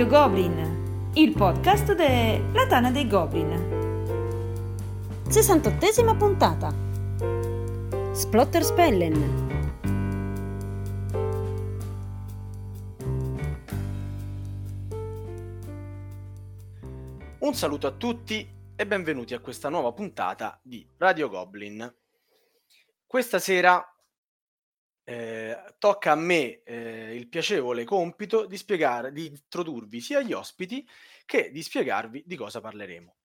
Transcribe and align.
Radio 0.00 0.18
Goblin, 0.18 1.10
il 1.12 1.34
podcast 1.34 1.92
della 1.92 2.66
Tana 2.66 2.90
dei 2.90 3.06
Goblin. 3.06 3.50
68esima 5.28 6.16
puntata. 6.16 6.74
Splotter 8.14 8.64
Spellen. 8.64 9.48
Un 17.40 17.54
saluto 17.54 17.86
a 17.86 17.90
tutti 17.90 18.50
e 18.74 18.86
benvenuti 18.86 19.34
a 19.34 19.40
questa 19.40 19.68
nuova 19.68 19.92
puntata 19.92 20.58
di 20.62 20.88
Radio 20.96 21.28
Goblin. 21.28 21.94
Questa 23.06 23.38
sera 23.38 23.86
eh, 25.10 25.74
tocca 25.78 26.12
a 26.12 26.14
me 26.14 26.62
eh, 26.62 27.16
il 27.16 27.28
piacevole 27.28 27.82
compito 27.82 28.46
di 28.46 28.56
spiegare, 28.56 29.10
di 29.10 29.26
introdurvi 29.26 30.00
sia 30.00 30.20
gli 30.20 30.32
ospiti 30.32 30.88
che 31.26 31.50
di 31.50 31.64
spiegarvi 31.64 32.22
di 32.24 32.36
cosa 32.36 32.60
parleremo. 32.60 33.16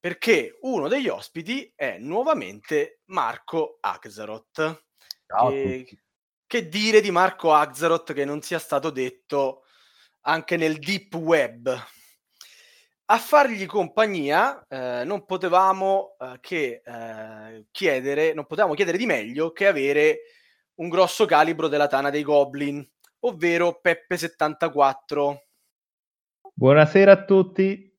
Perché 0.00 0.56
uno 0.62 0.88
degli 0.88 1.08
ospiti 1.08 1.70
è 1.76 1.98
nuovamente 1.98 3.00
Marco 3.06 3.76
Axaroth. 3.80 4.84
Ciao 5.26 5.50
che, 5.50 5.86
che 6.46 6.68
dire 6.68 7.02
di 7.02 7.10
Marco 7.10 7.52
Axaroth 7.52 8.14
che 8.14 8.24
non 8.24 8.40
sia 8.40 8.58
stato 8.58 8.88
detto 8.88 9.64
anche 10.22 10.56
nel 10.56 10.78
deep 10.78 11.14
web? 11.16 11.68
A 13.08 13.18
fargli 13.18 13.66
compagnia 13.66 14.64
eh, 14.66 15.02
non 15.04 15.26
potevamo 15.26 16.16
eh, 16.18 16.38
che 16.40 16.80
eh, 16.82 17.66
chiedere, 17.70 18.32
non 18.32 18.46
potevamo 18.46 18.72
chiedere 18.72 18.96
di 18.96 19.06
meglio 19.06 19.52
che 19.52 19.66
avere 19.66 20.20
un 20.76 20.88
grosso 20.88 21.24
calibro 21.24 21.68
della 21.68 21.86
tana 21.86 22.10
dei 22.10 22.22
Goblin, 22.22 22.86
ovvero 23.20 23.80
Peppe 23.80 24.16
74. 24.16 25.44
Buonasera 26.52 27.12
a 27.12 27.24
tutti. 27.24 27.94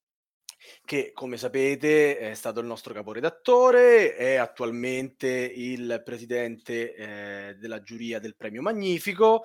Che 0.84 1.12
come 1.14 1.38
sapete 1.38 2.18
è 2.18 2.34
stato 2.34 2.60
il 2.60 2.66
nostro 2.66 2.94
caporedattore, 2.94 4.16
è 4.16 4.36
attualmente 4.36 5.28
il 5.28 6.02
presidente 6.04 6.94
eh, 6.94 7.56
della 7.56 7.82
giuria 7.82 8.20
del 8.20 8.36
premio 8.36 8.62
Magnifico 8.62 9.44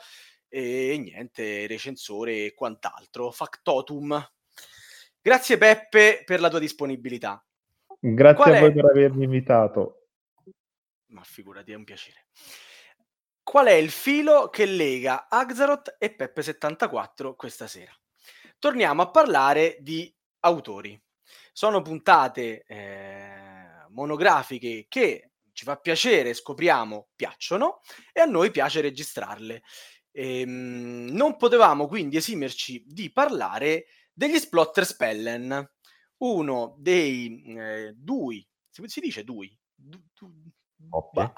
e 0.48 0.98
niente, 0.98 1.66
recensore 1.66 2.46
e 2.46 2.54
quant'altro. 2.54 3.30
Factotum. 3.30 4.22
Grazie 5.20 5.58
Peppe 5.58 6.22
per 6.24 6.40
la 6.40 6.48
tua 6.48 6.58
disponibilità. 6.58 7.44
Grazie 8.00 8.42
Qual 8.42 8.54
a 8.54 8.60
voi 8.60 8.70
è... 8.70 8.72
per 8.72 8.84
avermi 8.86 9.24
invitato. 9.24 10.08
Ma 11.08 11.22
figurati, 11.22 11.72
è 11.72 11.76
un 11.76 11.84
piacere. 11.84 12.26
Qual 13.42 13.66
è 13.66 13.72
il 13.72 13.90
filo 13.90 14.48
che 14.48 14.66
lega 14.66 15.28
Axaroth 15.28 15.96
e 15.98 16.14
Peppe74 16.16 17.34
questa 17.34 17.66
sera? 17.66 17.92
Torniamo 18.58 19.02
a 19.02 19.10
parlare 19.10 19.78
di 19.80 20.14
autori. 20.40 21.00
Sono 21.52 21.82
puntate 21.82 22.62
eh, 22.64 23.86
monografiche 23.90 24.86
che 24.88 25.32
ci 25.52 25.64
fa 25.64 25.76
piacere, 25.76 26.34
scopriamo, 26.34 27.08
piacciono 27.14 27.80
e 28.12 28.20
a 28.20 28.24
noi 28.24 28.50
piace 28.50 28.80
registrarle. 28.80 29.62
Ehm, 30.12 31.08
non 31.10 31.36
potevamo 31.36 31.88
quindi 31.88 32.16
esimerci 32.16 32.84
di 32.86 33.10
parlare 33.10 33.86
degli 34.12 34.38
Splotter 34.38 34.86
Spellen, 34.86 35.70
uno 36.18 36.76
dei 36.78 37.42
eh, 37.56 37.92
due, 37.96 38.46
si 38.70 39.00
dice 39.00 39.24
due? 39.24 39.50
Du, 39.74 40.00
du, 40.14 40.30
Coppie. 40.88 41.32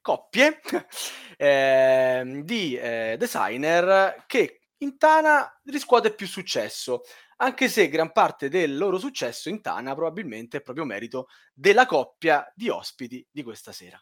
Coppie 0.00 0.60
eh, 1.36 2.40
di 2.44 2.76
eh, 2.76 3.16
designer 3.18 4.24
che 4.26 4.60
in 4.78 4.96
Tana 4.96 5.60
riscuote 5.64 6.12
più 6.12 6.26
successo, 6.26 7.02
anche 7.38 7.68
se 7.68 7.88
gran 7.88 8.12
parte 8.12 8.48
del 8.48 8.76
loro 8.76 8.98
successo 8.98 9.48
in 9.48 9.60
Tana 9.60 9.94
probabilmente 9.94 10.58
è 10.58 10.62
proprio 10.62 10.84
merito 10.84 11.26
della 11.52 11.86
coppia 11.86 12.50
di 12.54 12.68
ospiti 12.68 13.26
di 13.30 13.42
questa 13.42 13.72
sera. 13.72 14.00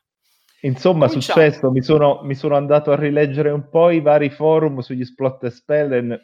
Insomma, 0.61 1.07
Cominciamo. 1.07 1.41
successo, 1.41 1.71
mi 1.71 1.83
sono, 1.83 2.21
mi 2.23 2.35
sono, 2.35 2.57
andato 2.57 2.91
a 2.91 2.97
rileggere 2.97 3.51
un 3.51 3.69
po' 3.69 3.91
i 3.91 4.01
vari 4.01 4.31
forum 4.31 4.81
sugli 4.81 5.05
Splot 5.05 5.47
Spellen 5.49 6.19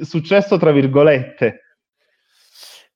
successo 0.00 0.58
tra 0.58 0.72
virgolette. 0.72 1.60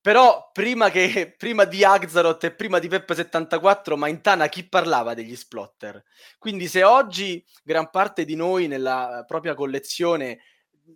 Però 0.03 0.51
prima, 0.53 0.89
che, 0.91 1.35
prima 1.37 1.65
di 1.65 1.85
Axaroth 1.85 2.45
e 2.45 2.55
prima 2.55 2.79
di 2.79 2.89
Peppe74, 2.89 3.97
ma 3.97 4.09
in 4.09 4.23
Tana 4.23 4.49
chi 4.49 4.67
parlava 4.67 5.13
degli 5.13 5.37
splotter? 5.37 6.03
Quindi 6.39 6.69
se 6.69 6.83
oggi 6.85 7.45
gran 7.63 7.91
parte 7.91 8.25
di 8.25 8.35
noi 8.35 8.67
nella 8.67 9.25
propria 9.27 9.55
collezione 9.55 10.41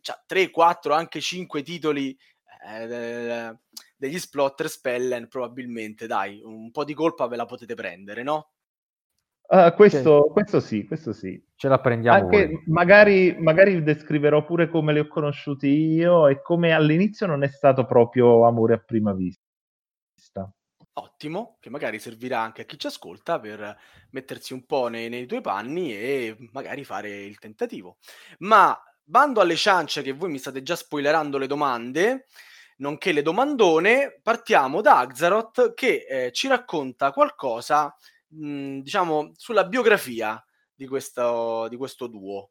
cioè 0.01 0.17
3, 0.27 0.51
4, 0.51 0.95
anche 0.95 1.21
5 1.21 1.63
titoli 1.63 2.17
eh, 2.67 3.55
degli 3.97 4.19
splotter 4.19 4.69
spellen, 4.69 5.29
probabilmente 5.29 6.07
dai, 6.07 6.41
un 6.43 6.71
po' 6.71 6.85
di 6.85 6.95
colpa 6.95 7.27
ve 7.27 7.37
la 7.37 7.47
potete 7.47 7.75
prendere, 7.75 8.23
no? 8.23 8.54
Uh, 9.47 9.75
questo, 9.75 10.31
questo, 10.33 10.59
sì, 10.59 10.87
questo 10.87 11.13
sì. 11.13 11.43
Ce 11.55 11.69
la 11.69 11.79
prendiamo. 11.79 12.19
Anche 12.19 12.63
magari, 12.67 13.37
magari, 13.39 13.83
descriverò 13.83 14.45
pure 14.45 14.69
come 14.69 14.93
li 14.93 15.01
ho 15.01 15.07
conosciuti 15.07 15.69
io 15.69 16.29
e 16.29 16.41
come 16.41 16.73
all'inizio 16.73 17.27
non 17.27 17.43
è 17.43 17.49
stato 17.49 17.85
proprio 17.85 18.47
amore 18.47 18.75
a 18.75 18.79
prima 18.79 19.13
vista. 19.13 20.51
Ottimo, 20.97 21.57
che 21.61 21.71
magari 21.71 21.99
servirà 21.99 22.41
anche 22.41 22.63
a 22.63 22.65
chi 22.65 22.79
ci 22.79 22.87
ascolta 22.87 23.41
per 23.41 23.77
mettersi 24.11 24.53
un 24.53 24.65
po' 24.65 24.87
nei, 24.89 25.09
nei 25.09 25.27
tuoi 25.27 25.41
panni 25.41 25.93
e 25.93 26.37
magari 26.53 26.85
fare 26.85 27.25
il 27.25 27.39
tentativo. 27.39 27.99
Ma 28.39 28.81
bando 29.03 29.41
alle 29.41 29.57
ciance 29.57 30.03
che 30.03 30.13
voi 30.13 30.31
mi 30.31 30.39
state 30.39 30.63
già 30.63 30.77
spoilerando 30.77 31.37
le 31.37 31.47
domande, 31.47 32.27
nonché 32.77 33.13
le 33.13 33.23
domandone, 33.23 34.21
partiamo 34.23 34.81
da 34.81 35.01
Axaroth 35.01 35.75
che 35.75 36.07
eh, 36.09 36.33
ci 36.33 36.49
racconta 36.49 37.13
qualcosa 37.13 37.95
mh, 38.35 38.81
diciamo, 38.81 39.33
sulla 39.37 39.65
biografia 39.65 40.43
di 40.75 40.87
questo, 40.87 41.69
di 41.69 41.77
questo 41.77 42.07
duo. 42.07 42.51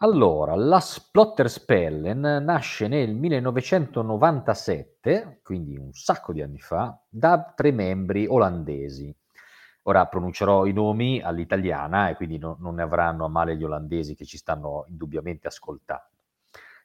Allora, 0.00 0.54
la 0.54 0.78
Splotter 0.78 1.48
Spellen 1.48 2.44
nasce 2.44 2.86
nel 2.86 3.14
1997, 3.14 5.40
quindi 5.42 5.78
un 5.78 5.90
sacco 5.92 6.34
di 6.34 6.42
anni 6.42 6.60
fa, 6.60 7.02
da 7.08 7.54
tre 7.56 7.70
membri 7.70 8.26
olandesi. 8.26 9.10
Ora 9.84 10.04
pronuncerò 10.06 10.66
i 10.66 10.72
nomi 10.72 11.22
all'italiana 11.22 12.10
e 12.10 12.16
quindi 12.16 12.36
no, 12.36 12.58
non 12.60 12.74
ne 12.74 12.82
avranno 12.82 13.24
a 13.24 13.28
male 13.28 13.56
gli 13.56 13.64
olandesi 13.64 14.14
che 14.14 14.26
ci 14.26 14.36
stanno 14.36 14.84
indubbiamente 14.88 15.46
ascoltando. 15.46 16.10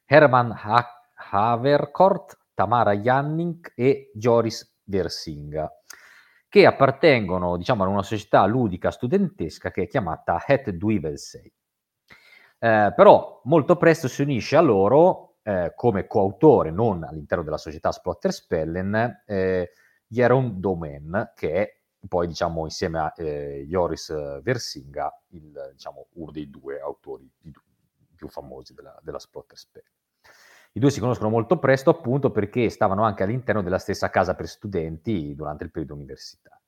Herman 0.06 0.53
ha- 0.56 1.01
Haverkort, 1.31 2.38
Tamara 2.53 2.94
Janning 2.94 3.73
e 3.75 4.11
Joris 4.13 4.79
Versinga 4.84 5.69
che 6.51 6.66
appartengono 6.66 7.56
diciamo, 7.56 7.85
a 7.85 7.88
una 7.88 8.03
società 8.03 8.44
ludica 8.45 8.91
studentesca 8.91 9.72
che 9.72 9.84
è 9.84 9.88
chiamata 9.88 10.44
Het 10.45 10.72
Duivelsei. 10.72 11.50
Eh, 12.59 12.94
però 12.94 13.39
molto 13.45 13.78
presto 13.78 14.09
si 14.09 14.22
unisce 14.22 14.57
a 14.57 14.59
loro 14.59 15.38
eh, 15.44 15.72
come 15.73 16.07
coautore, 16.07 16.69
non 16.69 17.06
all'interno 17.06 17.45
della 17.45 17.57
società 17.57 17.94
Splotter 17.94 18.34
Spellen, 18.34 19.23
eh, 19.25 19.72
Jeroen 20.06 20.59
Domen, 20.59 21.31
che 21.38 21.53
è 21.53 21.79
poi 22.06 22.28
diciamo, 22.28 22.66
insieme 22.66 23.00
a 23.00 23.13
eh, 23.16 23.63
Joris 23.66 24.41
Versinga 24.41 25.09
il, 25.29 25.70
diciamo, 25.72 26.08
uno 26.16 26.31
dei 26.31 26.49
due 26.49 26.81
autori 26.81 27.31
più 28.14 28.28
famosi 28.28 28.73
della, 28.73 28.99
della 29.02 29.20
Splotter. 29.20 29.58
I 30.73 30.79
due 30.79 30.90
si 30.90 31.02
conoscono 31.02 31.29
molto 31.29 31.59
presto 31.59 31.90
appunto 31.90 32.32
perché 32.32 32.70
stavano 32.70 33.03
anche 33.03 33.23
all'interno 33.23 33.62
della 33.62 33.78
stessa 33.78 34.09
casa 34.09 34.35
per 34.35 34.47
studenti 34.47 35.35
durante 35.35 35.66
il 35.66 35.72
periodo 35.72 35.96
universitario. 35.96 36.59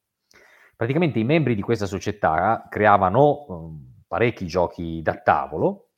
Praticamente 0.75 1.19
i 1.19 1.23
membri 1.23 1.55
di 1.55 1.61
questa 1.61 1.85
società 1.85 2.67
creavano 2.69 3.45
um, 3.47 3.93
parecchi 4.07 4.45
giochi 4.45 5.01
da 5.01 5.15
tavolo, 5.15 5.91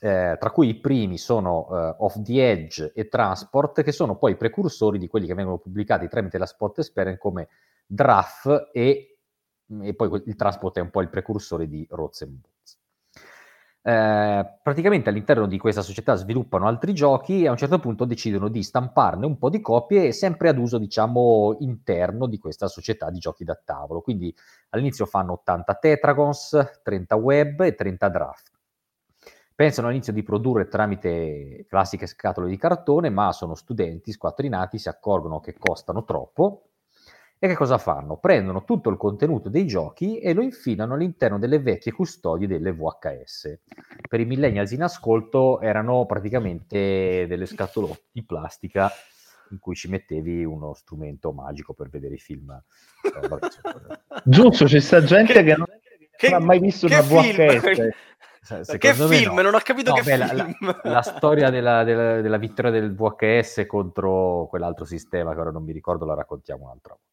eh, 0.00 0.36
tra 0.40 0.50
cui 0.50 0.68
i 0.68 0.80
primi 0.80 1.18
sono 1.18 1.66
uh, 1.68 2.04
Off 2.04 2.20
the 2.22 2.50
Edge 2.50 2.92
e 2.94 3.08
Transport, 3.08 3.82
che 3.82 3.92
sono 3.92 4.16
poi 4.16 4.32
i 4.32 4.36
precursori 4.36 4.98
di 4.98 5.06
quelli 5.06 5.26
che 5.26 5.34
vengono 5.34 5.58
pubblicati 5.58 6.08
tramite 6.08 6.38
la 6.38 6.46
Spot 6.46 6.78
Experience 6.78 7.20
come 7.20 7.48
Draft 7.86 8.70
e, 8.72 9.18
e, 9.82 9.94
poi 9.94 10.22
il 10.24 10.34
Transport 10.34 10.78
è 10.78 10.80
un 10.80 10.90
po' 10.90 11.02
il 11.02 11.10
precursore 11.10 11.68
di 11.68 11.86
Roz 11.90 12.24
Boots. 12.24 12.51
Eh, 13.84 14.58
praticamente 14.62 15.08
all'interno 15.08 15.46
di 15.46 15.58
questa 15.58 15.82
società 15.82 16.14
sviluppano 16.14 16.68
altri 16.68 16.94
giochi 16.94 17.42
e 17.42 17.48
a 17.48 17.50
un 17.50 17.56
certo 17.56 17.80
punto 17.80 18.04
decidono 18.04 18.46
di 18.46 18.62
stamparne 18.62 19.26
un 19.26 19.38
po' 19.38 19.50
di 19.50 19.60
copie 19.60 20.12
sempre 20.12 20.50
ad 20.50 20.58
uso 20.58 20.78
diciamo 20.78 21.56
interno 21.58 22.28
di 22.28 22.38
questa 22.38 22.68
società 22.68 23.10
di 23.10 23.18
giochi 23.18 23.42
da 23.42 23.60
tavolo. 23.62 24.00
Quindi 24.00 24.32
all'inizio 24.70 25.04
fanno 25.04 25.32
80 25.32 25.74
tetragons 25.74 26.80
30 26.84 27.16
web 27.16 27.60
e 27.62 27.74
30 27.74 28.08
draft. 28.08 28.50
Pensano 29.54 29.88
all'inizio 29.88 30.12
di 30.12 30.22
produrre 30.22 30.68
tramite 30.68 31.66
classiche 31.68 32.06
scatole 32.06 32.48
di 32.48 32.56
cartone 32.56 33.10
ma 33.10 33.32
sono 33.32 33.54
studenti 33.54 34.12
squattrinati 34.12 34.78
si 34.78 34.88
accorgono 34.88 35.40
che 35.40 35.56
costano 35.58 36.04
troppo 36.04 36.71
E 37.44 37.48
che 37.48 37.56
cosa 37.56 37.76
fanno? 37.76 38.18
Prendono 38.18 38.62
tutto 38.62 38.88
il 38.88 38.96
contenuto 38.96 39.48
dei 39.48 39.66
giochi 39.66 40.20
e 40.20 40.32
lo 40.32 40.42
infilano 40.42 40.94
all'interno 40.94 41.40
delle 41.40 41.58
vecchie 41.58 41.90
custodie 41.90 42.46
delle 42.46 42.72
VHS. 42.72 43.58
Per 44.08 44.20
i 44.20 44.24
millennials 44.24 44.70
in 44.70 44.84
ascolto 44.84 45.60
erano 45.60 46.06
praticamente 46.06 47.26
delle 47.26 47.46
scatolotte 47.46 48.04
di 48.12 48.24
plastica 48.24 48.88
in 49.50 49.58
cui 49.58 49.74
ci 49.74 49.88
mettevi 49.88 50.44
uno 50.44 50.72
strumento 50.74 51.32
magico 51.32 51.74
per 51.74 51.88
vedere 51.88 52.14
i 52.14 52.18
film. 52.18 52.48
Eh, 53.02 53.26
vabbè, 53.26 53.48
Giusto, 54.22 54.66
c'è 54.66 54.78
sta 54.78 55.02
gente 55.02 55.32
che, 55.32 55.42
che 55.42 55.56
non, 55.56 55.66
che, 56.16 56.30
non, 56.30 56.42
ha 56.42 56.44
mai 56.44 56.60
visto 56.60 56.86
una 56.86 57.00
VHS. 57.00 57.88
Se, 58.40 58.78
che 58.78 58.94
film? 58.94 59.34
No. 59.34 59.42
Non 59.42 59.54
ho 59.54 59.60
capito 59.64 59.90
no, 59.90 59.96
che 59.96 60.02
beh, 60.04 60.26
film. 60.28 60.36
La, 60.36 60.80
la, 60.84 60.90
la 60.92 61.02
storia 61.02 61.50
della, 61.50 61.82
della, 61.82 62.20
della, 62.20 62.38
vittoria 62.38 62.70
del 62.70 62.94
VHS 62.94 63.64
contro 63.66 64.46
quell'altro 64.48 64.84
sistema 64.84 65.34
che 65.34 65.40
ora 65.40 65.50
non 65.50 65.64
mi 65.64 65.72
ricordo, 65.72 66.04
la 66.04 66.14
raccontiamo 66.14 66.66
un'altra 66.66 66.92
volta. 66.92 67.10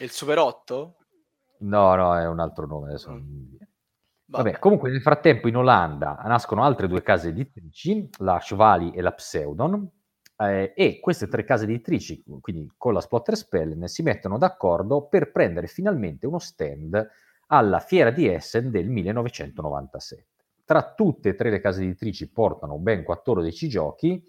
Il 0.00 0.10
Super 0.10 0.38
8? 0.38 0.96
No, 1.60 1.94
no, 1.96 2.16
è 2.16 2.26
un 2.26 2.38
altro 2.38 2.66
nome. 2.66 2.88
Adesso 2.88 3.10
mm. 3.10 3.56
Vabbè. 4.30 4.42
Vabbè, 4.44 4.58
comunque 4.58 4.90
nel 4.90 5.00
frattempo 5.00 5.48
in 5.48 5.56
Olanda 5.56 6.20
nascono 6.24 6.62
altre 6.62 6.86
due 6.86 7.02
case 7.02 7.28
editrici, 7.28 8.08
la 8.18 8.38
Chevali 8.38 8.92
e 8.92 9.00
la 9.00 9.12
Pseudon, 9.12 9.90
eh, 10.36 10.72
e 10.76 11.00
queste 11.00 11.28
tre 11.28 11.44
case 11.44 11.64
editrici, 11.64 12.22
quindi 12.40 12.70
con 12.76 12.92
la 12.92 13.00
Splotter 13.00 13.36
Spellen, 13.36 13.88
si 13.88 14.02
mettono 14.02 14.36
d'accordo 14.36 15.06
per 15.08 15.32
prendere 15.32 15.66
finalmente 15.66 16.26
uno 16.26 16.38
stand 16.38 17.08
alla 17.46 17.80
fiera 17.80 18.10
di 18.10 18.28
Essen 18.28 18.70
del 18.70 18.88
1997. 18.88 20.26
Tra 20.64 20.92
tutte 20.92 21.30
e 21.30 21.34
tre 21.34 21.48
le 21.48 21.60
case 21.60 21.82
editrici 21.82 22.30
portano 22.30 22.76
ben 22.76 23.02
14 23.02 23.68
giochi, 23.68 24.22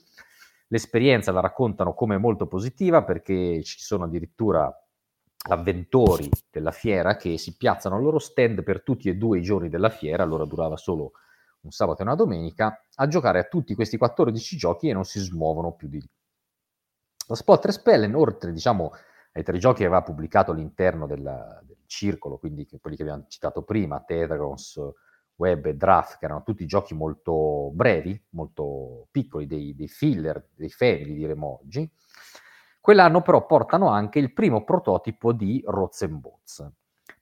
l'esperienza 0.67 1.33
la 1.33 1.41
raccontano 1.41 1.93
come 1.93 2.17
molto 2.17 2.47
positiva 2.47 3.03
perché 3.03 3.61
ci 3.63 3.79
sono 3.79 4.05
addirittura 4.05 4.73
avventori 5.47 6.29
della 6.51 6.71
fiera 6.71 7.15
che 7.15 7.37
si 7.37 7.55
piazzano 7.55 7.95
al 7.95 8.03
loro 8.03 8.19
stand 8.19 8.63
per 8.63 8.83
tutti 8.83 9.09
e 9.09 9.15
due 9.15 9.39
i 9.39 9.41
giorni 9.41 9.69
della 9.69 9.89
fiera, 9.89 10.23
allora 10.23 10.45
durava 10.45 10.75
solo 10.75 11.13
un 11.61 11.71
sabato 11.71 12.01
e 12.01 12.05
una 12.05 12.15
domenica, 12.15 12.85
a 12.95 13.07
giocare 13.07 13.39
a 13.39 13.43
tutti 13.43 13.75
questi 13.75 13.97
14 13.97 14.57
giochi 14.57 14.89
e 14.89 14.93
non 14.93 15.05
si 15.05 15.19
smuovono 15.19 15.73
più 15.73 15.87
di 15.87 15.99
lì. 15.99 16.09
La 17.27 17.35
Spotter 17.35 17.71
Spellen, 17.71 18.15
oltre 18.15 18.51
diciamo, 18.51 18.91
ai 19.33 19.43
tre 19.43 19.57
giochi 19.57 19.79
che 19.79 19.85
aveva 19.85 20.01
pubblicato 20.01 20.51
all'interno 20.51 21.05
della, 21.05 21.61
del 21.63 21.77
circolo, 21.85 22.37
quindi 22.37 22.67
quelli 22.79 22.95
che 22.95 23.03
abbiamo 23.03 23.25
citato 23.27 23.63
prima, 23.63 24.01
Tedragons, 24.01 24.79
Web 25.35 25.67
e 25.67 25.75
Draft, 25.75 26.17
che 26.17 26.25
erano 26.25 26.43
tutti 26.43 26.65
giochi 26.65 26.93
molto 26.93 27.71
brevi, 27.73 28.21
molto 28.31 29.07
piccoli, 29.11 29.47
dei, 29.47 29.75
dei 29.75 29.87
filler, 29.87 30.49
dei 30.55 30.69
family 30.69 31.13
diremo 31.13 31.59
oggi, 31.61 31.89
Quell'anno 32.81 33.21
però 33.21 33.45
portano 33.45 33.89
anche 33.89 34.19
il 34.19 34.33
primo 34.33 34.63
prototipo 34.63 35.31
di 35.33 35.61
Rozenbots. 35.65 36.67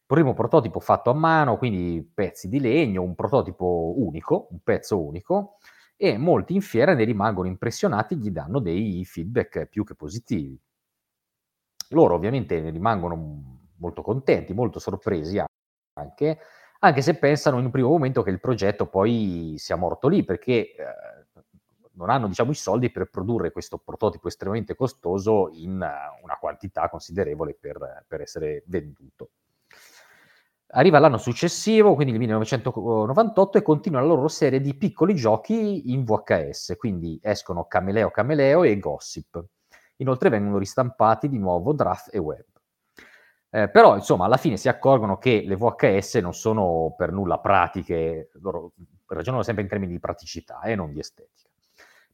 Primo 0.06 0.34
prototipo 0.34 0.80
fatto 0.80 1.10
a 1.10 1.14
mano, 1.14 1.58
quindi 1.58 2.10
pezzi 2.14 2.48
di 2.48 2.60
legno, 2.60 3.02
un 3.02 3.16
prototipo 3.16 3.94
unico, 3.98 4.48
un 4.52 4.60
pezzo 4.64 5.04
unico, 5.04 5.58
e 5.98 6.18
molti 6.18 6.54
in 6.54 6.62
fiera 6.62 6.94
ne 6.94 7.04
rimangono 7.04 7.48
impressionati 7.48 8.14
e 8.14 8.18
gli 8.18 8.30
danno 8.30 8.60
dei 8.60 9.04
feedback 9.04 9.66
più 9.66 9.84
che 9.84 9.96
positivi. 9.96 10.58
Loro 11.90 12.16
ovviamente 12.16 12.60
ne 12.60 12.70
rimangono 12.70 13.60
molto 13.78 14.02
contenti, 14.02 14.54
molto 14.54 14.80
sorpresi 14.80 15.42
anche, 15.94 16.40
anche 16.80 17.02
se 17.02 17.18
pensano 17.18 17.60
in 17.60 17.66
un 17.66 17.72
primo 17.72 17.90
momento 17.90 18.24
che 18.24 18.30
il 18.30 18.40
progetto 18.40 18.88
poi 18.88 19.56
sia 19.58 19.76
morto 19.78 20.08
lì, 20.08 20.24
perché 20.24 20.76
eh, 20.76 21.17
non 21.98 22.10
hanno 22.10 22.28
diciamo, 22.28 22.52
i 22.52 22.56
soldi 22.56 22.92
per 22.92 23.10
produrre 23.10 23.52
questo 23.52 23.78
prototipo 23.78 24.28
estremamente 24.28 24.76
costoso 24.76 25.50
in 25.54 25.74
uh, 25.74 26.24
una 26.24 26.38
quantità 26.40 26.90
considerevole 26.90 27.58
per, 27.60 28.06
per, 28.08 28.22
essere 28.22 28.64
venduto. 28.68 29.32
Arriva 30.72 31.00
l'anno 31.00 31.18
successivo, 31.18 31.96
quindi 31.96 32.14
il 32.14 32.20
1998, 32.20 33.58
e 33.58 33.62
continua 33.62 34.02
la 34.02 34.08
loro 34.08 34.28
serie 34.28 34.62
di 34.62 34.76
piccoli 34.76 35.16
giochi 35.16 35.92
in 35.92 36.04
VHS, 36.04 36.76
quindi 36.78 37.18
escono 37.22 37.66
Cameleo 37.66 38.12
Cameleo 38.12 38.64
e 38.64 38.78
Gossip. 38.78 39.44
Inoltre 39.98 40.30
vengono 40.30 40.58
ristampati 40.58 41.30
di 41.30 41.40
nuovo 41.40 41.74
Draft 41.74 42.14
e 42.14 42.20
Web. 42.20 42.46
Eh, 43.50 43.70
però, 43.70 43.96
insomma, 43.96 44.26
alla 44.26 44.38
fine 44.38 44.58
si 44.58 44.68
accorgono 44.68 45.18
che 45.18 45.44
le 45.48 45.56
VHS 45.56 46.16
non 46.16 46.34
sono 46.34 46.94
per 46.98 47.14
nulla 47.14 47.40
pratiche, 47.40 48.30
loro 48.42 48.74
ragionano 49.08 49.44
sempre 49.44 49.64
in 49.64 49.70
termini 49.70 49.94
di 49.94 50.00
praticità 50.00 50.60
e 50.62 50.72
eh, 50.74 50.76
non 50.76 50.92
di 50.92 51.00
estetica 51.00 51.47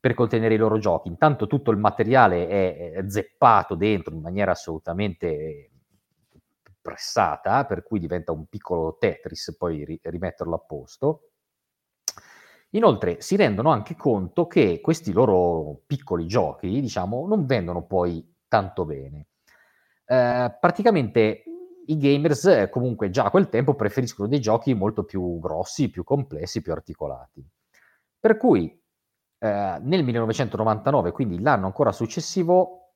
per 0.03 0.15
contenere 0.15 0.55
i 0.55 0.57
loro 0.57 0.79
giochi. 0.79 1.07
Intanto 1.07 1.47
tutto 1.47 1.71
il 1.71 1.77
materiale 1.77 2.49
è, 2.49 2.91
è 2.91 3.09
zeppato 3.09 3.75
dentro 3.75 4.13
in 4.13 4.19
maniera 4.19 4.51
assolutamente 4.51 5.71
pressata, 6.81 7.63
per 7.63 7.83
cui 7.83 7.99
diventa 7.99 8.33
un 8.33 8.47
piccolo 8.47 8.97
Tetris 8.99 9.55
poi 9.57 9.85
ri- 9.85 10.01
rimetterlo 10.03 10.55
a 10.55 10.59
posto. 10.59 11.29
Inoltre 12.71 13.21
si 13.21 13.37
rendono 13.37 13.71
anche 13.71 13.95
conto 13.95 14.45
che 14.45 14.81
questi 14.81 15.13
loro 15.13 15.83
piccoli 15.87 16.27
giochi, 16.27 16.81
diciamo, 16.81 17.25
non 17.25 17.45
vendono 17.45 17.85
poi 17.85 18.29
tanto 18.49 18.83
bene. 18.83 19.27
Eh, 20.05 20.57
praticamente 20.59 21.43
i 21.85 21.97
gamers 21.97 22.43
eh, 22.43 22.69
comunque 22.69 23.09
già 23.09 23.23
a 23.23 23.29
quel 23.29 23.47
tempo 23.47 23.73
preferiscono 23.73 24.27
dei 24.27 24.41
giochi 24.41 24.73
molto 24.73 25.05
più 25.05 25.39
grossi, 25.39 25.89
più 25.89 26.03
complessi, 26.03 26.61
più 26.61 26.73
articolati. 26.73 27.41
Per 28.19 28.35
cui 28.35 28.82
eh, 29.43 29.77
nel 29.81 30.05
1999, 30.05 31.11
quindi 31.11 31.41
l'anno 31.41 31.65
ancora 31.65 31.91
successivo, 31.91 32.93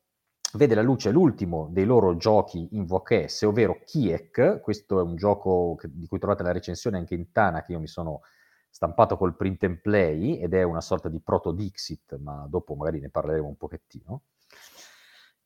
vede 0.53 0.75
la 0.75 0.81
luce 0.81 1.11
l'ultimo 1.11 1.67
dei 1.71 1.83
loro 1.83 2.15
giochi 2.15 2.69
in 2.71 2.85
VHS, 2.85 3.41
ovvero 3.41 3.81
Kiek. 3.83 4.61
Questo 4.61 4.99
è 4.99 5.03
un 5.03 5.17
gioco 5.17 5.75
che, 5.75 5.89
di 5.91 6.07
cui 6.07 6.19
trovate 6.19 6.43
la 6.43 6.53
recensione 6.53 6.97
anche 6.97 7.15
in 7.15 7.33
Tana, 7.33 7.63
che 7.63 7.73
io 7.73 7.81
mi 7.81 7.87
sono 7.87 8.21
stampato 8.69 9.17
col 9.17 9.35
print 9.35 9.65
and 9.65 9.81
play, 9.81 10.37
ed 10.39 10.53
è 10.53 10.63
una 10.63 10.79
sorta 10.79 11.09
di 11.09 11.19
proto 11.19 11.51
Dixit, 11.51 12.17
ma 12.19 12.45
dopo 12.47 12.75
magari 12.75 13.01
ne 13.01 13.09
parleremo 13.09 13.47
un 13.47 13.57
pochettino. 13.57 14.21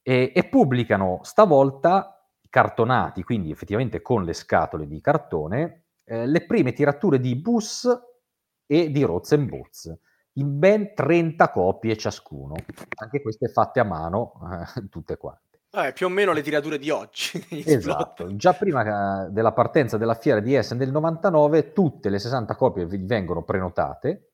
E, 0.03 0.31
e 0.35 0.43
pubblicano 0.49 1.21
stavolta 1.23 2.27
cartonati, 2.47 3.23
quindi 3.23 3.49
effettivamente 3.49 4.03
con 4.03 4.23
le 4.23 4.33
scatole 4.33 4.85
di 4.85 5.01
cartone, 5.01 5.85
eh, 6.03 6.27
le 6.27 6.45
prime 6.45 6.73
tirature 6.73 7.19
di 7.19 7.35
Bus 7.37 7.89
e 8.67 8.91
di 8.91 9.01
Rozenbots 9.01 9.97
in 10.33 10.59
ben 10.59 10.93
30 10.93 11.49
copie 11.49 11.97
ciascuno, 11.97 12.55
anche 12.95 13.21
queste 13.21 13.49
fatte 13.49 13.79
a 13.79 13.83
mano, 13.83 14.33
eh, 14.75 14.87
tutte 14.89 15.17
quante. 15.17 15.59
Eh, 15.73 15.93
più 15.93 16.07
o 16.07 16.09
meno 16.09 16.33
le 16.33 16.41
tirature 16.41 16.77
di 16.77 16.89
oggi. 16.89 17.43
esatto, 17.65 18.35
già 18.35 18.53
prima 18.53 19.25
eh, 19.25 19.29
della 19.31 19.53
partenza 19.53 19.97
della 19.97 20.15
fiera 20.15 20.39
di 20.39 20.53
Essen 20.53 20.77
del 20.77 20.91
99, 20.91 21.73
tutte 21.73 22.09
le 22.09 22.19
60 22.19 22.55
copie 22.55 22.85
vengono 22.85 23.43
prenotate 23.43 24.31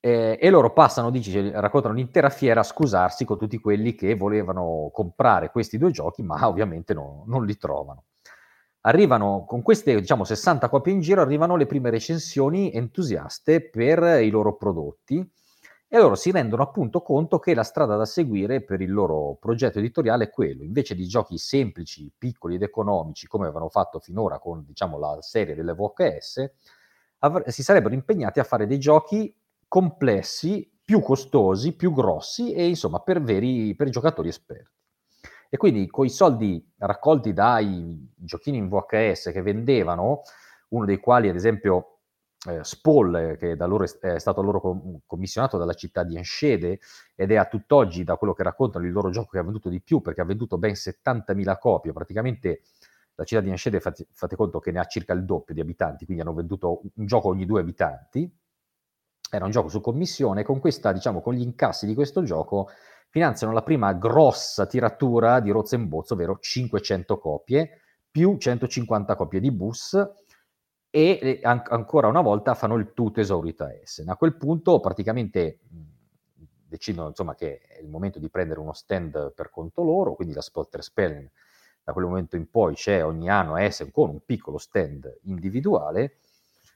eh, 0.00 0.38
e 0.40 0.50
loro 0.50 0.72
passano, 0.72 1.10
dici, 1.10 1.50
raccontano 1.50 1.94
l'intera 1.94 2.30
fiera 2.30 2.60
a 2.60 2.64
scusarsi 2.64 3.24
con 3.24 3.38
tutti 3.38 3.58
quelli 3.58 3.94
che 3.94 4.14
volevano 4.14 4.90
comprare 4.92 5.50
questi 5.50 5.76
due 5.76 5.90
giochi, 5.90 6.22
ma 6.22 6.46
ovviamente 6.46 6.94
no, 6.94 7.24
non 7.26 7.44
li 7.44 7.56
trovano 7.56 8.04
arrivano 8.82 9.44
con 9.46 9.62
queste 9.62 9.98
diciamo 10.00 10.24
60 10.24 10.68
copie 10.68 10.92
in 10.92 11.00
giro 11.00 11.20
arrivano 11.20 11.56
le 11.56 11.66
prime 11.66 11.90
recensioni 11.90 12.72
entusiaste 12.72 13.68
per 13.68 14.22
i 14.22 14.30
loro 14.30 14.56
prodotti 14.56 15.26
e 15.90 15.96
loro 15.96 16.16
si 16.16 16.30
rendono 16.30 16.62
appunto 16.62 17.00
conto 17.00 17.38
che 17.38 17.54
la 17.54 17.62
strada 17.62 17.96
da 17.96 18.04
seguire 18.04 18.62
per 18.62 18.82
il 18.82 18.92
loro 18.92 19.38
progetto 19.40 19.78
editoriale 19.78 20.24
è 20.24 20.30
quello, 20.30 20.62
invece 20.62 20.94
di 20.94 21.06
giochi 21.06 21.38
semplici, 21.38 22.12
piccoli 22.16 22.56
ed 22.56 22.62
economici 22.62 23.26
come 23.26 23.44
avevano 23.44 23.70
fatto 23.70 23.98
finora 23.98 24.38
con 24.38 24.64
diciamo 24.66 24.98
la 24.98 25.16
serie 25.22 25.54
delle 25.54 25.72
VHS, 25.72 26.50
avr- 27.20 27.48
si 27.48 27.62
sarebbero 27.62 27.94
impegnati 27.94 28.38
a 28.38 28.44
fare 28.44 28.66
dei 28.66 28.78
giochi 28.78 29.34
complessi, 29.66 30.70
più 30.84 31.00
costosi, 31.00 31.74
più 31.74 31.90
grossi 31.92 32.52
e 32.52 32.68
insomma 32.68 33.00
per, 33.00 33.22
veri, 33.22 33.74
per 33.74 33.88
giocatori 33.88 34.28
esperti. 34.28 34.77
E 35.48 35.56
quindi 35.56 35.86
con 35.88 36.04
i 36.04 36.10
soldi 36.10 36.62
raccolti 36.78 37.32
dai 37.32 38.12
giochini 38.14 38.58
in 38.58 38.68
VHS 38.68 39.30
che 39.32 39.42
vendevano, 39.42 40.22
uno 40.68 40.84
dei 40.84 40.98
quali 40.98 41.28
ad 41.28 41.36
esempio 41.36 42.00
eh, 42.46 42.62
Spall, 42.62 43.36
che 43.36 43.56
è, 44.00 44.18
stato 44.18 44.42
loro 44.42 44.60
com- 44.60 45.00
commissionato 45.06 45.58
dalla 45.58 45.74
città 45.74 46.04
di 46.04 46.16
Enschede 46.16 46.78
ed 47.14 47.32
è 47.32 47.36
a 47.36 47.46
tutt'oggi, 47.46 48.04
da 48.04 48.16
quello 48.16 48.32
che 48.34 48.42
raccontano, 48.42 48.84
il 48.84 48.92
loro 48.92 49.10
gioco 49.10 49.30
che 49.30 49.38
ha 49.38 49.42
venduto 49.42 49.68
di 49.68 49.80
più 49.80 50.00
perché 50.00 50.20
ha 50.20 50.24
venduto 50.24 50.58
ben 50.58 50.74
70.000 50.74 51.58
copie, 51.58 51.92
praticamente 51.92 52.62
la 53.14 53.24
città 53.24 53.40
di 53.40 53.50
Enschede 53.50 53.80
fate, 53.80 54.06
fate 54.12 54.36
conto 54.36 54.60
che 54.60 54.70
ne 54.70 54.78
ha 54.78 54.84
circa 54.84 55.12
il 55.14 55.24
doppio 55.24 55.54
di 55.54 55.60
abitanti, 55.60 56.04
quindi 56.04 56.22
hanno 56.22 56.34
venduto 56.34 56.82
un 56.94 57.06
gioco 57.06 57.28
ogni 57.28 57.46
due 57.46 57.60
abitanti, 57.60 58.30
era 59.30 59.44
un 59.44 59.50
gioco 59.50 59.68
su 59.68 59.80
commissione, 59.80 60.42
con 60.42 60.60
questa, 60.60 60.92
diciamo, 60.92 61.20
con 61.20 61.34
gli 61.34 61.42
incassi 61.42 61.86
di 61.86 61.94
questo 61.94 62.22
gioco 62.22 62.68
finanziano 63.08 63.52
la 63.52 63.62
prima 63.62 63.92
grossa 63.94 64.66
tiratura 64.66 65.40
di 65.40 65.50
Rozenbozzo, 65.50 66.14
ovvero 66.14 66.38
500 66.38 67.18
copie, 67.18 67.80
più 68.10 68.36
150 68.36 69.16
copie 69.16 69.40
di 69.40 69.50
bus, 69.50 69.98
e 70.90 71.40
an- 71.42 71.62
ancora 71.68 72.08
una 72.08 72.20
volta 72.20 72.54
fanno 72.54 72.76
il 72.76 72.92
tutto 72.94 73.20
esaurito 73.20 73.64
a 73.64 73.72
Essen. 73.72 74.08
A 74.08 74.16
quel 74.16 74.36
punto 74.36 74.80
praticamente 74.80 75.58
decidono 76.68 77.08
insomma, 77.08 77.34
che 77.34 77.60
è 77.60 77.80
il 77.80 77.88
momento 77.88 78.18
di 78.18 78.28
prendere 78.28 78.60
uno 78.60 78.72
stand 78.72 79.32
per 79.34 79.50
conto 79.50 79.82
loro, 79.82 80.14
quindi 80.14 80.34
la 80.34 80.42
Spotter 80.42 80.82
Spellen 80.82 81.30
da 81.82 81.94
quel 81.94 82.04
momento 82.04 82.36
in 82.36 82.50
poi 82.50 82.74
c'è 82.74 83.02
ogni 83.02 83.30
anno 83.30 83.54
a 83.54 83.62
Essen 83.62 83.90
con 83.90 84.10
un 84.10 84.20
piccolo 84.24 84.58
stand 84.58 85.20
individuale 85.22 86.18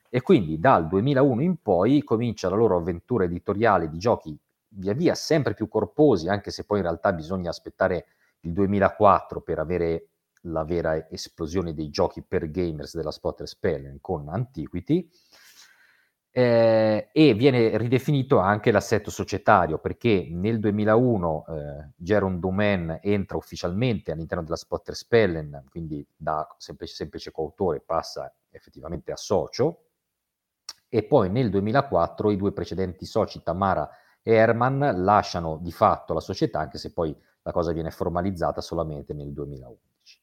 e 0.09 0.23
quindi 0.23 0.59
dal 0.59 0.89
2001 0.89 1.43
in 1.43 1.57
poi 1.61 2.03
comincia 2.03 2.49
la 2.49 2.57
loro 2.57 2.79
avventura 2.79 3.25
editoriale 3.25 3.91
di 3.91 3.99
giochi 3.99 4.39
via 4.75 4.95
via 4.95 5.15
sempre 5.15 5.55
più 5.55 5.69
corposi, 5.69 6.29
anche 6.29 6.51
se 6.51 6.65
poi 6.65 6.79
in 6.79 6.85
realtà 6.85 7.13
bisogna 7.13 7.51
aspettare 7.51 8.07
il 8.41 8.53
2004 8.53 9.41
per 9.41 9.59
avere 9.59 10.09
la 10.47 10.65
vera 10.65 11.09
esplosione 11.09 11.75
dei 11.75 11.91
giochi 11.91 12.23
per 12.23 12.51
gamers 12.51 12.97
della 12.97 13.11
Spotter 13.11 13.47
Spellen 13.47 14.01
con 14.01 14.29
Antiquity, 14.29 15.09
eh, 16.35 17.11
e 17.13 17.35
viene 17.35 17.77
ridefinito 17.77 18.39
anche 18.39 18.71
l'assetto 18.71 19.11
societario 19.11 19.79
perché 19.79 20.29
nel 20.31 20.59
2001 20.61 21.45
eh, 21.47 21.91
Jaron 21.95 22.41
Domen 22.41 23.01
entra 23.03 23.37
ufficialmente 23.37 24.13
all'interno 24.13 24.43
della 24.43 24.57
Spotter 24.57 24.95
Spellen, 24.95 25.67
quindi 25.69 26.05
da 26.17 26.47
semplice, 26.57 26.95
semplice 26.95 27.31
coautore 27.31 27.81
passa 27.81 28.35
effettivamente 28.51 29.13
a 29.13 29.17
socio, 29.17 29.89
e 30.89 31.05
poi 31.05 31.31
nel 31.31 31.51
2004 31.51 32.31
i 32.31 32.37
due 32.37 32.53
precedenti 32.53 33.05
soci 33.05 33.43
Tamara 33.43 33.89
e 34.23 34.33
Herman 34.33 35.03
lasciano 35.03 35.59
di 35.59 35.73
fatto 35.73 36.15
la 36.15 36.21
società, 36.21 36.61
anche 36.61 36.79
se 36.79 36.93
poi 36.93 37.17
la 37.43 37.53
cosa 37.53 37.73
viene 37.73 37.91
formalizzata 37.91 38.61
solamente 38.61 39.13
nel 39.15 39.33
2011. 39.33 40.21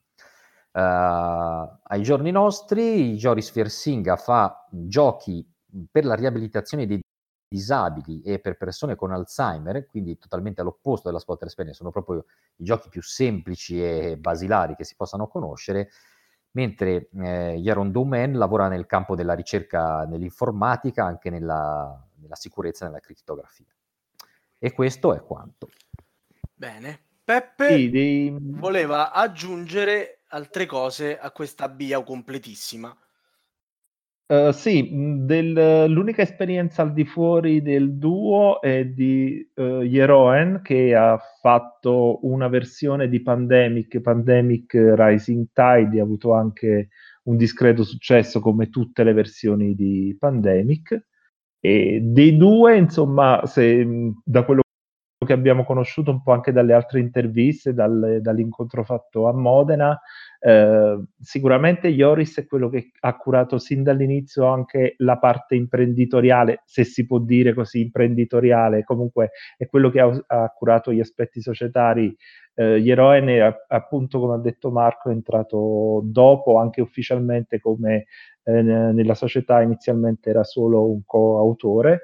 Uh, 0.72 0.79
eh, 0.79 1.79
ai 1.84 2.01
giorni 2.03 2.32
nostri, 2.32 3.15
Joris 3.15 3.50
Fiersinga 3.50 4.15
fa 4.15 4.68
giochi 4.70 5.46
per 5.91 6.06
la 6.06 6.15
riabilitazione 6.15 6.88
dei 6.88 7.01
disabili 7.48 8.22
e 8.22 8.39
per 8.39 8.58
persone 8.58 8.96
con 8.96 9.12
Alzheimer, 9.12 9.86
quindi 9.88 10.18
totalmente 10.18 10.62
all'opposto 10.62 11.08
della 11.08 11.20
Spotter 11.20 11.50
Spaniel, 11.50 11.75
sono 11.75 11.91
proprio 11.91 12.25
i 12.58 12.63
giochi 12.63 12.89
più 12.89 13.01
semplici 13.01 13.84
e 13.84 14.18
basilari 14.18 14.75
che 14.75 14.84
si 14.84 14.96
possano 14.96 15.27
conoscere, 15.27 15.89
mentre 16.51 17.10
eh, 17.12 17.56
Yaron 17.58 17.91
Doumen 17.91 18.38
lavora 18.38 18.68
nel 18.68 18.86
campo 18.86 19.15
della 19.15 19.34
ricerca 19.34 20.06
nell'informatica, 20.06 21.03
anche 21.03 21.29
nella, 21.29 22.08
nella 22.15 22.36
sicurezza 22.36 22.86
e 22.86 22.88
nella 22.88 23.00
criptografia. 23.00 23.65
E 24.60 24.74
questo 24.74 25.16
è 25.16 25.22
quanto. 25.22 25.70
Bene. 26.54 27.00
Peppe 27.24 27.75
sì, 27.75 27.89
dei... 27.89 28.36
voleva 28.39 29.12
aggiungere 29.12 30.24
altre 30.30 30.66
cose 30.66 31.18
a 31.18 31.32
questa 31.32 31.70
bio 31.70 32.04
completissima. 32.04 32.96
Uh, 34.32 34.51
sì, 34.51 34.89
del, 34.92 35.86
l'unica 35.89 36.22
esperienza 36.22 36.84
al 36.84 36.94
di 36.94 37.04
fuori 37.04 37.63
del 37.63 37.98
duo 37.98 38.62
è 38.62 38.86
di 38.86 39.48
uh, 39.56 39.82
Jeroen 39.82 40.62
che 40.63 40.94
ha 40.94 41.20
fatto 41.42 42.20
una 42.28 42.48
versione 42.48 43.10
di 43.10 43.22
Pandemic, 43.24 44.00
Pandemic 44.01 44.74
Rising 44.74 45.48
Tide, 45.51 46.00
ha 46.00 46.04
avuto 46.04 46.34
anche 46.34 46.89
un 47.24 47.38
discreto 47.38 47.84
successo 47.84 48.39
come 48.39 48.70
tutte 48.70 49.04
le 49.04 49.13
versioni 49.13 49.74
di 49.74 50.16
Pandemic. 50.20 51.08
E 51.60 52.00
dei 52.01 52.38
due, 52.38 52.78
insomma, 52.78 53.42
se, 53.46 53.86
da 54.24 54.44
quello 54.44 54.62
che 55.25 55.34
abbiamo 55.34 55.66
conosciuto 55.66 56.12
un 56.12 56.24
po' 56.24 56.32
anche 56.32 56.51
dalle 56.54 56.74
altre 56.74 57.00
interviste, 57.01 57.74
dal, 57.74 58.20
dall'incontro 58.22 58.84
fatto 58.84 59.28
a 59.28 59.34
Modena, 59.34 60.00
eh, 60.39 61.04
sicuramente 61.20 61.89
Ioris 61.89 62.39
è 62.39 62.46
quello 62.46 62.70
che 62.70 62.92
ha 63.01 63.18
curato 63.18 63.58
sin 63.58 63.84
dall'inizio 63.84 64.46
anche 64.46 64.94
la 65.00 65.18
parte 65.18 65.56
imprenditoriale, 65.56 66.62
se 66.66 66.86
si 66.86 67.06
può 67.06 67.20
dire 67.20 67.54
così, 67.54 67.82
imprenditoriale, 67.82 68.84
comunque 68.86 69.32
è 69.58 69.68
quello 69.68 69.89
che 69.89 70.00
ha, 70.00 70.24
ha 70.28 70.50
curato 70.50 70.94
gli 70.94 71.01
aspetti 71.01 71.42
societari. 71.42 72.16
Eh, 72.56 72.80
Jeroen 72.82 73.54
appunto, 73.68 74.20
come 74.20 74.36
ha 74.36 74.39
detto 74.39 74.72
Marco, 74.72 75.10
è 75.10 75.13
entrato 75.13 76.01
dopo, 76.06 76.58
anche 76.58 76.82
ufficialmente 76.82 77.60
come 77.60 78.06
eh, 78.58 78.62
nella 78.62 79.15
società 79.15 79.62
inizialmente 79.62 80.29
era 80.29 80.44
solo 80.44 80.89
un 80.89 81.01
coautore 81.06 82.01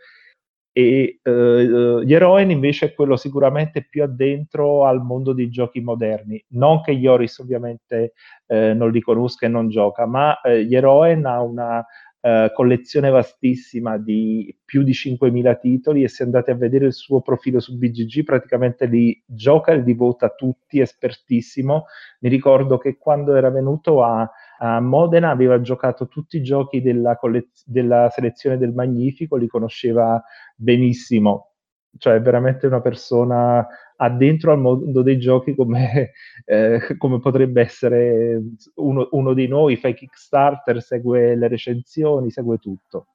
e 0.78 1.22
uh, 1.24 2.04
Jeroen 2.04 2.52
invece 2.52 2.88
è 2.88 2.94
quello 2.94 3.16
sicuramente 3.16 3.88
più 3.90 4.04
addentro 4.04 4.84
al 4.84 5.02
mondo 5.02 5.32
dei 5.32 5.48
giochi 5.50 5.80
moderni. 5.80 6.44
Non 6.50 6.82
che 6.82 6.92
Ioris 6.92 7.38
ovviamente 7.38 8.12
eh, 8.46 8.74
non 8.74 8.92
li 8.92 9.00
conosca 9.00 9.46
e 9.46 9.50
non 9.50 9.70
gioca, 9.70 10.06
ma 10.06 10.42
eh, 10.42 10.66
Jeroen 10.68 11.25
ha 11.28 11.42
una 11.42 11.78
uh, 11.78 12.52
collezione 12.52 13.10
vastissima 13.10 13.98
di 13.98 14.54
più 14.66 14.84
di 14.84 14.92
5.000 14.92 15.60
titoli 15.62 16.04
e 16.04 16.10
se 16.10 16.24
andate 16.24 16.52
a 16.52 16.56
vedere 16.56 16.88
il 16.88 16.94
suo 16.94 17.22
profilo 17.22 17.62
su 17.62 17.78
BGG 17.78 18.25
praticamente 18.25 18.86
li 18.86 19.24
gioca 19.25 19.72
e 19.72 19.80
li 19.80 19.94
vota 19.94 20.28
tutti, 20.28 20.82
espertissimo. 20.82 21.86
Mi 22.20 22.28
ricordo 22.28 22.78
che 22.78 22.98
quando 22.98 23.34
era 23.34 23.50
venuto 23.50 24.04
a 24.04 24.30
a 24.60 24.80
Modena 24.80 25.30
aveva 25.30 25.62
giocato 25.62 26.08
tutti 26.08 26.38
i 26.38 26.44
giochi 26.44 26.82
della, 26.82 27.18
collez- 27.18 27.64
della 27.66 28.10
selezione 28.10 28.58
del 28.58 28.74
Magnifico, 28.74 29.36
li 29.36 29.48
conosceva 29.48 30.22
benissimo, 30.56 31.52
cioè 31.98 32.16
è 32.16 32.22
veramente 32.22 32.68
una 32.68 32.82
persona 32.82 33.66
addentro 33.98 34.52
al 34.52 34.60
mondo 34.60 35.02
dei 35.02 35.18
giochi 35.18 35.56
come, 35.56 36.12
eh, 36.46 36.96
come 36.98 37.20
potrebbe 37.20 37.62
essere 37.62 38.42
uno, 38.76 39.08
uno, 39.12 39.34
di 39.34 39.48
noi, 39.48 39.78
fa 39.78 39.88
i 39.88 39.94
Kickstarter, 39.94 40.82
segue 40.82 41.36
le 41.36 41.48
recensioni, 41.48 42.30
segue 42.32 42.58
tutto. 42.58 43.08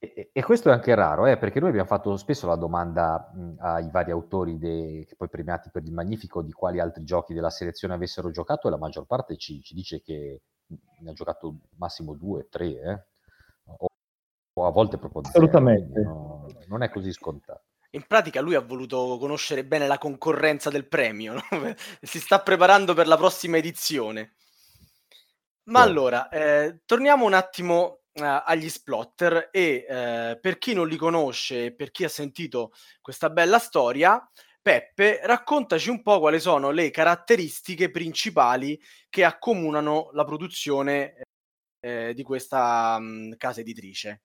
E, 0.00 0.30
e 0.32 0.42
questo 0.44 0.68
è 0.68 0.72
anche 0.72 0.94
raro, 0.94 1.26
eh, 1.26 1.36
perché 1.38 1.58
noi 1.58 1.70
abbiamo 1.70 1.88
fatto 1.88 2.16
spesso 2.16 2.46
la 2.46 2.54
domanda 2.54 3.32
mh, 3.34 3.54
ai 3.58 3.90
vari 3.90 4.12
autori 4.12 4.56
de- 4.56 5.04
che 5.08 5.16
poi 5.16 5.28
premiati 5.28 5.70
per 5.72 5.82
il 5.82 5.92
Magnifico 5.92 6.40
di 6.40 6.52
quali 6.52 6.78
altri 6.78 7.02
giochi 7.02 7.34
della 7.34 7.50
selezione 7.50 7.94
avessero 7.94 8.30
giocato 8.30 8.68
e 8.68 8.70
la 8.70 8.78
maggior 8.78 9.06
parte 9.06 9.36
ci, 9.36 9.60
ci 9.60 9.74
dice 9.74 10.00
che 10.00 10.42
ne 11.00 11.10
ha 11.10 11.12
giocato 11.12 11.56
massimo 11.78 12.14
due, 12.14 12.46
tre, 12.48 12.66
eh? 12.66 13.04
o, 13.64 13.86
o, 14.52 14.66
a 14.66 14.70
volte 14.70 14.98
proprio 14.98 15.24
zero. 15.24 15.36
Assolutamente. 15.36 16.00
No, 16.00 16.46
non 16.68 16.82
è 16.82 16.90
così 16.90 17.10
scontato. 17.12 17.62
In 17.90 18.06
pratica 18.06 18.40
lui 18.40 18.54
ha 18.54 18.60
voluto 18.60 19.16
conoscere 19.18 19.64
bene 19.64 19.88
la 19.88 19.98
concorrenza 19.98 20.70
del 20.70 20.86
premio, 20.86 21.32
no? 21.32 21.40
si 22.02 22.20
sta 22.20 22.40
preparando 22.40 22.94
per 22.94 23.08
la 23.08 23.16
prossima 23.16 23.56
edizione. 23.56 24.34
Ma 25.64 25.82
allora, 25.82 26.28
eh, 26.28 26.80
torniamo 26.86 27.26
un 27.26 27.34
attimo 27.34 27.97
agli 28.20 28.68
splotter 28.68 29.48
e 29.50 29.86
uh, 29.88 30.40
per 30.40 30.58
chi 30.58 30.74
non 30.74 30.88
li 30.88 30.96
conosce, 30.96 31.74
per 31.74 31.90
chi 31.90 32.04
ha 32.04 32.08
sentito 32.08 32.72
questa 33.00 33.30
bella 33.30 33.58
storia, 33.58 34.28
Peppe, 34.60 35.20
raccontaci 35.22 35.88
un 35.88 36.02
po' 36.02 36.18
quali 36.18 36.38
sono 36.40 36.70
le 36.70 36.90
caratteristiche 36.90 37.90
principali 37.90 38.78
che 39.08 39.24
accomunano 39.24 40.10
la 40.12 40.24
produzione 40.24 41.22
eh, 41.80 42.12
di 42.12 42.22
questa 42.22 42.96
um, 42.98 43.34
casa 43.36 43.60
editrice. 43.60 44.24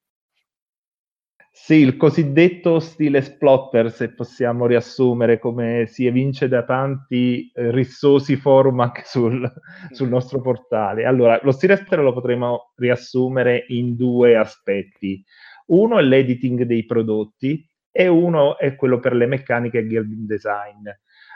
Sì, 1.56 1.76
il 1.76 1.98
cosiddetto 1.98 2.80
stile 2.80 3.22
splotter, 3.22 3.92
se 3.92 4.12
possiamo 4.16 4.66
riassumere, 4.66 5.38
come 5.38 5.86
si 5.86 6.08
evince 6.08 6.48
da 6.48 6.64
tanti 6.64 7.52
eh, 7.54 7.70
rissosi 7.70 8.36
forum 8.38 8.80
anche 8.82 9.04
sul, 9.06 9.50
sul, 9.92 10.10
nostro 10.10 10.42
portale. 10.42 11.06
Allora, 11.06 11.40
lo 11.44 11.52
stile 11.52 11.76
splotter 11.76 12.00
lo 12.00 12.12
potremmo 12.12 12.72
riassumere 12.76 13.66
in 13.68 13.96
due 13.96 14.36
aspetti. 14.36 15.24
Uno 15.68 16.00
è 16.00 16.02
l'editing 16.02 16.64
dei 16.64 16.86
prodotti 16.86 17.64
e 17.92 18.08
uno 18.08 18.58
è 18.58 18.76
quello 18.76 19.00
per 19.00 19.14
le 19.14 19.28
meccaniche 19.28 19.78
e 19.78 19.84
building 19.84 20.26
design. 20.26 20.90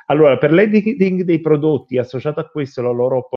Allora, 0.07 0.39
per 0.39 0.51
l'editing 0.51 1.21
dei 1.21 1.39
prodotti, 1.41 1.99
associato 1.99 2.39
a 2.39 2.49
questo 2.49 2.81
la 2.81 2.89
loro 2.89 3.29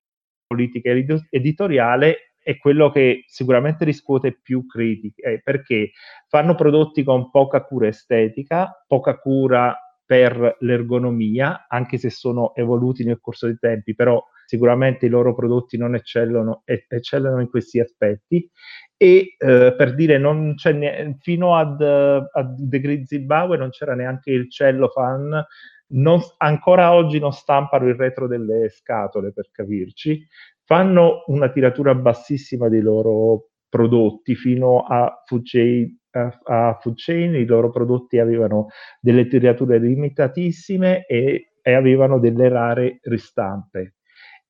politica 0.46 0.90
editoriale, 1.28 2.29
è 2.42 2.56
quello 2.59 2.90
che 2.90 3.25
sicuramente 3.26 3.85
riscuote 3.85 4.38
più 4.40 4.66
critiche, 4.66 5.23
eh, 5.23 5.40
perché 5.42 5.92
fanno 6.28 6.54
prodotti 6.54 7.02
con 7.02 7.30
poca 7.30 7.62
cura 7.64 7.88
estetica, 7.88 8.85
poca 8.87 9.18
cura 9.18 9.76
per 10.04 10.56
l'ergonomia, 10.61 11.66
anche 11.68 11.97
se 11.97 12.11
sono 12.11 12.52
evoluti 12.56 13.04
nel 13.04 13.20
corso 13.20 13.47
dei 13.47 13.59
tempi, 13.61 13.94
però 13.94 14.20
sicuramente 14.44 15.06
i 15.06 15.09
loro 15.09 15.32
prodotti 15.37 15.76
non 15.76 15.94
eccellono, 15.94 16.62
eccellono 16.64 17.40
in 17.40 17.49
questi 17.49 17.78
aspetti. 17.78 18.50
E 18.97 19.37
eh, 19.38 19.75
per 19.76 19.94
dire, 19.94 20.18
non 20.18 20.54
c'è 20.56 20.73
ne- 20.73 21.16
fino 21.20 21.54
ad, 21.54 21.80
ad 21.80 22.56
The 22.59 22.80
Grizzly 22.80 23.20
Bauer 23.20 23.59
non 23.61 23.70
c'era 23.70 23.94
neanche 23.94 24.32
il 24.32 24.50
cellophane, 24.50 25.47
non, 25.92 26.20
ancora 26.38 26.92
oggi 26.92 27.20
non 27.20 27.32
stampano 27.32 27.87
il 27.87 27.94
retro 27.94 28.26
delle 28.26 28.68
scatole 28.68 29.32
per 29.32 29.50
capirci, 29.52 30.26
fanno 30.70 31.24
una 31.26 31.50
tiratura 31.50 31.96
bassissima 31.96 32.68
dei 32.68 32.80
loro 32.80 33.48
prodotti 33.68 34.36
fino 34.36 34.82
a 34.82 35.20
food 35.26 35.42
chain, 35.42 35.98
a, 36.12 36.78
food 36.80 36.94
chain 36.94 37.34
i 37.34 37.44
loro 37.44 37.70
prodotti 37.70 38.20
avevano 38.20 38.68
delle 39.00 39.26
tirature 39.26 39.80
limitatissime 39.80 41.06
e, 41.06 41.54
e 41.60 41.72
avevano 41.72 42.20
delle 42.20 42.48
rare 42.48 43.00
ristampe 43.02 43.96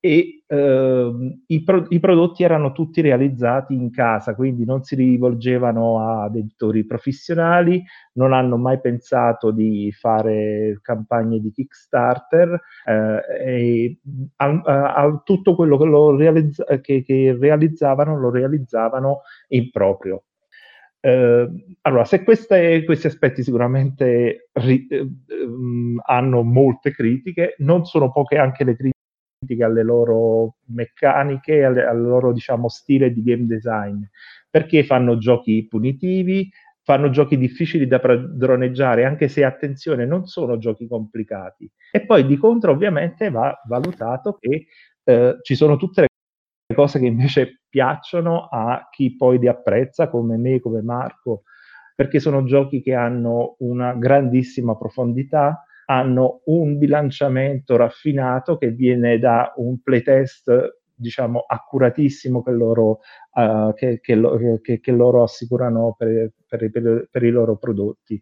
e 0.03 0.43
eh, 0.47 1.37
i, 1.45 1.63
pro- 1.63 1.85
i, 1.89 1.99
prodotti 1.99 2.43
erano 2.43 2.71
tutti 2.71 3.01
realizzati 3.01 3.75
in 3.75 3.91
casa, 3.91 4.33
quindi 4.33 4.65
non 4.65 4.81
si 4.83 4.95
rivolgevano 4.95 6.23
ad 6.23 6.35
editori 6.35 6.85
professionali, 6.85 7.83
non 8.13 8.33
hanno 8.33 8.57
mai 8.57 8.81
pensato 8.81 9.51
di 9.51 9.91
fare 9.91 10.79
campagne 10.81 11.39
di 11.39 11.51
Kickstarter 11.51 12.59
eh, 12.83 13.21
e 13.45 13.99
a, 14.37 14.61
a, 14.65 14.93
a 14.95 15.21
tutto 15.23 15.53
quello 15.53 15.77
che, 15.77 15.85
realizza- 16.17 16.65
che, 16.81 17.03
che 17.03 17.37
realizzavano 17.39 18.17
lo 18.17 18.31
realizzavano 18.31 19.21
in 19.49 19.69
proprio. 19.69 20.23
Eh, 20.99 21.77
allora, 21.81 22.05
se 22.05 22.23
queste, 22.23 22.83
questi 22.85 23.05
aspetti 23.07 23.43
sicuramente 23.43 24.49
ri, 24.53 24.87
eh, 24.87 25.07
um, 25.45 25.99
hanno 26.05 26.41
molte 26.41 26.91
critiche, 26.91 27.55
non 27.59 27.85
sono 27.85 28.11
poche 28.11 28.37
anche 28.37 28.63
le 28.63 28.75
critiche 28.75 28.99
alle 29.61 29.83
loro 29.83 30.55
meccaniche, 30.67 31.63
alle, 31.63 31.85
al 31.85 32.01
loro 32.01 32.31
diciamo, 32.31 32.69
stile 32.69 33.11
di 33.11 33.23
game 33.23 33.45
design, 33.45 34.01
perché 34.49 34.83
fanno 34.83 35.17
giochi 35.17 35.65
punitivi, 35.67 36.49
fanno 36.83 37.09
giochi 37.09 37.37
difficili 37.37 37.87
da 37.87 37.99
padroneggiare, 37.99 39.05
anche 39.05 39.27
se 39.27 39.43
attenzione, 39.43 40.05
non 40.05 40.25
sono 40.25 40.57
giochi 40.57 40.87
complicati. 40.87 41.69
E 41.91 42.05
poi 42.05 42.25
di 42.25 42.37
contro, 42.37 42.71
ovviamente, 42.71 43.29
va 43.29 43.59
valutato 43.67 44.37
che 44.39 44.67
eh, 45.03 45.37
ci 45.41 45.55
sono 45.55 45.77
tutte 45.77 46.01
le 46.01 46.75
cose 46.75 46.99
che 46.99 47.05
invece 47.05 47.61
piacciono 47.67 48.47
a 48.47 48.87
chi 48.91 49.15
poi 49.15 49.39
li 49.39 49.47
apprezza, 49.47 50.09
come 50.09 50.37
me, 50.37 50.59
come 50.59 50.81
Marco, 50.81 51.43
perché 51.95 52.19
sono 52.19 52.43
giochi 52.43 52.81
che 52.81 52.93
hanno 52.93 53.55
una 53.59 53.93
grandissima 53.93 54.75
profondità, 54.75 55.65
hanno 55.91 56.41
un 56.45 56.77
bilanciamento 56.77 57.75
raffinato 57.75 58.57
che 58.57 58.71
viene 58.71 59.19
da 59.19 59.51
un 59.57 59.81
playtest 59.81 60.79
diciamo 60.93 61.43
accuratissimo 61.45 62.43
che 62.43 62.51
loro, 62.51 62.99
uh, 63.33 63.73
che, 63.73 63.99
che, 63.99 64.21
che, 64.61 64.79
che 64.79 64.91
loro 64.91 65.23
assicurano 65.23 65.95
per, 65.97 66.31
per, 66.47 66.69
per, 66.69 67.07
per, 67.11 67.23
i 67.23 67.29
loro 67.31 67.57
prodotti. 67.57 68.21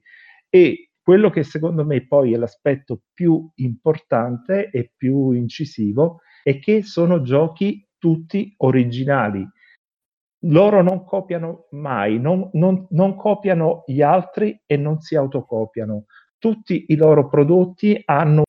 E 0.49 0.91
quello 1.01 1.29
che 1.29 1.43
secondo 1.43 1.85
me 1.85 2.07
poi 2.07 2.33
è 2.33 2.37
l'aspetto 2.37 3.01
più 3.13 3.47
importante 3.55 4.69
e 4.71 4.91
più 4.95 5.31
incisivo 5.31 6.21
è 6.41 6.57
che 6.57 6.81
sono 6.83 7.21
giochi 7.21 7.85
tutti 7.97 8.53
originali. 8.57 9.47
Loro 10.43 10.81
non 10.81 11.03
copiano 11.03 11.67
mai, 11.71 12.17
non, 12.17 12.49
non, 12.53 12.87
non 12.91 13.15
copiano 13.15 13.83
gli 13.85 14.01
altri 14.01 14.57
e 14.65 14.77
non 14.77 15.01
si 15.01 15.17
autocopiano 15.17 16.05
tutti 16.39 16.85
i 16.87 16.95
loro 16.95 17.27
prodotti 17.27 18.01
hanno 18.05 18.43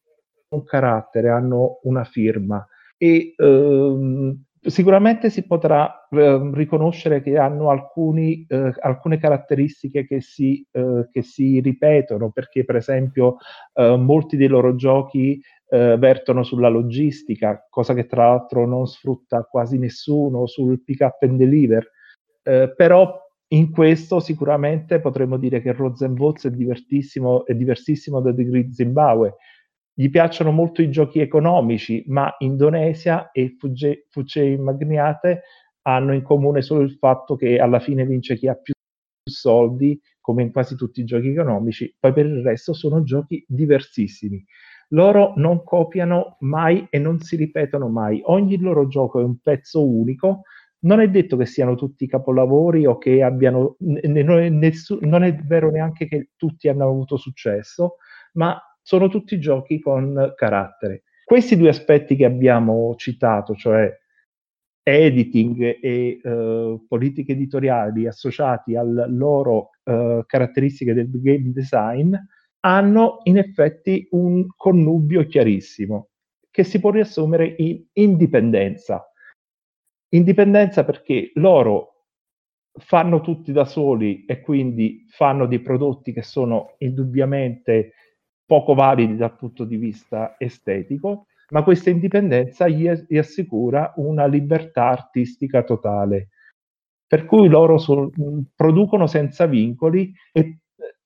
un 0.54 0.64
carattere, 0.64 1.28
hanno 1.28 1.80
una 1.82 2.04
firma 2.04 2.66
e 2.97 3.35
ehm, 3.37 4.44
sicuramente 4.61 5.30
si 5.30 5.47
potrà 5.47 6.06
eh, 6.11 6.50
riconoscere 6.52 7.23
che 7.23 7.38
hanno 7.38 7.70
alcuni, 7.70 8.44
eh, 8.49 8.73
alcune 8.80 9.18
caratteristiche 9.18 10.06
che 10.06 10.20
si, 10.20 10.66
eh, 10.70 11.09
che 11.11 11.23
si, 11.23 11.61
ripetono, 11.61 12.30
perché 12.30 12.64
per 12.64 12.76
esempio 12.76 13.37
eh, 13.75 13.97
molti 13.97 14.37
dei 14.37 14.49
loro 14.49 14.75
giochi 14.75 15.40
eh, 15.68 15.97
vertono 15.99 16.42
sulla 16.42 16.68
logistica, 16.68 17.66
cosa 17.70 17.94
che 17.94 18.06
tra 18.06 18.26
l'altro 18.26 18.66
non 18.66 18.87
sfrutta 18.87 19.44
quasi 19.44 19.78
nessuno, 19.78 20.47
sul 20.47 20.82
pick 20.82 21.00
up 21.00 21.23
and 21.23 21.38
deliver, 21.38 21.90
eh, 22.42 22.73
però 22.76 23.18
in 23.52 23.71
questo 23.71 24.21
sicuramente 24.21 25.00
potremmo 25.00 25.37
dire 25.37 25.61
che 25.61 25.73
Rosenwolz 25.73 26.47
è, 26.47 26.50
è 26.50 27.54
diversissimo 27.54 28.21
da 28.21 28.35
The 28.35 28.45
Grid 28.45 28.73
Zimbabwe. 28.73 29.37
Gli 29.92 30.09
piacciono 30.09 30.50
molto 30.50 30.83
i 30.83 30.90
giochi 30.90 31.21
economici, 31.21 32.04
ma 32.07 32.35
Indonesia 32.38 33.30
e 33.33 33.57
Fugge, 33.59 34.07
Fugge 34.09 34.57
Magniate 34.57 35.42
hanno 35.83 36.14
in 36.14 36.23
comune 36.23 36.62
solo 36.62 36.83
il 36.83 36.92
fatto 36.92 37.37
che 37.37 37.59
alla 37.59 37.80
fine 37.80 38.07
vince 38.07 38.37
chi 38.37 38.47
ha 38.47 38.54
più 38.54 38.73
soldi, 39.28 40.00
come 40.20 40.42
in 40.42 40.53
quasi 40.53 40.77
tutti 40.77 41.01
i 41.01 41.05
giochi 41.05 41.29
economici, 41.29 41.94
poi 41.98 42.12
per 42.12 42.27
il 42.27 42.42
resto 42.42 42.72
sono 42.72 43.03
giochi 43.03 43.44
diversissimi. 43.48 44.44
Loro 44.90 45.35
non 45.37 45.64
copiano 45.64 46.37
mai 46.40 46.87
e 46.90 46.98
non 46.98 47.20
si 47.20 47.37
ripetono 47.37 47.88
mai. 47.88 48.20
Ogni 48.25 48.59
loro 48.59 48.87
gioco 48.87 49.20
è 49.20 49.25
un 49.25 49.38
pezzo 49.38 49.87
unico, 49.87 50.42
non 50.81 51.01
è 51.01 51.09
detto 51.09 51.37
che 51.37 51.47
siano 51.47 51.75
tutti 51.75 52.07
capolavori 52.07 52.87
o 52.87 52.97
che 52.99 53.23
abbiano, 53.23 53.77
nessu, 53.81 54.99
non 55.03 55.23
è 55.23 55.35
vero 55.35 55.71
neanche 55.71 56.07
che 56.07 56.31
tutti 56.37 56.69
hanno 56.69 56.88
avuto 56.88 57.16
successo, 57.16 57.97
ma 58.35 58.59
sono 58.81 59.09
tutti 59.09 59.38
giochi 59.38 59.81
con 59.81 60.33
carattere. 60.37 61.03
Questi 61.25 61.57
due 61.57 61.69
aspetti 61.69 62.16
che 62.16 62.25
abbiamo 62.25 62.95
citato, 62.97 63.55
cioè 63.55 63.93
editing 64.83 65.79
e 65.81 66.21
uh, 66.23 66.85
politiche 66.88 67.33
editoriali 67.33 68.07
associati 68.07 68.75
alle 68.75 69.07
loro 69.09 69.71
uh, 69.85 70.25
caratteristiche 70.27 70.95
del 70.95 71.11
game 71.11 71.53
design, 71.53 72.14
hanno 72.61 73.21
in 73.25 73.38
effetti 73.38 74.09
un 74.11 74.47
connubio 74.57 75.27
chiarissimo 75.27 76.09
che 76.51 76.64
si 76.64 76.81
può 76.81 76.90
riassumere 76.90 77.55
in 77.59 77.85
indipendenza 77.93 79.10
Indipendenza 80.12 80.85
perché 80.85 81.31
loro 81.35 82.07
fanno 82.73 83.20
tutti 83.20 83.53
da 83.53 83.64
soli 83.64 84.25
e 84.25 84.40
quindi 84.40 85.05
fanno 85.09 85.46
dei 85.46 85.61
prodotti 85.61 86.12
che 86.12 86.23
sono 86.23 86.75
indubbiamente 86.79 87.92
poco 88.44 88.75
validi 88.75 89.16
dal 89.16 89.37
punto 89.37 89.64
di 89.64 89.77
vista 89.77 90.35
estetico, 90.38 91.27
ma 91.51 91.62
questa 91.62 91.90
indipendenza 91.90 92.66
gli, 92.66 92.90
gli 93.07 93.18
assicura 93.18 93.92
una 93.96 94.27
libertà 94.27 94.87
artistica 94.87 95.62
totale. 95.62 96.31
Per 97.07 97.25
cui 97.25 97.49
loro 97.49 97.79
so, 97.79 98.11
producono 98.55 99.07
senza 99.07 99.46
vincoli 99.46 100.12
e 100.33 100.40
eh, 100.40 100.59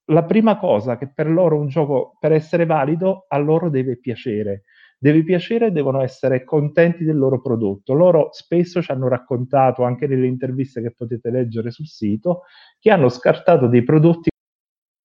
la 0.07 0.25
prima 0.25 0.59
cosa 0.59 0.97
che 0.97 1.11
per 1.13 1.29
loro 1.29 1.59
un 1.59 1.69
gioco, 1.69 2.17
per 2.19 2.33
essere 2.33 2.65
valido, 2.67 3.27
a 3.29 3.37
loro 3.37 3.69
deve 3.69 3.99
piacere 3.99 4.65
deve 5.05 5.23
piacere 5.23 5.67
e 5.67 5.71
devono 5.71 6.01
essere 6.01 6.45
contenti 6.45 7.05
del 7.05 7.19
loro 7.19 7.39
prodotto. 7.39 7.93
Loro 7.93 8.29
spesso 8.33 8.81
ci 8.81 8.91
hanno 8.91 9.07
raccontato, 9.07 9.83
anche 9.83 10.07
nelle 10.07 10.27
interviste 10.27 10.81
che 10.81 10.93
potete 10.93 11.29
leggere 11.31 11.71
sul 11.71 11.87
sito, 11.87 12.45
che 12.81 12.91
hanno 12.91 13.11
scartato 13.11 13.67
dei 13.67 13.85
prodotti 13.85 14.31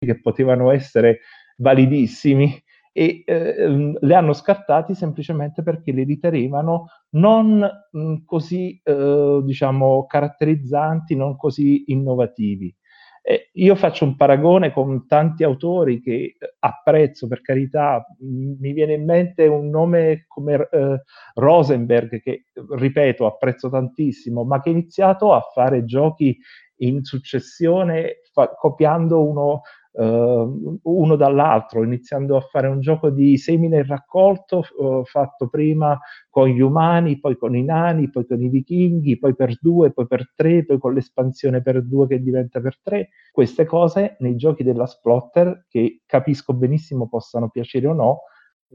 che 0.06 0.22
potevano 0.22 0.72
essere 0.72 1.20
validissimi 1.58 2.58
e 2.94 3.24
eh, 3.26 3.98
li 4.00 4.14
hanno 4.14 4.32
scartati 4.32 4.96
semplicemente 4.96 5.64
perché 5.64 5.92
li 5.92 6.04
ritenevano 6.04 6.88
non 7.12 7.60
mh, 7.92 8.16
così, 8.24 8.80
eh, 8.82 9.42
diciamo, 9.44 10.06
caratterizzanti, 10.06 11.14
non 11.18 11.36
così 11.36 11.92
innovativi. 11.92 12.74
Eh, 13.22 13.50
io 13.54 13.76
faccio 13.76 14.06
un 14.06 14.16
paragone 14.16 14.72
con 14.72 15.06
tanti 15.08 15.44
autori 15.44 16.02
che 16.02 16.12
eh, 16.12 16.38
apprezzo, 16.60 17.28
per 17.28 17.42
carità, 17.42 18.06
mi 18.20 18.74
viene 18.74 18.94
in 18.94 19.06
mente 19.06 19.46
un 19.48 19.70
nome 19.70 20.26
come 20.28 20.68
eh, 20.72 21.04
Rosenberg, 21.36 22.22
che 22.22 22.46
ripeto, 22.54 23.26
apprezzo 23.26 23.70
tantissimo, 23.70 24.44
ma 24.44 24.60
che 24.62 24.70
ha 24.70 24.74
iniziato 24.74 25.34
a 25.34 25.42
fare 25.42 25.86
giochi 25.86 26.38
in 26.82 27.04
successione 27.04 28.22
fa- 28.32 28.54
copiando 28.56 29.28
uno 29.28 29.62
uh, 30.00 30.80
uno 30.84 31.16
dall'altro, 31.16 31.84
iniziando 31.84 32.38
a 32.38 32.42
fare 32.42 32.68
un 32.68 32.80
gioco 32.80 33.10
di 33.10 33.38
semine 33.38 33.80
e 33.80 33.86
raccolto 33.86 34.64
uh, 34.78 35.04
fatto 35.04 35.50
prima 35.50 36.00
con 36.30 36.48
gli 36.48 36.62
umani, 36.62 37.20
poi 37.20 37.38
con 37.38 37.56
i 37.56 37.64
nani, 37.64 38.10
poi 38.10 38.26
con 38.26 38.42
i 38.42 38.50
vichinghi, 38.50 39.18
poi 39.20 39.36
per 39.36 39.58
due, 39.60 39.92
poi 39.92 40.08
per 40.08 40.32
tre, 40.34 40.66
poi 40.66 40.78
con 40.80 40.94
l'espansione 40.94 41.62
per 41.62 41.84
due 41.84 42.08
che 42.08 42.22
diventa 42.22 42.62
per 42.62 42.80
tre. 42.82 43.10
Queste 43.32 43.66
cose 43.66 44.16
nei 44.20 44.36
giochi 44.36 44.64
della 44.64 44.86
Splotter, 44.86 45.66
che 45.68 46.02
capisco 46.06 46.54
benissimo 46.54 47.10
possano 47.10 47.50
piacere 47.50 47.88
o 47.88 47.94
no, 47.94 48.20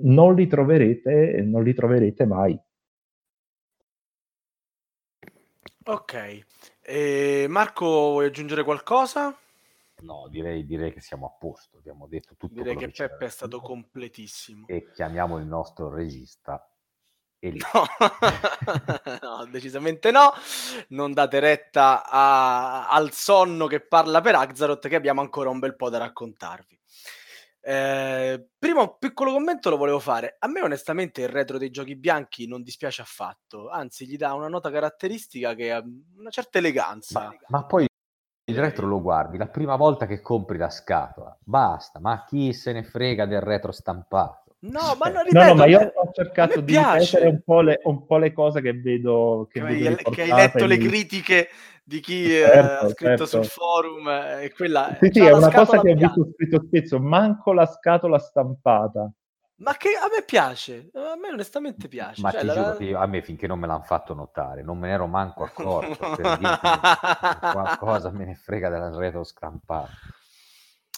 non 0.03 0.35
li 0.35 0.47
troverete, 0.47 1.43
non 1.43 1.63
li 1.63 1.73
troverete 1.73 2.27
mai. 2.27 2.59
Ok, 5.87 6.45
e 6.83 7.45
Marco, 7.47 7.85
vuoi 7.85 8.27
aggiungere 8.27 8.65
qualcosa? 8.65 9.37
No, 10.05 10.29
direi, 10.29 10.67
direi, 10.67 10.93
che 10.93 11.01
siamo 11.01 11.27
a 11.27 11.31
posto. 11.31 11.79
Abbiamo 11.79 12.07
detto 12.07 12.37
tutto. 12.37 12.55
Direi 12.55 12.77
che, 12.77 12.91
che 12.91 13.09
Peppe 13.09 13.25
è 13.25 13.31
stato 13.31 13.61
completissimo. 13.61 14.67
E 14.67 14.91
chiamiamo 14.93 15.39
il 15.39 15.47
nostro 15.47 15.89
regista. 15.89 16.69
No. 17.41 17.85
no, 19.21 19.47
decisamente 19.47 20.11
no. 20.11 20.33
Non 20.89 21.13
date 21.13 21.41
retta 21.41 22.09
a, 22.09 22.89
al 22.89 23.13
sonno 23.13 23.67
che 23.67 23.81
parla 23.81 24.21
per 24.21 24.35
Axaroth, 24.35 24.89
che 24.89 24.97
abbiamo 24.97 25.21
ancora 25.21 25.51
un 25.51 25.59
bel 25.59 25.77
po' 25.77 25.91
da 25.91 25.99
raccontarvi. 25.99 26.79
Eh, 27.67 28.47
prima 28.59 28.83
un 28.83 28.97
piccolo 28.99 29.33
commento 29.33 29.71
lo 29.71 29.79
volevo 29.79 29.99
fare. 29.99 30.37
A 30.39 30.49
me 30.49 30.61
onestamente 30.61 31.23
il 31.23 31.29
retro 31.29 31.57
dei 31.57 31.71
giochi 31.71 31.97
bianchi 31.97 32.47
non 32.47 32.63
dispiace 32.63 33.01
affatto, 33.01 33.71
anzi 33.71 34.07
gli 34.07 34.17
dà 34.17 34.35
una 34.35 34.49
nota 34.49 34.71
caratteristica 34.71 35.55
che 35.55 35.73
ha 35.73 35.83
una 36.17 36.31
certa 36.31 36.59
eleganza. 36.59 37.21
Ma, 37.21 37.37
ma 37.49 37.65
poi 37.65 37.87
il 38.47 38.59
retro 38.59 38.87
lo 38.87 39.01
guardi 39.01 39.39
la 39.39 39.47
prima 39.47 39.77
volta 39.77 40.07
che 40.07 40.21
compri 40.21 40.59
la 40.59 40.71
scatola, 40.71 41.37
basta, 41.43 41.99
ma 42.01 42.25
chi 42.27 42.53
se 42.53 42.73
ne 42.73 42.83
frega 42.83 43.27
del 43.27 43.41
retro 43.41 43.73
stampato? 43.73 44.43
No, 44.65 44.97
ma 44.99 45.09
non 45.09 45.23
ripeto, 45.25 45.45
no, 45.45 45.49
no, 45.49 45.55
ma 45.55 45.67
io 45.67 45.93
ho 45.95 46.11
cercato 46.13 46.61
di 46.61 46.77
ripetere 46.77 47.29
un 47.29 47.41
po, 47.45 47.61
le, 47.61 47.81
un 47.85 48.07
po' 48.07 48.17
le 48.17 48.33
cose 48.33 48.63
che 48.63 48.73
vedo 48.73 49.47
che, 49.51 49.61
che, 49.63 49.97
che 50.11 50.23
hai 50.23 50.33
letto 50.33 50.65
le 50.65 50.79
critiche 50.79 51.49
di 51.85 52.01
chi 52.01 52.29
certo, 52.29 52.87
ha 52.87 52.89
scritto 52.89 53.27
certo. 53.27 53.27
sul 53.27 53.45
forum 53.45 54.09
e 54.09 54.51
quella 54.57 54.97
sì, 54.99 55.11
sì, 55.13 55.21
è 55.21 55.33
una 55.33 55.53
cosa 55.53 55.81
che 55.83 55.93
ho 55.93 55.95
visto 55.95 56.31
scritto 56.33 56.63
spesso 56.65 56.99
manco 56.99 57.53
la 57.53 57.67
scatola 57.67 58.19
stampata 58.19 59.13
ma 59.65 59.77
che 59.77 59.89
a 59.97 60.09
me 60.15 60.23
piace, 60.25 60.91
a 60.93 61.17
me 61.17 61.31
onestamente 61.33 61.89
piace. 61.89 62.21
Ma 62.21 62.31
cioè, 62.31 62.41
ti 62.41 62.47
la... 62.47 62.55
giuro 62.55 62.77
che 62.77 62.85
io, 62.85 62.99
a 62.99 63.07
me 63.07 63.23
finché 63.23 63.47
non 63.47 63.59
me 63.59 63.67
l'hanno 63.67 63.83
fatto 63.83 64.15
notare, 64.15 64.63
non 64.63 64.79
me 64.79 64.89
ne 64.89 64.95
ero 64.95 65.07
manco 65.07 65.43
accorto. 65.43 66.15
per 66.15 66.39
qualcosa 67.53 68.11
me 68.11 68.27
ne 68.27 68.35
frega 68.35 68.69
della 68.69 68.97
retro 68.97 69.25
scampata. 69.25 69.91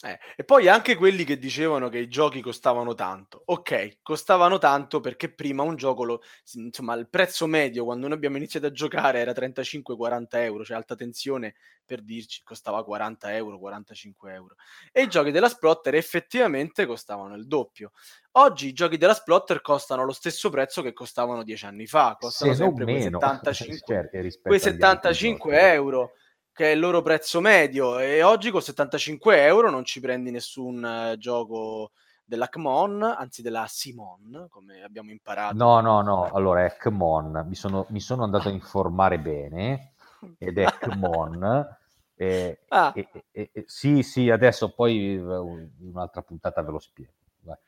Eh, 0.02 0.18
e 0.36 0.44
poi 0.44 0.68
anche 0.68 0.94
quelli 0.94 1.24
che 1.24 1.38
dicevano 1.38 1.88
che 1.88 1.98
i 1.98 2.08
giochi 2.08 2.42
costavano 2.42 2.94
tanto. 2.94 3.42
Ok, 3.46 3.98
costavano 4.02 4.58
tanto 4.58 5.00
perché 5.00 5.32
prima 5.32 5.62
un 5.62 5.74
gioco, 5.74 6.04
lo, 6.04 6.22
insomma, 6.54 6.94
il 6.94 7.08
prezzo 7.08 7.46
medio 7.46 7.84
quando 7.84 8.06
noi 8.06 8.16
abbiamo 8.16 8.36
iniziato 8.36 8.66
a 8.66 8.72
giocare 8.72 9.20
era 9.20 9.32
35-40 9.32 10.26
euro, 10.32 10.64
cioè 10.64 10.76
alta 10.76 10.94
tensione 10.94 11.54
per 11.86 12.02
dirci 12.02 12.42
costava 12.44 12.84
40 12.84 13.34
euro, 13.36 13.58
45 13.58 14.34
euro. 14.34 14.56
E 14.92 15.02
i 15.02 15.08
giochi 15.08 15.30
della 15.30 15.48
Splotter 15.48 15.94
effettivamente 15.94 16.84
costavano 16.84 17.34
il 17.34 17.46
doppio. 17.46 17.92
Oggi 18.32 18.66
i 18.66 18.72
giochi 18.74 18.98
della 18.98 19.14
Splotter 19.14 19.62
costano 19.62 20.04
lo 20.04 20.12
stesso 20.12 20.50
prezzo 20.50 20.82
che 20.82 20.92
costavano 20.92 21.42
dieci 21.42 21.64
anni 21.64 21.86
fa, 21.86 22.18
costano 22.20 22.52
Se 22.52 22.62
sempre 22.62 22.84
quei 22.84 23.00
75, 23.00 24.10
quei 24.42 24.60
75 24.60 25.72
euro 25.72 26.12
che 26.56 26.70
è 26.70 26.72
il 26.72 26.80
loro 26.80 27.02
prezzo 27.02 27.42
medio 27.42 27.98
e 27.98 28.22
oggi 28.22 28.50
con 28.50 28.62
75 28.62 29.44
euro 29.44 29.68
non 29.68 29.84
ci 29.84 30.00
prendi 30.00 30.30
nessun 30.30 30.82
uh, 30.82 31.14
gioco 31.18 31.90
dell'Acmon, 32.24 33.02
anzi 33.02 33.42
della 33.42 33.66
Simon, 33.68 34.46
come 34.48 34.82
abbiamo 34.82 35.10
imparato. 35.10 35.54
No, 35.54 35.80
no, 35.80 36.00
no, 36.00 36.30
allora 36.32 36.62
è 36.62 36.64
Acmon, 36.64 37.44
mi 37.46 37.54
sono, 37.54 37.84
mi 37.90 38.00
sono 38.00 38.24
andato 38.24 38.48
a 38.48 38.52
informare 38.52 39.18
bene 39.18 39.92
ed 40.38 40.56
è 40.58 40.64
Acmon. 40.64 41.76
E, 42.18 42.60
ah. 42.68 42.94
e, 42.96 43.10
e, 43.30 43.50
e, 43.52 43.64
sì, 43.66 44.02
sì, 44.02 44.30
adesso 44.30 44.72
poi 44.72 45.16
in 45.16 45.68
un'altra 45.80 46.22
puntata 46.22 46.62
ve 46.62 46.70
lo 46.70 46.78
spiego. 46.78 47.12
Vai, 47.40 47.58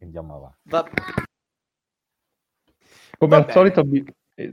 andiamo 0.00 0.34
avanti. 0.34 0.58
Va... 0.62 0.82
Come 3.18 3.30
Va 3.30 3.36
al 3.36 3.42
bene. 3.42 3.52
solito 3.52 3.84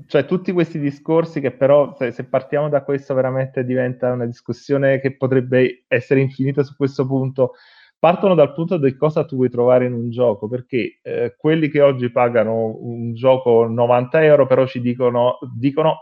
cioè 0.08 0.26
tutti 0.26 0.52
questi 0.52 0.80
discorsi 0.80 1.40
che 1.40 1.52
però 1.52 1.96
se, 1.96 2.12
se, 2.12 2.26
partiamo 2.26 2.70
da 2.70 2.84
questo 2.84 3.14
veramente 3.14 3.64
diventa 3.64 4.12
una 4.12 4.26
discussione 4.26 5.00
che 5.00 5.16
potrebbe 5.16 5.84
essere 5.88 6.22
infinita 6.22 6.64
su 6.64 6.76
questo 6.76 7.06
punto. 7.06 7.54
Partono 8.00 8.36
dal 8.36 8.54
punto 8.54 8.78
di 8.78 8.96
cosa 8.96 9.26
tu 9.26 9.36
vuoi 9.36 9.50
trovare 9.50 9.86
in 9.86 9.94
un 9.94 10.10
gioco 10.10 10.48
perché 10.48 11.00
eh, 11.02 11.36
quelli 11.38 11.70
che 11.70 11.82
oggi 11.82 12.12
pagano 12.12 12.78
un 12.80 13.14
gioco 13.14 13.68
90 13.68 14.24
euro 14.24 14.48
però 14.48 14.66
ci 14.66 14.82
dicono, 14.82 15.38
dicono 15.56 16.02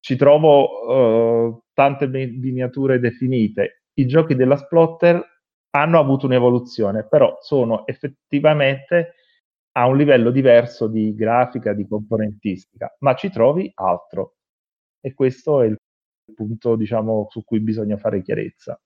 ci 0.00 0.16
trovo 0.16 1.48
uh, 1.48 1.62
tante 1.72 2.06
miniature 2.06 2.98
definite 2.98 3.84
i 3.94 4.06
giochi 4.06 4.34
della 4.34 4.56
Splotter 4.56 5.22
hanno 5.70 5.98
avuto 5.98 6.26
un'evoluzione 6.26 7.06
però 7.06 7.36
sono 7.40 7.86
effettivamente 7.86 9.14
a 9.76 9.86
un 9.86 9.96
livello 9.96 10.30
diverso 10.30 10.86
di 10.86 11.14
grafica, 11.14 11.72
di 11.72 11.86
componentistica, 11.86 12.94
ma 13.00 13.14
ci 13.14 13.30
trovi 13.30 13.70
altro. 13.74 14.36
E 15.00 15.14
questo 15.14 15.62
è 15.62 15.66
il 15.66 15.76
punto, 16.34 16.76
diciamo, 16.76 17.26
su 17.30 17.44
cui 17.44 17.60
bisogna 17.60 17.96
fare 17.96 18.22
chiarezza. 18.22 18.80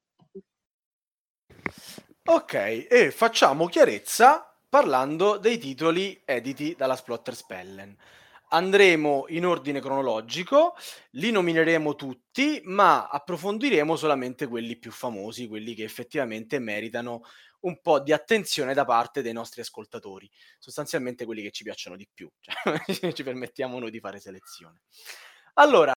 Ok, 2.24 2.54
e 2.90 3.10
facciamo 3.10 3.66
chiarezza 3.66 4.44
parlando 4.68 5.36
dei 5.38 5.58
titoli 5.58 6.20
editi 6.24 6.74
dalla 6.76 6.96
Splotter 6.96 7.34
Spellen. 7.34 7.96
Andremo 8.50 9.26
in 9.28 9.44
ordine 9.44 9.80
cronologico, 9.80 10.74
li 11.12 11.30
nomineremo 11.30 11.94
tutti, 11.94 12.62
ma 12.64 13.08
approfondiremo 13.08 13.94
solamente 13.94 14.46
quelli 14.46 14.76
più 14.76 14.90
famosi, 14.90 15.48
quelli 15.48 15.74
che 15.74 15.84
effettivamente 15.84 16.58
meritano 16.58 17.22
un 17.60 17.80
po' 17.80 18.00
di 18.00 18.12
attenzione 18.12 18.74
da 18.74 18.84
parte 18.84 19.22
dei 19.22 19.32
nostri 19.32 19.60
ascoltatori, 19.60 20.30
sostanzialmente 20.58 21.24
quelli 21.24 21.42
che 21.42 21.50
ci 21.50 21.64
piacciono 21.64 21.96
di 21.96 22.08
più, 22.12 22.30
cioè 22.40 23.12
ci 23.12 23.22
permettiamo 23.22 23.78
noi 23.78 23.90
di 23.90 24.00
fare 24.00 24.20
selezione. 24.20 24.82
Allora, 25.54 25.92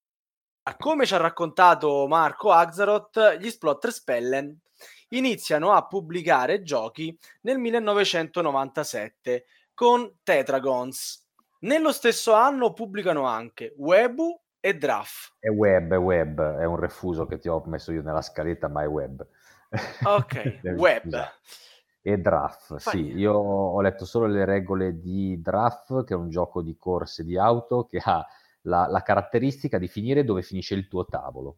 come 0.78 1.06
ci 1.06 1.14
ha 1.14 1.18
raccontato 1.18 2.08
Marco 2.08 2.52
Axaroth, 2.52 3.38
gli 3.40 3.50
Splotter 3.50 3.92
Spellen 3.92 4.60
iniziano 5.10 5.74
a 5.74 5.86
pubblicare 5.86 6.64
giochi 6.64 7.18
nel 7.42 7.58
1997 7.58 9.46
con 9.74 10.20
Tetragons. 10.24 11.28
Nello 11.62 11.92
stesso 11.92 12.34
anno 12.34 12.74
pubblicano 12.74 13.26
anche 13.26 13.74
Webu 13.78 14.40
e 14.60 14.76
Draff. 14.76 15.34
È 15.40 15.50
web, 15.50 15.94
è 15.94 15.98
web, 15.98 16.58
è 16.58 16.66
un 16.66 16.78
refuso 16.78 17.26
che 17.26 17.40
ti 17.40 17.50
ho 17.50 17.62
messo 17.66 17.92
io 17.92 18.02
nella 18.02 18.22
scaletta, 18.22 18.68
ma 18.68 18.84
è 18.84 18.88
web. 18.88 19.28
Ok, 20.04 20.60
web. 20.78 21.16
E 22.04 22.18
Draft, 22.18 22.78
sì, 22.78 23.16
io 23.16 23.34
ho 23.34 23.80
letto 23.82 24.06
solo 24.06 24.26
le 24.26 24.44
regole 24.44 25.00
di 25.00 25.40
Draft, 25.40 26.04
che 26.04 26.14
è 26.14 26.18
un 26.18 26.30
gioco 26.30 26.64
di 26.64 26.76
corse 26.76 27.24
di 27.24 27.38
auto 27.38 27.86
che 27.86 28.02
ha 28.04 28.26
la, 28.62 28.88
la 28.88 29.02
caratteristica 29.02 29.78
di 29.78 29.88
finire 29.88 30.24
dove 30.24 30.42
finisce 30.42 30.74
il 30.74 30.88
tuo 30.88 31.06
tavolo. 31.06 31.58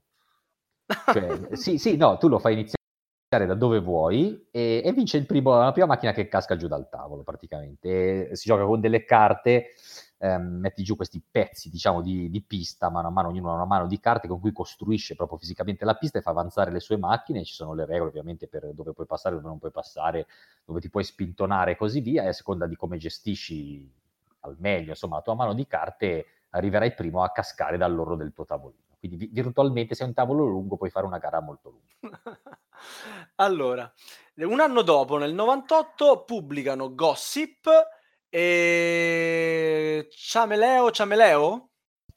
Cioè, 0.85 1.55
sì, 1.55 1.77
sì, 1.77 1.95
no, 1.95 2.17
tu 2.17 2.27
lo 2.27 2.39
fai 2.39 2.53
iniziare 2.53 3.47
da 3.47 3.55
dove 3.55 3.79
vuoi 3.79 4.47
e, 4.51 4.81
e 4.83 4.91
vince 4.91 5.17
il 5.17 5.25
primo, 5.25 5.57
la 5.57 5.71
prima 5.71 5.87
macchina 5.87 6.11
che 6.11 6.27
casca 6.27 6.57
giù 6.57 6.67
dal 6.67 6.89
tavolo 6.89 7.23
praticamente. 7.23 8.29
E 8.29 8.35
si 8.35 8.49
gioca 8.49 8.65
con 8.65 8.81
delle 8.81 9.05
carte 9.05 9.69
ehm, 10.23 10.59
metti 10.59 10.83
giù 10.83 10.95
questi 10.95 11.21
pezzi, 11.21 11.69
diciamo, 11.69 12.01
di, 12.01 12.29
di, 12.29 12.41
pista, 12.41 12.89
mano 12.89 13.09
a 13.09 13.11
mano, 13.11 13.27
ognuno 13.27 13.51
ha 13.51 13.55
una 13.55 13.65
mano 13.65 13.87
di 13.87 13.99
carte 13.99 14.29
con 14.29 14.39
cui 14.39 14.53
costruisce 14.53 15.15
proprio 15.15 15.37
fisicamente 15.37 15.83
la 15.83 15.95
pista 15.95 16.17
e 16.19 16.21
fa 16.21 16.29
avanzare 16.29 16.71
le 16.71 16.79
sue 16.79 16.97
macchine. 16.97 17.43
Ci 17.43 17.53
sono 17.53 17.73
le 17.73 17.85
regole 17.85 18.09
ovviamente 18.09 18.47
per 18.47 18.71
dove 18.73 18.93
puoi 18.93 19.05
passare, 19.05 19.35
dove 19.35 19.47
non 19.47 19.59
puoi 19.59 19.71
passare, 19.71 20.27
dove 20.63 20.79
ti 20.79 20.89
puoi 20.89 21.03
spintonare 21.03 21.71
e 21.71 21.75
così 21.75 21.99
via, 21.99 22.23
e 22.23 22.27
a 22.27 22.33
seconda 22.33 22.67
di 22.67 22.77
come 22.77 22.97
gestisci 22.97 23.91
al 24.41 24.55
meglio, 24.59 24.89
insomma, 24.91 25.17
la 25.17 25.21
tua 25.21 25.35
mano 25.35 25.53
di 25.53 25.67
carte, 25.67 26.25
arriverai 26.51 26.93
primo 26.93 27.23
a 27.23 27.31
cascare 27.31 27.77
dall'orlo 27.77 28.15
del 28.15 28.31
tuo 28.31 28.45
tavolino. 28.45 28.81
Quindi 28.99 29.27
virtualmente 29.29 29.95
se 29.95 30.03
è 30.03 30.07
un 30.07 30.13
tavolo 30.13 30.45
lungo 30.45 30.77
puoi 30.77 30.89
fare 30.89 31.05
una 31.05 31.17
gara 31.17 31.41
molto 31.41 31.69
lunga. 31.69 32.21
allora, 33.35 33.91
un 34.35 34.59
anno 34.61 34.81
dopo, 34.83 35.17
nel 35.17 35.33
98, 35.33 36.23
pubblicano 36.23 36.95
Gossip 36.95 37.69
e 38.35 40.07
Ciameleo, 40.09 40.89
Ciameleo? 40.89 41.69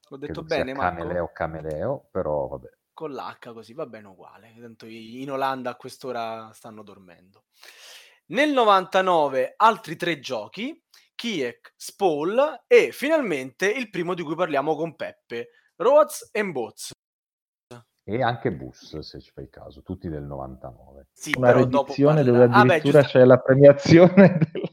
Ho 0.09 0.17
detto 0.17 0.43
bene, 0.43 0.73
Marco? 0.73 0.97
Cameleo, 0.97 1.31
Cameleo, 1.31 2.09
però 2.11 2.47
vabbè. 2.47 2.69
Con 2.95 3.13
l'H 3.13 3.53
così, 3.53 3.75
va 3.75 3.85
bene 3.85 4.09
uguale. 4.09 4.55
Tanto 4.59 4.87
in 4.87 5.31
Olanda 5.31 5.71
a 5.71 5.77
quest'ora 5.77 6.51
stanno 6.55 6.83
dormendo. 6.83 7.45
Nel 8.29 8.51
99 8.51 9.53
altri 9.59 9.97
tre 9.97 10.19
giochi, 10.19 10.83
Kiek, 11.15 11.75
Spall 11.77 12.63
e 12.67 12.93
finalmente 12.93 13.71
il 13.71 13.91
primo 13.91 14.15
di 14.15 14.23
cui 14.23 14.35
parliamo 14.35 14.75
con 14.75 14.97
Peppe, 14.97 15.51
Roads 15.77 16.31
and 16.33 16.53
Boats. 16.53 16.93
E 18.09 18.23
anche 18.23 18.53
Bus, 18.53 19.01
se 19.01 19.21
ci 19.21 19.33
fai 19.33 19.51
caso, 19.51 19.83
tutti 19.83 20.09
del 20.09 20.23
99. 20.23 21.09
Sì, 21.13 21.35
Una 21.37 21.53
riedizione 21.53 22.23
dove 22.23 22.45
addirittura 22.45 23.01
ah, 23.01 23.03
beh, 23.03 23.09
c'è 23.09 23.25
la 23.25 23.39
premiazione 23.39 24.39
del, 24.53 24.71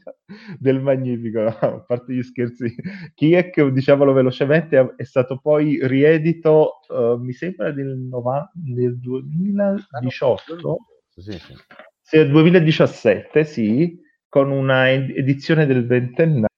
del 0.58 0.80
Magnifico, 0.80 1.40
a 1.46 1.84
parte 1.86 2.12
gli 2.14 2.22
scherzi. 2.22 2.74
Kiek, 3.14 3.68
diciamolo 3.68 4.12
velocemente, 4.12 4.94
è 4.96 5.04
stato 5.04 5.38
poi 5.38 5.78
riedito, 5.86 6.80
uh, 6.88 7.16
mi 7.16 7.32
sembra, 7.32 7.72
nel, 7.72 7.96
nova- 7.96 8.50
nel 8.64 8.98
2018. 8.98 10.78
Sì, 11.16 11.32
sì. 11.32 11.54
sì, 12.00 12.28
2017, 12.28 13.44
sì, 13.44 13.98
con 14.28 14.50
una 14.50 14.90
edizione 14.90 15.66
del 15.66 15.86
ventennale 15.86 16.48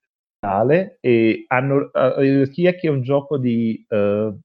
e 1.00 1.44
hanno, 1.48 1.90
uh, 1.92 2.48
Kiek 2.48 2.82
è 2.82 2.88
un 2.88 3.02
gioco 3.02 3.38
di... 3.38 3.84
Uh, 3.88 4.38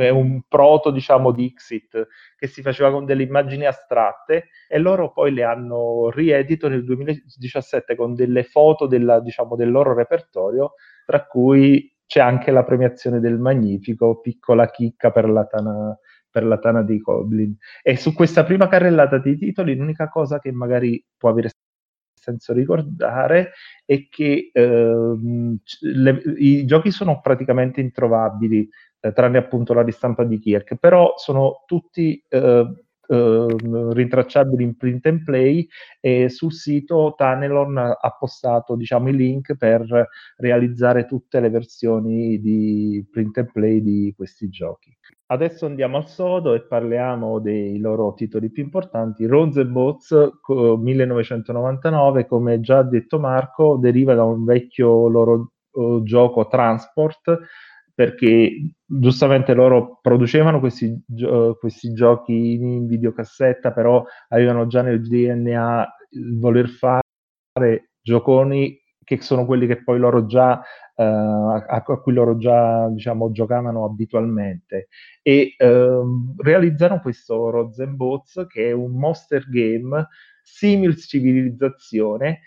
è 0.00 0.08
un 0.08 0.42
proto, 0.48 0.90
diciamo, 0.90 1.32
di 1.32 1.46
Exit 1.46 2.06
che 2.36 2.46
si 2.46 2.62
faceva 2.62 2.90
con 2.90 3.04
delle 3.04 3.22
immagini 3.22 3.64
astratte 3.64 4.48
e 4.68 4.78
loro 4.78 5.12
poi 5.12 5.32
le 5.32 5.42
hanno 5.42 6.10
riedito 6.10 6.68
nel 6.68 6.84
2017 6.84 7.96
con 7.96 8.14
delle 8.14 8.44
foto 8.44 8.86
della, 8.86 9.20
diciamo, 9.20 9.56
del 9.56 9.70
loro 9.70 9.94
repertorio, 9.94 10.74
tra 11.04 11.24
cui 11.26 11.92
c'è 12.06 12.20
anche 12.20 12.50
la 12.50 12.64
premiazione 12.64 13.20
del 13.20 13.38
Magnifico, 13.38 14.20
piccola 14.20 14.70
chicca 14.70 15.10
per 15.10 15.28
la 15.28 15.44
Tana, 15.46 15.98
per 16.30 16.44
la 16.44 16.58
Tana 16.58 16.82
dei 16.82 16.98
Goblin. 16.98 17.56
E 17.82 17.96
su 17.96 18.14
questa 18.14 18.44
prima 18.44 18.68
carrellata 18.68 19.18
di 19.18 19.36
titoli 19.36 19.74
l'unica 19.74 20.08
cosa 20.08 20.38
che 20.38 20.52
magari 20.52 21.04
può 21.16 21.30
avere 21.30 21.50
senso 22.26 22.52
ricordare 22.52 23.52
è 23.84 24.08
che 24.08 24.50
eh, 24.52 25.16
le, 25.80 26.22
i 26.36 26.64
giochi 26.64 26.90
sono 26.90 27.20
praticamente 27.20 27.80
introvabili 27.80 28.68
eh, 29.00 29.12
tranne 29.12 29.38
appunto 29.38 29.72
la 29.72 29.82
ristampa 29.82 30.24
di 30.24 30.38
Kirk, 30.38 30.76
però 30.76 31.14
sono 31.16 31.62
tutti 31.66 32.22
eh, 32.28 32.85
eh, 33.08 33.56
rintracciabili 33.92 34.62
in 34.62 34.76
print 34.76 35.06
and 35.06 35.22
play 35.22 35.66
e 36.00 36.28
sul 36.28 36.52
sito 36.52 37.14
Tanelon 37.16 37.76
ha 37.76 38.16
postato 38.18 38.76
diciamo, 38.76 39.08
i 39.08 39.16
link 39.16 39.56
per 39.56 40.08
realizzare 40.36 41.06
tutte 41.06 41.40
le 41.40 41.50
versioni 41.50 42.40
di 42.40 43.04
print 43.10 43.38
and 43.38 43.52
play 43.52 43.82
di 43.82 44.12
questi 44.16 44.48
giochi. 44.48 44.96
Adesso 45.28 45.66
andiamo 45.66 45.96
al 45.96 46.08
sodo 46.08 46.54
e 46.54 46.62
parliamo 46.62 47.40
dei 47.40 47.78
loro 47.78 48.14
titoli 48.14 48.48
più 48.50 48.62
importanti. 48.62 49.26
Rose 49.26 49.66
Boats 49.66 50.14
1999, 50.78 52.26
come 52.26 52.60
già 52.60 52.82
detto 52.82 53.18
Marco, 53.18 53.76
deriva 53.76 54.14
da 54.14 54.22
un 54.22 54.44
vecchio 54.44 55.08
loro 55.08 55.50
uh, 55.72 56.02
gioco 56.04 56.46
Transport 56.46 57.40
perché 57.96 58.74
giustamente 58.84 59.54
loro 59.54 59.98
producevano 60.02 60.60
questi, 60.60 61.02
gio- 61.06 61.56
questi 61.58 61.94
giochi 61.94 62.52
in 62.52 62.86
videocassetta, 62.86 63.72
però 63.72 64.04
avevano 64.28 64.66
già 64.66 64.82
nel 64.82 65.00
DNA 65.00 65.94
il 66.10 66.38
voler 66.38 66.68
fare 66.68 67.92
gioconi 68.02 68.78
che 69.02 69.22
sono 69.22 69.46
quelli 69.46 69.66
che 69.66 69.82
poi 69.82 69.98
loro 69.98 70.26
già 70.26 70.62
Uh, 70.98 71.62
a, 71.68 71.82
cui 71.82 72.14
loro 72.14 72.38
già 72.38 72.88
diciamo, 72.88 73.30
giocavano 73.30 73.84
abitualmente. 73.84 74.88
E 75.20 75.54
uh, 75.58 76.34
realizzano 76.38 77.00
questo 77.00 77.50
Rosenbots 77.50 78.46
che 78.48 78.70
è 78.70 78.72
un 78.72 78.92
monster 78.92 79.46
game 79.46 80.08
simil 80.42 80.96
civilizzazione 80.96 82.40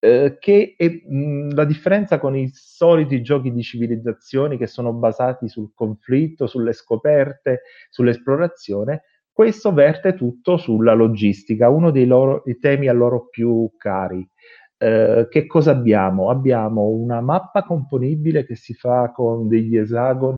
eh, 0.00 0.38
che 0.40 0.74
è 0.76 0.88
mh, 0.88 1.54
la 1.54 1.64
differenza 1.64 2.18
con 2.18 2.34
i 2.36 2.50
soliti 2.52 3.22
giochi 3.22 3.52
di 3.52 3.62
civilizzazioni 3.62 4.56
che 4.56 4.66
sono 4.66 4.92
basati 4.92 5.48
sul 5.48 5.72
conflitto, 5.74 6.46
sulle 6.46 6.72
scoperte, 6.72 7.62
sull'esplorazione, 7.90 9.02
questo 9.30 9.72
verte 9.72 10.14
tutto 10.14 10.56
sulla 10.56 10.94
logistica, 10.94 11.68
uno 11.68 11.90
dei, 11.90 12.06
loro, 12.06 12.42
dei 12.44 12.58
temi 12.58 12.88
a 12.88 12.92
loro 12.92 13.28
più 13.28 13.70
cari. 13.76 14.26
Eh, 14.76 15.28
che 15.30 15.46
cosa 15.46 15.72
abbiamo? 15.72 16.30
Abbiamo 16.30 16.88
una 16.88 17.20
mappa 17.20 17.62
componibile 17.64 18.44
che 18.44 18.56
si 18.56 18.74
fa 18.74 19.12
con 19.12 19.46
degli 19.48 19.76
esagoni 19.76 20.36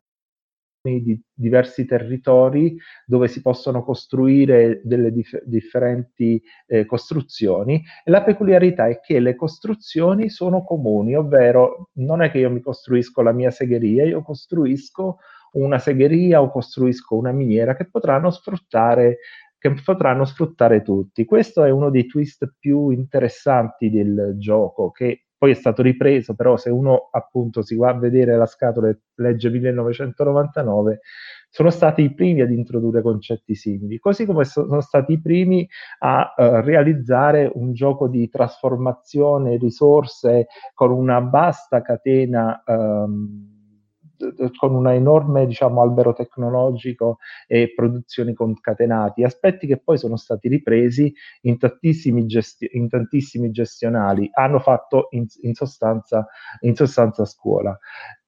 di 0.83 1.19
diversi 1.33 1.85
territori 1.85 2.77
dove 3.05 3.29
si 3.29 3.41
possono 3.41 3.83
costruire 3.83 4.81
delle 4.83 5.13
dif- 5.13 5.41
differenti 5.45 6.41
eh, 6.67 6.85
costruzioni 6.85 7.81
e 8.03 8.11
la 8.11 8.21
peculiarità 8.21 8.87
è 8.87 8.99
che 8.99 9.19
le 9.19 9.35
costruzioni 9.35 10.29
sono 10.29 10.63
comuni, 10.63 11.15
ovvero 11.15 11.89
non 11.93 12.21
è 12.21 12.29
che 12.29 12.39
io 12.39 12.51
mi 12.51 12.59
costruisco 12.59 13.21
la 13.21 13.31
mia 13.31 13.49
segheria, 13.49 14.03
io 14.03 14.21
costruisco 14.21 15.19
una 15.53 15.79
segheria 15.79 16.41
o 16.41 16.51
costruisco 16.51 17.15
una 17.15 17.31
miniera 17.31 17.75
che 17.75 17.87
potranno 17.89 18.29
sfruttare 18.31 19.19
che 19.63 19.73
potranno 19.81 20.25
sfruttare 20.25 20.81
tutti. 20.81 21.23
Questo 21.23 21.63
è 21.63 21.69
uno 21.69 21.89
dei 21.89 22.05
twist 22.05 22.53
più 22.59 22.89
interessanti 22.89 23.89
del 23.89 24.33
gioco, 24.37 24.91
che 24.91 25.22
poi 25.43 25.51
è 25.51 25.55
stato 25.55 25.81
ripreso, 25.81 26.35
però 26.35 26.55
se 26.55 26.69
uno 26.69 27.09
appunto 27.11 27.63
si 27.63 27.75
va 27.75 27.89
a 27.89 27.99
vedere 27.99 28.37
la 28.37 28.45
scatola 28.45 28.87
e 28.87 28.99
legge 29.15 29.49
1999, 29.49 31.01
sono 31.49 31.69
stati 31.69 32.01
i 32.01 32.13
primi 32.13 32.39
ad 32.39 32.49
introdurre 32.49 33.01
concetti 33.01 33.53
simili, 33.53 33.99
così 33.99 34.25
come 34.25 34.45
sono 34.45 34.79
stati 34.79 35.11
i 35.11 35.21
primi 35.21 35.67
a 35.99 36.33
uh, 36.33 36.43
realizzare 36.61 37.51
un 37.55 37.73
gioco 37.73 38.07
di 38.07 38.29
trasformazione 38.29 39.57
risorse 39.57 40.47
con 40.73 40.91
una 40.91 41.19
vasta 41.19 41.81
catena 41.81 42.63
um, 42.65 43.62
con 44.57 44.75
un 44.75 44.87
enorme 44.87 45.45
diciamo, 45.45 45.81
albero 45.81 46.13
tecnologico 46.13 47.17
e 47.47 47.73
produzioni 47.75 48.33
concatenati, 48.33 49.23
aspetti 49.23 49.67
che 49.67 49.77
poi 49.77 49.97
sono 49.97 50.15
stati 50.15 50.47
ripresi 50.47 51.13
in 51.41 51.57
tantissimi, 51.57 52.25
gesti- 52.25 52.69
in 52.73 52.89
tantissimi 52.89 53.51
gestionali, 53.51 54.29
hanno 54.33 54.59
fatto 54.59 55.07
in, 55.11 55.25
in, 55.41 55.53
sostanza, 55.53 56.27
in 56.61 56.75
sostanza 56.75 57.25
scuola. 57.25 57.77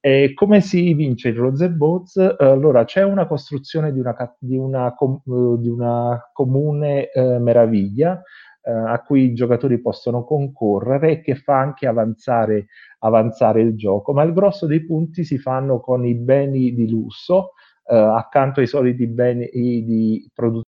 E 0.00 0.34
come 0.34 0.60
si 0.60 0.94
vince 0.94 1.30
il 1.30 1.36
Rose 1.36 1.68
Boats? 1.68 2.16
Allora, 2.38 2.84
c'è 2.84 3.02
una 3.02 3.26
costruzione 3.26 3.92
di 3.92 3.98
una, 3.98 4.14
di 4.38 4.56
una, 4.56 4.94
com- 4.94 5.20
di 5.24 5.68
una 5.68 6.30
comune 6.32 7.10
eh, 7.10 7.38
meraviglia, 7.38 8.22
eh, 8.66 8.72
a 8.72 9.00
cui 9.02 9.22
i 9.26 9.34
giocatori 9.34 9.80
possono 9.80 10.24
concorrere 10.24 11.12
e 11.12 11.20
che 11.20 11.36
fa 11.36 11.58
anche 11.60 11.86
avanzare, 11.86 12.66
avanzare, 12.98 13.60
il 13.62 13.76
gioco, 13.76 14.12
ma 14.12 14.24
il 14.24 14.32
grosso 14.32 14.66
dei 14.66 14.84
punti 14.84 15.22
si 15.22 15.38
fanno 15.38 15.78
con 15.78 16.04
i 16.04 16.14
beni 16.14 16.74
di 16.74 16.88
lusso, 16.88 17.52
eh, 17.86 17.94
accanto 17.94 18.58
ai 18.58 18.66
soliti 18.66 19.06
beni 19.06 19.48
di 19.52 20.28
produzione 20.34 20.64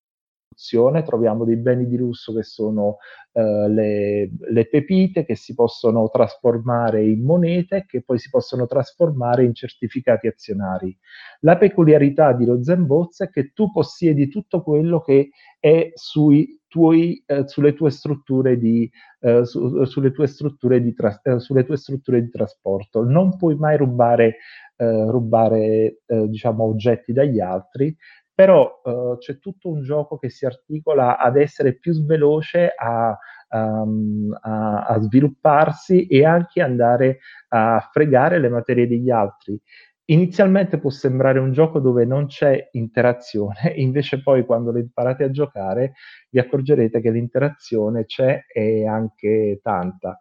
troviamo 1.04 1.46
dei 1.46 1.58
beni 1.58 1.88
di 1.88 1.98
lusso 1.98 2.34
che 2.34 2.44
sono 2.44 2.98
eh, 3.32 3.70
le, 3.70 4.32
le, 4.50 4.68
pepite 4.68 5.24
che 5.24 5.36
si 5.36 5.54
possono 5.54 6.10
trasformare 6.10 7.04
in 7.04 7.24
monete 7.24 7.86
che 7.88 8.02
poi 8.02 8.18
si 8.18 8.30
possono 8.30 8.66
trasformare 8.66 9.44
in 9.44 9.54
certificati 9.54 10.26
azionari. 10.28 10.98
La 11.42 11.58
peculiarità 11.58 12.34
di 12.34 12.46
Rosenboz 12.46 13.22
è 13.22 13.30
che 13.30 13.52
tu 13.54 13.72
possiedi 13.72 14.30
tutto 14.30 14.64
quello 14.64 15.00
che 15.02 15.30
è 15.60 15.92
sui 15.94 16.60
tuoi, 16.68 17.24
eh, 17.26 17.48
sulle 17.48 17.74
tue 17.74 17.90
strutture 17.92 18.58
di, 18.58 18.90
eh, 19.22 19.46
su, 19.46 19.84
sulle 19.86 20.12
tue 20.12 20.28
strutture 20.28 20.82
di 20.82 20.94
tra, 20.94 21.20
eh, 21.24 21.40
sulle 21.40 21.66
tue 21.66 21.78
strutture 21.78 22.22
di 22.22 22.30
trasporto. 22.30 23.04
Non 23.04 23.38
puoi 23.38 23.56
mai 23.56 23.78
rubare, 23.78 24.38
eh, 24.76 25.06
rubare 25.10 26.02
eh, 26.06 26.28
diciamo, 26.28 26.64
oggetti 26.64 27.14
dagli 27.14 27.40
altri, 27.40 27.96
però 28.34 28.82
c'è 29.18 29.40
tutto 29.40 29.68
un 29.70 29.82
gioco 29.82 30.20
che 30.20 30.30
si 30.30 30.46
articola 30.46 31.18
ad 31.18 31.38
essere 31.38 31.74
più 31.74 32.06
veloce 32.06 32.72
a, 32.78 33.18
um, 33.50 34.38
a, 34.40 34.86
a, 34.86 35.00
svilupparsi 35.00 36.06
e 36.06 36.24
anche 36.24 36.62
andare 36.62 37.20
a 37.50 37.80
fregare 37.92 38.40
le 38.40 38.50
materie 38.50 38.88
degli 38.88 39.10
altri. 39.10 39.60
Inizialmente 40.10 40.80
può 40.80 40.90
sembrare 40.90 41.40
un 41.40 41.52
gioco 41.52 41.80
dove 41.80 42.06
non 42.06 42.28
c'è 42.28 42.70
interazione, 42.74 43.74
invece 43.76 44.22
poi 44.22 44.46
quando 44.46 44.72
lo 44.72 44.80
imparate 44.80 45.26
a 45.26 45.32
giocare 45.32 45.94
vi 46.30 46.40
accorgerete 46.40 47.02
che 47.02 47.12
l'interazione 47.12 48.06
c'è 48.06 48.46
e 48.48 48.88
anche 48.88 49.60
tanta. 49.62 50.18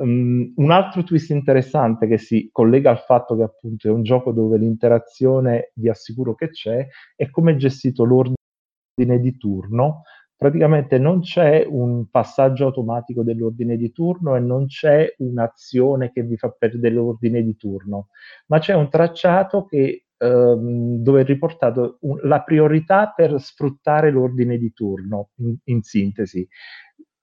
Um, 0.00 0.52
un 0.56 0.70
altro 0.70 1.02
twist 1.02 1.30
interessante 1.30 2.06
che 2.06 2.16
si 2.16 2.48
collega 2.50 2.90
al 2.90 3.00
fatto 3.00 3.36
che 3.36 3.42
appunto 3.42 3.88
è 3.88 3.90
un 3.90 4.04
gioco 4.04 4.32
dove 4.32 4.56
l'interazione 4.56 5.72
vi 5.74 5.88
assicuro 5.88 6.34
che 6.34 6.50
c'è 6.50 6.86
è 7.16 7.28
come 7.28 7.52
è 7.52 7.56
gestito 7.56 8.04
l'ordine 8.04 9.18
di 9.20 9.36
turno 9.36 10.02
praticamente 10.40 10.96
non 10.96 11.20
c'è 11.20 11.66
un 11.68 12.08
passaggio 12.08 12.64
automatico 12.64 13.22
dell'ordine 13.22 13.76
di 13.76 13.92
turno 13.92 14.36
e 14.36 14.40
non 14.40 14.68
c'è 14.68 15.14
un'azione 15.18 16.12
che 16.12 16.22
vi 16.22 16.38
fa 16.38 16.48
perdere 16.48 16.94
l'ordine 16.94 17.42
di 17.42 17.56
turno, 17.56 18.08
ma 18.46 18.58
c'è 18.58 18.72
un 18.72 18.88
tracciato 18.88 19.66
che, 19.66 20.06
ehm, 20.16 21.02
dove 21.02 21.20
è 21.20 21.24
riportato 21.24 21.98
un, 22.00 22.20
la 22.22 22.40
priorità 22.40 23.12
per 23.14 23.38
sfruttare 23.38 24.10
l'ordine 24.10 24.56
di 24.56 24.72
turno, 24.72 25.28
in, 25.40 25.56
in 25.64 25.82
sintesi 25.82 26.48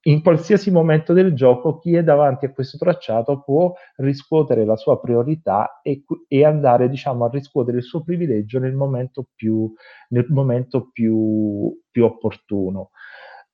in 0.07 0.21
qualsiasi 0.21 0.71
momento 0.71 1.13
del 1.13 1.33
gioco 1.33 1.79
chi 1.79 1.95
è 1.95 2.03
davanti 2.03 2.45
a 2.45 2.51
questo 2.51 2.77
tracciato 2.77 3.41
può 3.41 3.73
riscuotere 3.97 4.65
la 4.65 4.77
sua 4.77 4.99
priorità 4.99 5.81
e, 5.81 6.03
e 6.27 6.45
andare 6.45 6.89
diciamo, 6.89 7.25
a 7.25 7.29
riscuotere 7.29 7.77
il 7.77 7.83
suo 7.83 8.03
privilegio 8.03 8.59
nel 8.59 8.73
momento 8.73 9.27
più, 9.35 9.71
nel 10.09 10.25
momento 10.29 10.89
più, 10.91 11.77
più 11.91 12.05
opportuno. 12.05 12.91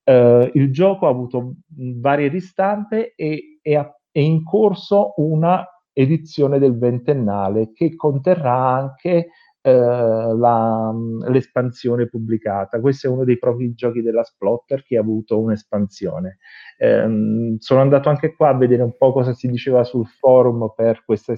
Uh, 0.06 0.50
il 0.54 0.72
gioco 0.72 1.08
ha 1.08 1.10
avuto 1.10 1.56
varie 1.68 2.28
ristampe 2.28 3.14
e 3.16 3.60
è, 3.62 3.78
è 4.12 4.20
in 4.20 4.44
corso 4.44 5.14
una 5.18 5.66
edizione 5.94 6.60
del 6.60 6.78
ventennale 6.78 7.72
che 7.74 7.96
conterrà 7.96 8.68
anche 8.68 9.30
Uh, 9.66 10.38
la, 10.38 10.94
l'espansione 11.30 12.10
pubblicata. 12.10 12.82
Questo 12.82 13.08
è 13.08 13.10
uno 13.10 13.24
dei 13.24 13.40
propri 13.40 13.74
giochi 13.74 14.02
della 14.02 14.26
Splotter 14.26 14.84
che 14.84 14.98
ha 14.98 15.00
avuto 15.00 15.40
un'espansione. 15.40 16.40
Um, 16.80 17.56
sono 17.60 17.80
andato 17.80 18.10
anche 18.10 18.36
qua 18.36 18.50
a 18.50 18.58
vedere 18.58 18.84
un 18.84 18.98
po' 18.98 19.14
cosa 19.14 19.32
si 19.32 19.48
diceva 19.48 19.86
sul 19.86 20.06
forum 20.06 20.74
per 20.76 21.06
questa, 21.06 21.34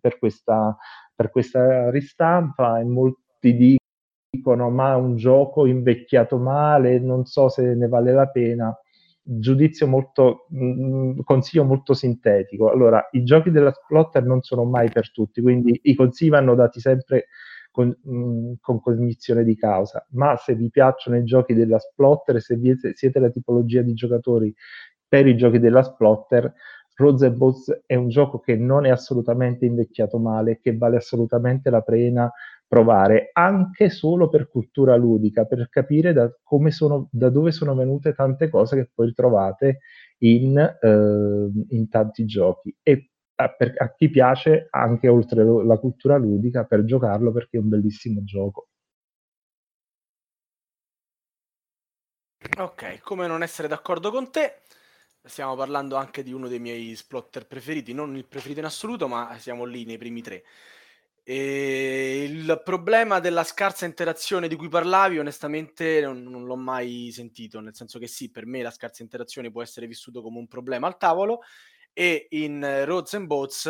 per 0.00 0.18
questa, 0.18 0.74
per 1.14 1.30
questa 1.30 1.90
ristampa 1.90 2.78
e 2.80 2.84
molti 2.84 3.54
dicono 3.54 3.87
ma 4.70 4.92
è 4.92 4.96
un 4.96 5.16
gioco 5.16 5.64
invecchiato 5.66 6.38
male, 6.38 6.98
non 6.98 7.24
so 7.24 7.48
se 7.48 7.74
ne 7.74 7.88
vale 7.88 8.12
la 8.12 8.28
pena. 8.28 8.78
Giudizio 9.22 9.86
molto, 9.86 10.46
mh, 10.50 10.64
mm, 10.64 11.18
consiglio 11.24 11.64
molto 11.64 11.94
sintetico. 11.94 12.70
Allora, 12.70 13.08
i 13.12 13.22
giochi 13.24 13.50
della 13.50 13.72
Splotter 13.72 14.24
non 14.24 14.42
sono 14.42 14.64
mai 14.64 14.90
per 14.90 15.10
tutti, 15.12 15.40
quindi 15.40 15.78
i 15.84 15.94
consigli 15.94 16.30
vanno 16.30 16.54
dati 16.54 16.80
sempre 16.80 17.26
con, 17.70 17.94
mm, 18.08 18.54
con, 18.60 18.80
cognizione 18.80 19.44
di 19.44 19.56
causa. 19.56 20.06
Ma 20.10 20.36
se 20.36 20.54
vi 20.54 20.70
piacciono 20.70 21.16
i 21.16 21.24
giochi 21.24 21.54
della 21.54 21.78
Splotter, 21.78 22.40
se 22.40 22.58
siete, 22.94 23.18
la 23.20 23.30
tipologia 23.30 23.82
di 23.82 23.94
giocatori 23.94 24.54
per 25.06 25.26
i 25.26 25.36
giochi 25.36 25.58
della 25.58 25.82
Splotter, 25.82 26.52
Rose 26.96 27.26
and 27.26 27.38
è 27.86 27.94
un 27.94 28.08
gioco 28.08 28.40
che 28.40 28.56
non 28.56 28.84
è 28.84 28.90
assolutamente 28.90 29.64
invecchiato 29.64 30.18
male, 30.18 30.58
che 30.60 30.76
vale 30.76 30.96
assolutamente 30.96 31.70
la 31.70 31.80
pena 31.80 32.30
provare 32.68 33.30
anche 33.32 33.88
solo 33.88 34.28
per 34.28 34.48
cultura 34.48 34.94
ludica, 34.94 35.46
per 35.46 35.68
capire 35.70 36.12
da, 36.12 36.30
sono, 36.68 37.08
da 37.10 37.30
dove 37.30 37.50
sono 37.50 37.74
venute 37.74 38.12
tante 38.12 38.50
cose 38.50 38.76
che 38.76 38.90
poi 38.94 39.12
trovate 39.14 39.78
in, 40.18 40.58
eh, 40.58 41.50
in 41.74 41.88
tanti 41.88 42.26
giochi. 42.26 42.76
E 42.82 43.10
a, 43.36 43.48
per, 43.48 43.72
a 43.78 43.94
chi 43.94 44.10
piace 44.10 44.66
anche 44.70 45.08
oltre 45.08 45.44
la 45.44 45.78
cultura 45.78 46.16
ludica 46.16 46.64
per 46.64 46.84
giocarlo 46.84 47.32
perché 47.32 47.56
è 47.56 47.60
un 47.60 47.68
bellissimo 47.68 48.22
gioco. 48.22 48.68
Ok, 52.58 53.00
come 53.00 53.26
non 53.26 53.42
essere 53.42 53.68
d'accordo 53.68 54.10
con 54.10 54.30
te? 54.30 54.60
Stiamo 55.22 55.56
parlando 55.56 55.96
anche 55.96 56.22
di 56.22 56.32
uno 56.32 56.48
dei 56.48 56.58
miei 56.58 56.94
splotter 56.94 57.46
preferiti, 57.46 57.92
non 57.92 58.16
il 58.16 58.24
preferito 58.26 58.60
in 58.60 58.66
assoluto, 58.66 59.08
ma 59.08 59.36
siamo 59.38 59.64
lì 59.64 59.84
nei 59.84 59.98
primi 59.98 60.22
tre. 60.22 60.42
E 61.30 62.22
il 62.22 62.62
problema 62.64 63.18
della 63.20 63.44
scarsa 63.44 63.84
interazione 63.84 64.48
di 64.48 64.56
cui 64.56 64.70
parlavi, 64.70 65.18
onestamente, 65.18 66.00
non, 66.00 66.22
non, 66.22 66.46
l'ho 66.46 66.56
mai 66.56 67.10
sentito, 67.12 67.60
nel 67.60 67.74
senso 67.74 67.98
che 67.98 68.06
sì, 68.06 68.30
per 68.30 68.46
me 68.46 68.62
la 68.62 68.70
scarsa 68.70 69.02
interazione 69.02 69.50
può 69.50 69.60
essere 69.60 69.86
vissuto 69.86 70.22
come 70.22 70.38
un 70.38 70.46
problema 70.48 70.86
al 70.86 70.96
tavolo, 70.96 71.40
e 71.92 72.28
in 72.30 72.82
Roads 72.86 73.12
and 73.12 73.26
Boats 73.26 73.66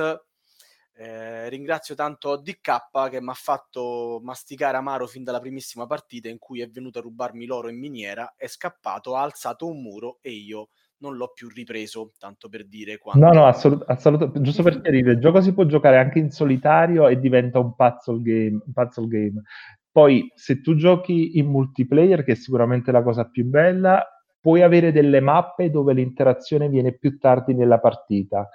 eh, 0.93 1.49
ringrazio 1.49 1.97
tanto 1.97 2.37
DK 2.37 3.09
che 3.11 3.21
mi 3.21 3.31
ha 3.31 3.35
fatto 3.35 4.21
masticare 4.23 4.77
amaro 4.77 5.09
fin 5.09 5.25
dalla 5.25 5.41
primissima 5.41 5.85
partita 5.85 6.29
in 6.29 6.39
cui 6.39 6.61
è 6.61 6.69
venuto 6.69 7.01
a 7.01 7.03
rubarmi 7.03 7.45
l'oro 7.45 7.69
in 7.71 7.79
miniera, 7.81 8.35
è 8.37 8.47
scappato, 8.47 9.17
ha 9.17 9.23
alzato 9.23 9.67
un 9.67 9.83
muro 9.83 10.19
e 10.21 10.31
io 10.31 10.69
non 11.01 11.17
l'ho 11.17 11.33
più 11.35 11.49
ripreso, 11.49 12.13
tanto 12.19 12.49
per 12.49 12.67
dire 12.67 12.99
quando... 12.99 13.27
No, 13.27 13.33
no, 13.33 13.47
assolut- 13.47 13.85
assolutamente, 13.89 14.41
giusto 14.41 14.63
per 14.63 14.81
chiarire, 14.81 15.13
il 15.13 15.21
gioco 15.21 15.41
si 15.41 15.53
può 15.53 15.65
giocare 15.65 15.99
anche 15.99 16.19
in 16.19 16.31
solitario 16.31 17.09
e 17.09 17.19
diventa 17.19 17.59
un 17.59 17.75
puzzle 17.75 18.21
game. 18.23 18.61
Puzzle 18.73 19.07
game. 19.07 19.43
Poi, 19.91 20.31
se 20.35 20.61
tu 20.61 20.75
giochi 20.75 21.39
in 21.39 21.47
multiplayer, 21.47 22.25
che 22.25 22.33
è 22.33 22.37
sicuramente 22.37 22.93
la 22.93 23.03
cosa 23.03 23.25
più 23.25 23.45
bella, 23.45 24.05
puoi 24.41 24.63
avere 24.63 24.93
delle 24.93 25.21
mappe 25.21 25.71
dove 25.71 25.93
l'interazione 25.93 26.69
viene 26.69 26.93
più 26.93 27.19
tardi 27.19 27.55
nella 27.55 27.79
partita. 27.79 28.49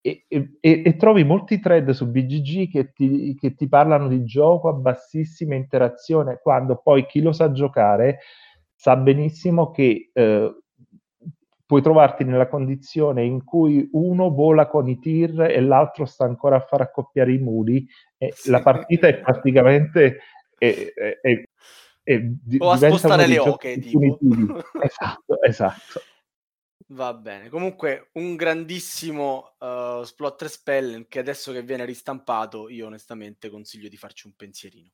E, 0.00 0.24
e, 0.28 0.58
e, 0.60 0.96
trovi 0.96 1.24
molti 1.24 1.58
thread 1.58 1.90
su 1.90 2.08
BGG 2.08 2.70
che 2.70 2.92
ti, 2.92 3.36
che 3.38 3.54
ti, 3.54 3.68
parlano 3.68 4.06
di 4.08 4.24
gioco 4.24 4.68
a 4.68 4.72
bassissima 4.72 5.54
interazione, 5.54 6.38
quando 6.40 6.80
poi 6.82 7.04
chi 7.04 7.20
lo 7.20 7.32
sa 7.32 7.50
giocare 7.50 8.20
sa 8.74 8.96
benissimo 8.96 9.72
che 9.72 10.10
eh, 10.12 10.54
puoi 11.68 11.82
trovarti 11.82 12.24
nella 12.24 12.48
condizione 12.48 13.24
in 13.24 13.44
cui 13.44 13.86
uno 13.92 14.30
vola 14.30 14.66
con 14.68 14.88
i 14.88 14.98
tir 14.98 15.42
e 15.42 15.60
l'altro 15.60 16.06
sta 16.06 16.24
ancora 16.24 16.56
a 16.56 16.60
far 16.60 16.80
accoppiare 16.80 17.30
i 17.30 17.38
muri 17.38 17.86
e 18.16 18.32
sì. 18.34 18.48
la 18.48 18.62
partita 18.62 19.06
è 19.06 19.18
praticamente 19.18 20.20
è, 20.56 20.92
è, 21.20 21.44
è, 22.02 22.24
o 22.58 22.70
a 22.70 22.76
spostare 22.78 23.26
le 23.26 23.38
oche 23.38 23.78
tipo. 23.80 24.00
esatto, 24.80 25.42
esatto 25.42 26.00
Va 26.92 27.12
bene, 27.12 27.50
comunque 27.50 28.08
un 28.12 28.34
grandissimo 28.34 29.56
uh, 29.58 30.02
Splotter 30.04 30.48
Spell 30.48 31.06
che 31.06 31.18
adesso 31.18 31.52
che 31.52 31.62
viene 31.62 31.84
ristampato 31.84 32.70
io 32.70 32.86
onestamente 32.86 33.50
consiglio 33.50 33.90
di 33.90 33.98
farci 33.98 34.26
un 34.26 34.32
pensierino. 34.34 34.92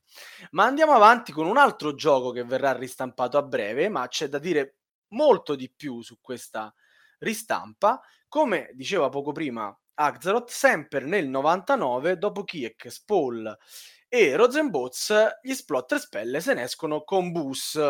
Ma 0.50 0.64
andiamo 0.64 0.90
avanti 0.90 1.30
con 1.30 1.46
un 1.46 1.56
altro 1.56 1.94
gioco 1.94 2.32
che 2.32 2.42
verrà 2.42 2.72
ristampato 2.72 3.38
a 3.38 3.42
breve, 3.42 3.88
ma 3.88 4.08
c'è 4.08 4.26
da 4.26 4.40
dire 4.40 4.78
molto 5.14 5.54
di 5.54 5.72
più 5.74 6.02
su 6.02 6.18
questa 6.20 6.72
ristampa. 7.18 8.00
Come 8.28 8.70
diceva 8.74 9.08
poco 9.08 9.32
prima 9.32 9.76
Axaroth, 9.94 10.50
sempre 10.50 11.00
nel 11.00 11.28
99, 11.28 12.18
dopo 12.18 12.44
Kiek, 12.44 12.90
Spall 12.90 13.56
e 14.08 14.36
Rosenbots, 14.36 15.38
gli 15.42 15.54
Splotter 15.54 15.98
Spell 15.98 16.36
se 16.38 16.54
ne 16.54 16.62
escono 16.62 17.02
con 17.02 17.32
Bus. 17.32 17.80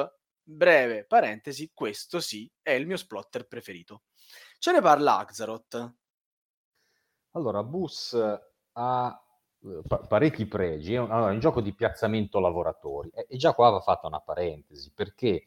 Breve 0.47 1.07
parentesi, 1.07 1.71
questo 1.73 2.21
sì 2.21 2.51
è 2.61 2.73
il 2.73 2.87
mio 2.87 2.99
Splotter 2.99 3.47
preferito. 3.47 4.03
Ce 4.59 4.73
ne 4.73 4.83
parla 4.83 5.19
Axaroth. 5.19 5.95
Allora, 7.31 7.63
Bus 7.63 8.15
ha 8.73 9.25
eh, 9.65 10.07
parecchi 10.07 10.45
pregi, 10.47 10.95
è 10.95 10.99
un, 10.99 11.11
allora, 11.11 11.33
un, 11.33 11.41
gioco 11.41 11.63
di 11.63 11.75
piazzamento 11.75 12.39
lavoratori 12.39 13.11
e, 13.15 13.37
già 13.37 13.55
qua 13.55 13.71
va 13.71 13.81
fatta 13.81 14.07
una 14.07 14.21
parentesi 14.21 14.93
perché 14.93 15.45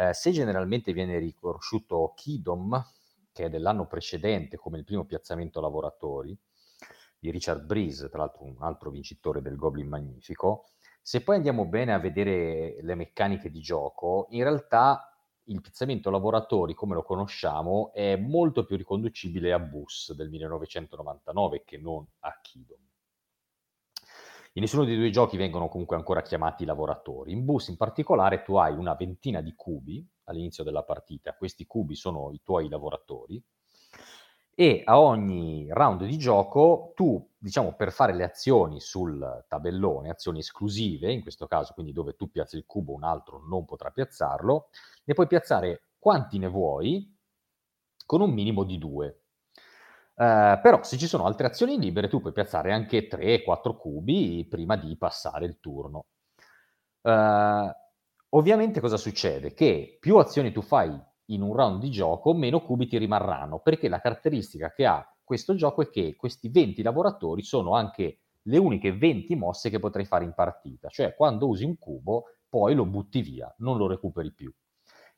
eh, 0.00 0.14
se 0.14 0.30
generalmente 0.30 0.94
viene 0.94 1.18
riconosciuto 1.18 2.14
Kidom, 2.16 2.82
che 3.32 3.44
è 3.44 3.48
dell'anno 3.50 3.86
precedente 3.86 4.56
come 4.56 4.78
il 4.78 4.84
primo 4.84 5.04
piazzamento 5.04 5.60
lavoratori, 5.60 6.36
di 7.18 7.30
Richard 7.30 7.66
Breeze, 7.66 8.08
tra 8.08 8.20
l'altro 8.20 8.44
un 8.44 8.56
altro 8.60 8.88
vincitore 8.88 9.42
del 9.42 9.56
Goblin 9.56 9.88
Magnifico, 9.88 10.70
se 11.02 11.22
poi 11.22 11.36
andiamo 11.36 11.66
bene 11.66 11.92
a 11.92 11.98
vedere 11.98 12.78
le 12.80 12.94
meccaniche 12.94 13.50
di 13.50 13.60
gioco, 13.60 14.26
in 14.30 14.42
realtà 14.42 15.04
il 15.44 15.60
piazzamento 15.60 16.08
lavoratori 16.08 16.72
come 16.72 16.94
lo 16.94 17.02
conosciamo 17.02 17.92
è 17.92 18.16
molto 18.16 18.64
più 18.64 18.76
riconducibile 18.76 19.52
a 19.52 19.58
Bus 19.58 20.14
del 20.14 20.30
1999 20.30 21.64
che 21.64 21.76
non 21.76 22.06
a 22.20 22.38
Kidom. 22.40 22.89
In 24.54 24.62
nessuno 24.62 24.84
dei 24.84 24.96
due 24.96 25.10
giochi 25.10 25.36
vengono 25.36 25.68
comunque 25.68 25.96
ancora 25.96 26.22
chiamati 26.22 26.64
lavoratori. 26.64 27.32
In 27.32 27.44
Bus 27.44 27.68
in 27.68 27.76
particolare 27.76 28.42
tu 28.42 28.56
hai 28.56 28.74
una 28.74 28.94
ventina 28.94 29.40
di 29.40 29.54
cubi 29.54 30.04
all'inizio 30.24 30.64
della 30.64 30.82
partita, 30.82 31.34
questi 31.34 31.66
cubi 31.66 31.94
sono 31.94 32.30
i 32.32 32.40
tuoi 32.42 32.68
lavoratori 32.68 33.42
e 34.54 34.82
a 34.84 35.00
ogni 35.00 35.68
round 35.70 36.04
di 36.04 36.18
gioco 36.18 36.92
tu, 36.94 37.26
diciamo, 37.38 37.74
per 37.74 37.92
fare 37.92 38.12
le 38.14 38.24
azioni 38.24 38.80
sul 38.80 39.44
tabellone, 39.48 40.10
azioni 40.10 40.40
esclusive, 40.40 41.10
in 41.12 41.22
questo 41.22 41.46
caso 41.46 41.72
quindi 41.72 41.92
dove 41.92 42.14
tu 42.14 42.30
piazzi 42.30 42.56
il 42.56 42.66
cubo 42.66 42.92
un 42.92 43.04
altro 43.04 43.42
non 43.46 43.64
potrà 43.64 43.90
piazzarlo, 43.90 44.68
ne 45.04 45.14
puoi 45.14 45.26
piazzare 45.26 45.84
quanti 45.98 46.38
ne 46.38 46.48
vuoi 46.48 47.16
con 48.04 48.20
un 48.20 48.32
minimo 48.32 48.64
di 48.64 48.76
due. 48.76 49.19
Uh, 50.20 50.60
però 50.60 50.82
se 50.82 50.98
ci 50.98 51.06
sono 51.06 51.24
altre 51.24 51.46
azioni 51.46 51.78
libere 51.78 52.06
tu 52.06 52.20
puoi 52.20 52.34
piazzare 52.34 52.72
anche 52.72 53.08
3-4 53.08 53.74
cubi 53.74 54.46
prima 54.50 54.76
di 54.76 54.94
passare 54.98 55.46
il 55.46 55.58
turno. 55.60 56.08
Uh, 57.00 57.70
ovviamente 58.30 58.80
cosa 58.80 58.98
succede? 58.98 59.54
Che 59.54 59.96
più 59.98 60.18
azioni 60.18 60.52
tu 60.52 60.60
fai 60.60 60.94
in 61.28 61.40
un 61.40 61.54
round 61.54 61.80
di 61.80 61.90
gioco, 61.90 62.34
meno 62.34 62.60
cubi 62.60 62.86
ti 62.86 62.98
rimarranno, 62.98 63.60
perché 63.60 63.88
la 63.88 64.00
caratteristica 64.00 64.70
che 64.72 64.84
ha 64.84 65.10
questo 65.24 65.54
gioco 65.54 65.80
è 65.80 65.88
che 65.88 66.14
questi 66.16 66.50
20 66.50 66.82
lavoratori 66.82 67.42
sono 67.42 67.74
anche 67.74 68.18
le 68.42 68.58
uniche 68.58 68.92
20 68.92 69.34
mosse 69.36 69.70
che 69.70 69.78
potrai 69.78 70.04
fare 70.04 70.24
in 70.24 70.34
partita, 70.34 70.88
cioè 70.90 71.14
quando 71.14 71.48
usi 71.48 71.64
un 71.64 71.78
cubo 71.78 72.24
poi 72.46 72.74
lo 72.74 72.84
butti 72.84 73.22
via, 73.22 73.50
non 73.60 73.78
lo 73.78 73.86
recuperi 73.86 74.32
più. 74.34 74.52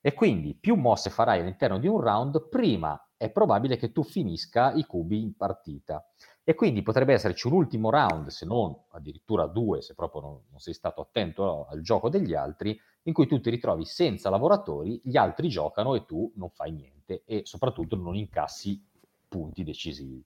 E 0.05 0.15
quindi 0.15 0.55
più 0.55 0.75
mosse 0.75 1.11
farai 1.11 1.38
all'interno 1.38 1.79
di 1.79 1.87
un 1.87 2.01
round, 2.01 2.49
prima 2.49 3.01
è 3.17 3.31
probabile 3.31 3.77
che 3.77 3.93
tu 3.93 4.03
finisca 4.03 4.73
i 4.73 4.85
cubi 4.85 5.23
in 5.23 5.37
partita. 5.37 6.05
E 6.43 6.57
quindi 6.57 6.83
potrebbe 6.83 7.12
esserci 7.12 7.47
un 7.47 7.53
ultimo 7.53 7.88
round, 7.88 8.27
se 8.27 8.45
non 8.45 8.77
addirittura 8.91 9.47
due, 9.47 9.81
se 9.81 9.95
proprio 9.95 10.21
non, 10.21 10.41
non 10.51 10.59
sei 10.59 10.75
stato 10.75 11.03
attento 11.03 11.67
al 11.67 11.83
gioco 11.83 12.09
degli 12.09 12.35
altri, 12.35 12.77
in 13.05 13.12
cui 13.12 13.29
tu 13.29 13.41
ti 13.41 13.49
ritrovi 13.49 13.85
senza 13.85 14.29
lavoratori, 14.29 15.01
gli 15.05 15.17
altri 15.17 15.49
giocano 15.49 15.95
e 15.95 16.05
tu 16.05 16.33
non 16.35 16.51
fai 16.51 16.73
niente 16.73 17.23
e 17.25 17.43
soprattutto 17.45 17.95
non 17.95 18.17
incassi 18.17 18.85
punti 19.29 19.62
decisivi. 19.62 20.21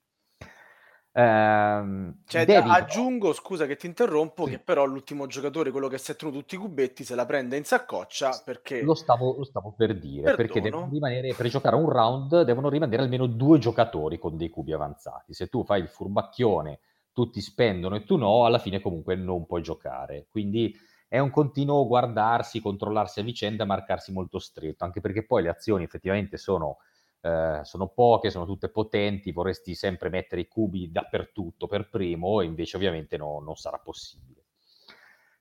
Ehm, 1.18 2.18
cioè, 2.26 2.44
devi... 2.44 2.68
aggiungo, 2.68 3.32
scusa 3.32 3.64
che 3.64 3.76
ti 3.76 3.86
interrompo, 3.86 4.44
sì. 4.44 4.50
che 4.50 4.58
però 4.58 4.84
l'ultimo 4.84 5.26
giocatore, 5.26 5.70
quello 5.70 5.88
che 5.88 5.96
si 5.96 6.12
è 6.12 6.16
tenuto 6.16 6.40
tutti 6.40 6.56
i 6.56 6.58
cubetti, 6.58 7.04
se 7.04 7.14
la 7.14 7.24
prende 7.24 7.56
in 7.56 7.64
saccoccia 7.64 8.42
perché... 8.44 8.82
Lo 8.82 8.94
stavo, 8.94 9.34
lo 9.38 9.44
stavo 9.44 9.72
per 9.74 9.98
dire, 9.98 10.34
Perdono. 10.34 10.36
perché 10.36 10.88
rimanere, 10.90 11.32
per 11.32 11.48
giocare 11.48 11.74
un 11.74 11.88
round 11.88 12.42
devono 12.42 12.68
rimanere 12.68 13.02
almeno 13.02 13.26
due 13.26 13.58
giocatori 13.58 14.18
con 14.18 14.36
dei 14.36 14.50
cubi 14.50 14.74
avanzati. 14.74 15.32
Se 15.32 15.46
tu 15.46 15.64
fai 15.64 15.80
il 15.80 15.88
furbacchione, 15.88 16.80
tutti 17.14 17.40
spendono 17.40 17.96
e 17.96 18.04
tu 18.04 18.16
no, 18.16 18.44
alla 18.44 18.58
fine 18.58 18.82
comunque 18.82 19.16
non 19.16 19.46
puoi 19.46 19.62
giocare. 19.62 20.26
Quindi 20.28 20.76
è 21.08 21.18
un 21.18 21.30
continuo 21.30 21.86
guardarsi, 21.86 22.60
controllarsi 22.60 23.20
a 23.20 23.22
vicenda, 23.22 23.64
marcarsi 23.64 24.12
molto 24.12 24.38
stretto, 24.38 24.84
anche 24.84 25.00
perché 25.00 25.24
poi 25.24 25.44
le 25.44 25.48
azioni 25.48 25.84
effettivamente 25.84 26.36
sono 26.36 26.76
eh, 27.20 27.60
sono 27.62 27.88
poche, 27.88 28.30
sono 28.30 28.46
tutte 28.46 28.68
potenti, 28.68 29.32
vorresti 29.32 29.74
sempre 29.74 30.08
mettere 30.08 30.42
i 30.42 30.48
cubi 30.48 30.90
dappertutto 30.90 31.66
per 31.66 31.88
primo, 31.88 32.42
invece 32.42 32.76
ovviamente 32.76 33.16
no, 33.16 33.40
non 33.40 33.56
sarà 33.56 33.78
possibile. 33.78 34.44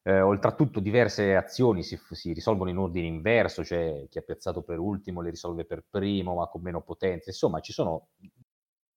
Eh, 0.07 0.21
oltretutto 0.21 0.80
diverse 0.80 1.36
azioni 1.36 1.82
si, 1.82 1.99
si, 2.11 2.32
risolvono 2.32 2.69
in 2.69 2.78
ordine 2.78 3.07
inverso, 3.07 3.63
cioè 3.63 4.05
chi 4.07 4.19
ha 4.19 4.21
piazzato 4.21 4.61
per 4.61 4.78
ultimo 4.78 5.21
le 5.21 5.32
risolve 5.32 5.65
per 5.65 5.84
primo, 5.89 6.36
ma 6.36 6.47
con 6.47 6.61
meno 6.61 6.82
potenza. 6.82 7.32
Insomma, 7.32 7.59
ci 7.59 7.73
sono 7.73 8.09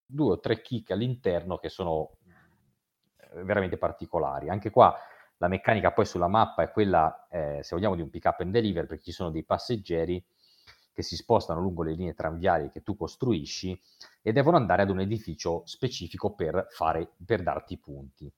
due 0.05 0.33
o 0.33 0.41
tre 0.41 0.61
kick 0.61 0.91
all'interno 0.91 1.57
che 1.57 1.71
sono 1.71 2.17
eh, 2.27 3.43
veramente 3.43 3.79
particolari. 3.79 4.51
Anche 4.51 4.71
qua 4.71 4.95
la 5.39 5.49
meccanica 5.49 5.93
poi 5.93 6.05
sulla 6.05 6.29
mappa 6.29 6.63
è 6.63 6.71
quella, 6.71 7.27
eh, 7.31 7.61
se 7.63 7.75
vogliamo, 7.75 7.95
di 7.95 8.03
un 8.03 8.11
pick 8.11 8.27
up 8.27 8.41
and 8.41 8.53
deliver, 8.53 8.87
perché 8.87 9.05
ci 9.05 9.13
sono 9.13 9.31
dei 9.31 9.45
passeggeri 9.45 10.23
che 10.99 11.05
si 11.05 11.15
spostano 11.15 11.61
lungo 11.61 11.85
le 11.85 11.93
linee 11.93 12.13
tranviarie 12.13 12.73
che 12.73 12.83
tu 12.83 12.97
costruisci 12.97 13.81
e 14.21 14.33
devono 14.33 14.57
andare 14.57 14.83
ad 14.83 14.91
un 14.91 14.99
edificio 14.99 15.63
specifico 15.65 16.35
per, 16.35 16.67
fare, 16.71 17.13
per 17.25 17.45
darti 17.45 17.79
punti. 17.79 18.29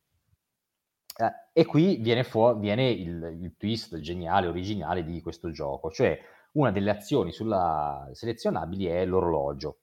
Eh, 1.16 1.32
e 1.54 1.64
qui 1.64 1.96
viene, 1.96 2.22
fu- 2.22 2.58
viene 2.58 2.90
il, 2.90 3.38
il, 3.40 3.54
twist 3.56 3.98
geniale, 4.00 4.46
originale 4.46 5.02
di 5.04 5.22
questo 5.22 5.50
gioco, 5.50 5.90
cioè 5.90 6.20
una 6.52 6.70
delle 6.70 6.90
azioni 6.90 7.32
sulla 7.32 8.06
selezionabili 8.12 8.84
è 8.84 9.06
l'orologio. 9.06 9.78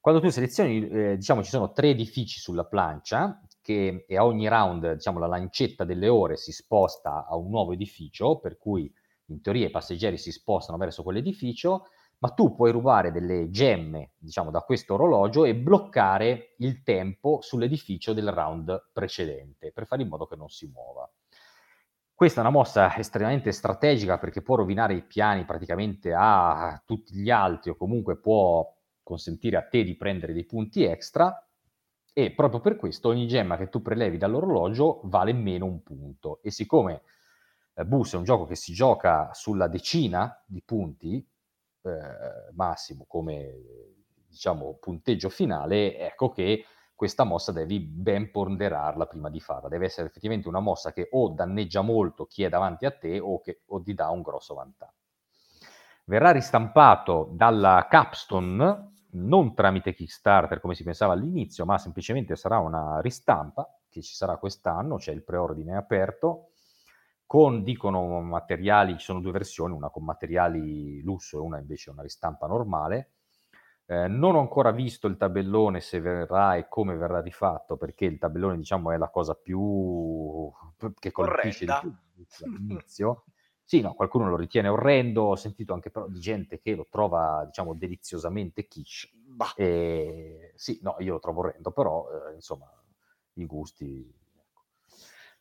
Quando 0.00 0.20
tu 0.20 0.28
selezioni, 0.28 0.88
eh, 0.88 1.16
diciamo, 1.16 1.42
ci 1.42 1.50
sono 1.50 1.72
tre 1.72 1.88
edifici 1.88 2.38
sulla 2.38 2.66
plancia 2.66 3.42
che, 3.60 4.04
e 4.06 4.16
a 4.16 4.24
ogni 4.24 4.46
round, 4.46 4.92
diciamo, 4.92 5.18
la 5.18 5.26
lancetta 5.26 5.82
delle 5.82 6.06
ore 6.06 6.36
si 6.36 6.52
sposta 6.52 7.26
a 7.26 7.34
un 7.34 7.50
nuovo 7.50 7.72
edificio, 7.72 8.38
per 8.38 8.58
cui 8.58 8.88
in 9.26 9.40
teoria 9.40 9.66
i 9.66 9.70
passeggeri 9.70 10.18
si 10.18 10.30
spostano 10.30 10.78
verso 10.78 11.02
quell'edificio, 11.02 11.88
ma 12.18 12.30
tu 12.30 12.54
puoi 12.54 12.72
rubare 12.72 13.12
delle 13.12 13.50
gemme, 13.50 14.12
diciamo, 14.16 14.50
da 14.50 14.60
questo 14.60 14.94
orologio 14.94 15.44
e 15.44 15.54
bloccare 15.54 16.54
il 16.58 16.82
tempo 16.82 17.40
sull'edificio 17.42 18.12
del 18.12 18.32
round 18.32 18.90
precedente 18.92 19.72
per 19.72 19.86
fare 19.86 20.02
in 20.02 20.08
modo 20.08 20.26
che 20.26 20.36
non 20.36 20.48
si 20.48 20.66
muova. 20.66 21.10
Questa 22.14 22.38
è 22.38 22.40
una 22.40 22.52
mossa 22.52 22.96
estremamente 22.96 23.52
strategica 23.52 24.16
perché 24.16 24.40
può 24.40 24.56
rovinare 24.56 24.94
i 24.94 25.04
piani 25.04 25.44
praticamente 25.44 26.14
a 26.14 26.82
tutti 26.86 27.14
gli 27.14 27.28
altri 27.28 27.70
o 27.70 27.76
comunque 27.76 28.16
può 28.18 28.66
consentire 29.02 29.58
a 29.58 29.68
te 29.68 29.84
di 29.84 29.96
prendere 29.96 30.32
dei 30.32 30.46
punti 30.46 30.82
extra 30.84 31.46
e 32.14 32.32
proprio 32.32 32.60
per 32.60 32.76
questo 32.76 33.08
ogni 33.08 33.28
gemma 33.28 33.58
che 33.58 33.68
tu 33.68 33.82
prelevi 33.82 34.16
dall'orologio 34.16 35.02
vale 35.04 35.34
meno 35.34 35.66
un 35.66 35.82
punto 35.82 36.40
e 36.42 36.50
siccome 36.50 37.02
eh, 37.74 37.84
Bus 37.84 38.14
è 38.14 38.16
un 38.16 38.24
gioco 38.24 38.46
che 38.46 38.56
si 38.56 38.72
gioca 38.72 39.28
sulla 39.34 39.68
decina 39.68 40.42
di 40.46 40.62
punti 40.64 41.22
eh, 41.86 42.52
massimo 42.54 43.04
come 43.06 43.54
diciamo 44.28 44.76
punteggio 44.80 45.28
finale, 45.28 45.98
ecco 45.98 46.30
che 46.30 46.64
questa 46.94 47.24
mossa 47.24 47.52
devi 47.52 47.78
ben 47.80 48.30
ponderarla 48.30 49.06
prima 49.06 49.30
di 49.30 49.40
farla. 49.40 49.68
Deve 49.68 49.86
essere 49.86 50.08
effettivamente 50.08 50.48
una 50.48 50.60
mossa 50.60 50.92
che 50.92 51.08
o 51.12 51.28
danneggia 51.28 51.82
molto 51.82 52.26
chi 52.26 52.42
è 52.42 52.48
davanti 52.48 52.86
a 52.86 52.90
te 52.90 53.18
o 53.18 53.40
che 53.40 53.62
o 53.66 53.82
ti 53.82 53.94
dà 53.94 54.10
un 54.10 54.22
grosso 54.22 54.54
vantaggio. 54.54 54.94
Verrà 56.04 56.30
ristampato 56.30 57.30
dalla 57.32 57.86
Capstone 57.90 58.92
non 59.10 59.54
tramite 59.54 59.94
Kickstarter 59.94 60.60
come 60.60 60.74
si 60.74 60.84
pensava 60.84 61.12
all'inizio, 61.12 61.64
ma 61.64 61.78
semplicemente 61.78 62.36
sarà 62.36 62.58
una 62.58 63.00
ristampa 63.00 63.68
che 63.88 64.02
ci 64.02 64.14
sarà 64.14 64.36
quest'anno, 64.36 64.96
c'è 64.96 65.12
il 65.12 65.24
preordine 65.24 65.74
aperto 65.74 66.50
con, 67.26 67.64
dicono, 67.64 68.20
materiali, 68.22 68.96
ci 68.98 69.04
sono 69.04 69.20
due 69.20 69.32
versioni, 69.32 69.74
una 69.74 69.90
con 69.90 70.04
materiali 70.04 71.02
lusso 71.02 71.36
e 71.36 71.40
una 71.40 71.58
invece 71.58 71.90
una 71.90 72.02
ristampa 72.02 72.46
normale. 72.46 73.10
Eh, 73.86 74.08
non 74.08 74.34
ho 74.34 74.40
ancora 74.40 74.70
visto 74.70 75.06
il 75.06 75.16
tabellone 75.16 75.80
se 75.80 76.00
verrà 76.00 76.56
e 76.56 76.68
come 76.68 76.96
verrà 76.96 77.20
rifatto, 77.20 77.76
perché 77.76 78.04
il 78.04 78.18
tabellone, 78.18 78.56
diciamo, 78.56 78.92
è 78.92 78.96
la 78.96 79.10
cosa 79.10 79.34
più 79.34 80.50
che 80.98 81.10
colpisce 81.10 81.64
Orrenda. 81.64 81.98
di 82.14 82.26
più 82.26 82.46
all'inizio. 82.46 83.24
Sì, 83.64 83.80
no, 83.80 83.94
qualcuno 83.94 84.28
lo 84.28 84.36
ritiene 84.36 84.68
orrendo, 84.68 85.22
ho 85.22 85.36
sentito 85.36 85.72
anche 85.72 85.90
però 85.90 86.06
di 86.06 86.20
gente 86.20 86.60
che 86.60 86.76
lo 86.76 86.86
trova, 86.88 87.42
diciamo, 87.46 87.74
deliziosamente 87.74 88.68
kitsch. 88.68 89.10
E, 89.56 90.52
sì, 90.54 90.78
no, 90.82 90.94
io 91.00 91.14
lo 91.14 91.18
trovo 91.18 91.40
orrendo, 91.40 91.72
però, 91.72 92.06
eh, 92.08 92.34
insomma, 92.34 92.72
i 93.34 93.46
gusti 93.46 94.14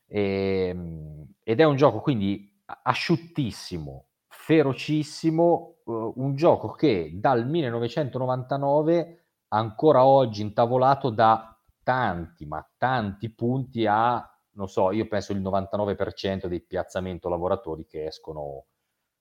e, 0.07 0.67
ehm, 0.69 1.33
ed 1.43 1.59
è 1.59 1.63
un 1.63 1.75
gioco 1.75 1.99
quindi 2.01 2.51
asciuttissimo, 2.65 4.07
ferocissimo, 4.27 5.77
uh, 5.83 6.13
un 6.17 6.35
gioco 6.35 6.71
che 6.71 7.11
dal 7.15 7.47
1999 7.47 9.25
ancora 9.49 10.05
oggi 10.05 10.41
intavolato 10.41 11.09
da 11.09 11.57
tanti, 11.83 12.45
ma 12.45 12.67
tanti 12.77 13.29
punti 13.31 13.85
a, 13.85 14.27
non 14.53 14.67
so, 14.67 14.91
io 14.91 15.07
penso 15.07 15.33
il 15.33 15.41
99% 15.41 16.47
dei 16.47 16.61
piazzamento 16.61 17.29
lavoratori 17.29 17.85
che 17.85 18.05
escono 18.05 18.65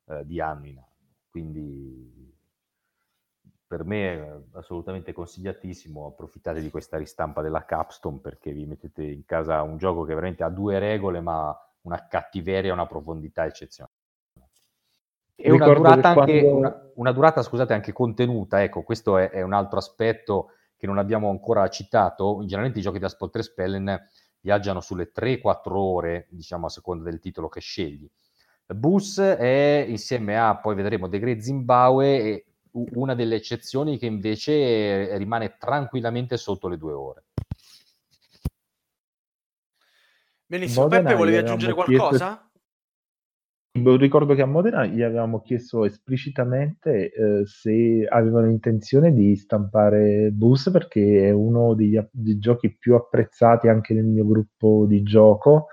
uh, 0.05 0.23
di 0.25 0.41
anno 0.41 0.67
in 0.67 0.79
anno. 0.79 0.89
Quindi 1.29 2.24
per 3.75 3.85
me 3.85 4.13
è 4.13 4.33
assolutamente 4.53 5.13
consigliatissimo, 5.13 6.07
approfittate 6.07 6.61
di 6.61 6.71
questa 6.71 6.97
ristampa 6.97 7.43
della 7.43 7.65
Capstone 7.65 8.21
perché 8.21 8.53
vi 8.53 8.67
mettete 8.67 9.03
in 9.03 9.25
casa 9.25 9.63
un 9.63 9.79
gioco 9.79 10.05
che 10.05 10.15
veramente 10.15 10.45
ha 10.45 10.49
due 10.49 10.79
regole 10.79 11.21
ma 11.21 11.53
una 11.81 12.07
cattiveria 12.07 12.71
e 12.71 12.73
una 12.73 12.87
profondità 12.87 13.45
eccezionale. 13.45 13.97
E 15.35 15.51
una 15.51 15.67
durata, 15.67 16.11
anche, 16.11 16.41
quando... 16.41 16.57
una, 16.57 16.91
una 16.95 17.11
durata, 17.11 17.43
scusate, 17.43 17.73
anche 17.75 17.93
contenuta, 17.93 18.63
ecco, 18.63 18.85
questo 18.85 19.19
è, 19.19 19.31
è, 19.31 19.43
un 19.43 19.53
altro 19.53 19.79
aspetto 19.79 20.51
che 20.77 20.87
non 20.87 20.99
abbiamo 20.99 21.29
ancora 21.29 21.69
citato. 21.69 22.39
Generalmente 22.43 22.79
i 22.79 22.83
giochi 22.83 23.01
da 23.01 23.09
Spot 23.09 23.33
3 23.33 23.43
Spellen 23.43 24.09
viaggiano 24.39 24.81
sulle 24.81 25.11
3-4 25.13 25.59
ore, 25.73 26.27
diciamo 26.31 26.67
a 26.67 26.71
seconda 26.71 27.11
del 27.11 27.19
titolo 27.19 27.49
che 27.49 27.59
scegli. 27.61 28.09
Bus 28.67 29.19
è 29.19 29.85
insieme 29.89 30.39
a, 30.39 30.57
poi 30.57 30.77
vedremo, 30.77 31.09
The 31.09 31.19
Great 31.19 31.41
Zimbabwe, 31.41 32.45
una 32.75 33.15
delle 33.15 33.37
eccezioni 33.37 33.99
che 33.99 34.07
invece 34.07 35.17
rimane 35.17 35.57
tranquillamente 35.59 36.37
sotto 36.37 36.69
le 36.69 36.77
due 36.77 36.93
ore. 36.93 37.25
Benissimo, 40.47 40.83
Modena 40.83 41.03
Peppe 41.03 41.17
volevi 41.17 41.37
aggiungere 41.37 41.73
qualcosa? 41.73 42.27
Chiesto... 42.27 43.97
Ricordo 43.97 44.35
che 44.35 44.43
a 44.43 44.47
Modena 44.47 44.87
gli 44.87 45.03
avevamo 45.03 45.41
chiesto 45.41 45.85
esplicitamente 45.85 47.11
eh, 47.11 47.43
se 47.45 48.07
avevano 48.09 48.49
intenzione 48.49 49.13
di 49.13 49.35
stampare 49.35 50.31
Bus 50.31 50.71
perché 50.71 51.27
è 51.27 51.31
uno 51.33 51.75
degli, 51.75 51.99
dei 52.13 52.39
giochi 52.39 52.77
più 52.77 52.95
apprezzati 52.95 53.67
anche 53.67 53.93
nel 53.93 54.05
mio 54.05 54.25
gruppo 54.25 54.85
di 54.87 55.03
gioco 55.03 55.67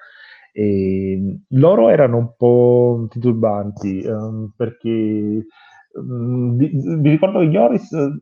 e 0.51 1.41
loro 1.49 1.89
erano 1.89 2.17
un 2.17 2.35
po' 2.35 3.05
titubanti 3.07 4.03
um, 4.07 4.51
perché 4.55 5.45
Mm, 5.99 6.57
vi 7.01 7.09
ricordo 7.09 7.39
che 7.39 7.45
Ioris 7.45 7.91
mm, 7.93 8.15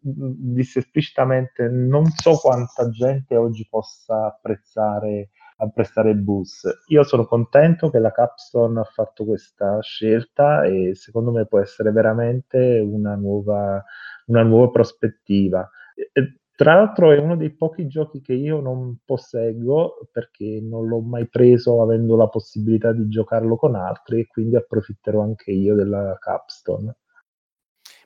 disse 0.53 0.80
esplicitamente 0.80 1.70
non 1.70 2.05
so 2.07 2.34
quanta 2.38 2.89
gente 2.89 3.36
oggi 3.36 3.67
possa 3.70 4.26
apprezzare, 4.26 5.30
apprezzare 5.57 6.09
il 6.11 6.22
bus. 6.22 6.63
Io 6.88 7.03
sono 7.03 7.26
contento 7.26 7.89
che 7.91 7.99
la 7.99 8.11
Capstone 8.11 8.80
ha 8.80 8.84
fatto 8.84 9.24
questa 9.26 9.80
scelta 9.82 10.63
e 10.63 10.95
secondo 10.95 11.32
me 11.32 11.45
può 11.45 11.59
essere 11.59 11.91
veramente 11.91 12.80
una 12.80 13.15
nuova, 13.15 13.84
una 14.28 14.43
nuova 14.43 14.70
prospettiva. 14.70 15.70
E, 15.95 16.39
tra 16.55 16.74
l'altro 16.76 17.11
è 17.11 17.17
uno 17.20 17.38
dei 17.38 17.55
pochi 17.55 17.88
giochi 17.88 18.20
che 18.22 18.34
io 18.34 18.59
non 18.59 18.97
posseggo 19.05 20.09
perché 20.11 20.59
non 20.61 20.88
l'ho 20.88 20.99
mai 21.01 21.30
preso 21.30 21.82
avendo 21.82 22.17
la 22.17 22.28
possibilità 22.28 22.91
di 22.91 23.07
giocarlo 23.07 23.55
con 23.55 23.76
altri 23.76 24.22
e 24.22 24.28
quindi 24.28 24.55
approfitterò 24.57 25.22
anche 25.22 25.51
io 25.51 25.76
della 25.76 26.17
Capstone. 26.20 26.97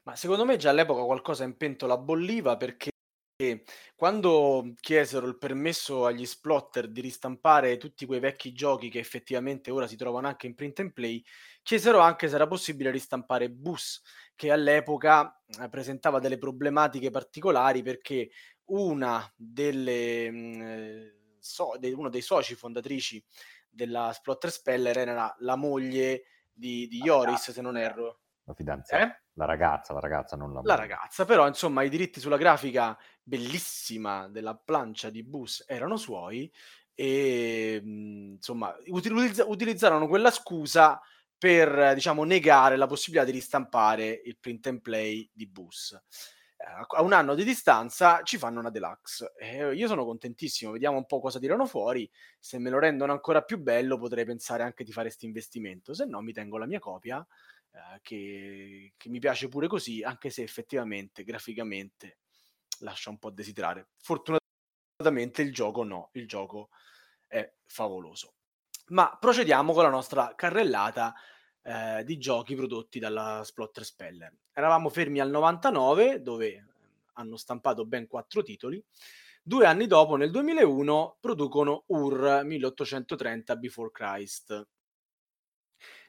Ma 0.04 0.16
secondo 0.16 0.45
me 0.45 0.58
già 0.58 0.70
all'epoca 0.70 1.04
qualcosa 1.04 1.43
in 1.43 1.56
pentola 1.56 1.97
bolliva 1.97 2.58
perché 2.58 2.91
quando 3.95 4.74
chiesero 4.80 5.28
il 5.28 5.38
permesso 5.38 6.06
agli 6.06 6.26
splotter 6.26 6.89
di 6.89 7.01
ristampare 7.01 7.78
tutti 7.78 8.06
quei 8.06 8.20
vecchi 8.20 8.54
giochi 8.54 8.89
che 8.89 8.99
effettivamente 8.99 9.72
ora 9.72 9.88
si 9.88 9.95
trovano 9.95 10.28
anche 10.28 10.47
in 10.47 10.56
print 10.56 10.80
and 10.80 10.93
play, 10.93 11.24
chiesero 11.62 11.99
anche 11.99 12.28
se 12.28 12.36
era 12.36 12.47
possibile 12.47 12.91
ristampare 12.91 13.49
Bus, 13.49 14.01
che 14.36 14.51
all'epoca 14.51 15.41
eh, 15.60 15.70
presentava 15.70 16.20
delle 16.20 16.38
problematiche 16.38 17.10
particolari 17.10 17.82
perché 17.82 18.30
una 18.66 19.32
delle, 19.36 20.32
mm, 20.32 21.08
so, 21.39 21.76
de, 21.80 21.91
uno 21.91 22.10
dei 22.10 22.22
soci 22.22 22.56
fondatrici 22.56 23.24
della 23.70 24.12
Splotter 24.14 24.51
Speller 24.51 24.97
era 24.97 25.36
la 25.39 25.56
moglie 25.56 26.26
di, 26.51 26.88
di 26.88 27.01
Ioris, 27.04 27.51
se 27.51 27.62
non 27.62 27.78
erro. 27.78 28.20
La 28.43 28.54
fidanzata. 28.54 29.04
Eh? 29.04 29.22
La 29.34 29.45
ragazza, 29.45 29.93
la 29.93 29.99
ragazza, 29.99 30.36
non 30.36 30.53
la 30.53 30.61
La 30.65 30.75
ragazza, 30.75 31.25
però 31.25 31.45
insomma 31.47 31.84
i 31.84 31.89
diritti 31.89 32.19
sulla 32.21 32.38
grafica 32.38 32.97
bellissima 33.21 34.29
della 34.29 34.55
plancia 34.55 35.09
di 35.09 35.23
Bus 35.23 35.65
erano 35.67 35.97
suoi 35.97 36.51
e 36.95 37.81
insomma 37.84 38.73
utilizza- 38.88 39.45
utilizzarono 39.45 40.07
quella 40.07 40.31
scusa 40.31 41.01
per 41.38 41.93
diciamo 41.95 42.23
negare 42.23 42.77
la 42.77 42.88
possibilità 42.88 43.25
di 43.25 43.34
ristampare 43.34 44.21
il 44.23 44.38
print 44.39 44.67
and 44.67 44.81
play 44.81 45.29
di 45.34 45.47
Bus. 45.47 45.99
a 46.95 47.01
un 47.01 47.11
anno 47.11 47.36
di 47.36 47.43
distanza 47.43 48.21
ci 48.23 48.38
fanno 48.38 48.59
una 48.59 48.69
deluxe. 48.69 49.34
E 49.38 49.73
io 49.73 49.88
sono 49.88 50.05
contentissimo, 50.05 50.71
vediamo 50.71 50.95
un 50.97 51.05
po' 51.05 51.19
cosa 51.19 51.39
tirano 51.39 51.65
fuori. 51.65 52.09
Se 52.39 52.57
me 52.57 52.69
lo 52.69 52.79
rendono 52.79 53.11
ancora 53.11 53.41
più 53.41 53.59
bello, 53.59 53.97
potrei 53.97 54.23
pensare 54.25 54.63
anche 54.63 54.86
di 54.86 54.91
fare 54.93 55.07
questo 55.07 55.25
investimento. 55.25 55.93
Se 55.93 56.05
no, 56.05 56.21
mi 56.21 56.31
tengo 56.31 56.57
la 56.57 56.65
mia 56.65 56.79
copia 56.79 57.25
eh, 57.74 57.99
che, 58.01 58.93
che 58.95 59.09
mi 59.09 59.19
piace 59.19 59.47
pure 59.47 59.67
così, 59.67 60.03
anche 60.03 60.30
se 60.30 60.43
effettivamente 60.43 61.24
graficamente 61.24 62.19
lascia 62.80 63.09
un 63.09 63.17
po' 63.17 63.30
a 63.30 63.32
desiderare. 63.32 63.89
Fortunatamente 63.97 65.41
il 65.41 65.51
gioco 65.51 65.84
no, 65.84 66.09
il 66.13 66.28
gioco 66.28 66.69
è 67.28 67.51
favoloso. 67.65 68.36
Ma 68.88 69.17
procediamo 69.19 69.74
con 69.74 69.84
la 69.84 69.89
nostra 69.89 70.34
carrellata 70.36 71.15
eh, 71.63 72.03
di 72.03 72.17
giochi 72.17 72.55
prodotti 72.55 72.99
dalla 72.99 73.41
Splotter 73.43 73.84
Speller. 73.84 74.32
Eravamo 74.51 74.89
fermi 74.89 75.19
al 75.19 75.32
99, 75.32 76.21
dove 76.21 76.67
hanno 77.13 77.38
stampato 77.38 77.86
ben 77.86 78.05
quattro 78.05 78.43
titoli. 78.43 78.84
Due 79.41 79.65
anni 79.65 79.88
dopo, 79.88 80.15
nel 80.15 80.30
2001, 80.30 81.17
producono 81.19 81.86
Ur 81.88 82.43
1830 82.43 83.55
Before 83.55 83.91
Christ. 83.91 84.67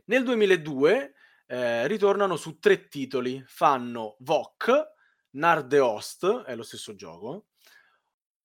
Nel 0.06 0.24
2002 0.24 1.14
eh, 1.46 1.86
ritornano 1.86 2.36
su 2.36 2.58
tre 2.58 2.88
titoli, 2.88 3.42
fanno 3.46 4.16
Vok, 4.20 4.92
Nardeost, 5.30 6.42
è 6.44 6.54
lo 6.54 6.62
stesso 6.62 6.94
gioco, 6.94 7.46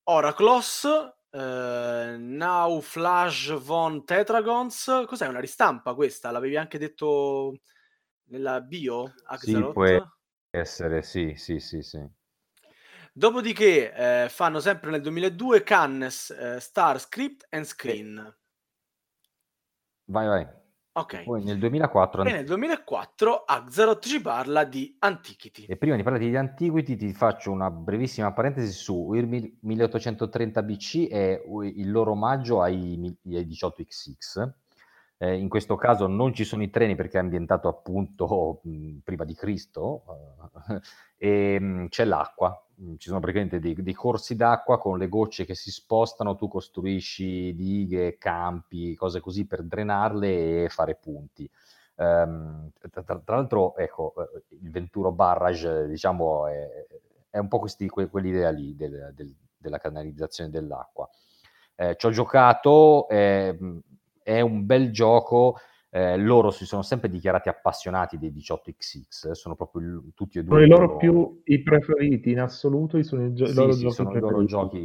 Oraclos, 0.04 0.86
eh, 1.30 2.16
Now 2.18 2.80
Flash 2.82 3.58
von 3.60 4.06
Tetragons, 4.06 5.04
cos'è 5.06 5.28
una 5.28 5.40
ristampa 5.40 5.94
questa? 5.94 6.32
L'avevi 6.32 6.58
anche 6.58 6.78
detto 6.78 7.60
nella 8.30 8.62
bio, 8.62 9.14
Axelot? 9.26 9.68
Sì, 9.68 9.74
può 9.74 10.08
essere, 10.50 11.02
sì, 11.04 11.34
sì, 11.36 11.60
sì, 11.60 11.82
sì. 11.82 12.04
Dopodiché 13.14 13.94
eh, 13.94 14.30
fanno 14.30 14.60
sempre 14.60 14.92
nel 14.92 15.02
2002 15.02 15.64
Cannes, 15.64 16.30
eh, 16.32 16.60
Star 16.60 17.00
Script 17.00 17.46
and 17.50 17.66
Screen. 17.66 18.38
Vai, 20.06 20.28
vai. 20.28 20.59
Ok. 21.00 21.24
Poi 21.24 21.44
nel 21.44 21.58
2004... 21.58 22.24
E 22.24 22.32
nel 22.32 22.46
2004 22.46 23.44
Axaroth 23.46 24.06
ci 24.06 24.22
parla 24.22 24.66
di 24.66 24.96
Antiquity. 25.00 25.66
E 25.66 25.78
prima 25.78 25.96
di 25.96 26.04
parlare 26.04 26.28
di 26.28 26.36
Antiquity 26.36 26.98
ti 26.98 27.14
faccio 27.14 27.52
una 27.52 27.72
brevissima 27.72 28.34
parentesi 28.34 28.72
su 28.74 29.14
il 29.14 29.56
1830 29.62 30.62
BC 30.62 31.08
e 31.10 31.42
il 31.76 31.90
loro 31.90 32.12
omaggio 32.12 32.62
ai, 32.62 33.18
ai 33.26 33.48
18XX. 33.48 34.50
Eh, 35.22 35.36
in 35.36 35.50
questo 35.50 35.76
caso 35.76 36.08
non 36.08 36.34
ci 36.34 36.46
sono 36.46 36.64
i 36.64 36.70
treni 36.70 36.96
perché 36.96 37.18
è 37.18 37.22
ambientato 37.22 37.68
appunto 37.68 38.62
mh, 38.64 38.98
prima 39.04 39.24
di 39.24 39.36
Cristo 39.36 40.04
eh, 40.70 40.80
e 41.56 41.60
mh, 41.60 41.88
c'è 41.90 42.04
l'acqua, 42.06 42.62
ci 42.98 43.08
sono 43.08 43.20
praticamente 43.20 43.60
dei, 43.60 43.76
dei, 43.76 43.94
corsi 43.94 44.36
d'acqua 44.36 44.80
con 44.80 44.98
le 44.98 45.10
gocce 45.10 45.46
che 45.46 45.56
si 45.56 45.72
spostano, 45.72 46.36
tu 46.36 46.48
costruisci 46.48 47.54
dighe, 47.54 48.18
campi, 48.18 48.96
cose 48.96 49.20
così 49.20 49.46
per 49.46 49.64
drenarle 49.64 50.64
e 50.64 50.70
fare 50.70 50.96
punti. 50.96 51.50
Um, 51.96 52.72
tra, 52.90 53.04
tra, 53.04 53.22
l'altro, 53.26 53.76
ecco, 53.76 54.14
eh, 54.16 54.44
il 54.62 54.72
Venturo 54.72 55.12
Barrage, 55.12 55.88
diciamo, 55.88 56.48
è, 56.48 56.86
è 57.30 57.38
un 57.38 57.50
po' 57.50 57.60
questi, 57.60 57.90
que, 57.90 58.08
quell'idea 58.08 58.50
lì 58.52 58.76
del, 58.76 59.12
del, 59.14 59.36
della 59.58 59.80
canalizzazione 59.80 60.50
dell'acqua. 60.50 61.10
Eh, 61.76 61.96
ci 61.98 62.06
ho 62.06 62.10
giocato, 62.12 63.08
eh, 63.10 63.58
è 64.24 64.40
un 64.42 64.66
bel 64.66 64.92
gioco, 64.92 65.58
eh, 65.92 66.18
loro 66.18 66.52
si 66.52 66.66
sono 66.66 66.82
sempre 66.82 67.10
dichiarati 67.10 67.50
appassionati 67.50 68.18
dei 68.18 68.32
18XX, 68.32 69.32
sono 69.32 69.56
proprio 69.56 69.82
il, 69.82 70.12
tutti 70.14 70.38
e 70.38 70.44
due. 70.44 70.54
Sono 70.54 70.66
i 70.66 70.70
loro, 70.70 70.86
loro 70.86 70.98
più 70.98 71.42
i 71.46 71.62
preferiti 71.64 72.32
in 72.32 72.40
assoluto, 72.40 73.02
sono 73.02 73.26
i, 73.26 73.34
gio- 73.34 73.48
sì, 73.48 73.54
loro 73.56 73.72
sì, 73.72 73.82
giochi 73.82 73.94
sono 73.94 74.10
preferiti. 74.10 74.28
I 74.28 74.32
loro 74.32 74.46
giochi, 74.46 74.80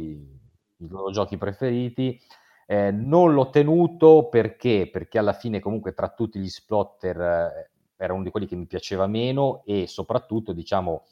i 0.77 0.87
loro 0.87 1.11
giochi 1.11 1.37
preferiti. 1.37 2.19
Eh, 2.67 2.89
non 2.89 3.33
l'ho 3.33 3.51
tenuto 3.51 4.27
perché? 4.29 4.89
Perché 4.91 5.19
alla 5.19 5.33
fine 5.33 5.59
comunque 5.59 5.93
tra 5.93 6.09
tutti 6.09 6.39
gli 6.39 6.49
splotter 6.49 7.21
eh, 7.21 7.69
era 7.97 8.13
uno 8.13 8.23
di 8.23 8.31
quelli 8.31 8.47
che 8.47 8.55
mi 8.55 8.65
piaceva 8.65 9.05
meno 9.05 9.61
e 9.65 9.85
soprattutto 9.87 10.51
diciamo 10.51 11.05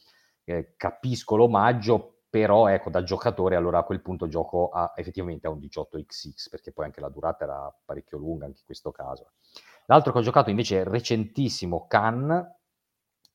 eh, 0.45 0.73
capisco 0.75 1.35
l'omaggio 1.35 2.23
però 2.29 2.67
ecco 2.67 2.89
da 2.89 3.03
giocatore 3.03 3.55
allora 3.55 3.77
a 3.77 3.83
quel 3.83 4.01
punto 4.01 4.27
gioco 4.27 4.69
a, 4.69 4.91
effettivamente 4.95 5.47
a 5.47 5.51
un 5.51 5.59
18xx 5.59 6.49
perché 6.49 6.71
poi 6.71 6.85
anche 6.85 6.99
la 6.99 7.09
durata 7.09 7.43
era 7.43 7.73
parecchio 7.85 8.17
lunga 8.17 8.45
anche 8.45 8.59
in 8.59 8.65
questo 8.65 8.91
caso 8.91 9.33
L'altro 9.87 10.11
che 10.11 10.19
ho 10.19 10.21
giocato 10.21 10.49
invece 10.49 10.81
è 10.81 10.83
recentissimo, 10.83 11.85
Can, 11.87 12.55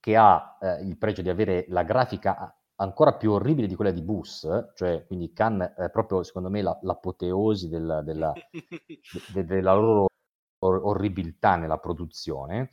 che 0.01 0.17
ha 0.17 0.57
eh, 0.61 0.85
il 0.85 0.97
pregio 0.97 1.23
di 1.23 1.29
avere 1.29 1.67
la 1.69 1.83
grafica 1.83 2.53
ancora 2.77 3.15
più 3.15 3.33
orribile 3.33 3.67
di 3.67 3.75
quella 3.75 3.91
di 3.91 4.03
Bus, 4.03 4.49
cioè 4.75 5.05
quindi 5.07 5.33
Can 5.33 5.75
è 5.77 5.91
proprio 5.91 6.23
secondo 6.23 6.49
me 6.49 6.63
la, 6.63 6.79
l'apoteosi 6.83 7.69
della, 7.69 8.03
della, 8.03 8.33
de, 9.33 9.45
della 9.45 9.75
loro 9.75 10.07
or- 10.61 10.81
orribilità 10.85 11.57
nella 11.57 11.79
produzione. 11.79 12.71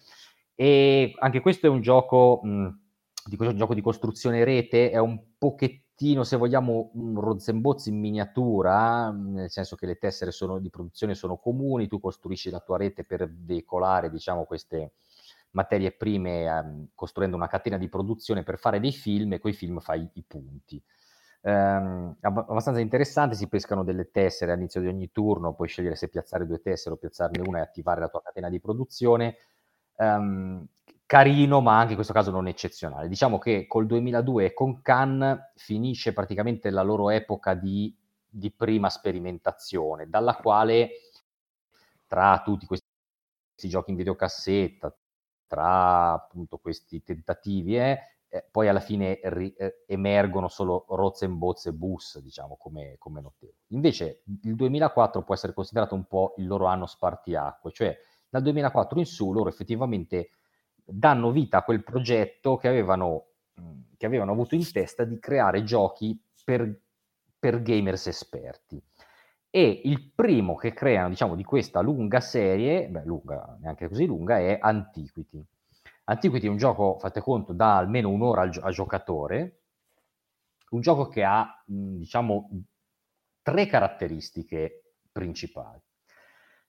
E 0.54 1.14
anche 1.20 1.42
questo 1.42 1.68
è 1.68 1.70
un 1.70 1.82
gioco, 1.82 2.40
mh, 2.44 2.80
di, 3.26 3.38
un 3.40 3.58
gioco 3.58 3.74
di 3.74 3.82
costruzione 3.82 4.44
rete, 4.44 4.92
è 4.92 4.98
un 4.98 5.38
pochettino 5.38 5.85
pochettino, 5.96 6.24
se 6.24 6.36
vogliamo, 6.36 6.92
un 6.94 7.20
rozzembozzi 7.20 7.90
in 7.90 8.00
miniatura, 8.00 9.10
nel 9.12 9.50
senso 9.50 9.76
che 9.76 9.86
le 9.86 9.98
tessere 9.98 10.32
sono, 10.32 10.60
di 10.60 10.70
produzione 10.70 11.16
sono 11.16 11.38
comuni, 11.38 11.88
tu 11.88 12.00
costruisci 12.00 12.50
la 12.50 12.60
tua 12.60 12.78
rete 12.78 13.06
per 13.06 13.32
veicolare, 13.32 14.10
diciamo, 14.10 14.44
queste 14.44 14.94
materie 15.52 15.94
prime, 15.94 16.44
ehm, 16.46 16.88
costruendo 16.94 17.38
una 17.38 17.48
catena 17.48 17.78
di 17.78 17.88
produzione 17.88 18.44
per 18.44 18.60
fare 18.60 18.80
dei 18.82 18.92
film 18.92 19.34
e 19.34 19.40
con 19.40 19.52
i 19.52 19.54
film 19.54 19.80
fai 19.80 20.08
i 20.14 20.24
punti. 20.28 20.84
Um, 21.42 22.18
abbastanza 22.22 22.80
interessante, 22.80 23.36
si 23.36 23.48
pescano 23.48 23.84
delle 23.84 24.10
tessere 24.10 24.52
all'inizio 24.52 24.82
di 24.82 24.88
ogni 24.88 25.12
turno, 25.12 25.54
puoi 25.54 25.68
scegliere 25.68 25.96
se 25.96 26.10
piazzare 26.10 26.48
due 26.48 26.60
tessere 26.60 26.96
o 26.96 26.98
piazzarne 26.98 27.48
una 27.48 27.60
e 27.60 27.62
attivare 27.62 28.00
la 28.00 28.10
tua 28.10 28.22
catena 28.22 28.50
di 28.50 28.60
produzione. 28.60 29.36
Um, 29.98 30.68
carino, 31.06 31.62
ma 31.62 31.78
anche 31.78 31.90
in 31.90 31.96
questo 31.96 32.14
caso 32.14 32.32
non 32.32 32.48
eccezionale. 32.48 33.08
Diciamo 33.08 33.38
che 33.38 33.68
col 33.68 33.86
2002 33.86 34.46
e 34.46 34.54
con 34.54 34.82
Cannes 34.82 35.52
finisce 35.56 36.14
praticamente 36.14 36.70
la 36.70 36.82
loro 36.82 37.10
epoca 37.10 37.54
di, 37.54 37.96
di 38.28 38.52
prima 38.52 38.90
sperimentazione, 38.90 40.10
dalla 40.10 40.36
quale 40.36 40.90
tra 42.08 42.42
tutti 42.44 42.66
questi, 42.66 42.88
questi 43.50 43.70
giochi 43.70 43.92
in 43.92 43.98
videocassetta, 43.98 44.96
tra 45.48 46.14
appunto 46.14 46.58
questi 46.58 47.04
tentativi, 47.04 47.78
eh, 47.78 48.00
eh, 48.28 48.46
poi 48.52 48.68
alla 48.68 48.80
fine 48.80 49.20
ri, 49.24 49.54
eh, 49.54 49.84
emergono 49.88 50.48
solo 50.48 50.86
Rozenbozz 50.90 51.68
e 51.68 51.74
Bus, 51.74 52.20
diciamo, 52.20 52.58
come, 52.58 52.96
come 52.98 53.22
notevoli. 53.22 53.58
Invece 53.68 54.24
il 54.44 54.56
2004 54.56 55.24
può 55.24 55.34
essere 55.34 55.54
considerato 55.54 55.96
un 55.96 56.06
po' 56.06 56.34
il 56.38 56.48
loro 56.48 56.66
anno 56.66 56.86
spartiacque, 56.86 57.72
cioè 57.72 57.98
dal 58.28 58.42
2004 58.42 59.00
in 59.00 59.06
su 59.06 59.32
loro 59.32 59.50
effettivamente 59.50 60.32
danno 60.86 61.32
vita 61.32 61.58
a 61.58 61.64
quel 61.64 61.84
progetto 61.84 62.58
che 62.58 62.68
avevano, 62.68 63.26
che 63.98 64.06
avevano 64.06 64.32
avuto 64.32 64.56
in 64.56 64.72
testa 64.72 65.04
di 65.04 65.20
creare 65.20 65.64
giochi 65.64 66.20
per, 66.44 66.80
per 67.40 67.62
gamers 67.62 68.08
esperti. 68.08 68.82
E 69.50 69.82
il 69.86 70.12
primo 70.14 70.56
che 70.56 70.74
creano, 70.74 71.10
diciamo, 71.10 71.36
di 71.36 71.44
questa 71.44 71.80
lunga 71.82 72.20
serie, 72.20 72.88
beh, 72.90 73.06
lunga, 73.06 73.58
neanche 73.62 73.88
così 73.88 74.06
lunga, 74.06 74.38
è 74.38 74.58
Antiquity. 74.62 75.44
Antiquity 76.06 76.48
è 76.48 76.50
un 76.50 76.58
gioco, 76.58 77.00
fate 77.00 77.22
conto, 77.22 77.54
da 77.54 77.78
almeno 77.78 78.10
un'ora 78.10 78.42
a, 78.42 78.50
a 78.62 78.72
giocatore, 78.72 79.62
un 80.72 80.82
gioco 80.82 81.08
che 81.08 81.24
ha, 81.24 81.64
diciamo, 81.66 82.50
tre 83.42 83.66
caratteristiche 83.66 84.96
principali. 85.12 85.82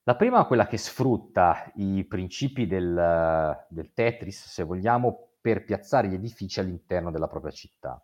La 0.09 0.15
prima 0.15 0.41
è 0.41 0.47
quella 0.47 0.69
che 0.69 0.77
sfrutta 0.77 1.69
i 1.75 2.05
principi 2.05 2.69
del, 2.69 3.67
del 3.69 3.93
Tetris, 3.93 4.47
se 4.47 4.63
vogliamo, 4.63 5.31
per 5.41 5.65
piazzare 5.65 6.07
gli 6.07 6.15
edifici 6.15 6.61
all'interno 6.61 7.11
della 7.11 7.27
propria 7.27 7.51
città. 7.51 8.01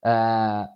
Eh, 0.00 0.70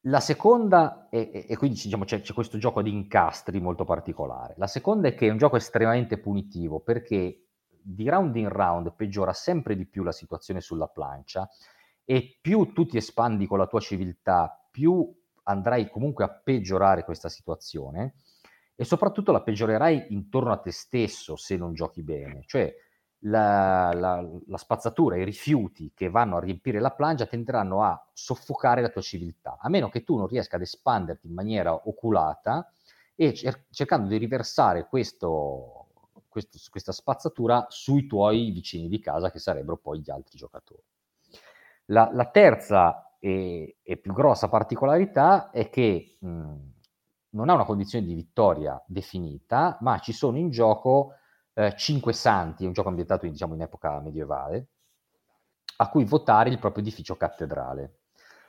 la 0.00 0.20
seconda, 0.20 1.08
e, 1.08 1.46
e 1.48 1.56
quindi 1.56 1.80
diciamo, 1.80 2.02
c'è, 2.02 2.20
c'è, 2.20 2.32
questo 2.32 2.58
gioco 2.58 2.82
di 2.82 2.92
incastri 2.92 3.60
molto 3.60 3.84
particolare. 3.84 4.54
La 4.56 4.66
seconda 4.66 5.06
è 5.06 5.14
che 5.14 5.28
è 5.28 5.30
un 5.30 5.38
gioco 5.38 5.54
estremamente 5.54 6.18
punitivo 6.18 6.80
perché 6.80 7.46
di 7.68 8.08
round 8.08 8.34
in 8.34 8.48
round 8.48 8.92
peggiora 8.96 9.32
sempre 9.32 9.76
di 9.76 9.86
più 9.86 10.02
la 10.02 10.10
situazione 10.10 10.60
sulla 10.60 10.88
plancia 10.88 11.48
e 12.04 12.38
più 12.40 12.72
tu 12.72 12.86
ti 12.86 12.96
espandi 12.96 13.46
con 13.46 13.58
la 13.58 13.68
tua 13.68 13.78
civiltà, 13.78 14.66
più 14.68 15.08
andrai 15.44 15.88
comunque 15.88 16.24
a 16.24 16.28
peggiorare 16.28 17.04
questa 17.04 17.28
situazione 17.28 18.14
e 18.76 18.84
soprattutto 18.84 19.32
la 19.32 19.42
peggiorerai 19.42 20.06
intorno 20.10 20.52
a 20.52 20.58
te 20.58 20.72
stesso 20.72 21.36
se 21.36 21.56
non 21.56 21.74
giochi 21.74 22.02
bene. 22.02 22.42
Cioè 22.46 22.74
la, 23.26 23.92
la, 23.94 24.26
la, 24.46 24.56
spazzatura, 24.56 25.16
i 25.16 25.24
rifiuti 25.24 25.92
che 25.94 26.10
vanno 26.10 26.36
a 26.36 26.40
riempire 26.40 26.80
la 26.80 26.90
plancia 26.90 27.26
tenderanno 27.26 27.82
a 27.82 28.06
soffocare 28.12 28.82
la 28.82 28.88
tua 28.88 29.00
civiltà, 29.00 29.56
a 29.60 29.68
meno 29.68 29.88
che 29.88 30.02
tu 30.02 30.16
non 30.16 30.26
riesca 30.26 30.56
ad 30.56 30.62
espanderti 30.62 31.26
in 31.26 31.34
maniera 31.34 31.72
oculata 31.72 32.70
e 33.14 33.32
cer- 33.32 33.66
cercando 33.70 34.08
di 34.08 34.18
riversare 34.18 34.86
questo, 34.86 35.86
questo, 36.28 36.58
questa 36.68 36.92
spazzatura 36.92 37.66
sui 37.68 38.06
tuoi 38.06 38.50
vicini 38.50 38.88
di 38.88 38.98
casa, 38.98 39.30
che 39.30 39.38
sarebbero 39.38 39.78
poi 39.78 40.00
gli 40.00 40.10
altri 40.10 40.36
giocatori. 40.36 40.82
La, 41.86 42.10
la 42.12 42.26
terza 42.26 43.16
e, 43.18 43.76
e, 43.82 43.96
più 43.96 44.12
grossa 44.12 44.48
particolarità 44.48 45.50
è 45.50 45.70
che 45.70 46.16
mh, 46.18 46.54
non 47.34 47.48
ha 47.48 47.54
una 47.54 47.64
condizione 47.64 48.04
di 48.04 48.14
vittoria 48.14 48.82
definita, 48.86 49.76
ma 49.80 49.98
ci 49.98 50.12
sono 50.12 50.38
in 50.38 50.50
gioco 50.50 51.14
eh, 51.54 51.74
cinque 51.76 52.12
santi, 52.12 52.64
un 52.64 52.72
gioco 52.72 52.88
ambientato 52.88 53.26
diciamo, 53.26 53.54
in 53.54 53.62
epoca 53.62 54.00
medievale, 54.00 54.68
a 55.76 55.88
cui 55.88 56.04
votare 56.04 56.50
il 56.50 56.58
proprio 56.58 56.82
edificio 56.82 57.16
cattedrale. 57.16 57.98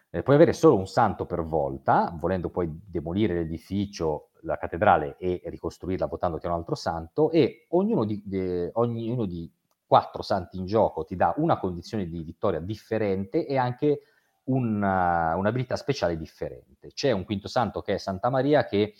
Eh, 0.10 0.24
puoi 0.24 0.36
avere 0.36 0.54
solo 0.54 0.78
un 0.78 0.88
santo 0.88 1.26
per 1.26 1.44
volta, 1.44 2.16
volendo 2.18 2.50
poi 2.50 2.70
demolire 2.86 3.34
l'edificio, 3.34 4.30
la 4.42 4.58
cattedrale 4.58 5.18
e 5.18 5.42
ricostruirla 5.46 6.06
votandoti 6.06 6.46
un 6.46 6.54
altro 6.54 6.76
santo, 6.76 7.32
e 7.32 7.66
ognuno 7.70 8.06
di, 8.06 8.22
de, 8.26 8.70
ognuno 8.74 9.26
di 9.26 9.52
quattro 9.86 10.22
santi 10.22 10.58
in 10.58 10.66
gioco 10.66 11.06
ti 11.06 11.16
dà 11.16 11.34
una 11.38 11.58
condizione 11.58 12.08
di 12.08 12.24
vittoria 12.24 12.60
differente 12.60 13.46
e 13.46 13.58
anche 13.58 14.02
una, 14.46 15.36
un'abilità 15.36 15.76
speciale 15.76 16.18
differente. 16.18 16.91
C'è 16.93 17.12
un 17.12 17.24
quinto 17.24 17.48
santo 17.48 17.82
che 17.82 17.96
è 17.96 17.98
Santa 17.98 18.30
Maria 18.30 18.66
che 18.66 18.93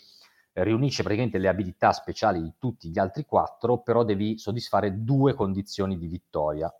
riunisce 0.52 1.02
praticamente 1.02 1.38
le 1.38 1.48
abilità 1.48 1.92
speciali 1.92 2.40
di 2.40 2.54
tutti 2.58 2.88
gli 2.88 2.98
altri 2.98 3.24
quattro, 3.24 3.78
però 3.78 4.04
devi 4.04 4.38
soddisfare 4.38 5.02
due 5.02 5.34
condizioni 5.34 5.98
di 5.98 6.06
vittoria 6.06 6.72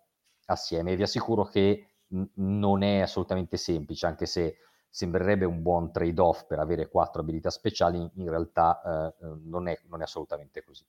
assieme. 0.45 0.95
Vi 0.95 1.03
assicuro 1.03 1.43
che 1.43 1.87
n- 2.09 2.27
non 2.35 2.81
è 2.81 3.01
assolutamente 3.01 3.57
semplice, 3.57 4.05
anche 4.07 4.25
se 4.25 4.57
sembrerebbe 4.89 5.45
un 5.45 5.61
buon 5.61 5.91
trade-off 5.91 6.45
per 6.45 6.59
avere 6.59 6.89
quattro 6.89 7.21
abilità 7.21 7.49
speciali, 7.49 8.09
in 8.15 8.29
realtà 8.29 9.13
eh, 9.21 9.25
non, 9.43 9.67
è, 9.67 9.79
non, 9.87 9.99
è, 10.01 10.03
assolutamente 10.03 10.63
così. 10.63 10.85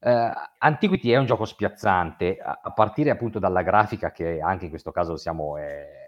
Eh, 0.00 0.32
Antiquity 0.58 1.10
è 1.10 1.16
un 1.16 1.26
gioco 1.26 1.44
spiazzante, 1.44 2.38
a, 2.38 2.60
a, 2.62 2.72
partire 2.72 3.10
appunto 3.10 3.38
dalla 3.38 3.62
grafica 3.62 4.10
che 4.10 4.40
anche 4.40 4.64
in 4.64 4.70
questo 4.70 4.90
caso 4.90 5.16
siamo, 5.16 5.56
è 5.56 6.05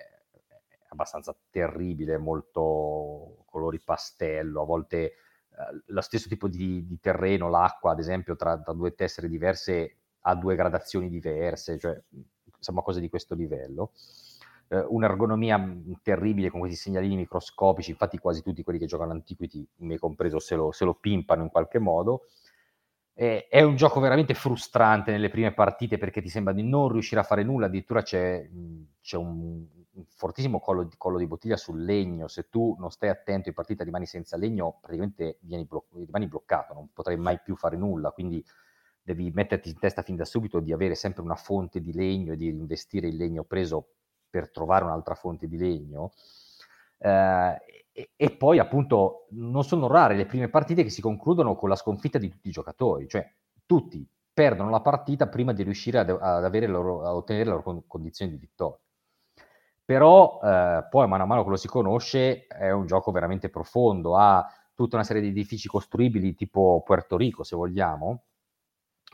abbastanza 0.89 1.37
terribile, 1.51 2.19
molto 2.19 3.45
colori 3.47 3.81
pastello, 3.81 4.63
a 4.63 4.65
volte 4.65 4.97
eh, 4.99 5.15
lo 5.87 6.01
stesso 6.01 6.29
tipo 6.29 6.49
di, 6.49 6.87
di, 6.87 6.99
terreno, 7.01 7.49
l'acqua 7.49 7.93
ad 7.93 7.99
esempio 7.99 8.37
tra, 8.37 8.59
tra 8.61 8.73
due 8.73 8.95
tessere 8.95 9.29
diverse 9.29 9.97
ha 10.23 10.35
due 10.35 10.57
gradazioni 10.57 11.09
diverse, 11.09 11.79
cioè 11.79 12.01
insomma 12.57 12.83
cose 12.83 13.01
di 13.01 13.09
questo 13.09 13.35
livello 13.35 13.93
eh, 14.69 14.85
un'ergonomia 14.87 15.59
mm, 15.59 15.93
terribile 16.03 16.51
con 16.51 16.61
questi 16.61 16.77
segnalini 16.79 17.17
microscopici, 17.17 17.91
infatti 17.91 18.19
quasi 18.19 18.43
tutti 18.43 18.63
quelli 18.63 18.79
che 18.79 18.87
giocano 18.87 19.13
Antiquity, 19.13 19.67
me 19.79 19.99
compreso, 19.99 20.39
se 20.39 20.55
lo, 20.55 20.73
se 20.73 20.85
lo 20.85 20.95
pimpano 20.95 21.43
in 21.43 21.51
qualche 21.51 21.79
modo. 21.79 22.27
Eh, 23.21 23.49
è 23.49 23.63
un 23.63 23.75
gioco 23.75 23.99
veramente 23.99 24.33
frustrante 24.33 25.11
nelle 25.11 25.29
prime 25.29 25.53
partite 25.53 25.99
perché 25.99 26.23
ti 26.23 26.29
sembra 26.29 26.53
di 26.53 26.63
non 26.63 26.89
riuscire 26.89 27.21
a 27.21 27.25
fare 27.25 27.43
nulla, 27.43 27.67
addirittura 27.67 28.01
c'è, 28.01 28.49
c'è 29.01 29.17
un, 29.17 29.67
fortissimo 30.15 30.61
collo, 30.61 30.89
collo, 30.97 31.19
di 31.19 31.27
bottiglia 31.27 31.57
sul 31.57 31.83
legno, 31.83 32.29
se 32.29 32.49
tu 32.49 32.77
non 32.79 32.93
stai 32.93 33.09
attento 33.09 33.49
in 33.49 33.57
partita 33.57 33.83
rimani 33.83 34.07
senza 34.07 34.37
legno, 34.37 34.79
praticamente 34.81 35.39
blo- 35.67 35.87
rimani 35.95 36.29
bloccato, 36.29 36.75
non 36.75 36.93
potrai 36.93 37.17
mai 37.17 37.41
più 37.41 37.57
fare 37.57 37.77
nulla, 37.77 38.13
quindi 38.13 38.41
devi 39.03 39.33
metterti 39.35 39.71
in 39.71 39.81
testa 39.81 40.03
fin 40.03 40.15
da 40.15 40.25
subito 40.25 40.61
di 40.61 40.73
avere 40.73 40.95
sempre 40.95 41.23
una 41.23 41.35
fonte 41.35 41.81
di 41.81 41.93
legno 41.93 42.35
e 42.35 42.37
di 42.37 42.47
investire 42.47 43.09
il 43.09 43.17
legno 43.17 43.43
preso 43.43 43.95
per 44.31 44.49
trovare 44.53 44.85
un'altra 44.85 45.17
fonte 45.17 45.49
di 45.49 45.57
legno. 45.57 46.13
Eh, 46.99 47.57
e, 47.93 48.11
e, 48.15 48.31
poi 48.31 48.59
appunto 48.59 49.27
non 49.31 49.65
sono 49.65 49.89
rare 49.89 50.15
le 50.15 50.27
prime 50.27 50.49
partite 50.49 50.83
che 50.83 50.91
si 50.91 51.01
concludono 51.01 51.57
con 51.57 51.69
la 51.69 51.75
sconfitta 51.77 52.19
di 52.19 52.29
tutti 52.29 52.49
i 52.49 52.53
giocatori, 52.53 53.09
cioè 53.09 53.29
tutti 53.67 54.09
perdono 54.33 54.71
la 54.71 54.81
partita 54.81 55.27
prima 55.27 55.53
di 55.53 55.65
riuscire 55.65 55.99
ad, 55.99 56.11
ad 56.11 56.65
loro, 56.67 57.05
a 57.05 57.15
ottenere 57.15 57.47
le 57.47 57.51
loro 57.51 57.85
condizioni 57.87 58.31
di 58.31 58.39
vittoria. 58.39 58.79
Però 59.85 60.39
eh, 60.43 60.87
poi 60.89 61.09
mano 61.09 61.23
a 61.25 61.27
mano 61.27 61.43
che 61.43 61.51
lo 61.51 61.57
si 61.57 61.67
conosce 61.67 62.47
è 62.47 62.71
un 62.71 62.87
gioco 62.87 63.11
veramente 63.11 63.49
profondo, 63.49 64.17
ha 64.17 64.47
tutta 64.75 64.95
una 64.95 65.05
serie 65.05 65.23
di 65.23 65.29
edifici 65.29 65.67
costruibili 65.67 66.35
tipo 66.35 66.83
Puerto 66.85 67.17
Rico, 67.17 67.43
se 67.43 67.57
vogliamo, 67.57 68.27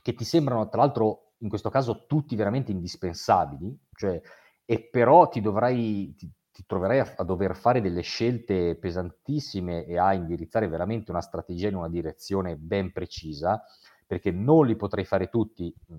che 0.03 0.13
ti 0.13 0.25
sembrano 0.25 0.69
tra 0.69 0.83
l'altro 0.83 1.33
in 1.39 1.49
questo 1.49 1.71
caso 1.71 2.05
tutti 2.07 2.37
veramente 2.37 2.71
indispensabili, 2.71 3.79
cioè 3.95 4.21
e 4.67 4.81
però 4.91 5.29
ti 5.29 5.41
dovrai, 5.41 6.15
ti, 6.17 6.31
ti 6.55 6.65
troverai 6.67 7.01
a, 7.01 7.15
a, 7.17 7.25
dover 7.25 7.57
fare 7.57 7.81
delle 7.81 8.03
scelte 8.03 8.77
pesantissime 8.77 9.85
e 9.87 9.99
a 9.99 10.15
indirizzare 10.15 10.69
veramente 10.69 11.11
una 11.11 11.21
strategia 11.21 11.67
in 11.67 11.75
una 11.75 11.89
direzione 11.89 12.55
ben 12.57 12.93
precisa, 12.93 13.61
perché 14.07 14.31
non 14.31 14.65
li 14.65 14.77
potrei 14.77 15.05
fare 15.05 15.29
tutti, 15.29 15.75
mh, 15.87 15.97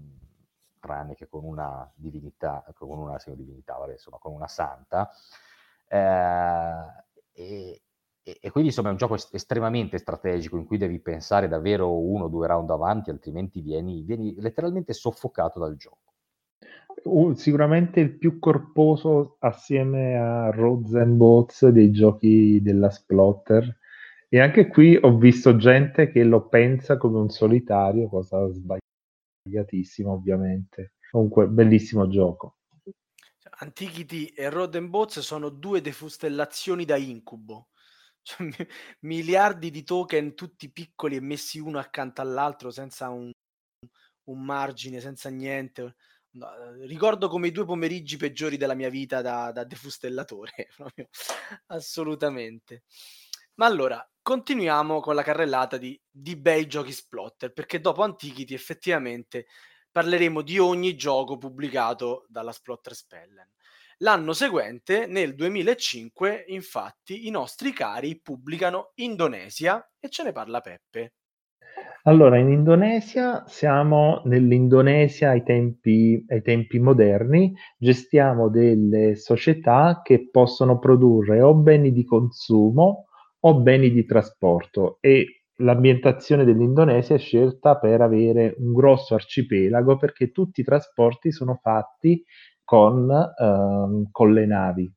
tranne 0.80 1.14
che 1.16 1.28
con 1.28 1.43
una 1.43 1.91
divinità, 1.93 2.64
con 2.74 2.97
una 2.97 3.18
divinità, 3.26 3.76
vabbè, 3.76 3.91
insomma, 3.91 4.18
con 4.18 4.32
una 4.32 4.47
santa. 4.47 5.12
Eh, 5.89 7.03
e, 7.34 7.82
e, 8.24 8.49
quindi 8.49 8.70
insomma 8.70 8.88
è 8.88 8.91
un 8.91 8.97
gioco 8.97 9.16
estremamente 9.16 9.97
strategico 9.97 10.56
in 10.56 10.66
cui 10.66 10.78
devi 10.78 11.01
pensare 11.01 11.49
davvero 11.49 11.99
uno 11.99 12.26
o 12.26 12.30
due 12.30 12.47
round 12.47 12.70
avanti, 12.70 13.10
altrimenti 13.10 13.60
vieni, 13.60 14.03
vieni 14.03 14.34
letteralmente 14.39 14.93
soffocato 14.93 15.60
dal 15.60 15.76
gioco 15.76 16.14
sicuramente 17.36 18.00
il 18.00 18.18
più 18.18 18.39
corposo 18.39 19.38
assieme 19.39 20.18
a 20.18 20.50
Roads 20.50 20.96
and 20.96 21.18
Boats 21.18 21.68
dei 21.68 21.91
giochi 21.91 22.62
della 22.62 22.89
Splotter. 22.89 23.80
E 24.28 24.39
anche 24.39 24.68
qui 24.68 24.98
ho 25.00 25.18
visto 25.18 25.56
gente 25.56 26.12
che 26.12 26.24
lo 26.24 26.48
pensa 26.48 26.98
come 26.98 27.20
un 27.20 27.30
solitario, 27.30 28.10
cosa 28.10 28.48
sbagliatissima 28.52 30.12
ovviamente. 30.12 30.93
Comunque, 31.12 31.48
bellissimo 31.48 32.08
gioco. 32.08 32.58
Antiquity 33.58 34.26
e 34.36 34.50
Road 34.50 34.76
and 34.76 34.89
Boats 34.89 35.20
sono 35.20 35.50
due 35.50 35.82
defustellazioni 35.82 36.86
da 36.86 36.98
incubo. 36.98 37.70
Cioè, 38.26 38.50
miliardi 39.02 39.70
di 39.70 39.84
token 39.84 40.34
tutti 40.34 40.72
piccoli 40.72 41.16
e 41.16 41.22
messi 41.22 41.60
uno 41.60 41.78
accanto 41.78 42.22
all'altro 42.22 42.72
senza 42.72 43.10
un, 43.10 43.30
un 44.24 44.43
margine, 44.43 45.00
senza 45.00 45.30
niente. 45.30 45.96
No, 46.36 46.53
eh, 46.53 46.86
ricordo 46.86 47.29
come 47.29 47.47
i 47.47 47.51
due 47.51 47.65
pomeriggi 47.65 48.17
peggiori 48.17 48.57
della 48.57 48.73
mia 48.73 48.89
vita 48.89 49.21
da, 49.21 49.51
da 49.51 49.63
defustellatore, 49.63 50.67
proprio, 50.75 51.07
assolutamente. 51.67 52.83
Ma 53.55 53.65
allora, 53.65 54.05
continuiamo 54.21 54.99
con 54.99 55.15
la 55.15 55.23
carrellata 55.23 55.77
di, 55.77 55.99
di 56.09 56.36
bei 56.36 56.67
giochi 56.67 56.91
splotter, 56.91 57.53
perché 57.53 57.79
dopo 57.79 58.03
Antiquity 58.03 58.53
effettivamente 58.53 59.47
parleremo 59.91 60.41
di 60.41 60.59
ogni 60.59 60.95
gioco 60.97 61.38
pubblicato 61.38 62.25
dalla 62.27 62.51
Splotter 62.51 62.93
Spellen. 62.93 63.49
L'anno 63.99 64.33
seguente, 64.33 65.05
nel 65.05 65.36
2005, 65.36 66.45
infatti, 66.47 67.27
i 67.27 67.29
nostri 67.29 67.71
cari 67.71 68.19
pubblicano 68.19 68.91
Indonesia 68.95 69.89
e 69.97 70.09
ce 70.09 70.23
ne 70.23 70.33
parla 70.33 70.59
Peppe. 70.59 71.13
Allora, 72.08 72.38
in 72.38 72.49
Indonesia 72.51 73.43
siamo 73.47 74.22
nell'Indonesia 74.26 75.30
ai 75.32 75.41
tempi, 75.43 76.24
ai 76.28 76.41
tempi 76.43 76.78
moderni, 76.80 77.51
gestiamo 77.78 78.47
delle 78.49 79.16
società 79.16 80.01
che 80.03 80.30
possono 80.30 80.78
produrre 80.78 81.41
o 81.41 81.56
beni 81.56 81.91
di 81.91 82.03
consumo 82.06 83.06
o 83.39 83.60
beni 83.60 83.89
di 83.91 84.06
trasporto 84.06 84.97
e 85.01 85.45
l'ambientazione 85.60 86.43
dell'Indonesia 86.45 87.16
è 87.16 87.18
scelta 87.18 87.78
per 87.80 88.01
avere 88.01 88.53
un 88.60 88.74
grosso 88.74 89.16
arcipelago 89.16 89.97
perché 89.97 90.32
tutti 90.32 90.62
i 90.62 90.64
trasporti 90.64 91.32
sono 91.32 91.56
fatti 91.62 92.24
con, 92.64 93.10
ehm, 93.39 94.10
con 94.12 94.32
le 94.34 94.45
navi. 94.45 94.91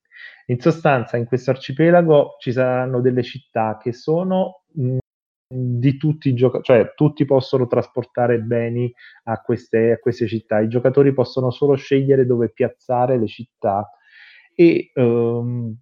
In 0.47 0.61
sostanza, 0.61 1.17
in 1.17 1.25
questo 1.27 1.51
arcipelago 1.51 2.37
ci 2.39 2.53
saranno 2.53 3.01
delle 3.01 3.23
città 3.23 3.79
che 3.81 3.93
sono 3.95 4.63
mh, 4.75 4.97
di 5.51 5.97
tutti 5.97 6.29
i 6.29 6.35
giocatori, 6.35 6.65
cioè 6.65 6.93
tutti 6.95 7.25
possono 7.25 7.67
trasportare 7.67 8.39
beni 8.41 8.93
a 9.25 9.41
queste, 9.41 9.93
a 9.93 9.99
queste, 9.99 10.27
città, 10.27 10.61
i 10.61 10.69
giocatori 10.69 11.15
possono 11.15 11.51
solo 11.51 11.75
scegliere 11.75 12.27
dove 12.27 12.51
piazzare 12.51 13.19
le 13.19 13.27
città 13.27 13.91
e 14.55 14.91
um, 14.97 15.75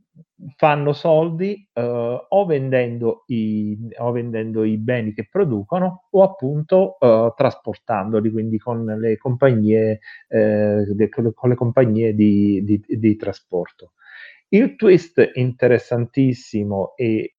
fanno 0.54 0.92
soldi 0.92 1.68
uh, 1.72 1.80
o, 1.80 2.46
vendendo 2.46 3.24
i, 3.26 3.76
o, 3.98 4.12
vendendo 4.12 4.62
i, 4.62 4.76
beni 4.78 5.12
che 5.12 5.26
producono 5.28 6.06
o 6.10 6.22
appunto 6.22 6.96
uh, 7.00 7.32
trasportandoli, 7.34 8.30
quindi 8.30 8.58
con 8.58 8.84
le 8.84 9.16
compagnie, 9.16 9.98
eh, 10.28 11.10
con 11.10 11.48
le 11.48 11.54
compagnie 11.56 12.14
di, 12.14 12.62
di, 12.62 12.80
di 12.86 13.16
trasporto. 13.16 13.92
Il 14.48 14.76
twist 14.76 15.32
interessantissimo 15.34 16.94
e 16.94 17.35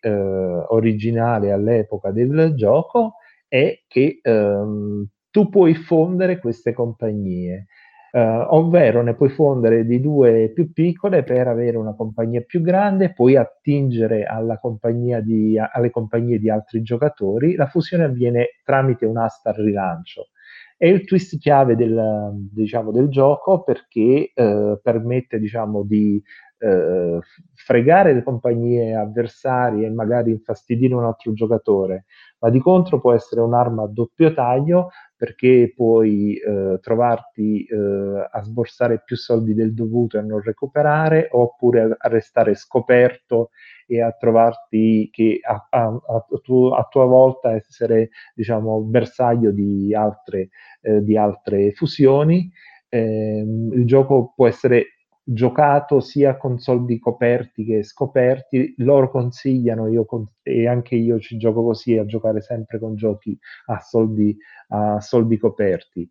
eh, 0.00 0.10
originale 0.10 1.52
all'epoca 1.52 2.10
del 2.10 2.54
gioco 2.54 3.14
è 3.48 3.82
che 3.86 4.20
ehm, 4.22 5.06
tu 5.30 5.48
puoi 5.48 5.74
fondere 5.74 6.38
queste 6.38 6.72
compagnie, 6.72 7.66
eh, 8.12 8.20
ovvero 8.20 9.02
ne 9.02 9.14
puoi 9.14 9.28
fondere 9.28 9.84
di 9.84 10.00
due 10.00 10.50
più 10.52 10.72
piccole 10.72 11.22
per 11.22 11.46
avere 11.46 11.76
una 11.76 11.94
compagnia 11.94 12.40
più 12.42 12.60
grande, 12.60 13.12
puoi 13.12 13.36
attingere 13.36 14.24
compagnia 14.58 15.20
di, 15.20 15.58
alle 15.58 15.90
compagnie 15.90 16.38
di 16.38 16.50
altri 16.50 16.82
giocatori. 16.82 17.54
La 17.54 17.66
fusione 17.66 18.04
avviene 18.04 18.60
tramite 18.64 19.06
un'asta 19.06 19.50
al 19.50 19.56
rilancio. 19.56 20.28
È 20.76 20.86
il 20.86 21.04
twist 21.04 21.38
chiave 21.38 21.76
del, 21.76 22.32
diciamo, 22.52 22.90
del 22.90 23.08
gioco 23.08 23.62
perché 23.62 24.32
eh, 24.34 24.80
permette 24.82 25.38
diciamo, 25.38 25.82
di 25.82 26.20
eh, 26.60 27.18
fregare 27.54 28.12
le 28.12 28.22
compagnie 28.22 28.94
avversarie 28.94 29.86
e 29.86 29.90
magari 29.90 30.30
infastidire 30.30 30.94
un 30.94 31.04
altro 31.04 31.32
giocatore, 31.32 32.04
ma 32.40 32.50
di 32.50 32.60
contro 32.60 33.00
può 33.00 33.12
essere 33.14 33.40
un'arma 33.40 33.84
a 33.84 33.88
doppio 33.88 34.32
taglio 34.34 34.90
perché 35.16 35.72
puoi 35.74 36.36
eh, 36.36 36.78
trovarti 36.80 37.64
eh, 37.66 38.28
a 38.30 38.42
sborsare 38.42 39.02
più 39.04 39.16
soldi 39.16 39.52
del 39.52 39.74
dovuto 39.74 40.16
e 40.16 40.20
a 40.20 40.22
non 40.22 40.40
recuperare, 40.40 41.28
oppure 41.30 41.94
a, 41.98 42.08
restare 42.08 42.54
scoperto 42.54 43.50
e 43.86 44.00
a 44.00 44.12
trovarti 44.12 45.10
che 45.12 45.40
a, 45.42 45.66
a, 45.68 45.86
a, 45.88 46.26
tu, 46.42 46.66
a 46.68 46.86
tua 46.90 47.04
volta 47.04 47.52
essere 47.52 48.10
diciamo 48.34 48.80
bersaglio 48.80 49.50
di 49.50 49.94
altre, 49.94 50.48
eh, 50.80 51.02
di 51.02 51.18
altre 51.18 51.72
fusioni. 51.72 52.50
Eh, 52.88 53.44
il 53.72 53.84
gioco 53.84 54.32
può 54.34 54.46
essere 54.46 54.99
giocato 55.22 56.00
sia 56.00 56.36
con 56.36 56.58
soldi 56.58 56.98
coperti 56.98 57.64
che 57.64 57.82
scoperti, 57.82 58.74
loro 58.78 59.10
consigliano, 59.10 59.88
io 59.88 60.04
con, 60.04 60.26
e 60.42 60.66
anche 60.66 60.96
io 60.96 61.20
ci 61.20 61.36
gioco 61.36 61.62
così, 61.62 61.96
a 61.96 62.06
giocare 62.06 62.40
sempre 62.40 62.78
con 62.78 62.96
giochi 62.96 63.38
a 63.66 63.78
soldi, 63.80 64.36
a 64.68 65.00
soldi 65.00 65.36
coperti. 65.38 66.10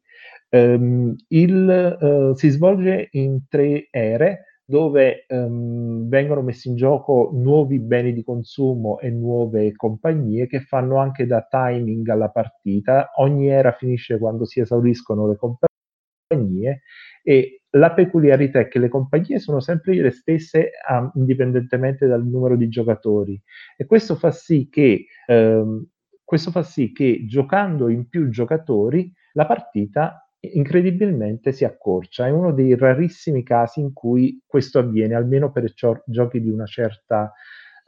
Um, 0.51 1.15
il, 1.27 1.97
uh, 1.99 2.35
si 2.35 2.49
svolge 2.49 3.09
in 3.11 3.47
tre 3.47 3.87
ere 3.91 4.45
dove 4.69 5.25
um, 5.29 6.07
vengono 6.07 6.43
messi 6.43 6.69
in 6.69 6.75
gioco 6.75 7.31
nuovi 7.33 7.79
beni 7.79 8.13
di 8.13 8.23
consumo 8.23 8.99
e 8.99 9.09
nuove 9.09 9.75
compagnie 9.75 10.45
che 10.45 10.59
fanno 10.59 10.97
anche 10.97 11.25
da 11.25 11.45
timing 11.49 12.07
alla 12.09 12.29
partita. 12.29 13.09
Ogni 13.15 13.47
era 13.49 13.71
finisce 13.71 14.19
quando 14.19 14.45
si 14.45 14.59
esauriscono 14.59 15.27
le 15.27 15.37
compagnie 15.37 16.81
e 17.23 17.58
la 17.71 17.93
peculiarità 17.93 18.59
è 18.59 18.67
che 18.67 18.79
le 18.79 18.87
compagnie 18.89 19.39
sono 19.39 19.59
sempre 19.59 19.95
le 19.95 20.11
stesse 20.11 20.71
um, 20.89 21.11
indipendentemente 21.15 22.07
dal 22.07 22.25
numero 22.25 22.55
di 22.55 22.67
giocatori 22.67 23.39
e 23.77 23.85
questo 23.85 24.15
fa 24.15 24.31
sì 24.31 24.69
che, 24.69 25.05
ehm, 25.27 25.85
questo 26.23 26.51
fa 26.51 26.63
sì 26.63 26.91
che 26.91 27.25
giocando 27.27 27.89
in 27.89 28.07
più 28.07 28.29
giocatori 28.29 29.11
la 29.33 29.45
partita 29.45 30.23
incredibilmente 30.41 31.51
si 31.51 31.65
accorcia. 31.65 32.25
È 32.25 32.29
uno 32.29 32.53
dei 32.53 32.75
rarissimi 32.75 33.43
casi 33.43 33.81
in 33.81 33.93
cui 33.93 34.41
questo 34.45 34.79
avviene, 34.79 35.15
almeno 35.15 35.51
per 35.51 35.71
gio- 35.73 36.03
giochi 36.05 36.41
di 36.41 36.49
una 36.49 36.65
certa, 36.65 37.31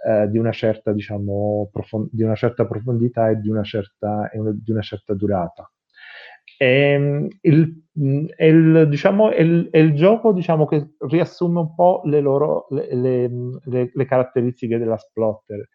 eh, 0.06 0.30
di 0.30 0.38
una 0.38 0.52
certa, 0.52 0.92
diciamo, 0.92 1.70
profond- 1.72 2.10
di 2.12 2.24
una 2.24 2.36
certa 2.36 2.66
profondità 2.68 3.30
e 3.30 3.40
di 3.40 3.50
una 3.50 3.64
certa, 3.64 4.30
di 4.34 4.72
una 4.72 4.82
certa 4.82 5.14
durata. 5.14 5.72
È 6.58 6.64
ehm, 6.64 7.28
il, 7.42 7.84
è 8.36 8.46
il, 8.46 8.88
diciamo, 8.88 9.32
è 9.32 9.42
il, 9.42 9.70
è 9.72 9.78
il 9.78 9.94
gioco 9.94 10.32
diciamo, 10.32 10.66
che 10.66 10.96
riassume 11.00 11.60
un 11.60 11.76
po' 11.76 12.02
le, 12.06 12.22
loro, 12.22 12.68
le, 12.70 12.88
le, 13.64 13.92
le 13.94 14.06
caratteristiche 14.06 14.78
della 14.78 14.98
Splotter. 14.98 15.68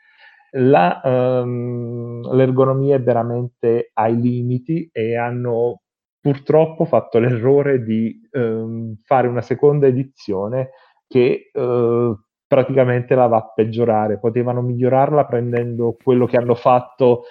La, 0.52 1.00
um, 1.04 2.32
l'ergonomia 2.34 2.96
è 2.96 3.02
veramente 3.02 3.90
ai 3.92 4.18
limiti 4.18 4.88
e 4.92 5.16
hanno 5.16 5.82
purtroppo 6.20 6.84
fatto 6.84 7.18
l'errore 7.18 7.82
di 7.82 8.18
um, 8.32 8.96
fare 9.04 9.28
una 9.28 9.42
seconda 9.42 9.86
edizione 9.86 10.70
che 11.06 11.50
uh, 11.52 12.16
praticamente 12.46 13.14
la 13.14 13.26
va 13.26 13.36
a 13.36 13.52
peggiorare. 13.54 14.18
Potevano 14.18 14.62
migliorarla 14.62 15.26
prendendo 15.26 15.96
quello 16.02 16.26
che 16.26 16.36
hanno 16.36 16.54
fatto 16.54 17.24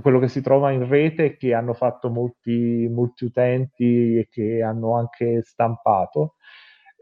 quello 0.00 0.18
che 0.18 0.28
si 0.28 0.40
trova 0.40 0.70
in 0.70 0.88
rete 0.88 1.36
che 1.36 1.54
hanno 1.54 1.74
fatto 1.74 2.08
molti, 2.08 2.88
molti 2.90 3.24
utenti 3.24 4.18
e 4.18 4.28
che 4.30 4.62
hanno 4.62 4.96
anche 4.96 5.42
stampato. 5.42 6.36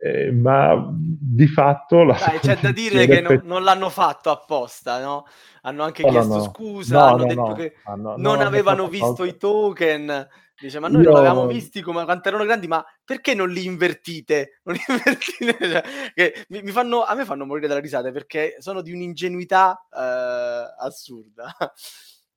Eh, 0.05 0.32
ma 0.32 0.88
di 0.93 1.47
fatto 1.47 2.03
la 2.03 2.18
Dai, 2.18 2.40
c'è 2.40 2.59
da 2.59 2.72
dire 2.72 3.07
che 3.07 3.20
non, 3.20 3.40
non, 3.45 3.62
l'hanno 3.62 3.88
fatto 3.88 4.32
apposta, 4.32 5.01
no? 5.01 5.26
Hanno 5.61 5.84
anche 5.84 6.03
oh, 6.03 6.11
chiesto 6.11 6.34
no, 6.34 6.43
scusa, 6.43 6.99
no, 6.99 7.05
hanno 7.05 7.24
detto 7.26 7.53
che 7.53 7.74
non 8.16 8.40
avevano 8.40 8.88
visto 8.88 9.22
i 9.22 9.36
token. 9.36 10.28
Dice, 10.59 10.80
ma 10.80 10.88
noi 10.88 11.03
Io... 11.03 11.11
non 11.11 11.18
avevamo 11.18 11.47
visti 11.47 11.82
come 11.82 12.05
quanto 12.05 12.28
erano 12.28 12.45
grandi, 12.45 12.66
ma 12.66 12.84
perché 13.05 13.34
non 13.34 13.49
li 13.51 13.64
invertite? 13.64 14.61
Non 14.64 14.74
li 14.74 14.80
invertite? 14.88 15.57
Cioè, 15.59 15.82
che 16.14 16.47
mi, 16.49 16.62
mi 16.62 16.70
fanno, 16.72 17.03
a 17.05 17.14
me 17.14 17.24
fanno 17.24 17.45
morire 17.45 17.68
dalla 17.68 17.80
risata 17.80 18.11
perché 18.11 18.57
sono 18.59 18.80
di 18.80 18.93
un'ingenuità 18.93 19.86
eh, 19.88 20.84
assurda 20.84 21.55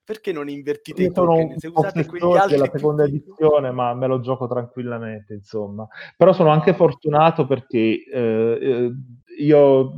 perché 0.06 0.32
non 0.32 0.48
invertite 0.48 1.02
Io 1.02 1.10
i 1.10 1.12
token? 1.12 1.58
Se 1.58 1.68
usate 1.68 2.06
quegli 2.06 2.38
altri 2.38 2.58
della 2.58 2.70
seconda 2.72 3.04
tutti... 3.06 3.16
edizione, 3.16 3.72
ma 3.72 3.94
me 3.96 4.08
lo 4.08 4.20
gioco 4.20 4.48
tranquillamente, 4.48 5.34
insomma. 5.34 5.88
Però 6.16 6.32
sono 6.32 6.50
anche 6.50 6.74
fortunato 6.74 7.48
perché 7.48 8.04
eh, 8.06 8.58
eh 8.62 8.92
io 9.38 9.92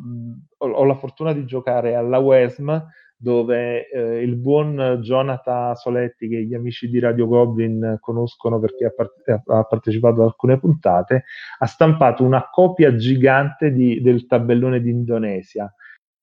ho, 0.57 0.83
la 0.85 0.95
fortuna 0.95 1.33
di 1.33 1.45
giocare 1.45 1.93
alla 1.93 2.17
WESM 2.17 2.85
dove 3.19 3.89
eh, 3.89 4.21
il 4.21 4.35
buon 4.35 4.99
Jonathan 5.01 5.75
Soletti, 5.75 6.27
che 6.29 6.43
gli 6.43 6.53
amici 6.53 6.87
di 6.87 6.99
Radio 6.99 7.27
Goblin 7.27 7.97
conoscono 7.99 8.59
perché 8.59 8.85
ha, 8.85 8.93
part- 8.95 9.41
ha 9.45 9.63
partecipato 9.63 10.21
ad 10.21 10.27
alcune 10.27 10.59
puntate, 10.59 11.25
ha 11.59 11.65
stampato 11.65 12.23
una 12.23 12.47
copia 12.49 12.95
gigante 12.95 13.71
di, 13.71 14.01
del 14.01 14.25
tabellone 14.27 14.81
d'Indonesia 14.81 15.71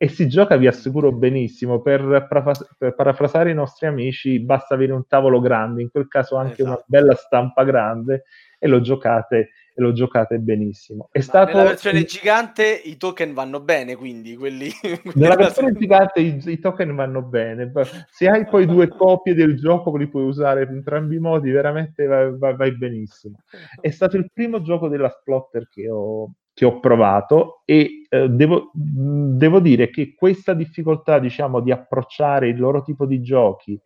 e 0.05 0.09
si 0.09 0.29
gioca, 0.29 0.59
vi 0.59 0.67
assicuro 0.67 1.13
benissimo, 1.13 1.81
per, 1.81 2.27
per, 2.29 2.95
parafrasare 2.95 3.53
i 3.53 3.55
nostri 3.55 3.87
amici, 3.87 4.39
basta 4.39 4.75
avere 4.75 4.93
un 4.93 5.07
tavolo 5.07 5.41
grande, 5.41 5.81
in 5.81 5.91
quel 5.91 6.09
caso 6.09 6.37
anche 6.37 6.61
esatto. 6.61 6.69
una 6.69 6.85
bella 6.87 7.15
stampa 7.15 7.65
grande 7.65 8.25
e 8.59 8.69
lo 8.69 8.83
giocate, 8.83 9.39
e 9.75 9.81
lo 9.81 9.95
giocate 9.95 10.39
benissimo. 10.41 11.09
È 11.11 11.21
stato... 11.21 11.57
Nella 11.57 11.71
versione 11.71 12.05
gigante 12.05 12.83
i 12.85 12.99
token 12.99 13.33
vanno 13.33 13.61
bene, 13.61 13.97
quindi 13.97 14.37
quelli... 14.37 14.69
Nella 15.15 15.37
versione 15.37 15.73
gigante 15.73 16.21
i, 16.21 16.39
i, 16.45 16.59
token 16.59 16.95
vanno 16.95 17.23
bene, 17.23 17.73
se 18.11 18.29
hai 18.29 18.45
poi 18.45 18.67
due 18.67 18.89
copie 18.95 19.33
del 19.33 19.57
gioco 19.57 19.97
li 19.97 20.07
puoi 20.07 20.25
usare 20.25 20.65
in 20.65 20.69
entrambi 20.69 21.17
i 21.17 21.21
modi, 21.21 21.51
veramente 21.51 22.05
vai, 22.05 22.37
vai, 22.37 22.55
vai 22.55 22.77
benissimo. 22.77 23.39
È 23.81 23.89
stato 23.89 24.19
il 24.19 24.31
primo 24.31 24.61
gioco 24.61 24.89
della 24.89 25.09
Splotter 25.09 25.67
che 25.67 25.89
ho, 25.89 26.31
che 26.55 26.65
ho 26.65 26.79
provato 26.79 27.63
e 27.65 28.07
eh, 28.09 28.29
devo, 28.29 28.71
devo, 28.73 29.59
dire 29.59 29.91
che 29.91 30.15
questa 30.15 30.55
difficoltà, 30.55 31.19
diciamo, 31.19 31.61
di 31.61 31.73
approcciare 31.73 32.49
il 32.49 32.59
loro 32.59 32.83
tipo 32.83 33.07
di 33.07 33.21
giochi 33.21 33.79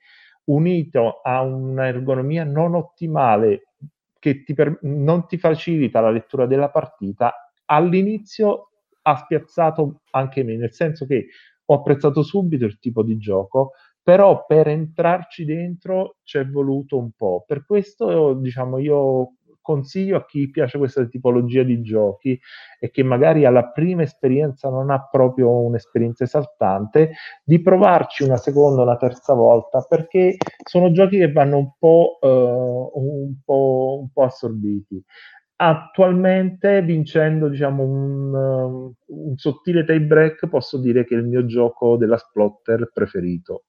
unito 0.45 1.21
a 1.23 1.43
un'ergonomia 1.43 2.45
non 2.45 2.75
ottimale 2.75 3.69
che 4.19 4.43
ti 4.43 4.53
per, 4.53 4.79
non 4.83 5.27
ti 5.27 5.39
facilita 5.39 6.01
la 6.01 6.11
lettura 6.11 6.47
della 6.47 6.71
partita, 6.71 7.53
all'inizio 7.67 8.71
ha 9.03 9.17
spiazzato 9.17 10.01
anche 10.11 10.43
me, 10.43 10.57
nel 10.57 10.73
senso 10.73 11.07
che 11.07 11.29
ho 11.65 11.75
apprezzato 11.75 12.23
subito 12.23 12.65
il 12.65 12.79
tipo 12.79 13.03
di 13.03 13.17
gioco, 13.17 13.73
però 14.03 14.45
per 14.47 14.69
entrarci 14.69 15.45
dentro 15.45 16.17
ci 16.23 16.39
è 16.39 16.47
voluto 16.47 16.99
un 16.99 17.11
po'. 17.13 17.45
Per 17.47 17.65
questo, 17.65 18.35
diciamo, 18.35 18.79
io 18.79 19.35
consiglio 19.69 20.17
a 20.17 20.25
chi 20.25 20.49
piace 20.49 20.79
questa 20.79 21.05
tipologia 21.05 21.63
di 21.63 21.83
giochi 21.83 22.41
e 22.81 22.91
che 22.91 23.03
magari 23.03 23.45
alla 23.45 23.69
prima 23.69 24.01
esperienza 24.01 24.71
non 24.71 24.91
ha 24.91 25.07
proprio 25.11 25.51
un'esperienza 25.61 26.25
esaltante, 26.25 27.13
di 27.45 27.61
provarci 27.61 28.23
una 28.23 28.39
seconda 28.39 28.81
una 28.81 28.97
terza 28.97 29.35
volta 29.35 29.85
perché 29.87 30.37
sono 30.65 30.91
giochi 30.91 31.19
che 31.19 31.31
vanno 31.31 31.59
un 31.59 31.73
po', 31.79 32.17
uh, 32.19 32.93
un 32.95 33.35
po', 33.45 33.99
un 34.01 34.09
po 34.11 34.23
assorbiti. 34.23 35.05
Attualmente 35.57 36.81
vincendo 36.83 37.49
diciamo 37.49 37.83
un, 37.83 38.93
un, 39.07 39.37
sottile 39.37 39.85
tie 39.85 40.01
break 40.01 40.49
posso 40.49 40.79
dire 40.79 41.05
che 41.05 41.15
è 41.15 41.19
il 41.19 41.27
mio 41.27 41.45
gioco 41.45 41.97
della 41.97 42.17
splotter 42.17 42.91
preferito 42.95 43.65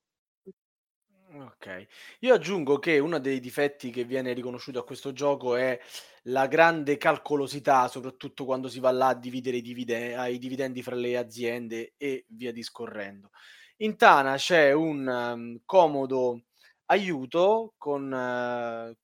Ok. 1.62 1.88
Io 2.20 2.34
aggiungo 2.34 2.80
che 2.80 3.00
uno 3.00 3.20
dei 3.20 3.42
difetti 3.42 3.90
che 3.90 4.06
viene 4.06 4.32
riconosciuto 4.32 4.80
a 4.80 4.86
questo 4.86 5.12
gioco 5.12 5.58
è 5.58 5.78
la 6.24 6.48
grande 6.48 6.96
calcolosità, 6.96 7.90
soprattutto 7.90 8.46
quando 8.46 8.70
si 8.70 8.80
va 8.80 8.92
là 8.92 9.10
a 9.10 9.16
dividere 9.16 9.58
i, 9.58 9.62
divide- 9.62 10.32
i 10.32 10.38
dividendi 10.38 10.82
fra 10.82 10.96
le 10.96 11.18
aziende 11.18 11.96
e 11.98 12.24
via 12.30 12.54
discorrendo. 12.54 13.32
In 13.78 13.98
Tana 13.98 14.38
c'è 14.38 14.72
un 14.72 15.06
um, 15.06 15.60
comodo 15.66 16.46
aiuto 16.86 17.74
con, 17.78 18.10
uh, 18.10 18.96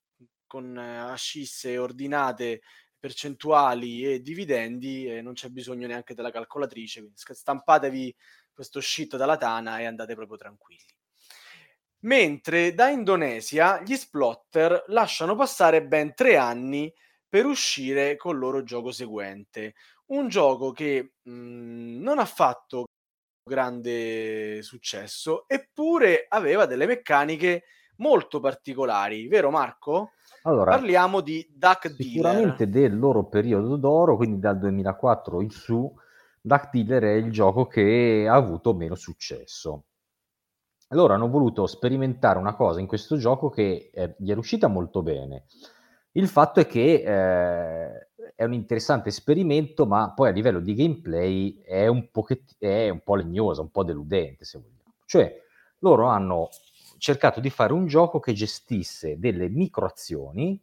con 0.46 0.76
uh, 0.76 1.10
ascisse 1.10 1.76
ordinate 1.76 2.62
percentuali 2.98 4.02
e 4.06 4.22
dividendi 4.22 5.06
e 5.06 5.20
non 5.20 5.34
c'è 5.34 5.50
bisogno 5.50 5.86
neanche 5.86 6.14
della 6.14 6.30
calcolatrice, 6.30 7.00
quindi 7.00 7.18
stampatevi 7.18 8.16
questo 8.50 8.80
shit 8.80 9.16
dalla 9.16 9.36
Tana 9.36 9.78
e 9.80 9.84
andate 9.84 10.14
proprio 10.14 10.38
tranquilli. 10.38 10.95
Mentre 12.06 12.72
da 12.72 12.88
Indonesia 12.88 13.82
gli 13.82 13.96
Splotter 13.96 14.84
lasciano 14.88 15.34
passare 15.34 15.84
ben 15.84 16.14
tre 16.14 16.36
anni 16.36 16.92
per 17.28 17.46
uscire 17.46 18.16
col 18.16 18.38
loro 18.38 18.62
gioco 18.62 18.92
seguente. 18.92 19.74
Un 20.06 20.28
gioco 20.28 20.70
che 20.70 21.14
mh, 21.20 21.30
mhmm, 21.30 22.02
non 22.02 22.20
ha 22.20 22.24
fatto 22.24 22.84
grande 23.42 24.62
successo, 24.62 25.48
eppure 25.48 26.26
aveva 26.28 26.66
delle 26.66 26.86
meccaniche 26.86 27.64
molto 27.96 28.38
particolari, 28.38 29.26
vero 29.26 29.50
Marco? 29.50 30.12
Allora, 30.42 30.72
Parliamo 30.72 31.20
di 31.20 31.44
Duck 31.52 31.88
Dealer. 31.88 32.12
Sicuramente 32.12 32.68
del 32.68 32.96
loro 32.96 33.24
periodo 33.24 33.74
d'oro, 33.76 34.16
quindi 34.16 34.38
dal 34.38 34.58
2004 34.58 35.40
in 35.40 35.50
su, 35.50 35.92
Duck 36.40 36.70
Dealer 36.70 37.02
è 37.02 37.14
il 37.14 37.32
gioco 37.32 37.66
che 37.66 38.26
ha 38.28 38.34
avuto 38.34 38.74
meno 38.74 38.94
successo. 38.94 39.86
Loro 40.90 41.14
hanno 41.14 41.28
voluto 41.28 41.66
sperimentare 41.66 42.38
una 42.38 42.54
cosa 42.54 42.78
in 42.80 42.86
questo 42.86 43.16
gioco 43.16 43.48
che 43.50 43.90
eh, 43.92 44.14
gli 44.18 44.30
è 44.30 44.34
riuscita 44.34 44.68
molto 44.68 45.02
bene. 45.02 45.46
Il 46.12 46.28
fatto 46.28 46.60
è 46.60 46.66
che 46.66 47.02
eh, 47.04 48.08
è 48.34 48.44
un 48.44 48.52
interessante 48.52 49.08
esperimento, 49.08 49.86
ma 49.86 50.12
poi 50.12 50.28
a 50.28 50.32
livello 50.32 50.60
di 50.60 50.74
gameplay 50.74 51.60
è 51.60 51.86
un, 51.88 52.08
è 52.58 52.88
un 52.88 53.02
po' 53.02 53.14
legnosa, 53.16 53.62
un 53.62 53.70
po' 53.70 53.84
deludente, 53.84 54.44
se 54.44 54.58
vogliamo. 54.58 54.94
Cioè, 55.04 55.42
loro 55.80 56.06
hanno 56.06 56.48
cercato 56.98 57.40
di 57.40 57.50
fare 57.50 57.72
un 57.72 57.86
gioco 57.86 58.20
che 58.20 58.32
gestisse 58.32 59.18
delle 59.18 59.48
microazioni 59.48 60.60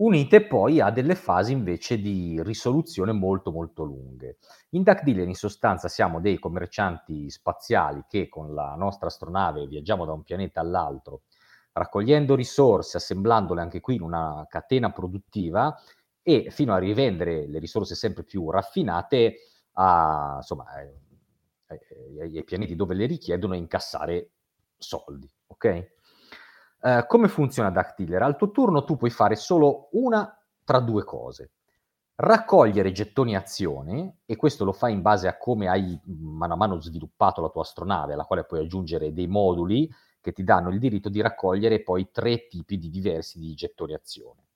unite 0.00 0.46
poi 0.46 0.80
a 0.80 0.90
delle 0.90 1.14
fasi 1.14 1.52
invece 1.52 1.98
di 2.00 2.40
risoluzione 2.42 3.12
molto 3.12 3.50
molto 3.50 3.82
lunghe. 3.84 4.38
In 4.70 4.82
Duck 4.82 5.02
Dealer 5.02 5.26
in 5.26 5.34
sostanza 5.34 5.88
siamo 5.88 6.20
dei 6.20 6.38
commercianti 6.38 7.30
spaziali 7.30 8.04
che 8.08 8.28
con 8.28 8.54
la 8.54 8.74
nostra 8.76 9.08
astronave 9.08 9.66
viaggiamo 9.66 10.04
da 10.04 10.12
un 10.12 10.22
pianeta 10.22 10.60
all'altro, 10.60 11.22
raccogliendo 11.72 12.34
risorse, 12.34 12.96
assemblandole 12.98 13.60
anche 13.60 13.80
qui 13.80 13.96
in 13.96 14.02
una 14.02 14.46
catena 14.48 14.90
produttiva 14.92 15.76
e 16.22 16.48
fino 16.50 16.74
a 16.74 16.78
rivendere 16.78 17.46
le 17.48 17.58
risorse 17.58 17.94
sempre 17.94 18.22
più 18.24 18.50
raffinate 18.50 19.36
a, 19.72 20.34
insomma, 20.36 20.64
ai, 21.68 22.20
ai 22.20 22.44
pianeti 22.44 22.74
dove 22.76 22.94
le 22.94 23.06
richiedono 23.06 23.54
e 23.54 23.58
incassare 23.58 24.30
soldi. 24.76 25.28
Ok? 25.48 25.96
Uh, 26.80 27.06
come 27.06 27.28
funziona 27.28 27.70
Dactyler? 27.70 28.22
Al 28.22 28.36
tuo 28.36 28.50
turno 28.50 28.84
tu 28.84 28.96
puoi 28.96 29.10
fare 29.10 29.34
solo 29.34 29.88
una 29.92 30.32
tra 30.64 30.78
due 30.78 31.02
cose. 31.02 31.50
Raccogliere 32.14 32.92
gettoni 32.92 33.34
azione, 33.34 34.18
e 34.26 34.36
questo 34.36 34.64
lo 34.64 34.72
fai 34.72 34.92
in 34.92 35.02
base 35.02 35.28
a 35.28 35.36
come 35.36 35.68
hai 35.68 36.00
mano 36.04 36.54
a 36.54 36.56
mano 36.56 36.80
sviluppato 36.80 37.40
la 37.40 37.48
tua 37.48 37.62
astronave, 37.62 38.12
alla 38.12 38.24
quale 38.24 38.44
puoi 38.44 38.60
aggiungere 38.60 39.12
dei 39.12 39.26
moduli 39.26 39.90
che 40.20 40.32
ti 40.32 40.44
danno 40.44 40.70
il 40.70 40.78
diritto 40.78 41.08
di 41.08 41.20
raccogliere 41.20 41.82
poi 41.82 42.10
tre 42.10 42.48
tipi 42.48 42.76
di 42.76 42.90
diversi 42.90 43.38
di 43.38 43.54
gettoni 43.54 43.94
azione. 43.94 44.46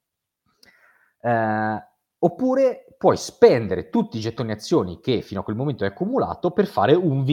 Uh, 1.21 1.81
oppure 2.19 2.85
puoi 2.99 3.17
spendere 3.17 3.91
tutti 3.91 4.17
i 4.17 4.21
gettoni 4.21 4.51
azioni 4.53 5.01
che 5.01 5.23
fino 5.23 5.41
a 5.41 5.45
quel 5.45 5.57
momento 5.57 5.85
hai 5.85 5.91
accumulato 5.91 6.51
per 6.51 6.67
fare 6.67 6.95
un 6.95 7.25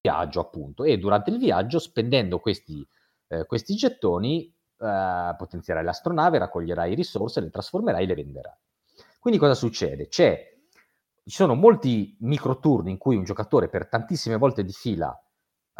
viaggio, 0.00 0.40
appunto, 0.40 0.84
e 0.84 0.98
durante 0.98 1.30
il 1.30 1.38
viaggio, 1.38 1.78
spendendo 1.78 2.38
questi 2.40 2.86
eh, 3.28 3.46
questi 3.46 3.74
gettoni 3.74 4.46
eh, 4.78 5.34
potenzierai 5.36 5.84
l'astronave, 5.84 6.38
raccoglierai 6.38 6.94
risorse, 6.94 7.40
le 7.40 7.50
trasformerai 7.50 8.04
e 8.04 8.06
le 8.06 8.14
venderai. 8.14 8.56
Quindi 9.20 9.38
cosa 9.38 9.54
succede? 9.54 10.08
C'è, 10.08 10.56
ci 11.24 11.34
sono 11.34 11.54
molti 11.54 12.16
microturni 12.20 12.90
in 12.90 12.98
cui 12.98 13.16
un 13.16 13.24
giocatore 13.24 13.68
per 13.68 13.88
tantissime 13.88 14.36
volte 14.36 14.64
di 14.64 14.72
fila 14.72 15.16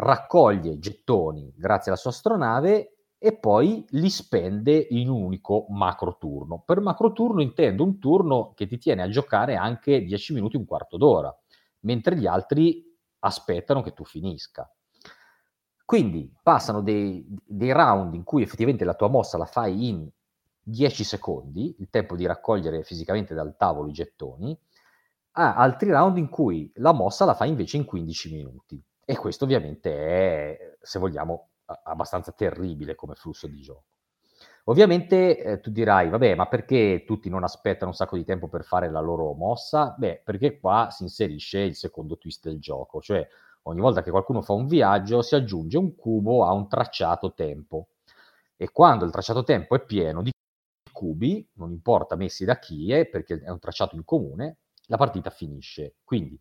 raccoglie 0.00 0.78
gettoni 0.78 1.52
grazie 1.56 1.90
alla 1.90 2.00
sua 2.00 2.10
astronave 2.10 2.98
e 3.18 3.36
poi 3.36 3.84
li 3.90 4.10
spende 4.10 4.86
in 4.90 5.08
un 5.08 5.22
unico 5.22 5.66
macro 5.70 6.16
turno. 6.18 6.62
Per 6.64 6.80
macro 6.80 7.12
turno 7.12 7.42
intendo 7.42 7.82
un 7.82 7.98
turno 7.98 8.52
che 8.54 8.66
ti 8.66 8.78
tiene 8.78 9.02
a 9.02 9.08
giocare 9.08 9.56
anche 9.56 10.02
10 10.02 10.34
minuti, 10.34 10.56
un 10.56 10.64
quarto 10.64 10.96
d'ora, 10.96 11.36
mentre 11.80 12.16
gli 12.16 12.26
altri 12.26 12.84
aspettano 13.20 13.82
che 13.82 13.92
tu 13.92 14.04
finisca. 14.04 14.72
Quindi 15.88 16.30
passano 16.42 16.82
dei, 16.82 17.26
dei 17.46 17.72
round 17.72 18.12
in 18.12 18.22
cui 18.22 18.42
effettivamente 18.42 18.84
la 18.84 18.92
tua 18.92 19.08
mossa 19.08 19.38
la 19.38 19.46
fai 19.46 19.88
in 19.88 20.06
10 20.60 21.02
secondi, 21.02 21.76
il 21.78 21.88
tempo 21.88 22.14
di 22.14 22.26
raccogliere 22.26 22.82
fisicamente 22.82 23.32
dal 23.32 23.56
tavolo 23.56 23.88
i 23.88 23.92
gettoni, 23.92 24.54
a 25.30 25.54
altri 25.54 25.90
round 25.90 26.18
in 26.18 26.28
cui 26.28 26.70
la 26.74 26.92
mossa 26.92 27.24
la 27.24 27.32
fai 27.32 27.48
invece 27.48 27.78
in 27.78 27.86
15 27.86 28.30
minuti. 28.34 28.84
E 29.02 29.16
questo 29.16 29.44
ovviamente 29.44 29.90
è, 29.90 30.76
se 30.78 30.98
vogliamo, 30.98 31.52
abbastanza 31.84 32.32
terribile 32.32 32.94
come 32.94 33.14
flusso 33.14 33.46
di 33.46 33.62
gioco. 33.62 33.84
Ovviamente 34.64 35.42
eh, 35.42 35.60
tu 35.60 35.70
dirai, 35.70 36.10
vabbè, 36.10 36.34
ma 36.34 36.48
perché 36.48 37.04
tutti 37.06 37.30
non 37.30 37.44
aspettano 37.44 37.92
un 37.92 37.96
sacco 37.96 38.18
di 38.18 38.24
tempo 38.26 38.48
per 38.48 38.62
fare 38.62 38.90
la 38.90 39.00
loro 39.00 39.32
mossa? 39.32 39.94
Beh, 39.96 40.20
perché 40.22 40.60
qua 40.60 40.88
si 40.90 41.04
inserisce 41.04 41.60
il 41.60 41.76
secondo 41.76 42.18
twist 42.18 42.46
del 42.46 42.60
gioco, 42.60 43.00
cioè 43.00 43.26
ogni 43.68 43.80
volta 43.80 44.02
che 44.02 44.10
qualcuno 44.10 44.42
fa 44.42 44.52
un 44.52 44.66
viaggio 44.66 45.22
si 45.22 45.34
aggiunge 45.34 45.78
un 45.78 45.94
cubo 45.94 46.44
a 46.44 46.52
un 46.52 46.68
tracciato 46.68 47.32
tempo. 47.34 47.88
E 48.56 48.70
quando 48.72 49.04
il 49.04 49.10
tracciato 49.10 49.44
tempo 49.44 49.76
è 49.76 49.84
pieno 49.84 50.22
di 50.22 50.30
cubi, 50.92 51.48
non 51.54 51.70
importa 51.70 52.16
messi 52.16 52.44
da 52.44 52.58
chi 52.58 52.92
è, 52.92 53.06
perché 53.06 53.40
è 53.40 53.50
un 53.50 53.58
tracciato 53.58 53.94
in 53.94 54.04
comune, 54.04 54.58
la 54.86 54.96
partita 54.96 55.30
finisce. 55.30 55.96
Quindi, 56.02 56.40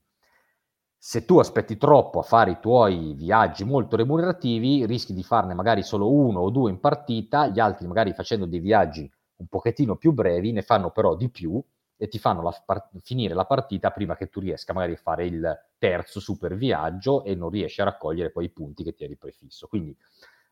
se 0.97 1.25
tu 1.25 1.38
aspetti 1.38 1.78
troppo 1.78 2.19
a 2.19 2.23
fare 2.23 2.51
i 2.51 2.59
tuoi 2.59 3.13
viaggi 3.13 3.63
molto 3.63 3.95
remunerativi, 3.95 4.86
rischi 4.86 5.13
di 5.13 5.23
farne 5.23 5.53
magari 5.53 5.84
solo 5.84 6.11
uno 6.11 6.39
o 6.39 6.49
due 6.49 6.71
in 6.71 6.80
partita, 6.80 7.47
gli 7.47 7.59
altri 7.59 7.86
magari 7.88 8.13
facendo 8.13 8.45
dei 8.45 8.59
viaggi 8.59 9.09
un 9.38 9.47
pochettino 9.47 9.95
più 9.95 10.13
brevi 10.13 10.51
ne 10.51 10.63
fanno 10.63 10.89
però 10.89 11.15
di 11.15 11.30
più 11.30 11.63
e 11.98 12.08
ti 12.08 12.20
fanno 12.20 12.43
la, 12.43 12.64
par- 12.64 12.89
finire 13.02 13.34
la 13.34 13.45
partita 13.45 13.89
prima 13.89 14.16
che 14.16 14.30
tu 14.30 14.39
riesca 14.39 14.72
magari 14.72 14.93
a 14.93 14.98
fare 14.98 15.26
il 15.26 15.66
terzo 15.78 16.20
super 16.20 16.56
viaggio 16.56 17.24
e 17.24 17.36
non 17.36 17.50
riesci 17.50 17.82
a 17.82 17.86
raccogliere 17.86 18.32
poi 18.32 18.45
i 18.45 18.50
punti 18.50 18.84
che 18.84 18.93
ti 18.93 19.04
eri 19.04 19.18
prefisso. 19.18 19.68
Quindi 19.68 19.95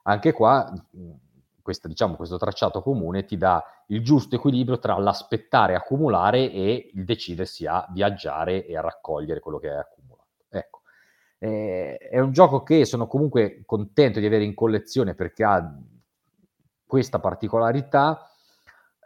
anche 0.03 0.31
qua 0.31 0.73
questo, 1.61 1.87
diciamo, 1.87 2.15
questo 2.15 2.37
tracciato 2.37 2.81
comune 2.81 3.25
ti 3.25 3.37
dà 3.37 3.63
il 3.87 4.03
giusto 4.03 4.35
equilibrio 4.35 4.79
tra 4.79 4.97
l'aspettare 4.97 5.75
accumulare 5.75 6.51
e 6.51 6.91
il 6.93 7.05
decidersi 7.05 7.65
a 7.65 7.87
viaggiare 7.91 8.65
e 8.65 8.77
a 8.77 8.81
raccogliere 8.81 9.39
quello 9.39 9.59
che 9.59 9.69
hai 9.69 9.79
accumulato. 9.79 10.45
Ecco. 10.49 10.81
Eh, 11.37 11.97
è 11.97 12.19
un 12.19 12.31
gioco 12.31 12.63
che 12.63 12.85
sono 12.85 13.07
comunque 13.07 13.63
contento 13.65 14.19
di 14.19 14.25
avere 14.25 14.43
in 14.43 14.53
collezione 14.53 15.15
perché 15.15 15.43
ha 15.43 15.75
questa 16.85 17.19
particolarità 17.19 18.29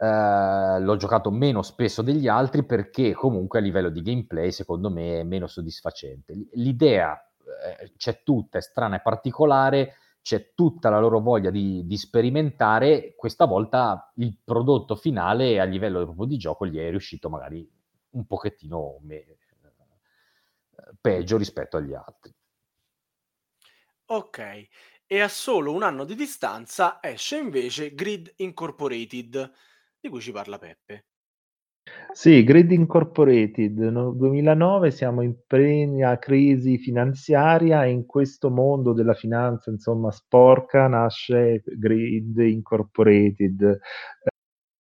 Uh, 0.00 0.80
l'ho 0.80 0.96
giocato 0.96 1.30
meno 1.30 1.60
spesso 1.60 2.00
degli 2.00 2.26
altri 2.26 2.64
perché 2.64 3.12
comunque 3.12 3.58
a 3.58 3.62
livello 3.62 3.90
di 3.90 4.00
gameplay 4.00 4.50
secondo 4.50 4.88
me 4.88 5.20
è 5.20 5.22
meno 5.24 5.46
soddisfacente. 5.46 6.32
L'idea 6.52 7.22
eh, 7.80 7.92
c'è 7.98 8.22
tutta, 8.22 8.56
è 8.56 8.62
strana 8.62 8.96
e 8.96 9.02
particolare, 9.02 9.96
c'è 10.22 10.54
tutta 10.54 10.88
la 10.88 11.00
loro 11.00 11.20
voglia 11.20 11.50
di, 11.50 11.86
di, 11.86 11.96
sperimentare, 11.98 13.14
questa 13.14 13.44
volta 13.44 14.10
il 14.16 14.36
prodotto 14.42 14.96
finale 14.96 15.60
a 15.60 15.64
livello 15.64 16.02
proprio 16.04 16.26
di 16.26 16.38
gioco 16.38 16.66
gli 16.66 16.78
è 16.78 16.88
riuscito 16.90 17.28
magari 17.28 17.68
un 18.10 18.26
pochettino 18.26 18.98
me, 19.02 19.16
eh, 19.16 19.36
peggio 21.00 21.36
rispetto 21.36 21.76
agli 21.76 21.94
altri. 21.94 22.34
Ok, 24.06 24.68
e 25.06 25.20
a 25.20 25.28
solo 25.28 25.72
un 25.72 25.82
anno 25.82 26.04
di 26.04 26.14
distanza 26.14 26.98
esce 27.02 27.36
invece 27.36 27.94
Grid 27.94 28.32
Incorporated 28.36 29.52
di 30.00 30.08
cui 30.08 30.20
ci 30.20 30.32
parla 30.32 30.58
Peppe. 30.58 31.04
Sì, 32.12 32.44
Grid 32.44 32.70
Incorporated, 32.72 33.78
nel 33.78 34.12
2009 34.16 34.90
siamo 34.90 35.22
in 35.22 35.34
piena 35.46 36.18
crisi 36.18 36.78
finanziaria 36.78 37.84
e 37.84 37.90
in 37.90 38.04
questo 38.06 38.50
mondo 38.50 38.92
della 38.92 39.14
finanza, 39.14 39.70
insomma, 39.70 40.10
sporca, 40.10 40.88
nasce 40.88 41.62
Grid 41.64 42.38
Incorporated. 42.38 43.78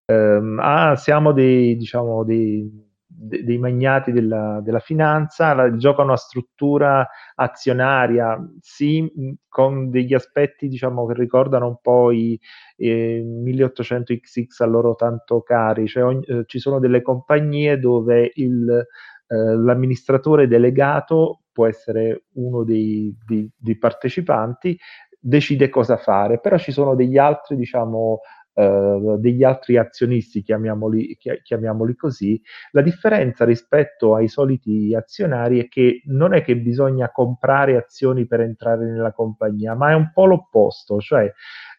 Eh, 0.05 0.55
ah, 0.59 0.95
siamo 0.95 1.31
dei, 1.31 1.75
diciamo, 1.77 2.23
dei 2.23 2.88
dei 3.21 3.57
magnati 3.57 4.13
della, 4.13 4.61
della 4.63 4.79
finanza, 4.79 5.53
la, 5.53 5.75
giocano 5.75 6.13
a 6.13 6.17
struttura 6.17 7.05
azionaria, 7.35 8.39
sì, 8.61 9.11
con 9.49 9.89
degli 9.89 10.13
aspetti 10.13 10.69
diciamo, 10.69 11.05
che 11.05 11.13
ricordano 11.15 11.67
un 11.67 11.77
po' 11.81 12.11
i 12.11 12.39
eh, 12.77 13.21
1800XX 13.21 14.45
a 14.59 14.65
loro 14.65 14.95
tanto 14.95 15.41
cari, 15.41 15.87
cioè 15.87 16.05
ogni, 16.05 16.23
eh, 16.25 16.43
ci 16.45 16.59
sono 16.59 16.79
delle 16.79 17.01
compagnie 17.01 17.77
dove 17.77 18.31
il, 18.35 18.69
eh, 18.69 19.55
l'amministratore 19.55 20.47
delegato 20.47 21.41
può 21.51 21.67
essere 21.67 22.23
uno 22.35 22.63
dei, 22.63 23.13
dei, 23.27 23.51
dei 23.57 23.77
partecipanti, 23.77 24.77
decide 25.19 25.67
cosa 25.67 25.97
fare, 25.97 26.39
però 26.39 26.57
ci 26.57 26.71
sono 26.71 26.95
degli 26.95 27.17
altri, 27.17 27.57
diciamo, 27.57 28.21
eh, 28.59 29.15
degli 29.19 29.43
altri 29.45 29.77
azionisti, 29.77 30.41
chiamiamoli, 30.41 31.17
chiamiamoli 31.43 31.95
così, 31.95 32.41
la 32.71 32.81
differenza 32.81 33.45
rispetto 33.45 34.15
ai 34.15 34.27
soliti 34.27 34.93
azionari 34.93 35.61
è 35.61 35.69
che 35.69 36.01
non 36.07 36.33
è 36.33 36.43
che 36.43 36.57
bisogna 36.57 37.09
comprare 37.09 37.77
azioni 37.77 38.27
per 38.27 38.41
entrare 38.41 38.85
nella 38.85 39.13
compagnia, 39.13 39.75
ma 39.75 39.91
è 39.91 39.93
un 39.93 40.11
po' 40.13 40.25
l'opposto, 40.25 40.99
cioè 40.99 41.31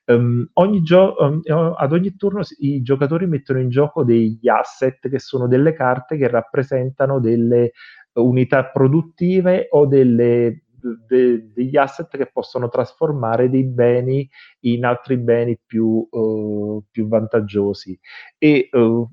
Um, 0.06 0.48
ogni 0.54 0.82
gio- 0.82 1.14
um, 1.20 1.40
ad 1.76 1.92
ogni 1.92 2.16
turno 2.16 2.40
i 2.58 2.82
giocatori 2.82 3.28
mettono 3.28 3.60
in 3.60 3.68
gioco 3.68 4.02
degli 4.02 4.48
asset 4.48 5.08
che 5.08 5.20
sono 5.20 5.46
delle 5.46 5.72
carte 5.72 6.16
che 6.16 6.26
rappresentano 6.26 7.20
delle 7.20 7.72
unità 8.14 8.64
produttive 8.64 9.68
o 9.70 9.86
delle 9.86 10.64
de, 10.80 11.52
degli 11.52 11.76
asset 11.76 12.16
che 12.16 12.30
possono 12.32 12.68
trasformare 12.68 13.48
dei 13.48 13.64
beni 13.64 14.28
in 14.60 14.84
altri 14.84 15.16
beni 15.16 15.58
più, 15.64 16.06
uh, 16.10 16.84
più 16.90 17.08
vantaggiosi. 17.08 17.98
E 18.38 18.68
uh, 18.72 19.08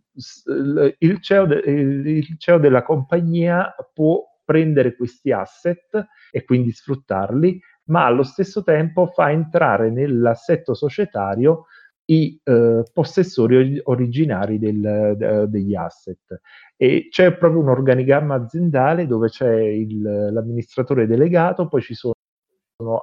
il, 0.99 1.21
CEO 1.21 1.45
de, 1.45 1.55
il 1.55 2.35
CEO 2.37 2.57
della 2.57 2.83
compagnia 2.83 3.73
può 3.93 4.23
prendere 4.43 4.95
questi 4.95 5.31
asset 5.31 6.07
e 6.31 6.43
quindi 6.45 6.71
sfruttarli, 6.71 7.59
ma 7.85 8.05
allo 8.05 8.23
stesso 8.23 8.63
tempo 8.63 9.07
fa 9.07 9.31
entrare 9.31 9.89
nell'assetto 9.89 10.73
societario 10.73 11.65
i 12.09 12.39
eh, 12.43 12.83
possessori 12.93 13.79
originari 13.83 14.59
del, 14.59 15.15
de, 15.17 15.49
degli 15.49 15.75
asset. 15.75 16.39
E 16.77 17.07
c'è 17.09 17.35
proprio 17.35 17.61
un 17.61 17.69
organigramma 17.69 18.35
aziendale 18.35 19.07
dove 19.07 19.29
c'è 19.29 19.51
il, 19.55 19.99
l'amministratore 20.01 21.07
delegato, 21.07 21.67
poi 21.67 21.81
ci 21.81 21.95
sono 21.95 22.13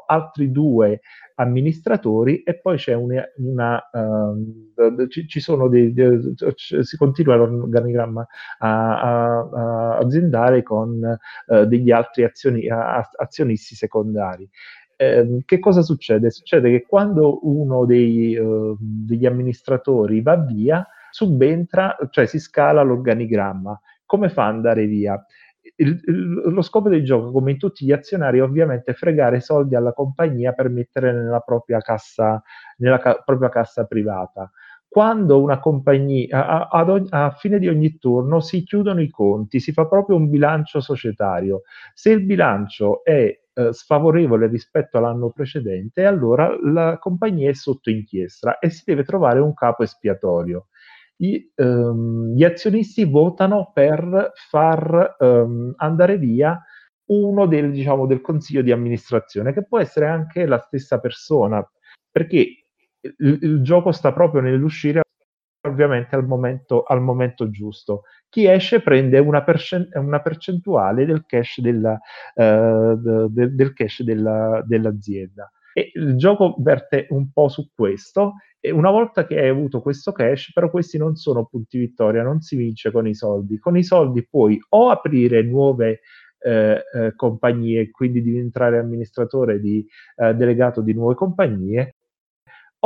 altri 0.07 0.53
due 0.53 1.01
amministratori 1.35 2.45
e 2.45 2.61
poi 2.61 2.77
c'è 2.77 2.95
una, 2.95 3.25
una 3.39 3.83
uh, 3.93 5.09
ci, 5.09 5.27
ci, 5.27 5.41
sono 5.41 5.67
dei, 5.67 5.93
dei, 5.93 6.35
si 6.37 6.97
continua 6.97 7.35
l'organigramma 7.35 8.25
a, 8.59 9.39
a 9.41 9.97
aziendale 9.97 10.63
con 10.63 11.19
uh, 11.47 11.65
degli 11.65 11.91
altri 11.91 12.23
azioni, 12.23 12.69
azionisti 12.69 13.75
secondari. 13.75 14.49
Eh, 14.97 15.43
che 15.45 15.59
cosa 15.59 15.83
succede? 15.83 16.31
Succede 16.31 16.71
che 16.71 16.87
quando 16.87 17.41
uno 17.43 17.85
dei, 17.85 18.37
uh, 18.37 18.77
degli 18.79 19.27
amministratori 19.27 20.23
va 20.23 20.37
via, 20.37 20.87
subentra, 21.15 21.97
cioè 22.11 22.27
si 22.27 22.41
scala 22.41 22.83
l'organigramma. 22.83 23.81
Come 24.05 24.29
fa 24.29 24.47
ad 24.49 24.55
andare 24.55 24.87
via? 24.87 25.25
Il, 25.77 26.01
il, 26.07 26.43
lo 26.53 26.61
scopo 26.61 26.89
del 26.89 27.05
gioco, 27.05 27.31
come 27.31 27.53
in 27.53 27.59
tutti 27.59 27.85
gli 27.85 27.93
azionari, 27.93 28.39
è 28.39 28.43
ovviamente 28.43 28.95
fregare 28.95 29.39
soldi 29.39 29.77
alla 29.77 29.93
compagnia 29.93 30.53
per 30.55 30.69
mettere 30.71 31.13
nella 31.13 31.39
propria 31.39 31.79
cassa, 31.79 32.43
nella 32.79 32.99
ca- 32.99 33.23
propria 33.25 33.49
cassa 33.49 33.85
privata. 33.85 34.51
Quando 34.89 35.41
una 35.41 35.61
compagnia, 35.61 36.47
a, 36.47 36.69
a, 36.69 37.03
a, 37.11 37.31
fine 37.31 37.61
di 37.61 37.69
ogni 37.69 37.97
turno, 37.99 38.41
si 38.41 38.65
chiudono 38.65 39.01
i 39.01 39.09
conti, 39.09 39.61
si 39.61 39.71
fa 39.71 39.87
proprio 39.87 40.17
un 40.17 40.29
bilancio 40.29 40.81
societario. 40.81 41.63
Se 41.95 42.11
il 42.11 42.25
bilancio 42.25 43.05
è 43.05 43.41
eh, 43.53 43.73
sfavorevole 43.73 44.49
rispetto 44.49 44.99
all'anno 44.99 45.31
precedente, 45.31 46.05
allora 46.05 46.53
la 46.61 46.99
compagnia 46.99 47.51
è 47.51 47.55
sotto 47.55 47.89
inchiesta 47.89 48.59
e 48.59 48.69
si 48.71 48.83
deve 48.85 49.05
trovare 49.05 49.39
un 49.39 49.55
capo 49.55 49.85
espiatorio 49.85 50.67
i, 51.17 51.53
ehm, 51.55 52.35
gli 52.35 52.45
azionisti 52.45 53.05
votano 53.05 53.71
per 53.73 54.33
far 54.35 55.17
ehm, 55.19 55.75
andare 55.77 56.19
via 56.19 56.61
uno 57.07 57.47
del, 57.47 57.71
diciamo, 57.71 58.07
del 58.07 58.21
consiglio 58.21 58.63
di 58.63 58.73
amministrazione, 58.73 59.53
che 59.53 59.65
può 59.65 59.79
essere 59.79 60.07
anche 60.07 60.47
la 60.47 60.59
stessa 60.59 60.99
persona, 61.01 61.67
perché 62.11 62.67
il, 63.01 63.39
il 63.43 63.63
gioco 63.63 63.93
sta 63.93 64.13
proprio 64.13 64.41
nell'uscire 64.41 65.03
ovviamente 65.67 66.15
al 66.15 66.27
momento, 66.27 66.83
al 66.83 67.01
momento, 67.01 67.51
giusto. 67.51 68.03
Chi 68.29 68.47
esce 68.47 68.81
prende 68.83 69.19
una, 69.19 69.43
percent- 69.43 69.95
una 69.97 70.21
percentuale 70.21 71.07
del 71.07 71.25
cash, 71.27 71.61
della, 71.61 71.99
uh, 72.35 73.29
de- 73.29 73.55
del 73.55 73.73
cash 73.73 74.03
della, 74.03 74.63
dell'azienda. 74.67 75.51
E 75.77 75.91
il 75.95 76.17
gioco 76.17 76.55
verte 76.59 77.09
un 77.11 77.33
po' 77.33 77.49
su 77.49 77.69
questo 77.75 78.35
e 78.61 78.71
una 78.71 78.91
volta 78.91 79.27
che 79.27 79.39
hai 79.39 79.49
avuto 79.49 79.83
questo 79.83 80.13
cash, 80.13 80.53
però 80.53 80.71
questi 80.71 80.97
non 80.97 81.17
sono 81.17 81.45
punti 81.45 81.79
vittoria, 81.79 82.23
non 82.23 82.41
si 82.41 82.57
vince 82.57 82.91
con 82.93 83.07
i 83.07 83.15
soldi. 83.15 83.59
Con 83.59 83.77
i 83.77 83.83
soldi 83.83 84.27
puoi 84.27 84.59
o 84.71 84.89
aprire 84.89 85.43
nuove 85.43 86.01
eh, 86.39 86.83
eh, 86.95 87.15
compagnie, 87.17 87.91
quindi 87.91 88.23
diventare 88.23 88.79
amministratore 88.79 89.61
di 89.61 89.85
eh, 90.17 90.35
delegato 90.35 90.81
di 90.81 90.95
nuove 90.95 91.15
compagnie, 91.15 91.97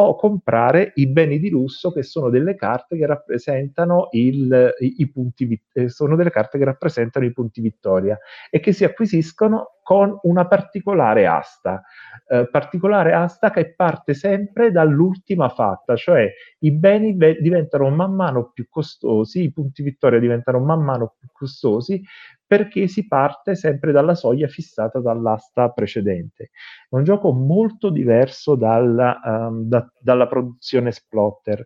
o 0.00 0.14
comprare 0.14 0.92
i 0.96 1.08
beni 1.08 1.40
di 1.40 1.50
lusso 1.50 1.90
che 1.90 2.04
sono 2.04 2.30
delle 2.30 2.54
carte 2.54 2.96
che 2.96 3.04
rappresentano 3.04 4.08
il, 4.12 4.74
i, 4.78 4.94
i, 4.98 5.10
punti, 5.10 5.60
eh, 5.72 5.88
sono 5.88 6.14
delle 6.14 6.30
carte 6.30 6.56
che 6.56 6.64
rappresentano 6.64 7.26
i 7.26 7.32
punti 7.32 7.60
vittoria 7.60 8.16
e 8.48 8.60
che 8.60 8.72
si 8.72 8.84
acquisiscono 8.84 9.78
con 9.82 10.16
una 10.22 10.46
particolare 10.46 11.26
asta, 11.26 11.82
eh, 12.28 12.48
particolare 12.48 13.12
asta 13.12 13.50
che 13.50 13.74
parte 13.74 14.14
sempre 14.14 14.70
dall'ultima 14.70 15.48
fatta, 15.48 15.96
cioè 15.96 16.30
i 16.60 16.70
beni 16.70 17.14
be- 17.14 17.40
diventano 17.40 17.88
man 17.90 18.14
mano 18.14 18.50
più 18.52 18.68
costosi, 18.68 19.42
i 19.42 19.52
punti 19.52 19.82
vittoria 19.82 20.20
diventano 20.20 20.60
man 20.60 20.84
mano 20.84 21.16
più 21.18 21.28
costosi 21.32 22.00
perché 22.48 22.88
si 22.88 23.06
parte 23.06 23.54
sempre 23.54 23.92
dalla 23.92 24.14
soglia 24.14 24.48
fissata 24.48 25.00
dall'asta 25.00 25.68
precedente. 25.68 26.44
È 26.88 26.96
un 26.96 27.04
gioco 27.04 27.30
molto 27.30 27.90
diverso 27.90 28.54
dalla, 28.54 29.20
um, 29.22 29.68
da, 29.68 29.86
dalla 30.00 30.26
produzione 30.26 30.90
Splotter. 30.90 31.62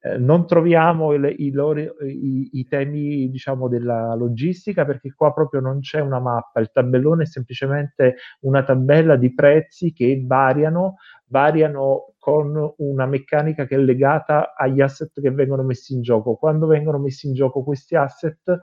Eh, 0.00 0.18
non 0.18 0.44
troviamo 0.46 1.12
il, 1.12 1.32
i, 1.38 1.52
loro, 1.52 1.80
i, 2.02 2.50
i, 2.52 2.66
temi 2.66 3.30
diciamo, 3.30 3.68
della 3.68 4.14
logistica 4.16 4.84
perché 4.84 5.14
qua 5.14 5.32
proprio 5.32 5.60
non 5.60 5.80
c'è 5.80 6.00
una 6.00 6.18
mappa, 6.18 6.60
il 6.60 6.70
tabellone 6.72 7.22
è 7.22 7.26
semplicemente 7.26 8.16
una 8.40 8.64
tabella 8.64 9.16
di 9.16 9.32
prezzi 9.32 9.92
che 9.92 10.22
variano, 10.26 10.96
variano 11.28 12.14
con 12.18 12.74
una 12.78 13.06
meccanica 13.06 13.66
che 13.66 13.76
è 13.76 13.78
legata 13.78 14.54
agli 14.54 14.80
asset 14.80 15.20
che 15.20 15.30
vengono 15.30 15.62
messi 15.62 15.94
in 15.94 16.02
gioco. 16.02 16.34
Quando 16.36 16.66
vengono 16.66 16.98
messi 16.98 17.26
in 17.26 17.34
gioco 17.34 17.62
questi 17.62 17.96
asset 17.96 18.62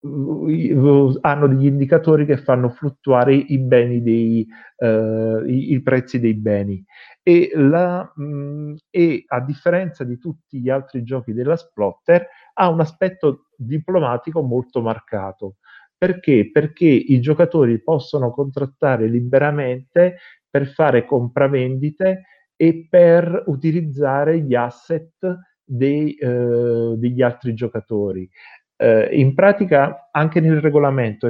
hanno 0.00 1.46
degli 1.48 1.66
indicatori 1.66 2.24
che 2.24 2.36
fanno 2.36 2.68
fluttuare 2.68 3.34
i 3.34 3.58
dei, 4.00 4.46
uh, 4.76 5.44
i, 5.44 5.72
i, 5.72 5.82
prezzi 5.82 6.20
dei 6.20 6.34
beni 6.34 6.84
e, 7.22 7.50
la, 7.54 8.10
mh, 8.14 8.74
e, 8.90 9.24
a 9.26 9.40
differenza 9.40 10.04
di 10.04 10.16
tutti 10.18 10.60
gli 10.60 10.70
altri 10.70 11.02
giochi 11.02 11.32
della 11.32 11.56
Splotter 11.56 12.28
ha 12.54 12.68
un 12.68 12.78
aspetto 12.78 13.48
diplomatico 13.56 14.40
molto 14.42 14.80
marcato 14.80 15.56
perché? 15.98 16.48
Perché 16.52 16.86
i 16.86 17.20
giocatori 17.20 17.82
possono 17.82 18.30
contrattare 18.30 19.08
liberamente 19.08 20.18
per 20.48 20.68
fare 20.68 21.04
compravendite 21.04 22.22
e 22.54 22.86
per 22.88 23.42
utilizzare 23.46 24.40
gli 24.40 24.54
asset 24.54 25.10
dei, 25.64 26.14
eh, 26.14 26.94
degli 26.96 27.20
altri 27.20 27.52
giocatori. 27.52 28.30
Eh, 28.80 29.08
in 29.18 29.34
pratica 29.34 30.08
anche 30.12 30.40
nel 30.40 30.60
regolamento 30.60 31.28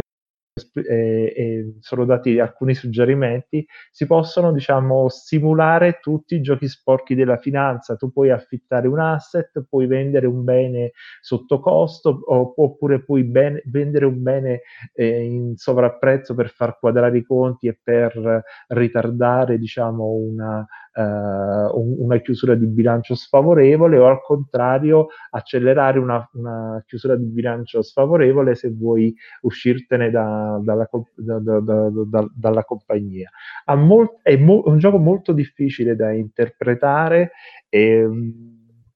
eh, 0.74 1.32
eh, 1.36 1.74
sono 1.80 2.04
dati 2.04 2.38
alcuni 2.38 2.74
suggerimenti, 2.74 3.66
si 3.90 4.06
possono 4.06 4.52
diciamo 4.52 5.08
simulare 5.08 5.98
tutti 6.00 6.34
i 6.34 6.40
giochi 6.40 6.68
sporchi 6.68 7.14
della 7.14 7.36
finanza, 7.36 7.96
tu 7.96 8.10
puoi 8.12 8.30
affittare 8.30 8.88
un 8.88 8.98
asset, 8.98 9.64
puoi 9.68 9.86
vendere 9.86 10.26
un 10.26 10.44
bene 10.44 10.92
sotto 11.20 11.60
costo 11.60 12.20
oppure 12.26 13.02
puoi 13.02 13.24
ben, 13.24 13.60
vendere 13.66 14.04
un 14.04 14.22
bene 14.22 14.62
eh, 14.92 15.22
in 15.22 15.56
sovrapprezzo 15.56 16.34
per 16.34 16.50
far 16.50 16.78
quadrare 16.78 17.18
i 17.18 17.24
conti 17.24 17.68
e 17.68 17.78
per 17.80 18.42
ritardare 18.68 19.58
diciamo 19.58 20.04
una, 20.06 20.66
una 21.00 22.18
chiusura 22.18 22.54
di 22.54 22.66
bilancio 22.66 23.14
sfavorevole 23.14 23.98
o 23.98 24.06
al 24.08 24.20
contrario 24.20 25.08
accelerare 25.30 25.98
una, 25.98 26.28
una, 26.32 26.82
chiusura 26.86 27.14
di 27.14 27.26
bilancio 27.26 27.82
sfavorevole 27.82 28.54
se 28.54 28.70
vuoi 28.70 29.14
uscirtene 29.42 30.10
da, 30.10 30.58
dalla, 30.62 30.88
da, 31.14 31.60
da, 31.60 32.26
dalla, 32.34 32.64
compagnia. 32.64 33.30
Molt, 33.66 34.18
è 34.22 34.36
mo, 34.36 34.62
un 34.66 34.78
gioco 34.78 34.98
molto 34.98 35.32
difficile 35.32 35.94
da 35.94 36.12
interpretare 36.12 37.32
e 37.68 38.04
mm, 38.04 38.30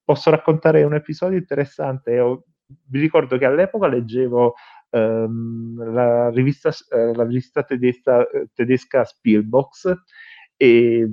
posso 0.04 0.30
raccontare 0.30 0.82
un 0.82 0.94
episodio 0.94 1.38
interessante. 1.38 2.12
Io, 2.12 2.44
vi 2.88 3.00
ricordo 3.00 3.38
che 3.38 3.44
all'epoca 3.44 3.86
leggevo 3.86 4.54
ehm, 4.90 5.92
la, 5.92 6.30
rivista, 6.30 6.70
eh, 6.90 7.14
la 7.14 7.24
rivista 7.24 7.62
tedesca, 7.62 8.26
tedesca 8.54 9.04
Spielbox 9.04 9.94
e 10.62 11.08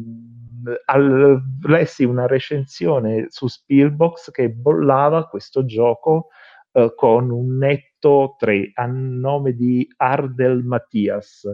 al, 0.85 1.41
lessi 1.63 2.03
una 2.03 2.27
recensione 2.27 3.25
su 3.29 3.47
Spielbox 3.47 4.29
che 4.29 4.51
bollava 4.51 5.27
questo 5.27 5.65
gioco 5.65 6.27
uh, 6.73 6.93
con 6.93 7.31
un 7.31 7.57
netto 7.57 8.35
3 8.37 8.73
a 8.75 8.85
nome 8.85 9.53
di 9.53 9.91
Ardel 9.97 10.63
Mattias. 10.63 11.47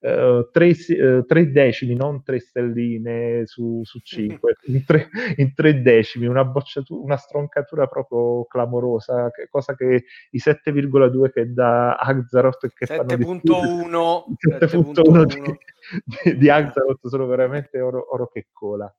Uh, 0.00 0.48
tre, 0.52 0.68
uh, 0.68 1.24
tre, 1.26 1.50
decimi, 1.50 1.96
non 1.96 2.22
tre 2.22 2.38
stelline 2.38 3.42
su, 3.46 3.80
su 3.82 3.98
cinque, 4.06 4.54
in 4.66 4.84
tre, 4.84 5.08
in 5.36 5.52
tre 5.54 5.82
decimi, 5.82 6.26
una, 6.26 6.52
una 6.88 7.16
stroncatura 7.16 7.88
proprio 7.88 8.44
clamorosa, 8.44 9.30
che, 9.30 9.48
cosa 9.50 9.74
che 9.74 10.04
i 10.30 10.38
7,2 10.38 11.30
che 11.32 11.52
dà 11.52 11.96
Axaroth 11.96 12.72
che 12.74 12.86
7.1 12.86 14.22
7.1 14.60 15.24
di, 15.26 15.58
di, 16.04 16.38
di 16.38 16.48
Axaroth 16.48 17.06
sono 17.08 17.26
veramente 17.26 17.80
oro, 17.80 18.12
oro 18.12 18.28
che 18.28 18.46
cola. 18.52 18.92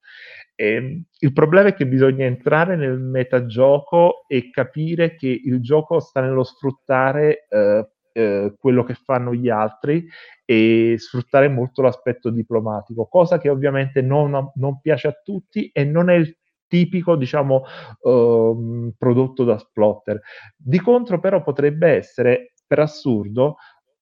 E, 0.53 0.73
ehm, 0.73 1.03
il 1.19 1.31
problema 1.31 1.69
è 1.69 1.73
che 1.73 1.87
bisogna 1.87 2.25
entrare 2.25 2.75
nel 2.75 2.99
metagioco 2.99 4.25
e 4.27 4.49
capire 4.49 5.15
che 5.15 5.27
il 5.27 5.61
gioco 5.61 6.01
sta 6.01 6.19
nello 6.19 6.43
sfruttare 6.43 7.47
eh, 7.47 7.87
eh, 8.19 8.53
quello 8.59 8.83
che 8.83 8.95
fanno 8.95 9.33
gli 9.33 9.49
altri 9.49 10.05
e 10.43 10.95
sfruttare 10.97 11.47
molto 11.47 11.81
l'aspetto 11.81 12.29
diplomatico, 12.29 13.07
cosa 13.07 13.37
che 13.37 13.49
ovviamente 13.49 14.01
non, 14.01 14.51
non 14.55 14.81
piace 14.81 15.07
a 15.07 15.19
tutti 15.23 15.69
e 15.71 15.85
non 15.85 16.09
è 16.09 16.15
il 16.15 16.37
tipico, 16.67 17.15
diciamo, 17.15 17.63
uh, 18.01 18.93
prodotto 18.97 19.43
da 19.43 19.57
Splotter. 19.57 20.21
Di 20.55 20.79
contro, 20.79 21.19
però, 21.19 21.41
potrebbe 21.41 21.89
essere, 21.89 22.53
per 22.67 22.79
assurdo, 22.79 23.55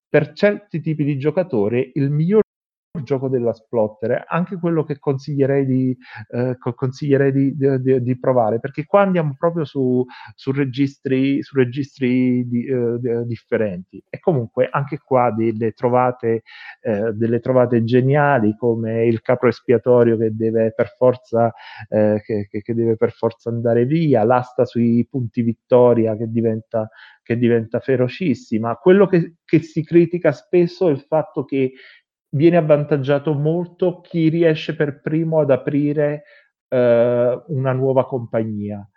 per 0.09 0.33
certi 0.33 0.81
tipi 0.81 1.03
di 1.03 1.17
giocatori, 1.17 1.91
il 1.95 2.09
miglior 2.09 2.43
gioco 3.03 3.29
della 3.29 3.53
Splotter, 3.53 4.25
anche 4.27 4.57
quello 4.57 4.83
che 4.83 4.99
consiglierei 4.99 5.65
di, 5.65 5.97
eh, 6.29 6.57
consiglierei 6.57 7.31
di, 7.31 7.55
di, 7.55 8.01
di, 8.01 8.19
provare, 8.19 8.59
perché 8.59 8.85
qua 8.85 9.01
andiamo 9.01 9.35
proprio 9.37 9.65
su, 9.65 10.05
su 10.35 10.51
registri, 10.51 11.41
su 11.41 11.55
registri 11.55 12.47
di, 12.47 12.65
eh, 12.65 13.25
differenti. 13.25 14.03
E 14.09 14.19
comunque 14.19 14.67
anche 14.71 14.99
qua 15.03 15.31
delle 15.31 15.71
trovate, 15.71 16.43
eh, 16.81 17.13
delle 17.13 17.39
trovate 17.39 17.83
geniali 17.83 18.55
come 18.57 19.05
il 19.05 19.21
capro 19.21 19.49
espiatorio 19.49 20.17
che 20.17 20.35
deve 20.35 20.73
per 20.73 20.93
forza, 20.95 21.53
eh, 21.89 22.21
che, 22.23 22.47
che, 22.47 22.73
deve 22.73 22.95
per 22.95 23.11
forza 23.11 23.49
andare 23.49 23.85
via, 23.85 24.23
l'asta 24.23 24.65
sui 24.65 25.05
punti 25.09 25.41
vittoria 25.41 26.15
che 26.15 26.27
diventa, 26.29 26.89
che 27.23 27.37
diventa 27.37 27.79
ferocissima. 27.79 28.75
Quello 28.75 29.07
che, 29.07 29.35
che 29.45 29.59
si 29.59 29.83
critica 29.83 30.31
spesso 30.31 30.87
è 30.87 30.91
il 30.91 31.01
fatto 31.01 31.43
che 31.45 31.73
viene 32.29 32.57
avvantaggiato 32.57 33.33
molto 33.33 34.01
chi 34.01 34.29
riesce 34.29 34.75
per 34.75 35.01
primo 35.01 35.39
ad 35.39 35.51
aprire 35.51 36.23
eh, 36.67 37.43
una 37.47 37.71
nuova 37.71 38.05
compagnia. 38.05 38.87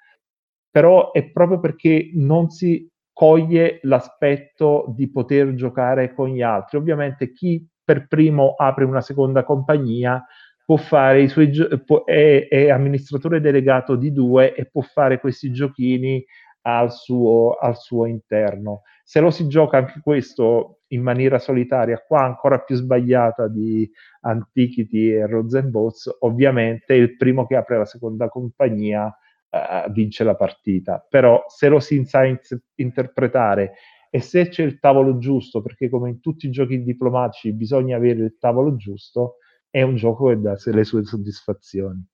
Però 0.70 1.12
è 1.12 1.31
proprio 1.31 1.59
perché 1.61 2.11
non 2.14 2.51
si 2.51 2.89
coglie 3.12 3.81
l'aspetto 3.83 4.93
di 4.97 5.11
poter 5.11 5.55
giocare 5.55 6.14
con 6.14 6.28
gli 6.28 6.43
altri. 6.43 6.78
Ovviamente 6.78 7.33
chi 7.33 7.66
per 7.85 8.07
primo 8.07 8.55
apre 8.57 8.85
una 8.85 9.01
seconda 9.01 9.43
compagnia 9.45 10.24
può 10.64 10.76
fare 10.76 11.22
i 11.22 11.28
suoi 11.28 11.51
gio- 11.51 11.83
può, 11.85 12.05
è, 12.05 12.47
è 12.49 12.70
amministratore 12.70 13.41
delegato 13.41 13.97
di 13.97 14.12
due 14.12 14.55
e 14.55 14.66
può 14.66 14.83
fare 14.83 15.18
questi 15.18 15.51
giochini 15.51 16.24
al 16.62 16.93
suo, 16.93 17.55
al 17.55 17.76
suo 17.76 18.07
interno. 18.07 18.83
Se 19.11 19.18
lo 19.18 19.32
si 19.32 19.48
gioca 19.48 19.76
anche 19.76 19.98
questo 20.04 20.82
in 20.90 21.02
maniera 21.02 21.40
solitaria, 21.40 22.00
qua 22.00 22.22
ancora 22.22 22.61
più 22.61 22.76
sbagliata 22.76 23.48
di 23.48 23.90
Antiquity 24.20 25.11
e 25.11 25.26
Rosenbots, 25.26 26.18
ovviamente 26.20 26.94
il 26.94 27.16
primo 27.16 27.44
che 27.44 27.56
apre 27.56 27.78
la 27.78 27.86
seconda 27.86 28.28
compagnia 28.28 29.06
uh, 29.06 29.90
vince 29.90 30.22
la 30.22 30.36
partita. 30.36 31.04
Però 31.11 31.42
se 31.48 31.66
lo 31.66 31.80
si 31.80 32.04
sa 32.04 32.24
in- 32.24 32.38
interpretare 32.76 33.72
e 34.11 34.20
se 34.20 34.46
c'è 34.46 34.62
il 34.62 34.78
tavolo 34.78 35.18
giusto, 35.18 35.61
perché 35.61 35.88
come 35.88 36.11
in 36.11 36.20
tutti 36.20 36.46
i 36.46 36.50
giochi 36.50 36.80
diplomatici 36.80 37.52
bisogna 37.52 37.96
avere 37.96 38.22
il 38.22 38.36
tavolo 38.38 38.76
giusto, 38.76 39.38
è 39.70 39.82
un 39.82 39.96
gioco 39.96 40.28
che 40.28 40.40
dà 40.40 40.56
le 40.66 40.84
sue 40.84 41.02
soddisfazioni. 41.04 42.06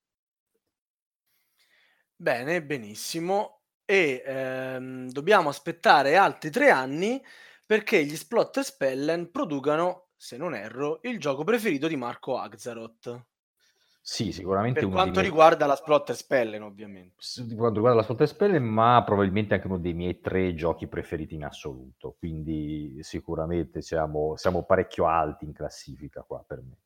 Bene, 2.17 2.63
benissimo 2.63 3.56
e 3.87 4.23
ehm, 4.27 5.11
dobbiamo 5.11 5.49
aspettare 5.49 6.17
altri 6.17 6.51
tre 6.51 6.71
anni 6.71 7.23
perché 7.65 8.05
gli 8.05 8.17
Splotter 8.17 8.63
Spellen 8.63 9.31
producano, 9.31 10.09
se 10.17 10.37
non 10.37 10.55
erro, 10.55 10.99
il 11.03 11.19
gioco 11.19 11.45
preferito 11.45 11.89
di 11.89 11.97
Marco 11.97 12.37
Axaroth. 12.37 13.25
Sì, 14.09 14.31
sicuramente 14.31 14.79
per 14.79 14.89
quanto 14.89 15.19
miei... 15.19 15.25
riguarda 15.25 15.67
la 15.67 15.75
Splotter 15.75 16.15
Spellen, 16.15 16.63
ovviamente. 16.63 17.17
Per 17.35 17.57
quanto 17.57 17.75
riguarda 17.75 17.97
la 17.97 18.03
Splotter 18.05 18.29
Spellen, 18.29 18.63
ma 18.63 19.03
probabilmente 19.05 19.55
anche 19.55 19.67
uno 19.67 19.79
dei 19.79 19.95
miei 19.95 20.21
tre 20.21 20.55
giochi 20.55 20.87
preferiti 20.87 21.35
in 21.35 21.45
assoluto. 21.45 22.15
Quindi 22.17 22.99
sicuramente 23.01 23.83
siamo, 23.83 24.37
siamo 24.37 24.63
parecchio 24.63 25.07
alti 25.07 25.45
in 25.45 25.53
classifica 25.53 26.23
qua 26.23 26.45
per 26.47 26.63
me. 26.63 26.77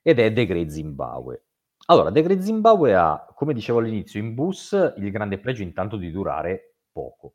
Ed 0.00 0.18
è 0.18 0.32
The 0.32 0.46
Great 0.46 0.68
Zimbabwe. 0.68 1.42
Allora, 1.86 2.10
The 2.10 2.22
Great 2.22 2.40
Zimbabwe 2.40 2.94
ha, 2.94 3.26
come 3.34 3.52
dicevo 3.52 3.78
all'inizio, 3.78 4.18
in 4.18 4.34
bus 4.34 4.72
il 4.96 5.10
grande 5.10 5.38
pregio 5.38 5.62
intanto 5.62 5.96
di 5.96 6.10
durare 6.10 6.76
poco. 6.90 7.34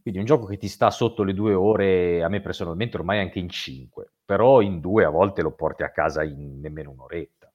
Quindi 0.00 0.20
un 0.20 0.26
gioco 0.26 0.46
che 0.46 0.56
ti 0.56 0.68
sta 0.68 0.88
sotto 0.90 1.24
le 1.24 1.34
due 1.34 1.52
ore, 1.52 2.22
a 2.22 2.28
me 2.28 2.40
personalmente 2.40 2.96
ormai 2.96 3.18
anche 3.18 3.40
in 3.40 3.48
cinque, 3.48 4.12
però 4.24 4.60
in 4.60 4.78
due 4.78 5.04
a 5.04 5.10
volte 5.10 5.42
lo 5.42 5.50
porti 5.50 5.82
a 5.82 5.90
casa 5.90 6.22
in 6.22 6.60
nemmeno 6.60 6.92
un'oretta, 6.92 7.52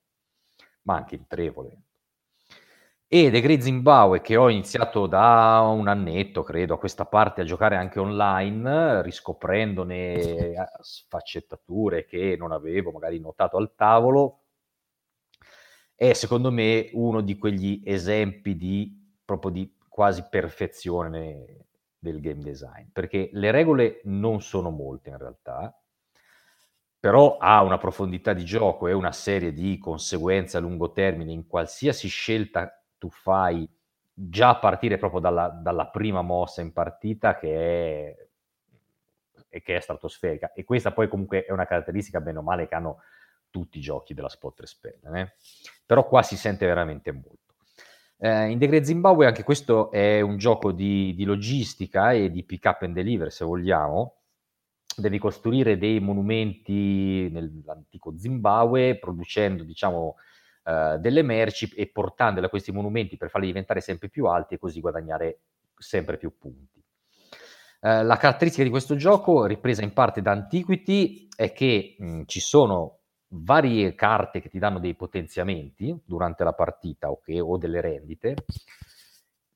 ma 0.82 0.96
anche 0.96 1.14
in 1.14 1.26
tre 1.26 1.48
volendo. 1.48 1.86
E 3.06 3.30
The 3.30 3.40
Great 3.40 3.60
Zimbabwe, 3.60 4.20
che 4.20 4.36
ho 4.36 4.50
iniziato 4.50 5.06
da 5.06 5.60
un 5.66 5.88
annetto, 5.88 6.42
credo, 6.42 6.74
a 6.74 6.78
questa 6.78 7.06
parte 7.06 7.40
a 7.40 7.44
giocare 7.44 7.76
anche 7.76 7.98
online, 7.98 9.00
riscoprendone 9.00 10.12
eh, 10.14 10.54
sfaccettature 10.80 12.04
che 12.04 12.36
non 12.38 12.52
avevo 12.52 12.90
magari 12.90 13.18
notato 13.18 13.56
al 13.56 13.74
tavolo, 13.74 14.41
è 15.94 16.12
secondo 16.12 16.50
me 16.50 16.90
uno 16.92 17.20
di 17.20 17.38
quegli 17.38 17.82
esempi 17.84 18.56
di 18.56 19.00
proprio 19.24 19.50
di 19.50 19.76
quasi 19.88 20.26
perfezione 20.28 21.66
del 21.98 22.20
game 22.20 22.42
design, 22.42 22.88
perché 22.92 23.30
le 23.32 23.50
regole 23.50 24.00
non 24.04 24.40
sono 24.40 24.70
molte 24.70 25.10
in 25.10 25.18
realtà, 25.18 25.76
però 26.98 27.36
ha 27.38 27.62
una 27.62 27.78
profondità 27.78 28.32
di 28.32 28.44
gioco 28.44 28.86
e 28.86 28.92
una 28.92 29.12
serie 29.12 29.52
di 29.52 29.78
conseguenze 29.78 30.56
a 30.56 30.60
lungo 30.60 30.92
termine. 30.92 31.32
In 31.32 31.46
qualsiasi 31.46 32.08
scelta 32.08 32.80
tu 32.96 33.10
fai 33.10 33.68
già 34.12 34.50
a 34.50 34.58
partire 34.58 34.98
proprio 34.98 35.20
dalla, 35.20 35.48
dalla 35.48 35.88
prima 35.88 36.22
mossa 36.22 36.60
in 36.60 36.72
partita 36.72 37.36
che 37.36 38.28
è, 39.48 39.60
che 39.62 39.76
è 39.76 39.80
stratosferica. 39.80 40.52
E 40.52 40.64
questa 40.64 40.92
poi 40.92 41.08
comunque 41.08 41.44
è 41.44 41.50
una 41.50 41.66
caratteristica 41.66 42.20
bene 42.20 42.38
o 42.38 42.42
male 42.42 42.68
che 42.68 42.74
hanno 42.74 42.98
tutti 43.52 43.78
i 43.78 43.80
giochi 43.80 44.14
della 44.14 44.28
Spot 44.28 44.64
Spell, 44.64 45.14
eh? 45.14 45.34
però 45.86 46.08
qua 46.08 46.22
si 46.22 46.36
sente 46.36 46.66
veramente 46.66 47.12
molto. 47.12 47.54
Eh, 48.18 48.50
in 48.50 48.58
Degre 48.58 48.84
Zimbabwe 48.84 49.26
anche 49.26 49.42
questo 49.42 49.90
è 49.90 50.20
un 50.20 50.36
gioco 50.36 50.72
di, 50.72 51.12
di, 51.14 51.24
logistica 51.24 52.12
e 52.12 52.30
di 52.30 52.44
pick 52.44 52.64
up 52.64 52.82
and 52.82 52.94
deliver, 52.94 53.32
se 53.32 53.44
vogliamo. 53.44 54.18
Devi 54.96 55.18
costruire 55.18 55.76
dei 55.76 55.98
monumenti 56.00 57.28
nell'antico 57.30 58.16
Zimbabwe, 58.16 58.98
producendo, 58.98 59.64
diciamo, 59.64 60.16
eh, 60.64 60.98
delle 61.00 61.22
merci 61.22 61.72
e 61.74 61.88
portandole 61.88 62.46
a 62.46 62.48
questi 62.48 62.70
monumenti 62.70 63.16
per 63.16 63.28
farli 63.28 63.46
diventare 63.46 63.80
sempre 63.80 64.08
più 64.08 64.26
alti 64.26 64.54
e 64.54 64.58
così 64.58 64.80
guadagnare 64.80 65.40
sempre 65.76 66.16
più 66.16 66.36
punti. 66.38 66.80
Eh, 67.80 68.04
la 68.04 68.16
caratteristica 68.16 68.62
di 68.62 68.70
questo 68.70 68.94
gioco, 68.94 69.46
ripresa 69.46 69.82
in 69.82 69.92
parte 69.92 70.22
da 70.22 70.30
Antiquity, 70.30 71.26
è 71.34 71.52
che 71.52 71.96
mh, 71.98 72.22
ci 72.26 72.38
sono 72.38 73.00
varie 73.34 73.94
carte 73.94 74.40
che 74.40 74.48
ti 74.48 74.58
danno 74.58 74.78
dei 74.78 74.94
potenziamenti 74.94 75.98
durante 76.04 76.44
la 76.44 76.52
partita 76.52 77.10
okay, 77.10 77.38
o 77.38 77.56
delle 77.56 77.80
rendite, 77.80 78.34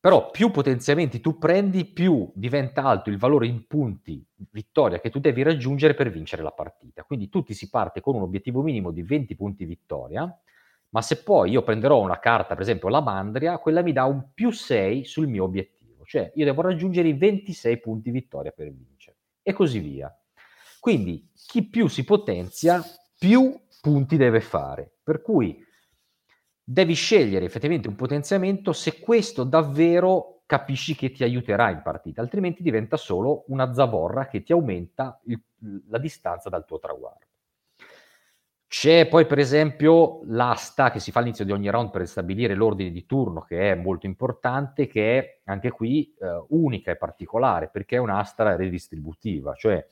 però 0.07 0.31
più 0.31 0.51
potenziamenti 0.51 1.21
tu 1.21 1.37
prendi, 1.37 1.85
più 1.85 2.31
diventa 2.33 2.85
alto 2.85 3.11
il 3.11 3.19
valore 3.19 3.49
in 3.49 3.67
punti 3.67 4.25
vittoria 4.53 5.01
che 5.01 5.11
tu 5.11 5.19
devi 5.19 5.43
raggiungere 5.43 5.95
per 5.95 6.11
vincere 6.11 6.43
la 6.43 6.53
partita. 6.53 7.03
Quindi 7.03 7.29
tutti 7.29 7.55
si 7.55 7.69
parte 7.69 8.01
con 8.01 8.15
un 8.15 8.23
obiettivo 8.23 8.63
minimo 8.63 8.93
di 8.93 9.03
20 9.03 9.35
punti 9.35 9.65
vittoria, 9.65 10.33
ma 10.91 11.03
se 11.03 11.23
poi 11.23 11.51
io 11.51 11.63
prenderò 11.63 12.01
una 12.01 12.21
carta, 12.21 12.55
per 12.55 12.63
esempio 12.63 12.89
la 12.89 13.01
Mandria, 13.01 13.59
quella 13.59 13.83
mi 13.83 13.93
dà 13.93 14.05
un 14.05 14.31
più 14.33 14.51
6 14.51 15.05
sul 15.05 15.27
mio 15.27 15.45
obiettivo, 15.45 16.05
cioè 16.05 16.31
io 16.37 16.45
devo 16.45 16.63
raggiungere 16.63 17.09
i 17.09 17.15
26 17.15 17.81
punti 17.81 18.11
vittoria 18.11 18.53
per 18.53 18.73
vincere 18.73 19.17
e 19.43 19.53
così 19.53 19.81
via. 19.81 20.17
Quindi 20.79 21.31
chi 21.35 21.69
più 21.69 21.89
si 21.89 22.05
potenzia, 22.05 22.81
più 23.19 23.59
punti 23.87 24.17
deve 24.17 24.41
fare. 24.41 24.97
Per 25.01 25.23
cui 25.23 25.65
devi 26.61 26.95
scegliere 26.95 27.45
effettivamente 27.45 27.87
un 27.87 27.95
potenziamento 27.95 28.73
se 28.73 28.99
questo 28.99 29.45
davvero 29.45 30.43
capisci 30.45 30.97
che 30.97 31.13
ti 31.13 31.23
aiuterà 31.23 31.71
in 31.71 31.83
partita, 31.85 32.21
altrimenti 32.21 32.65
diventa 32.65 32.97
solo 32.97 33.45
una 33.47 33.73
zavorra 33.73 34.27
che 34.27 34.43
ti 34.43 34.51
aumenta 34.51 35.21
il, 35.27 35.41
la 35.89 35.99
distanza 35.99 36.49
dal 36.49 36.65
tuo 36.65 36.81
traguardo. 36.81 37.27
C'è 38.67 39.07
poi 39.07 39.25
per 39.27 39.39
esempio 39.39 40.23
l'asta 40.25 40.91
che 40.91 40.99
si 40.99 41.13
fa 41.13 41.21
all'inizio 41.21 41.45
di 41.45 41.53
ogni 41.53 41.71
round 41.71 41.91
per 41.91 42.09
stabilire 42.09 42.57
l'ordine 42.57 42.91
di 42.91 43.07
turno, 43.07 43.43
che 43.43 43.71
è 43.71 43.75
molto 43.77 44.07
importante, 44.07 44.89
che 44.89 45.19
è 45.19 45.41
anche 45.45 45.71
qui 45.71 46.13
eh, 46.19 46.45
unica 46.49 46.91
e 46.91 46.97
particolare, 46.97 47.69
perché 47.69 47.97
è 47.97 48.01
un'asta 48.01 48.57
redistributiva, 48.57 49.55
cioè 49.55 49.87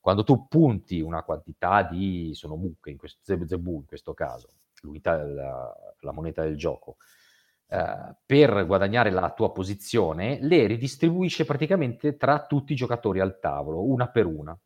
quando 0.00 0.24
tu 0.24 0.48
punti 0.48 1.00
una 1.00 1.22
quantità 1.22 1.82
di, 1.82 2.30
sono 2.34 2.56
mucche, 2.56 2.90
in 2.90 2.96
questo, 2.96 3.20
zebu 3.22 3.74
in 3.76 3.86
questo 3.86 4.14
caso, 4.14 4.48
la, 5.02 5.74
la 6.00 6.12
moneta 6.12 6.42
del 6.42 6.56
gioco, 6.56 6.96
eh, 7.68 8.16
per 8.24 8.66
guadagnare 8.66 9.10
la 9.10 9.30
tua 9.30 9.52
posizione, 9.52 10.38
le 10.40 10.66
ridistribuisce 10.66 11.44
praticamente 11.44 12.16
tra 12.16 12.46
tutti 12.46 12.72
i 12.72 12.76
giocatori 12.76 13.20
al 13.20 13.38
tavolo, 13.38 13.84
una 13.84 14.08
per 14.08 14.26
una. 14.26 14.58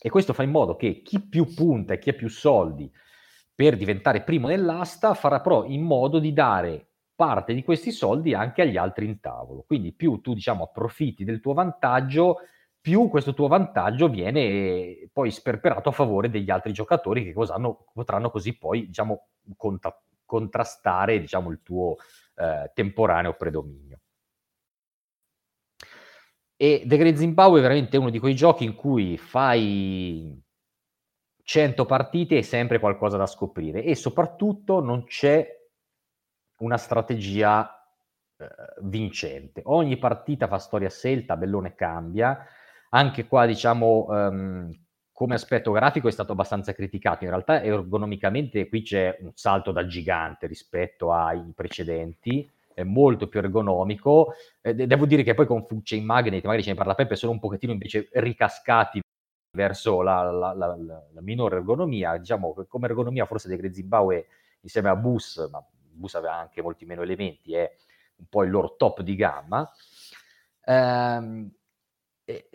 E 0.00 0.10
questo 0.10 0.32
fa 0.32 0.42
in 0.42 0.50
modo 0.50 0.76
che 0.76 1.02
chi 1.02 1.20
più 1.20 1.54
punta 1.54 1.94
e 1.94 1.98
chi 1.98 2.10
ha 2.10 2.14
più 2.14 2.28
soldi 2.28 2.90
per 3.54 3.76
diventare 3.76 4.22
primo 4.22 4.48
nell'asta 4.48 5.14
farà 5.14 5.40
però 5.40 5.64
in 5.64 5.82
modo 5.82 6.18
di 6.18 6.32
dare 6.32 6.88
parte 7.14 7.54
di 7.54 7.62
questi 7.62 7.92
soldi 7.92 8.34
anche 8.34 8.62
agli 8.62 8.76
altri 8.76 9.06
in 9.06 9.20
tavolo. 9.20 9.62
Quindi 9.62 9.92
più 9.92 10.20
tu 10.20 10.34
diciamo 10.34 10.64
approfitti 10.64 11.24
del 11.24 11.40
tuo 11.40 11.52
vantaggio, 11.52 12.38
più 12.84 13.08
questo 13.08 13.32
tuo 13.32 13.48
vantaggio 13.48 14.10
viene 14.10 15.08
poi 15.10 15.30
sperperato 15.30 15.88
a 15.88 15.92
favore 15.92 16.28
degli 16.28 16.50
altri 16.50 16.74
giocatori 16.74 17.24
che 17.24 17.32
potranno 17.32 18.30
così 18.30 18.58
poi 18.58 18.88
diciamo, 18.88 19.28
conta- 19.56 20.02
contrastare 20.26 21.18
diciamo, 21.18 21.50
il 21.50 21.62
tuo 21.62 21.96
eh, 22.34 22.70
temporaneo 22.74 23.36
predominio. 23.36 24.00
E 26.56 26.84
The 26.84 26.96
Great 26.98 27.14
Zimbabwe 27.16 27.60
è 27.60 27.62
veramente 27.62 27.96
uno 27.96 28.10
di 28.10 28.18
quei 28.18 28.34
giochi 28.34 28.64
in 28.64 28.74
cui 28.74 29.16
fai 29.16 30.38
100 31.42 31.86
partite 31.86 32.36
è 32.36 32.42
sempre 32.42 32.78
qualcosa 32.80 33.16
da 33.16 33.24
scoprire 33.24 33.82
e 33.82 33.94
soprattutto 33.94 34.80
non 34.80 35.04
c'è 35.04 35.48
una 36.58 36.76
strategia 36.76 37.66
eh, 38.36 38.46
vincente. 38.82 39.62
Ogni 39.64 39.96
partita 39.96 40.48
fa 40.48 40.58
storia 40.58 40.88
a 40.88 40.90
sé, 40.90 41.08
il 41.08 41.24
tabellone 41.24 41.74
cambia. 41.74 42.46
Anche 42.94 43.26
qua, 43.26 43.44
diciamo, 43.44 44.06
um, 44.08 44.70
come 45.12 45.34
aspetto 45.34 45.72
grafico 45.72 46.06
è 46.06 46.12
stato 46.12 46.30
abbastanza 46.30 46.72
criticato. 46.72 47.24
In 47.24 47.30
realtà, 47.30 47.60
ergonomicamente, 47.60 48.68
qui 48.68 48.82
c'è 48.82 49.18
un 49.20 49.32
salto 49.34 49.72
da 49.72 49.84
gigante 49.84 50.46
rispetto 50.46 51.12
ai 51.12 51.52
precedenti. 51.56 52.48
È 52.72 52.84
molto 52.84 53.26
più 53.26 53.40
ergonomico. 53.40 54.34
Eh, 54.60 54.74
devo 54.74 55.06
dire 55.06 55.24
che 55.24 55.34
poi 55.34 55.46
con 55.46 55.66
Chain 55.82 56.04
Magnet, 56.04 56.44
magari 56.44 56.62
ce 56.62 56.70
ne 56.70 56.76
parla 56.76 56.94
Peppe, 56.94 57.16
sono 57.16 57.32
un 57.32 57.40
pochettino 57.40 57.72
invece 57.72 58.08
ricascati 58.12 59.00
verso 59.56 60.00
la, 60.00 60.30
la, 60.30 60.52
la, 60.52 60.76
la, 60.76 61.20
minore 61.20 61.56
ergonomia. 61.56 62.16
Diciamo 62.16 62.54
come 62.68 62.86
ergonomia 62.86 63.26
forse 63.26 63.48
De 63.48 63.74
Zimbabwe 63.74 64.26
insieme 64.60 64.88
a 64.88 64.94
Bus, 64.94 65.48
ma 65.50 65.64
Bus 65.90 66.14
aveva 66.14 66.36
anche 66.36 66.62
molti 66.62 66.84
meno 66.84 67.02
elementi, 67.02 67.54
è 67.54 67.72
un 68.18 68.26
po' 68.28 68.44
il 68.44 68.50
loro 68.50 68.76
top 68.76 69.02
di 69.02 69.16
gamma. 69.16 69.68
Ehm, 70.64 71.50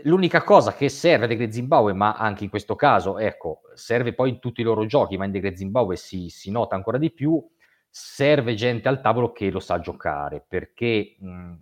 l'unica 0.03 0.43
cosa 0.43 0.73
che 0.73 0.89
serve 0.89 1.25
a 1.25 1.27
Degre 1.27 1.51
Zimbabwe, 1.51 1.93
ma 1.93 2.13
anche 2.13 2.43
in 2.43 2.49
questo 2.49 2.75
caso, 2.75 3.19
ecco, 3.19 3.61
serve 3.75 4.13
poi 4.13 4.29
in 4.29 4.39
tutti 4.39 4.61
i 4.61 4.63
loro 4.63 4.85
giochi, 4.85 5.17
ma 5.17 5.25
in 5.25 5.31
Degre 5.31 5.55
Zimbabwe 5.55 5.95
si, 5.95 6.29
si 6.29 6.49
nota 6.49 6.75
ancora 6.75 6.97
di 6.97 7.11
più, 7.11 7.43
serve 7.87 8.55
gente 8.55 8.87
al 8.87 9.01
tavolo 9.01 9.31
che 9.31 9.51
lo 9.51 9.59
sa 9.59 9.79
giocare, 9.79 10.43
perché 10.47 11.15
mh, 11.19 11.53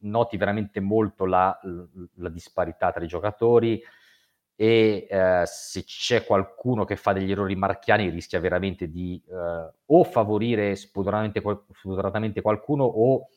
noti 0.00 0.36
veramente 0.36 0.80
molto 0.80 1.24
la, 1.24 1.58
la, 2.16 2.28
disparità 2.28 2.92
tra 2.92 3.02
i 3.02 3.08
giocatori, 3.08 3.82
e 4.60 5.06
eh, 5.08 5.42
se 5.46 5.84
c'è 5.84 6.24
qualcuno 6.24 6.84
che 6.84 6.96
fa 6.96 7.12
degli 7.12 7.30
errori 7.30 7.54
marchiani 7.54 8.10
rischia 8.10 8.40
veramente 8.40 8.90
di 8.90 9.22
eh, 9.26 9.72
o 9.86 10.04
favorire 10.04 10.74
spudoratamente, 10.74 12.42
qualcuno 12.42 12.84
o 12.84 13.28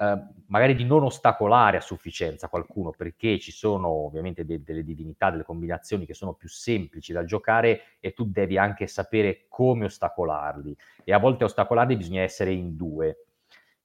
eh, 0.00 0.18
magari 0.46 0.74
di 0.74 0.84
non 0.84 1.02
ostacolare 1.04 1.76
a 1.76 1.80
sufficienza 1.80 2.48
qualcuno 2.48 2.90
perché 2.90 3.38
ci 3.38 3.52
sono 3.52 3.88
ovviamente 3.88 4.44
de- 4.44 4.62
delle 4.62 4.82
divinità, 4.84 5.30
delle 5.30 5.44
combinazioni 5.44 6.06
che 6.06 6.14
sono 6.14 6.32
più 6.34 6.48
semplici 6.48 7.12
da 7.12 7.24
giocare 7.24 7.82
e 8.00 8.12
tu 8.12 8.24
devi 8.24 8.56
anche 8.58 8.86
sapere 8.86 9.44
come 9.48 9.84
ostacolarli 9.86 10.76
e 11.04 11.12
a 11.12 11.18
volte 11.18 11.44
ostacolarli 11.44 11.96
bisogna 11.96 12.22
essere 12.22 12.52
in 12.52 12.76
due 12.76 13.24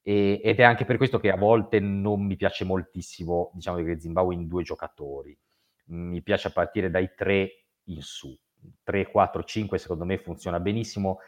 e, 0.02 0.40
ed 0.44 0.60
è 0.60 0.64
anche 0.64 0.86
per 0.86 0.98
questo 0.98 1.20
che 1.20 1.32
a 1.32 1.38
volte 1.38 1.80
non 1.80 2.24
mi 2.26 2.36
piace 2.36 2.64
moltissimo 2.64 3.52
diciamo 3.54 3.84
che 3.84 4.00
Zimbabwe 4.00 4.36
in 4.36 4.48
due 4.48 4.64
giocatori 4.64 5.38
mi 5.88 6.22
piace 6.22 6.48
a 6.48 6.52
partire 6.52 6.90
dai 6.90 7.10
3 7.16 7.52
in 7.86 8.02
su. 8.02 8.36
3, 8.84 9.06
4, 9.12 9.44
5 9.44 9.78
secondo 9.78 10.06
me 10.06 10.18
funziona 10.18 10.60
benissimo. 10.60 11.20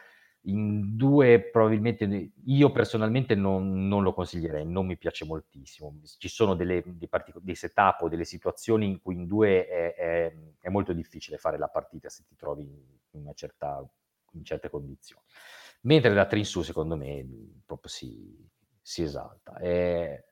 In 0.42 0.96
due 0.96 1.40
probabilmente 1.40 2.32
io 2.44 2.72
personalmente 2.72 3.34
non, 3.34 3.86
non 3.86 4.02
lo 4.02 4.14
consiglierei, 4.14 4.64
non 4.64 4.86
mi 4.86 4.96
piace 4.96 5.24
moltissimo. 5.24 5.98
Ci 6.16 6.28
sono 6.28 6.54
delle, 6.54 6.82
dei, 6.86 7.08
partic- 7.08 7.40
dei 7.40 7.54
setup 7.54 8.02
o 8.02 8.08
delle 8.08 8.24
situazioni 8.24 8.86
in 8.86 9.00
cui 9.00 9.14
in 9.14 9.26
due 9.26 9.66
è, 9.66 9.94
è, 9.94 10.34
è, 10.60 10.68
molto 10.68 10.92
difficile 10.92 11.36
fare 11.36 11.58
la 11.58 11.68
partita 11.68 12.08
se 12.08 12.24
ti 12.26 12.36
trovi 12.36 12.62
in, 13.10 13.30
certa, 13.34 13.84
in 14.32 14.44
certe 14.44 14.70
condizioni. 14.70 15.22
Mentre 15.82 16.14
da 16.14 16.26
3 16.26 16.38
in 16.38 16.44
su 16.44 16.62
secondo 16.62 16.96
me 16.96 17.26
proprio 17.66 17.90
si, 17.90 18.48
si 18.80 19.02
esalta. 19.02 19.56
È, 19.58 20.24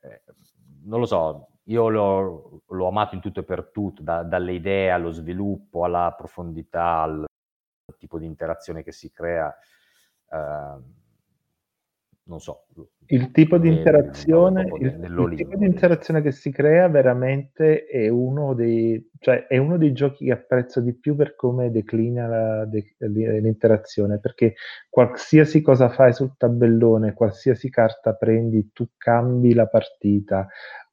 non 0.83 0.99
lo 0.99 1.05
so, 1.05 1.49
io 1.65 1.89
l'ho, 1.89 2.63
l'ho, 2.65 2.87
amato 2.87 3.15
in 3.15 3.21
tutto 3.21 3.41
e 3.41 3.43
per 3.43 3.69
tutto, 3.71 4.01
da, 4.01 4.23
dalle 4.23 4.53
idee 4.53 4.89
allo 4.89 5.11
sviluppo, 5.11 5.83
alla 5.83 6.13
profondità, 6.17 7.01
al 7.01 7.25
tipo 7.97 8.17
di 8.17 8.25
interazione 8.25 8.83
che 8.83 8.91
si 8.91 9.11
crea. 9.11 9.53
Eh, 10.31 10.95
non 12.27 12.39
so. 12.39 12.65
Il 13.09 13.31
tipo 13.31 13.57
di 13.57 13.69
interazione, 13.69 14.69
il, 14.79 14.99
il 15.01 15.33
tipo 15.37 15.55
di 15.55 15.65
interazione 15.65 16.21
che 16.21 16.31
si 16.31 16.51
crea 16.51 16.89
veramente 16.89 17.85
è 17.85 18.09
uno 18.09 18.53
dei, 18.53 19.11
cioè 19.19 19.47
è 19.47 19.57
uno 19.57 19.77
dei 19.77 19.93
giochi 19.93 20.25
che 20.25 20.33
apprezzo 20.33 20.81
di 20.81 20.93
più 20.93 21.15
per 21.15 21.35
come 21.35 21.71
declina 21.71 22.27
la, 22.27 22.65
de, 22.65 22.95
l'interazione, 22.97 24.19
perché 24.19 24.55
qualsiasi 24.89 25.61
cosa 25.61 25.87
fai 25.87 26.11
sul 26.11 26.35
tabellone, 26.35 27.13
qualsiasi 27.13 27.69
carta 27.69 28.13
prendi, 28.13 28.71
tu 28.73 28.89
cambi 28.97 29.53
la 29.53 29.67
partita. 29.67 30.45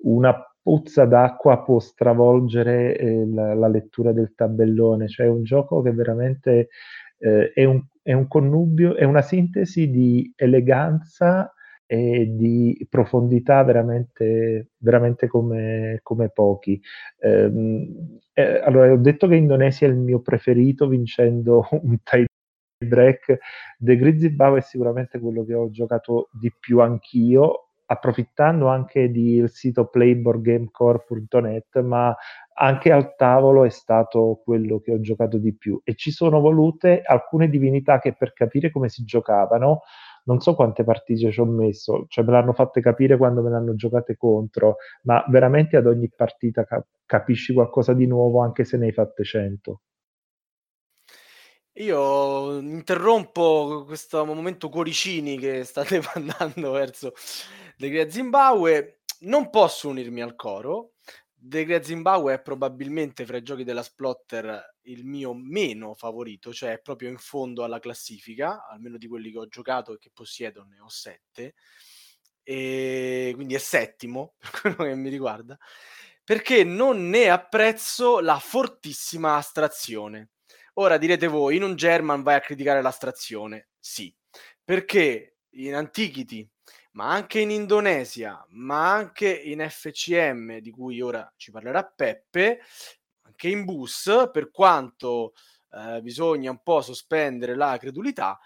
Una 0.05 0.35
puzza 0.63 1.05
d'acqua 1.05 1.63
può 1.65 1.81
stravolgere 1.81 2.97
eh, 2.97 3.27
la, 3.27 3.55
la, 3.55 3.69
lettura 3.69 4.13
del 4.13 4.35
tabellone, 4.35 5.09
cioè 5.09 5.27
è 5.27 5.29
un 5.29 5.43
gioco 5.43 5.83
che 5.83 5.93
veramente 5.93 6.69
eh, 7.19 7.53
è, 7.53 7.65
un, 7.65 7.85
è, 8.05 8.13
un, 8.13 8.29
connubio, 8.29 8.95
è 8.95 9.05
una 9.05 9.23
sintesi 9.23 9.89
di 9.91 10.31
eleganza 10.37 11.51
e 11.87 12.35
di 12.37 12.87
profondità 12.91 13.63
veramente, 13.65 14.73
veramente 14.79 15.27
come, 15.27 16.01
come 16.03 16.29
pochi. 16.29 16.81
Ehm, 17.21 18.19
eh, 18.35 18.61
allora, 18.61 18.93
ho 18.93 18.97
detto 18.99 19.27
che 19.27 19.37
Indonesia 19.37 19.87
è 19.87 19.91
il 19.91 19.97
mio 19.97 20.21
preferito 20.21 20.87
vincendo 20.87 21.67
un 21.83 21.99
tie 22.03 22.27
break. 22.87 23.39
The 23.79 23.97
Grizzly 23.97 24.31
Bow 24.31 24.57
è 24.57 24.61
sicuramente 24.61 25.19
quello 25.19 25.45
che 25.45 25.55
ho 25.55 25.71
giocato 25.71 26.29
di 26.33 26.53
più 26.59 26.81
anch'io 26.81 27.71
approfittando 27.95 28.69
anche 28.69 29.11
del 29.11 29.51
sito 29.51 29.87
playboardgamecore.net, 29.87 31.81
ma 31.81 32.15
anche 32.57 32.93
al 32.93 33.17
tavolo 33.17 33.65
è 33.65 33.71
stato 33.71 34.41
quello 34.45 34.79
che 34.81 34.93
ho 34.93 35.01
giocato 35.01 35.39
di 35.39 35.55
più 35.55 35.81
e 35.83 35.95
ci 35.97 36.11
sono 36.13 36.41
volute 36.41 37.03
alcune 37.05 37.49
divinità 37.49 37.99
che 37.99 38.15
per 38.15 38.33
capire 38.33 38.71
come 38.71 38.89
si 38.89 39.03
giocavano 39.05 39.81
non 40.25 40.41
so 40.41 40.55
quante 40.55 40.85
partite 40.85 41.31
ci 41.31 41.41
ho 41.41 41.45
messo, 41.45 42.07
cioè 42.09 42.25
me 42.25 42.33
l'hanno 42.33 42.53
fatte 42.53 42.81
capire 42.81 43.17
quando 43.17 43.43
me 43.43 43.51
l'hanno 43.51 43.75
giocate 43.75 44.17
contro, 44.17 44.77
ma 45.03 45.25
veramente 45.29 45.77
ad 45.77 45.87
ogni 45.87 46.11
partita 46.15 46.65
cap- 46.65 46.87
capisci 47.05 47.53
qualcosa 47.53 47.93
di 47.93 48.07
nuovo 48.07 48.41
anche 48.41 48.65
se 48.65 48.77
ne 48.77 48.87
hai 48.87 48.93
fatte 48.93 49.25
100. 49.25 49.81
Io 51.79 52.59
interrompo 52.61 53.83
questo 53.85 54.25
momento 54.25 54.69
cuoricini 54.69 55.37
che 55.39 55.65
state 55.65 56.01
mandando 56.15 56.71
verso 56.71 57.13
De 57.77 57.89
Grea 57.91 58.11
Zimbabwe. 58.11 59.01
Non 59.21 59.51
posso 59.51 59.89
unirmi 59.89 60.21
al 60.21 60.35
coro. 60.35 60.95
De 61.33 61.65
Grea 61.65 61.83
Zimbabwe 61.83 62.35
è 62.35 62.43
probabilmente 62.43 63.27
fra 63.27 63.37
i 63.37 63.43
giochi 63.43 63.65
della 63.65 63.83
Splotter 63.83 64.77
il 64.83 65.05
mio 65.05 65.35
meno 65.35 65.95
favorito, 65.95 66.53
cioè 66.53 66.81
proprio 66.81 67.09
in 67.09 67.19
fondo 67.19 67.65
alla 67.65 67.79
classifica, 67.79 68.67
almeno 68.67 68.97
di 68.99 69.07
quelli 69.09 69.31
che 69.31 69.39
ho 69.39 69.47
giocato 69.47 69.95
e 69.95 69.99
che 69.99 70.11
possiedo, 70.13 70.65
ne 70.65 70.81
ho 70.81 70.89
sette. 70.89 71.55
E 72.43 73.33
quindi 73.35 73.55
è 73.55 73.59
settimo 73.59 74.35
per 74.39 74.61
quello 74.61 74.91
che 74.91 74.95
mi 74.95 75.09
riguarda, 75.09 75.59
perché 76.23 76.65
non 76.65 77.09
ne 77.09 77.29
apprezzo 77.31 78.21
la 78.21 78.39
fortissima 78.39 79.37
astrazione 79.37 80.31
Ora 80.77 80.99
direte 80.99 81.29
voi, 81.29 81.57
in 81.57 81.63
un 81.63 81.77
German 81.77 82.23
vai 82.23 82.35
a 82.35 82.41
criticare 82.41 82.83
l'astrazione? 82.83 83.69
Sì, 83.79 84.13
perché 84.65 85.37
in 85.51 85.75
Antiquity, 85.75 86.49
ma 86.95 87.11
anche 87.11 87.41
in 87.41 87.51
Indonesia, 87.51 88.45
ma 88.51 88.93
anche 88.93 89.29
in 89.29 89.67
FCM, 89.69 90.59
di 90.59 90.71
cui 90.71 91.01
ora 91.01 91.31
ci 91.37 91.51
parlerà 91.51 91.85
Peppe, 91.85 92.61
anche 93.23 93.49
in 93.49 93.65
bus, 93.65 94.29
per 94.33 94.51
quanto 94.51 95.35
eh, 95.73 96.01
bisogna 96.03 96.51
un 96.51 96.63
po' 96.63 96.83
sospendere 96.83 97.57
la 97.57 97.77
credulità, 97.79 98.39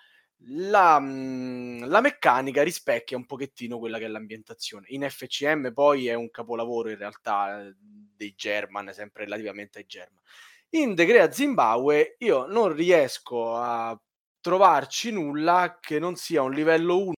la, 0.47 0.99
mh, 0.99 1.89
la, 1.89 2.01
meccanica 2.01 2.63
rispecchia 2.63 3.17
un 3.17 3.27
pochettino 3.27 3.79
quella 3.79 3.99
che 3.99 4.07
è 4.07 4.09
l'ambientazione. 4.09 4.87
In 4.91 5.09
FCM 5.09 5.73
poi 5.73 6.07
è 6.07 6.15
un 6.15 6.31
capolavoro 6.31 6.91
in 6.91 6.97
realtà 6.97 7.71
dei 7.77 8.35
German, 8.35 8.93
sempre 8.95 9.25
relativamente 9.25 9.79
ai 9.79 9.87
German. 9.87 10.23
In 10.71 10.95
The 10.95 11.05
Great 11.07 11.33
Zimbabwe 11.33 12.17
io 12.19 12.47
non 12.47 12.73
riesco 12.73 13.55
a 13.55 13.99
trovarci 14.41 15.11
nulla 15.11 15.79
che 15.81 15.99
non 15.99 16.17
sia 16.17 16.43
un 16.43 16.53
livello 16.53 16.97
1, 16.99 17.07
un 17.09 17.13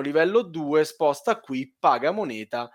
livello 0.00 0.42
2, 0.42 0.84
sposta 0.84 1.40
qui, 1.40 1.74
paga 1.78 2.12
moneta, 2.12 2.70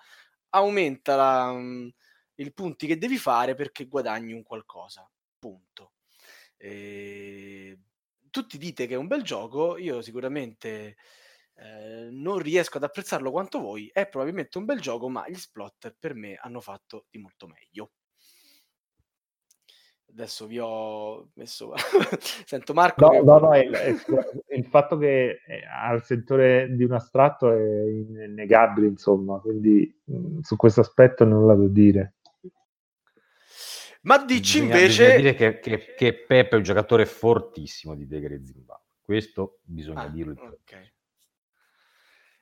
aumenta 0.50 1.16
la, 1.16 1.54
mhmm, 1.54 1.90
i 2.36 2.54
punti 2.54 2.88
che 2.88 2.98
devi 2.98 3.18
fare 3.18 3.56
perché 3.56 3.88
guadagni 3.88 4.34
un 4.34 4.44
qualcosa. 4.44 5.10
Punto. 5.40 5.94
E... 6.58 7.80
Tutti 8.30 8.58
dite 8.58 8.86
che 8.88 8.96
è 8.96 8.98
un 8.98 9.08
bel 9.08 9.24
gioco, 9.24 9.78
io 9.78 10.02
sicuramente 10.02 10.98
eh, 11.56 12.10
non 12.12 12.38
riesco 12.40 12.78
ad 12.78 12.84
apprezzarlo 12.84 13.32
quanto 13.32 13.60
voi, 13.60 13.90
è 13.94 14.08
probabilmente 14.10 14.58
un 14.58 14.66
bel 14.66 14.82
gioco, 14.82 15.08
ma 15.10 15.28
gli 15.30 15.36
splotter 15.36 15.96
per 15.98 16.14
me 16.16 16.36
hanno 16.36 16.60
fatto 16.60 17.06
di 17.10 17.20
molto 17.20 17.48
meglio 17.48 17.92
adesso 20.16 20.48
vi 20.48 20.60
ho 20.60 21.28
messo 21.34 21.74
sento 22.46 22.74
Marco 22.74 23.06
no, 23.06 23.12
che... 23.12 23.22
no, 23.22 23.38
no 23.38 23.54
è, 23.54 23.68
è, 23.68 23.96
il 24.56 24.66
fatto 24.66 24.98
che 24.98 25.40
al 25.70 26.04
settore 26.04 26.74
di 26.74 26.84
un 26.84 26.94
astratto 26.94 27.52
è 27.52 27.84
innegabile 27.90 28.88
insomma 28.88 29.40
quindi 29.40 29.94
mh, 30.06 30.40
su 30.40 30.56
questo 30.56 30.80
aspetto 30.80 31.26
non 31.26 31.46
la 31.46 31.54
devo 31.54 31.68
dire 31.68 32.14
Ma 34.02 34.24
dici 34.24 34.60
bisogna, 34.60 34.76
invece... 34.76 35.04
Bisogna 35.04 35.22
dire 35.22 35.34
che, 35.34 35.60
che, 35.60 35.94
che, 35.96 36.14
Peppe 36.14 36.50
è 36.50 36.56
un 36.56 36.64
giocatore 36.64 37.06
fortissimo 37.06 37.96
di 37.96 38.06
Degre 38.06 38.44
Zimbabwe. 38.46 38.84
Questo 39.02 39.60
bisogna 39.64 40.02
ah, 40.04 40.10
dirlo. 40.10 40.34
Ok. 40.34 40.94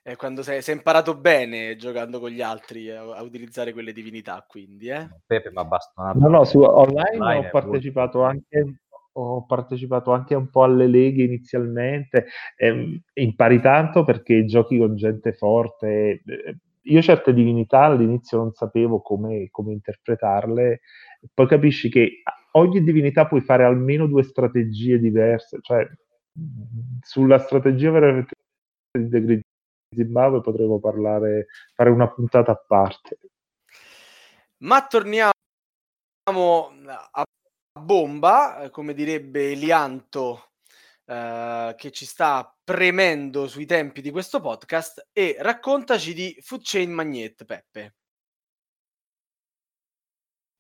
È 0.06 0.18
quando 0.18 0.44
sei, 0.44 0.62
sei, 0.62 0.76
imparato 0.76 1.16
bene 1.16 1.78
giocando 1.78 2.20
con 2.20 2.30
gli 2.30 2.42
altri 2.42 2.90
a, 2.90 3.04
a 3.16 3.22
utilizzare 3.22 3.72
quelle 3.72 3.94
divinità, 3.94 4.46
quindi, 4.46 4.90
eh? 4.90 5.08
Pepe 5.26 5.50
mi 5.50 5.60
ha 5.60 5.64
bastonato. 5.64 6.20
No, 6.20 6.28
no, 6.28 6.44
su 6.44 6.60
online, 6.60 7.18
online 7.18 7.48
ho 7.48 7.50
partecipato 7.50 8.22
anche 8.22 8.80
ho 9.14 9.46
partecipato 9.46 10.12
anche 10.12 10.36
un 10.36 10.50
po' 10.50 10.64
alle 10.64 10.88
leghe 10.88 11.24
inizialmente, 11.24 12.26
eh, 12.58 13.02
impari 13.14 13.62
tanto 13.62 14.04
perché 14.04 14.44
giochi 14.46 14.78
con 14.78 14.96
gente 14.96 15.34
forte. 15.34 16.22
Eh, 16.26 16.58
io 16.82 17.02
certe 17.02 17.34
divinità 17.34 17.84
all'inizio 17.84 18.38
non 18.38 18.52
sapevo 18.52 19.02
come, 19.02 19.48
come 19.52 19.72
interpretarle, 19.72 20.82
poi 21.34 21.48
capisci 21.48 21.90
che 21.90 22.24
ogni 22.54 22.84
divinità 22.84 23.26
puoi 23.26 23.42
fare 23.42 23.64
almeno 23.64 24.08
due 24.08 24.24
strategie 24.24 25.00
diverse, 25.00 25.60
cioè 25.62 25.88
sulla 27.02 27.38
strategia 27.38 27.92
veramente 27.92 28.34
di 28.92 29.10
The 29.10 29.42
Zimbabwe 29.94 30.42
potremmo 30.42 30.80
parlare, 30.80 31.48
fare 31.74 31.90
una 31.90 32.10
puntata 32.10 32.52
a 32.52 32.64
parte. 32.66 33.20
Ma 34.64 34.86
torniamo 34.88 35.32
a 37.12 37.24
bomba, 37.80 38.70
come 38.72 38.94
direbbe 38.94 39.52
Elianto, 39.52 40.52
eh, 41.06 41.74
che 41.78 41.92
ci 41.92 42.06
sta 42.06 42.56
premendo 42.64 43.48
sui 43.48 43.66
tempi 43.66 44.02
di 44.02 44.12
questo 44.12 44.40
podcast, 44.40 45.10
e 45.12 45.36
raccontaci 45.40 46.14
di 46.14 46.38
Food 46.42 46.62
Chain 46.64 46.92
Magnet, 46.92 47.44
Peppe. 47.46 47.96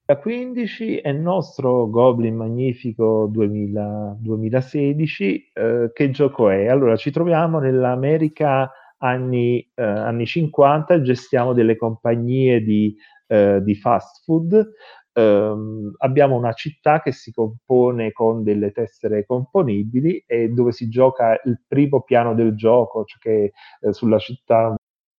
Da 0.05 0.17
15 0.17 0.97
è 0.97 1.07
il 1.07 1.19
nostro 1.19 1.89
Goblin 1.89 2.35
Magnifico 2.35 3.27
2000, 3.31 4.17
2016. 4.19 5.51
Eh, 5.53 5.91
che 5.93 6.09
gioco 6.09 6.49
è? 6.49 6.67
Allora, 6.67 6.97
ci 6.97 7.09
troviamo 7.09 7.59
nell'America 7.59 8.69
anni, 9.03 9.59
eh, 9.75 9.83
anni 9.83 10.25
50, 10.25 11.01
gestiamo 11.01 11.53
delle 11.53 11.75
compagnie 11.75 12.61
di, 12.61 12.95
eh, 13.27 13.61
di 13.61 13.75
fast 13.75 14.23
food. 14.23 14.71
Um, 15.15 15.93
abbiamo 15.99 16.35
una 16.35 16.53
città 16.53 16.99
che 16.99 17.11
si 17.11 17.31
compone 17.31 18.11
con 18.11 18.41
delle 18.41 18.71
tessere 18.71 19.27
componibili 19.27 20.23
e 20.25 20.49
dove 20.49 20.71
si 20.71 20.89
gioca 20.89 21.39
il 21.45 21.61
primo 21.67 22.01
piano 22.01 22.33
del 22.33 22.55
gioco, 22.55 23.03
cioè 23.05 23.19
che 23.19 23.51
eh, 23.81 23.93
sulla 23.93 24.17
città 24.17 24.75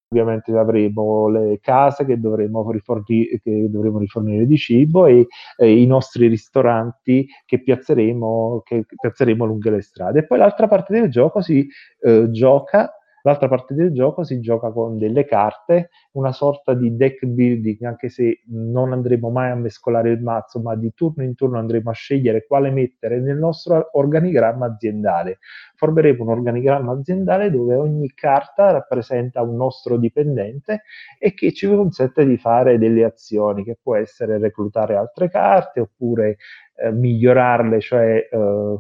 ovviamente 0.09 0.51
avremo 0.56 1.28
le 1.28 1.59
case 1.61 2.05
che 2.05 2.19
dovremo, 2.19 2.69
rifornire, 2.73 3.40
che 3.40 3.70
dovremo 3.70 3.98
rifornire 3.98 4.47
di 4.47 4.56
cibo 4.56 5.06
e 5.06 5.27
eh, 5.56 5.81
i 5.81 5.86
nostri 5.86 6.27
ristoranti 6.27 7.28
che 7.44 7.62
piazzeremo, 7.62 8.62
che 8.65 8.86
piazzeremo 8.97 9.44
lungo 9.44 9.70
le 9.70 9.82
strade. 9.82 10.20
E 10.20 10.27
poi 10.27 10.39
l'altra 10.39 10.66
parte 10.66 10.93
del 10.93 11.11
gioco 11.11 11.40
si 11.40 11.69
eh, 12.01 12.31
gioca 12.31 12.93
L'altra 13.26 13.48
parte 13.48 13.72
del 13.72 13.90
gioco 13.90 14.22
si 14.22 14.38
gioca 14.40 14.70
con 14.70 14.98
delle 14.98 15.24
carte, 15.24 15.88
una 16.12 16.30
sorta 16.30 16.74
di 16.74 16.94
deck 16.94 17.24
building, 17.24 17.82
anche 17.84 18.10
se 18.10 18.42
non 18.48 18.92
andremo 18.92 19.30
mai 19.30 19.51
a 19.51 19.55
mescolare 19.55 20.10
il 20.10 20.20
mazzo, 20.20 20.60
ma 20.60 20.76
di 20.76 20.92
turno 20.92 21.22
in 21.24 21.34
turno 21.34 21.59
andremo 21.59 21.88
a 21.88 21.94
scegliere 21.94 22.44
quale 22.46 22.70
mettere 22.70 23.20
nel 23.20 23.38
nostro 23.38 23.88
organigramma 23.92 24.66
aziendale. 24.66 25.38
Formeremo 25.74 26.22
un 26.22 26.28
organigramma 26.28 26.92
aziendale 26.92 27.51
dove 27.51 27.76
ogni 27.76 28.12
carta 28.12 28.70
rappresenta 28.72 29.40
un 29.40 29.56
nostro 29.56 29.96
dipendente 29.96 30.82
e 31.18 31.32
che 31.32 31.55
ci 31.55 31.66
consente 31.66 32.26
di 32.26 32.36
fare 32.36 32.76
delle 32.76 33.05
azioni, 33.05 33.64
che 33.64 33.78
può 33.82 33.96
essere 33.96 34.36
reclutare 34.36 34.96
altre 34.96 35.30
carte 35.30 35.80
oppure 35.80 36.36
eh, 36.76 36.92
migliorarle, 36.92 37.80
cioè 37.80 38.28
eh, 38.30 38.76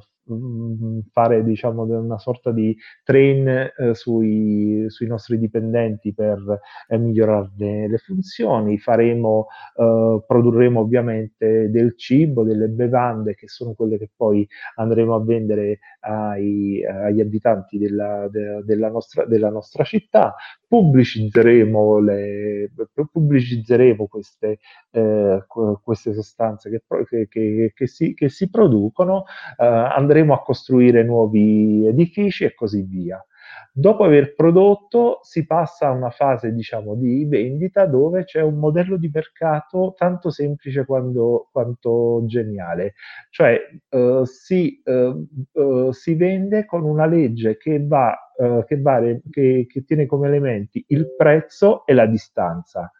fare 1.10 1.44
diciamo 1.44 1.82
una 1.82 2.18
sorta 2.18 2.50
di 2.50 2.76
train 3.02 3.46
eh, 3.46 3.94
sui, 3.94 4.86
sui, 4.88 5.06
nostri 5.06 5.38
dipendenti 5.38 6.14
per 6.14 6.60
eh, 6.88 6.96
migliorarne 6.96 7.88
le 7.88 7.98
funzioni, 7.98 8.78
faremo, 8.78 9.48
eh, 9.76 10.22
produrremo 10.26 10.80
ovviamente 10.80 11.70
del 11.70 11.96
cibo, 11.96 12.42
delle 12.42 12.68
bevande 12.68 13.34
che 13.34 13.48
sono 13.48 13.74
quelle 13.74 13.98
che 13.98 14.10
poi 14.14 14.46
andremo 14.76 15.14
a 15.14 15.22
vendere 15.22 15.80
ai, 16.00 16.84
agli 16.84 17.20
abitanti 17.20 17.78
della, 17.78 18.28
de, 18.28 18.62
della, 18.64 18.88
nostra, 18.88 19.26
della 19.26 19.50
nostra 19.50 19.84
città, 19.84 20.34
pubblicizzeremo, 20.74 22.00
le, 22.00 22.70
pubblicizzeremo 23.12 24.08
queste, 24.08 24.58
eh, 24.90 25.44
queste 25.80 26.12
sostanze 26.12 26.68
che, 26.68 27.28
che, 27.28 27.72
che, 27.72 27.86
si, 27.86 28.12
che 28.12 28.28
si 28.28 28.50
producono, 28.50 29.24
eh, 29.56 29.64
andremo 29.64 30.34
a 30.34 30.42
costruire 30.42 31.04
nuovi 31.04 31.86
edifici 31.86 32.42
e 32.42 32.54
così 32.54 32.82
via. 32.82 33.24
Dopo 33.72 34.04
aver 34.04 34.34
prodotto 34.34 35.18
si 35.22 35.46
passa 35.46 35.88
a 35.88 35.90
una 35.90 36.10
fase 36.10 36.52
diciamo, 36.52 36.94
di 36.94 37.24
vendita 37.24 37.86
dove 37.86 38.24
c'è 38.24 38.40
un 38.40 38.58
modello 38.58 38.96
di 38.96 39.10
mercato 39.12 39.94
tanto 39.96 40.30
semplice 40.30 40.84
quando, 40.84 41.48
quanto 41.50 42.22
geniale, 42.26 42.94
cioè 43.30 43.60
eh, 43.88 44.22
si, 44.24 44.80
eh, 44.84 45.26
eh, 45.52 45.88
si, 45.90 46.14
vende 46.14 46.64
con 46.66 46.84
una 46.84 47.06
legge 47.06 47.56
che, 47.56 47.84
va, 47.84 48.16
eh, 48.38 48.64
che, 48.66 48.80
vale, 48.80 49.22
che, 49.30 49.66
che 49.68 49.84
tiene 49.84 50.06
come 50.06 50.28
elementi 50.28 50.84
il 50.88 51.12
prezzo 51.16 51.84
e 51.84 51.94
la 51.94 52.06
distanza 52.06 52.92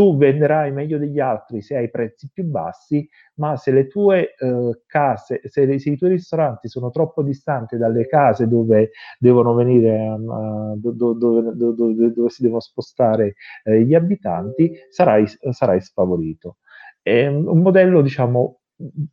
tu 0.00 0.16
venderai 0.16 0.72
meglio 0.72 0.96
degli 0.96 1.20
altri 1.20 1.60
se 1.60 1.76
hai 1.76 1.90
prezzi 1.90 2.30
più 2.32 2.44
bassi, 2.44 3.06
ma 3.34 3.58
se 3.58 3.70
le 3.70 3.86
tue 3.86 4.34
eh, 4.34 4.80
case, 4.86 5.42
se, 5.44 5.66
le, 5.66 5.78
se, 5.78 5.90
i 5.90 5.98
tuoi 5.98 6.12
ristoranti 6.12 6.68
sono 6.68 6.88
troppo 6.88 7.22
distanti 7.22 7.76
dalle 7.76 8.06
case 8.06 8.48
dove 8.48 8.92
devono 9.18 9.52
venire, 9.52 10.08
uh, 10.08 10.74
do, 10.80 10.92
do, 10.92 11.12
do, 11.12 11.52
dove 11.52 12.28
si 12.30 12.40
devono 12.40 12.60
spostare 12.60 13.34
eh, 13.62 13.82
gli 13.82 13.92
abitanti, 13.92 14.72
sarai, 14.88 15.26
sarai 15.50 15.82
sfavorito. 15.82 16.56
È 17.02 17.26
un 17.26 17.60
modello, 17.60 18.00
diciamo, 18.00 18.60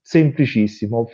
semplicissimo. 0.01 1.09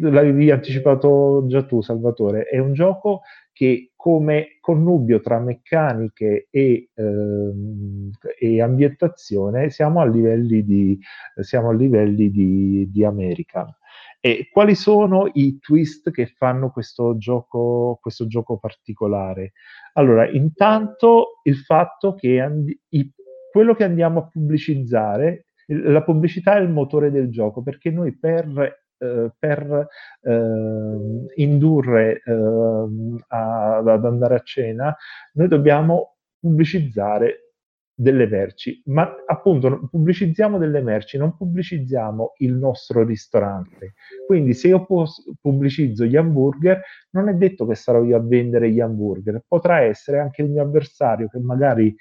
L'avevi 0.00 0.50
anticipato 0.50 1.46
già 1.46 1.64
tu, 1.64 1.80
Salvatore. 1.80 2.42
È 2.42 2.58
un 2.58 2.74
gioco 2.74 3.22
che 3.52 3.92
come 4.08 4.56
connubio 4.62 5.20
tra 5.20 5.38
meccaniche 5.38 6.48
e, 6.50 6.88
ehm, 6.94 8.10
e 8.38 8.62
ambientazione 8.62 9.68
siamo 9.68 10.00
a 10.00 10.06
livelli 10.06 10.64
di, 10.64 10.98
siamo 11.40 11.68
a 11.68 11.74
livelli 11.74 12.30
di, 12.30 12.88
di 12.90 13.04
American. 13.04 13.70
E 14.18 14.48
quali 14.50 14.74
sono 14.74 15.28
i 15.34 15.58
twist 15.58 16.10
che 16.10 16.24
fanno 16.24 16.70
questo 16.70 17.18
gioco, 17.18 17.98
questo 18.00 18.26
gioco 18.26 18.56
particolare? 18.56 19.52
Allora, 19.92 20.26
intanto 20.26 21.40
il 21.42 21.58
fatto 21.58 22.14
che 22.14 22.40
andi- 22.40 22.80
i, 22.88 23.12
quello 23.52 23.74
che 23.74 23.84
andiamo 23.84 24.20
a 24.20 24.26
pubblicizzare, 24.26 25.48
la 25.66 26.02
pubblicità 26.02 26.56
è 26.56 26.60
il 26.62 26.70
motore 26.70 27.10
del 27.10 27.28
gioco, 27.28 27.62
perché 27.62 27.90
noi 27.90 28.16
per 28.16 28.86
eh, 28.98 29.30
per 29.38 29.86
eh, 30.22 31.32
indurre 31.36 32.22
eh, 32.24 32.32
a, 33.28 33.76
ad 33.76 34.04
andare 34.04 34.34
a 34.34 34.42
cena, 34.42 34.96
noi 35.34 35.48
dobbiamo 35.48 36.16
pubblicizzare 36.38 37.48
delle 37.98 38.28
merci, 38.28 38.80
ma 38.86 39.12
appunto 39.26 39.88
pubblicizziamo 39.90 40.56
delle 40.56 40.80
merci, 40.82 41.18
non 41.18 41.36
pubblicizziamo 41.36 42.34
il 42.38 42.54
nostro 42.54 43.02
ristorante. 43.02 43.94
Quindi 44.24 44.54
se 44.54 44.68
io 44.68 44.86
pubblicizzo 45.40 46.04
gli 46.04 46.14
hamburger, 46.14 46.80
non 47.10 47.28
è 47.28 47.34
detto 47.34 47.66
che 47.66 47.74
sarò 47.74 48.04
io 48.04 48.16
a 48.16 48.20
vendere 48.20 48.70
gli 48.70 48.78
hamburger, 48.78 49.42
potrà 49.48 49.80
essere 49.80 50.20
anche 50.20 50.42
il 50.42 50.50
mio 50.50 50.62
avversario 50.62 51.26
che 51.26 51.40
magari 51.40 51.92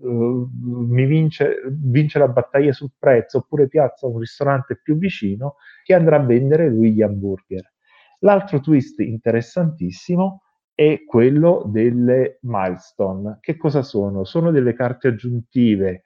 Mi 0.00 1.06
vince, 1.06 1.60
vince, 1.70 2.18
la 2.18 2.28
battaglia 2.28 2.72
sul 2.72 2.92
prezzo 2.98 3.38
oppure 3.38 3.68
piazza 3.68 4.06
un 4.06 4.18
ristorante 4.18 4.80
più 4.82 4.96
vicino 4.96 5.56
che 5.84 5.94
andrà 5.94 6.16
a 6.16 6.24
vendere 6.24 6.68
lui 6.68 6.92
gli 6.92 7.02
hamburger. 7.02 7.72
L'altro 8.20 8.60
twist 8.60 9.00
interessantissimo 9.00 10.42
è 10.74 11.04
quello 11.06 11.64
delle 11.66 12.38
milestone. 12.42 13.38
Che 13.40 13.56
cosa 13.56 13.82
sono? 13.82 14.24
Sono 14.24 14.50
delle 14.50 14.74
carte 14.74 15.08
aggiuntive. 15.08 16.02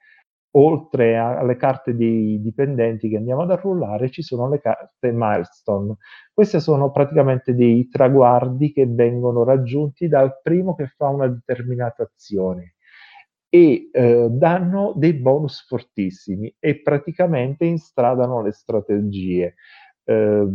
Oltre 0.51 1.17
alle 1.17 1.55
carte 1.55 1.95
dei 1.95 2.41
dipendenti 2.41 3.09
che 3.09 3.17
andiamo 3.17 3.43
ad 3.43 3.51
arruolare, 3.51 4.09
ci 4.09 4.23
sono 4.23 4.49
le 4.49 4.59
carte 4.59 5.11
milestone. 5.11 5.97
Queste 6.33 6.59
sono 6.59 6.91
praticamente 6.91 7.53
dei 7.53 7.87
traguardi 7.89 8.71
che 8.71 8.87
vengono 8.87 9.43
raggiunti 9.43 10.07
dal 10.07 10.39
primo 10.41 10.73
che 10.75 10.87
fa 10.87 11.09
una 11.09 11.27
determinata 11.27 12.03
azione 12.03 12.73
e 13.49 13.89
eh, 13.91 14.27
danno 14.29 14.93
dei 14.95 15.13
bonus 15.13 15.65
fortissimi 15.65 16.53
e 16.59 16.81
praticamente 16.81 17.65
instradano 17.65 18.41
le 18.41 18.51
strategie. 18.51 19.55
Eh, 20.03 20.47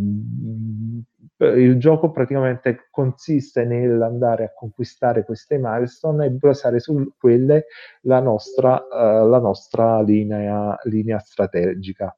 il 1.39 1.77
gioco 1.78 2.10
praticamente 2.10 2.89
consiste 2.90 3.64
nell'andare 3.64 4.44
a 4.44 4.52
conquistare 4.55 5.24
queste 5.24 5.59
milestone 5.59 6.27
e 6.27 6.31
basare 6.31 6.78
su 6.78 7.14
quelle 7.19 7.66
la 8.02 8.20
nostra, 8.20 8.77
uh, 8.77 9.27
la 9.28 9.39
nostra 9.39 10.01
linea, 10.02 10.77
linea 10.85 11.19
strategica. 11.19 12.16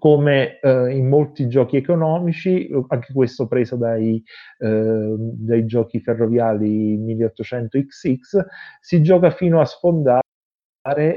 Come 0.00 0.58
eh, 0.60 0.96
in 0.96 1.08
molti 1.08 1.46
giochi 1.46 1.76
economici, 1.76 2.68
anche 2.88 3.12
questo 3.12 3.46
preso 3.46 3.76
dai, 3.76 4.20
eh, 4.58 5.14
dai 5.18 5.66
giochi 5.66 6.00
ferroviari 6.00 6.98
1800XX, 6.98 8.44
si 8.80 9.02
gioca 9.02 9.30
fino 9.30 9.60
a 9.60 9.64
sfondare 9.66 10.22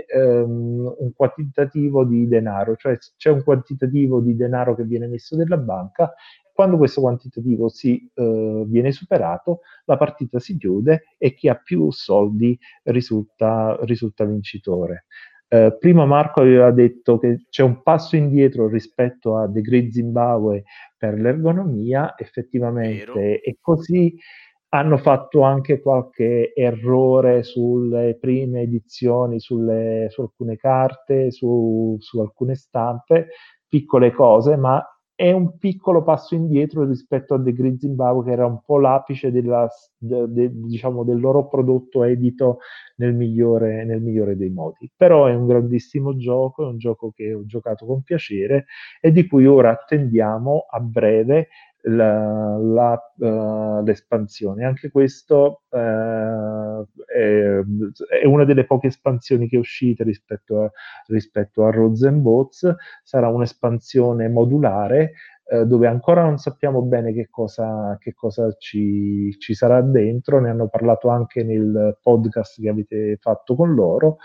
ehm, 0.06 0.96
un 1.00 1.14
quantitativo 1.16 2.04
di 2.04 2.28
denaro, 2.28 2.76
cioè 2.76 2.98
c'è 3.16 3.30
un 3.30 3.44
quantitativo 3.44 4.20
di 4.20 4.36
denaro 4.36 4.76
che 4.76 4.84
viene 4.84 5.08
messo 5.08 5.38
nella 5.38 5.58
banca 5.58 6.14
quando 6.54 6.78
questo 6.78 7.02
quantitativo 7.02 7.68
si, 7.68 8.10
eh, 8.14 8.64
viene 8.68 8.92
superato, 8.92 9.62
la 9.86 9.98
partita 9.98 10.40
si 10.40 10.56
chiude 10.56 11.16
e 11.18 11.34
chi 11.34 11.50
ha 11.50 11.56
più 11.56 11.90
soldi 11.92 12.58
risulta, 12.84 13.76
risulta 13.82 14.24
vincitore. 14.24 15.06
Eh, 15.48 15.78
prima 15.80 16.06
Marco 16.06 16.42
aveva 16.42 16.72
detto 16.72 17.20
che 17.20 17.46
c'è 17.50 17.62
un 17.64 17.84
passo 17.84 18.16
indietro 18.16 18.68
rispetto 18.68 19.38
a 19.38 19.50
The 19.50 19.62
Great 19.62 19.90
Zimbabwe 19.90 20.64
per 20.98 21.14
l'ergonomia, 21.20 22.16
effettivamente 22.18 23.06
Vero. 23.06 23.40
è 23.42 23.56
così. 23.60 24.16
Hanno 24.70 24.98
fatto 24.98 25.42
anche 25.42 25.80
qualche 25.80 26.52
errore 26.56 27.44
sulle 27.44 28.18
prime 28.20 28.62
edizioni, 28.62 29.40
sulle, 29.40 30.08
su 30.10 30.22
alcune 30.22 30.56
carte, 30.56 31.30
su, 31.30 31.96
su 32.00 32.20
alcune 32.20 32.56
stampe, 32.56 33.28
piccole 33.68 34.12
cose, 34.12 34.56
ma 34.56 34.84
è 35.16 35.32
un 35.32 35.58
piccolo 35.58 36.02
passo 36.04 36.34
indietro 36.36 36.86
rispetto 36.86 37.36
a 37.36 37.42
The 37.42 37.54
Green 37.54 37.78
Zimbabwe, 37.78 38.24
che 38.24 38.32
era 38.32 38.46
un 38.46 38.62
po' 38.66 38.80
l'apice 38.80 39.32
della, 39.32 39.70
de, 39.98 40.26
de, 40.28 40.50
diciamo, 40.52 41.04
del 41.04 41.20
loro 41.20 41.48
prodotto 41.48 42.04
edito 42.04 42.60
nel 42.98 43.14
migliore, 43.14 43.86
nel 43.86 44.02
migliore, 44.02 44.36
dei 44.36 44.50
modi. 44.50 44.92
Però 44.96 45.28
è 45.28 45.36
un 45.36 45.46
grandissimo 45.46 46.16
gioco, 46.16 46.64
è 46.64 46.68
un 46.68 46.78
gioco 46.78 47.12
che 47.12 47.34
ho 47.34 47.46
giocato 47.46 47.86
con 47.86 48.02
piacere 48.02 48.66
e 49.00 49.12
di 49.12 49.28
cui 49.28 49.46
ora 49.46 49.70
attendiamo 49.72 50.66
a 50.70 50.80
breve 50.80 51.50
la, 51.84 52.58
la, 52.58 53.14
uh, 53.18 53.84
l'espansione. 53.84 54.66
Anche 54.66 54.90
questo 54.90 55.64
uh, 55.70 55.78
è, 55.78 57.60
è, 58.22 58.26
una 58.26 58.46
delle 58.46 58.66
poche 58.66 58.88
espansioni 58.88 59.48
che 59.48 59.56
è 59.56 59.60
uscita 59.60 60.04
rispetto 60.04 60.64
a, 60.64 60.72
rispetto 61.08 61.66
a 61.66 61.72
Boats. 62.12 62.76
Sarà 63.04 63.28
un'espansione 63.28 64.30
modulare 64.30 65.14
uh, 65.46 65.66
dove 65.66 65.88
ancora 65.88 66.24
non 66.24 66.38
sappiamo 66.38 66.82
bene 66.84 67.12
che 67.12 67.28
cosa, 67.30 67.98
che 68.00 68.14
cosa 68.14 68.54
ci, 68.58 69.36
ci, 69.38 69.54
sarà 69.54 69.82
dentro. 69.82 70.40
Ne 70.40 70.50
hanno 70.50 70.70
parlato 70.70 71.10
anche 71.10 71.44
nel 71.44 71.98
podcast 72.02 72.62
che 72.62 72.70
avete 72.70 73.18
fatto 73.20 73.56
con 73.56 73.74
loro. 73.74 74.18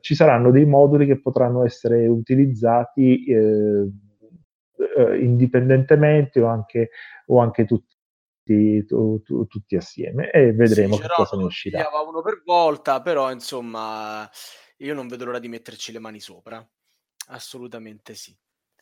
ci 0.00 0.14
saranno 0.14 0.50
dei 0.50 0.64
moduli 0.64 1.06
che 1.06 1.20
potranno 1.20 1.62
essere 1.64 2.06
utilizzati 2.06 3.24
eh, 4.76 5.18
indipendentemente 5.18 6.40
o 6.40 6.46
anche, 6.46 6.90
o 7.26 7.40
anche 7.40 7.64
tutti, 7.64 8.84
tu, 8.84 9.22
tu, 9.22 9.46
tutti 9.46 9.76
assieme 9.76 10.30
e 10.30 10.52
vedremo 10.52 10.96
sì, 10.96 11.02
che 11.02 11.08
cosa 11.08 11.36
ne 11.36 11.44
uscirà. 11.44 11.88
uno 12.06 12.22
per 12.22 12.42
volta, 12.44 13.00
però 13.00 13.30
insomma 13.32 14.28
io 14.78 14.94
non 14.94 15.08
vedo 15.08 15.24
l'ora 15.24 15.38
di 15.38 15.48
metterci 15.48 15.92
le 15.92 15.98
mani 15.98 16.20
sopra. 16.20 16.64
Assolutamente 17.28 18.14
sì. 18.14 18.36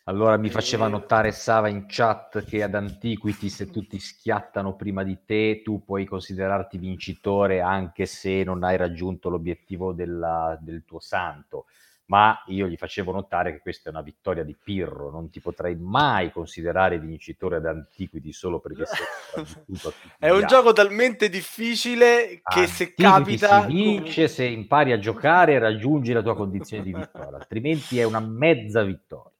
Allora 0.06 0.36
mi 0.36 0.50
faceva 0.50 0.86
notare 0.86 1.32
Sava 1.32 1.68
in 1.68 1.86
chat 1.88 2.44
che 2.44 2.62
ad 2.62 2.74
Antiquity 2.74 3.48
se 3.48 3.70
tutti 3.70 3.98
schiattano 3.98 4.76
prima 4.76 5.02
di 5.02 5.24
te 5.24 5.62
tu 5.64 5.82
puoi 5.82 6.04
considerarti 6.04 6.76
vincitore 6.76 7.62
anche 7.62 8.04
se 8.04 8.44
non 8.44 8.64
hai 8.64 8.76
raggiunto 8.76 9.30
l'obiettivo 9.30 9.94
della, 9.94 10.58
del 10.60 10.84
tuo 10.84 11.00
santo 11.00 11.64
ma 12.06 12.42
io 12.48 12.66
gli 12.66 12.76
facevo 12.76 13.12
notare 13.12 13.52
che 13.52 13.60
questa 13.60 13.88
è 13.88 13.92
una 13.92 14.02
vittoria 14.02 14.44
di 14.44 14.56
Pirro, 14.62 15.10
non 15.10 15.30
ti 15.30 15.40
potrei 15.40 15.74
mai 15.76 16.30
considerare 16.30 16.98
vincitore 16.98 17.56
ad 17.56 17.66
Antiquity 17.66 18.32
solo 18.32 18.60
perché 18.60 18.84
sei 18.84 19.92
È 20.18 20.30
un 20.30 20.46
gioco 20.46 20.72
talmente 20.72 21.28
difficile 21.28 22.40
che 22.42 22.60
Antiquity 22.60 22.66
se 22.66 22.94
capita... 22.94 23.60
si 23.62 23.66
vince 23.66 24.28
se 24.28 24.44
impari 24.44 24.92
a 24.92 24.98
giocare 24.98 25.54
e 25.54 25.58
raggiungi 25.58 26.12
la 26.12 26.22
tua 26.22 26.36
condizione 26.36 26.82
di 26.82 26.92
vittoria, 26.92 27.38
altrimenti 27.38 27.98
è 27.98 28.04
una 28.04 28.20
mezza 28.20 28.82
vittoria. 28.82 29.33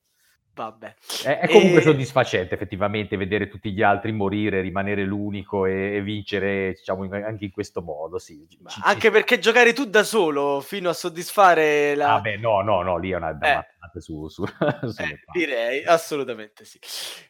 Vabbè. 0.55 0.95
È, 1.25 1.39
è 1.41 1.49
comunque 1.49 1.81
e... 1.81 1.83
soddisfacente 1.83 2.55
effettivamente 2.55 3.17
vedere 3.17 3.49
tutti 3.49 3.73
gli 3.73 3.83
altri 3.83 4.13
morire, 4.13 4.61
rimanere 4.61 5.05
l'unico 5.05 5.67
e, 5.67 5.97
e 5.97 6.03
vincere, 6.03 6.75
diciamo, 6.77 7.05
in, 7.05 7.13
anche 7.13 7.47
in 7.47 7.51
questo 7.51 7.83
modo. 7.83 8.19
Sì. 8.19 8.47
Ci, 8.49 8.81
anche 8.85 9.01
ci... 9.01 9.11
perché 9.11 9.39
giocare 9.41 9.73
tu 9.73 9.85
da 9.85 10.05
solo 10.05 10.61
fino 10.61 10.89
a 10.89 10.93
soddisfare 10.93 11.97
la... 11.97 12.07
Vabbè, 12.07 12.37
no, 12.37 12.63
no, 12.63 12.83
no, 12.83 12.99
lì 12.99 13.11
è 13.11 13.17
una 13.17 13.37
eh. 13.37 14.01
su, 14.01 14.29
su, 14.29 14.45
eh, 14.45 15.21
direi, 15.33 15.85
assolutamente 15.85 16.65
sì. 16.65 16.79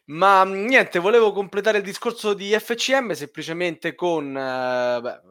Ma 0.05 0.43
niente, 0.43 0.99
volevo 0.99 1.31
completare 1.31 1.79
il 1.79 1.83
discorso 1.83 2.35
di 2.35 2.51
FCM 2.51 3.11
semplicemente 3.13 3.95
con... 3.95 4.27
Uh, 4.27 5.01
beh, 5.01 5.21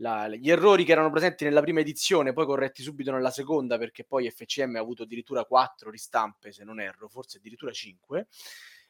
la, 0.00 0.28
gli 0.28 0.50
errori 0.50 0.84
che 0.84 0.92
erano 0.92 1.10
presenti 1.10 1.44
nella 1.44 1.60
prima 1.60 1.80
edizione, 1.80 2.32
poi 2.32 2.46
corretti 2.46 2.82
subito 2.82 3.12
nella 3.12 3.30
seconda, 3.30 3.78
perché 3.78 4.04
poi 4.04 4.30
FCM 4.30 4.76
ha 4.76 4.80
avuto 4.80 5.04
addirittura 5.04 5.44
quattro 5.44 5.90
ristampe, 5.90 6.52
se 6.52 6.64
non 6.64 6.80
erro, 6.80 7.08
forse 7.08 7.38
addirittura 7.38 7.72
cinque, 7.72 8.28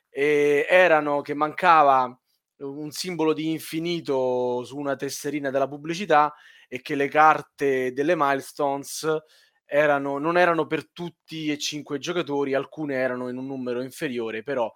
e 0.08 0.66
erano 0.68 1.20
che 1.20 1.34
mancava 1.34 2.18
un 2.58 2.90
simbolo 2.90 3.32
di 3.32 3.50
infinito 3.50 4.64
su 4.64 4.76
una 4.76 4.96
tesserina 4.96 5.50
della 5.50 5.68
pubblicità 5.68 6.34
e 6.68 6.82
che 6.82 6.94
le 6.94 7.08
carte 7.08 7.92
delle 7.92 8.14
milestones 8.16 9.06
erano, 9.64 10.18
non 10.18 10.36
erano 10.36 10.66
per 10.66 10.90
tutti 10.90 11.50
e 11.50 11.58
cinque 11.58 11.98
giocatori, 11.98 12.54
alcune 12.54 12.94
erano 12.96 13.28
in 13.28 13.36
un 13.36 13.46
numero 13.46 13.82
inferiore, 13.82 14.42
però 14.42 14.72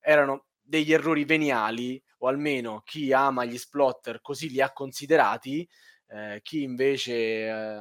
erano 0.00 0.46
degli 0.60 0.92
errori 0.92 1.24
veniali, 1.24 2.02
o 2.18 2.28
almeno 2.28 2.82
chi 2.84 3.12
ama 3.12 3.44
gli 3.44 3.58
splotter 3.58 4.20
così 4.20 4.50
li 4.50 4.60
ha 4.60 4.72
considerati, 4.72 5.68
eh, 6.10 6.40
chi 6.42 6.62
invece 6.62 7.14
eh, 7.46 7.80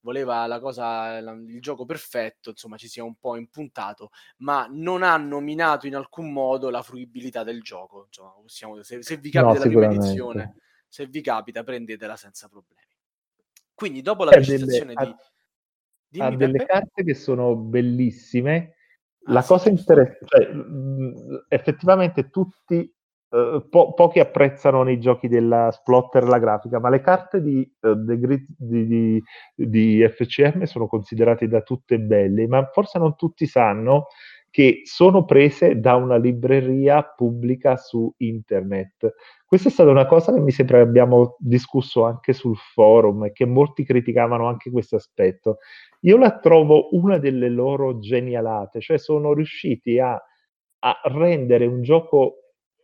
voleva 0.00 0.46
la 0.46 0.60
cosa, 0.60 1.20
la, 1.20 1.32
il 1.32 1.60
gioco 1.60 1.84
perfetto, 1.84 2.50
insomma 2.50 2.76
ci 2.76 2.88
sia 2.88 3.02
un 3.02 3.16
po' 3.16 3.36
impuntato, 3.36 4.10
ma 4.38 4.66
non 4.70 5.02
ha 5.02 5.16
nominato 5.16 5.86
in 5.86 5.96
alcun 5.96 6.32
modo 6.32 6.70
la 6.70 6.82
fruibilità 6.82 7.42
del 7.42 7.62
gioco. 7.62 8.04
Insomma, 8.06 8.32
possiamo, 8.32 8.82
se, 8.82 9.02
se, 9.02 9.16
vi 9.16 9.30
capita 9.30 9.58
no, 9.58 9.64
la 9.64 9.70
prima 9.70 9.92
edizione, 9.92 10.56
se 10.86 11.06
vi 11.06 11.20
capita 11.20 11.62
prendetela 11.62 12.16
senza 12.16 12.48
problemi. 12.48 12.88
Quindi 13.74 14.02
dopo 14.02 14.24
la 14.24 14.32
registrazione 14.32 14.94
di... 14.94 15.14
Dimmi, 16.08 16.26
ha 16.26 16.36
delle 16.36 16.58
Peppe? 16.58 16.72
carte 16.72 17.04
che 17.04 17.14
sono 17.14 17.54
bellissime, 17.54 18.74
la 19.26 19.40
ah, 19.40 19.44
cosa 19.44 19.68
interessante, 19.68 20.26
cioè, 20.26 20.50
effettivamente 21.48 22.30
tutti, 22.30 22.92
uh, 23.30 23.68
po- 23.68 23.94
pochi 23.94 24.20
apprezzano 24.20 24.82
nei 24.82 24.98
giochi 24.98 25.28
della 25.28 25.70
Splotter 25.70 26.24
la 26.24 26.38
grafica, 26.38 26.78
ma 26.78 26.88
le 26.88 27.00
carte 27.00 27.42
di, 27.42 27.68
uh, 27.80 27.94
di, 27.94 28.46
di, 28.56 29.22
di, 29.54 30.08
FCM 30.08 30.64
sono 30.64 30.86
considerate 30.86 31.48
da 31.48 31.62
tutte 31.62 31.98
belle, 31.98 32.46
ma 32.46 32.68
forse 32.72 32.98
non 32.98 33.16
tutti 33.16 33.46
sanno 33.46 34.06
che 34.50 34.80
sono 34.82 35.24
prese 35.24 35.78
da 35.78 35.94
una 35.94 36.16
libreria 36.16 37.02
pubblica 37.04 37.76
su 37.76 38.12
internet. 38.18 39.14
Questa 39.46 39.68
è 39.68 39.70
stata 39.70 39.90
una 39.90 40.06
cosa 40.06 40.32
che 40.32 40.40
mi 40.40 40.50
sembra 40.50 40.80
abbiamo 40.80 41.36
discusso 41.38 42.04
anche 42.04 42.32
sul 42.32 42.56
forum 42.56 43.24
e 43.24 43.32
che 43.32 43.46
molti 43.46 43.84
criticavano 43.84 44.48
anche 44.48 44.70
questo 44.70 44.96
aspetto. 44.96 45.58
Io 46.00 46.16
la 46.16 46.38
trovo 46.38 46.88
una 46.96 47.18
delle 47.18 47.48
loro 47.48 47.98
genialate, 47.98 48.80
cioè 48.80 48.98
sono 48.98 49.32
riusciti 49.34 50.00
a, 50.00 50.20
a 50.80 51.00
rendere 51.04 51.66
un 51.66 51.82
gioco 51.82 52.39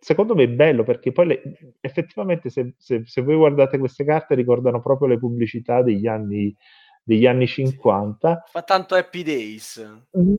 secondo 0.06 0.36
me 0.36 0.48
bello 0.48 0.84
perché 0.84 1.10
poi 1.10 1.26
le, 1.26 1.42
effettivamente 1.80 2.48
se, 2.48 2.74
se, 2.78 3.02
se, 3.04 3.22
voi 3.22 3.34
guardate 3.34 3.76
queste 3.76 4.04
carte 4.04 4.36
ricordano 4.36 4.80
proprio 4.80 5.08
le 5.08 5.18
pubblicità 5.18 5.82
degli 5.82 6.06
anni, 6.06 6.54
degli 7.02 7.26
anni 7.26 7.48
50. 7.48 8.44
Fa 8.46 8.62
tanto 8.62 8.94
Happy 8.94 9.24
Days. 9.24 9.84
Mm, 10.16 10.34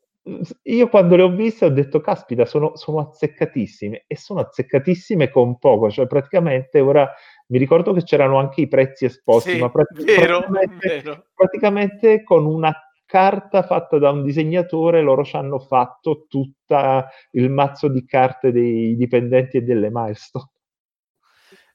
io 0.64 0.88
quando 0.88 1.18
le 1.18 1.24
ho 1.24 1.36
viste 1.36 1.66
ho 1.66 1.70
detto, 1.70 2.00
caspita, 2.00 2.46
sono, 2.46 2.78
sono 2.78 3.10
azzeccatissime 3.10 4.06
e 4.08 4.16
sono 4.16 4.40
azzeccatissime 4.40 5.30
con 5.30 5.58
poco, 5.58 5.90
cioè 5.90 6.08
praticamente 6.08 6.80
ora 6.80 7.12
mi 7.48 7.58
ricordo 7.58 7.92
che 7.92 8.04
c'erano 8.04 8.40
anche 8.40 8.62
i 8.62 8.70
prezzi 8.70 9.04
esposti, 9.04 9.52
sì, 9.52 9.60
ma 9.60 9.70
pratic- 9.70 10.02
vero, 10.02 10.46
praticamente, 10.48 10.88
vero. 10.88 11.26
praticamente, 11.36 12.24
con 12.24 12.46
una 12.46 12.74
carta 13.08 13.64
fatta 13.64 13.98
da 13.98 14.12
un 14.12 14.24
disegnatore 14.24 15.02
loro 15.02 15.24
ci 15.24 15.36
hanno 15.38 15.58
fatto 15.58 16.26
tutto 16.28 17.06
il 17.32 17.50
mazzo 17.50 17.88
di 17.88 18.06
carte 18.06 18.52
dei 18.52 18.96
dipendenti 18.96 19.58
e 19.58 19.62
delle 19.62 19.90
milestone. 19.90 20.52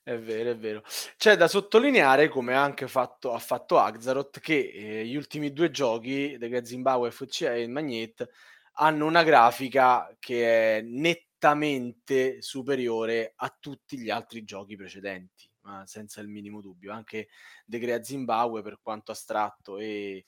È 0.05 0.19
vero, 0.19 0.51
è 0.51 0.57
vero. 0.57 0.83
C'è 1.17 1.37
da 1.37 1.47
sottolineare, 1.47 2.29
come 2.29 2.55
anche 2.55 2.89
fatto, 2.89 3.33
ha 3.33 3.39
fatto 3.39 3.79
Axaroth, 3.79 4.41
che 4.41 4.73
eh, 4.75 5.07
gli 5.07 5.15
ultimi 5.15 5.53
due 5.53 5.71
giochi, 5.71 6.37
The 6.39 6.65
Zimbabwe 6.65 7.13
FC 7.13 7.43
e 7.43 7.63
il 7.63 7.71
Magnet, 7.71 8.29
hanno 8.75 9.07
una 9.07 9.23
grafica 9.23 10.15
che 10.19 10.79
è 10.79 10.83
nettamente 10.83 12.43
superiore 12.43 13.33
a 13.37 13.57
tutti 13.59 13.97
gli 13.97 14.11
altri 14.11 14.43
giochi 14.43 14.75
precedenti, 14.75 15.49
ma 15.61 15.87
senza 15.87 16.21
il 16.21 16.27
minimo 16.27 16.61
dubbio. 16.61 16.93
Anche 16.93 17.29
The 17.65 17.79
Great 17.79 18.03
Zimbabwe, 18.03 18.61
per 18.63 18.81
quanto 18.83 19.13
astratto 19.13 19.79
e 19.79 20.27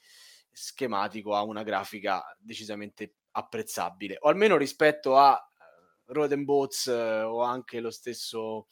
schematico, 0.55 1.35
ha 1.35 1.43
una 1.43 1.63
grafica 1.63 2.23
decisamente 2.39 3.17
apprezzabile, 3.33 4.17
o 4.21 4.29
almeno 4.29 4.57
rispetto 4.57 5.17
a 5.17 5.37
eh, 5.37 6.13
Roden 6.13 6.45
Boats 6.45 6.87
eh, 6.87 7.23
o 7.23 7.43
anche 7.43 7.81
lo 7.81 7.91
stesso 7.91 8.69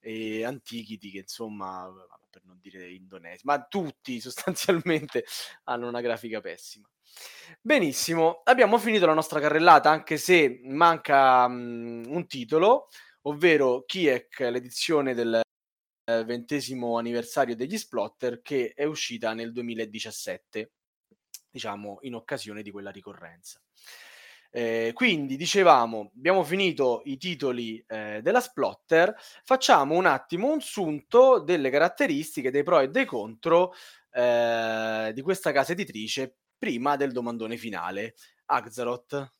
eh, 0.00 0.44
Antiquity, 0.44 1.10
che 1.10 1.18
insomma, 1.18 1.90
per 2.30 2.44
non 2.44 2.58
dire 2.60 2.90
indonesia, 2.90 3.42
ma 3.44 3.62
tutti 3.64 4.20
sostanzialmente 4.20 5.24
hanno 5.64 5.88
una 5.88 6.00
grafica 6.00 6.40
pessima. 6.40 6.88
Benissimo, 7.60 8.40
abbiamo 8.44 8.78
finito 8.78 9.06
la 9.06 9.14
nostra 9.14 9.38
carrellata, 9.38 9.90
anche 9.90 10.16
se 10.16 10.60
manca 10.64 11.44
um, 11.44 12.02
un 12.06 12.26
titolo, 12.26 12.88
ovvero 13.22 13.84
Kiek, 13.84 14.40
l'edizione 14.40 15.14
del 15.14 15.40
eh, 16.04 16.24
ventesimo 16.24 16.98
anniversario 16.98 17.54
degli 17.54 17.76
Splotter, 17.76 18.40
che 18.40 18.72
è 18.74 18.84
uscita 18.84 19.34
nel 19.34 19.52
2017, 19.52 20.72
diciamo 21.52 21.98
in 22.02 22.14
occasione 22.14 22.62
di 22.62 22.70
quella 22.70 22.90
ricorrenza. 22.90 23.60
Eh, 24.54 24.90
quindi 24.92 25.36
dicevamo, 25.36 26.12
abbiamo 26.14 26.42
finito 26.42 27.00
i 27.04 27.16
titoli 27.16 27.82
eh, 27.86 28.20
della 28.22 28.40
Splotter, 28.40 29.14
facciamo 29.44 29.94
un 29.94 30.06
attimo 30.06 30.52
un 30.52 30.60
sunto 30.60 31.38
delle 31.38 31.70
caratteristiche, 31.70 32.50
dei 32.50 32.62
pro 32.62 32.80
e 32.80 32.90
dei 32.90 33.06
contro 33.06 33.72
eh, 34.10 35.10
di 35.14 35.22
questa 35.22 35.52
casa 35.52 35.72
editrice 35.72 36.36
prima 36.58 36.96
del 36.96 37.12
domandone 37.12 37.56
finale. 37.56 38.14
Axaroth. 38.46 39.32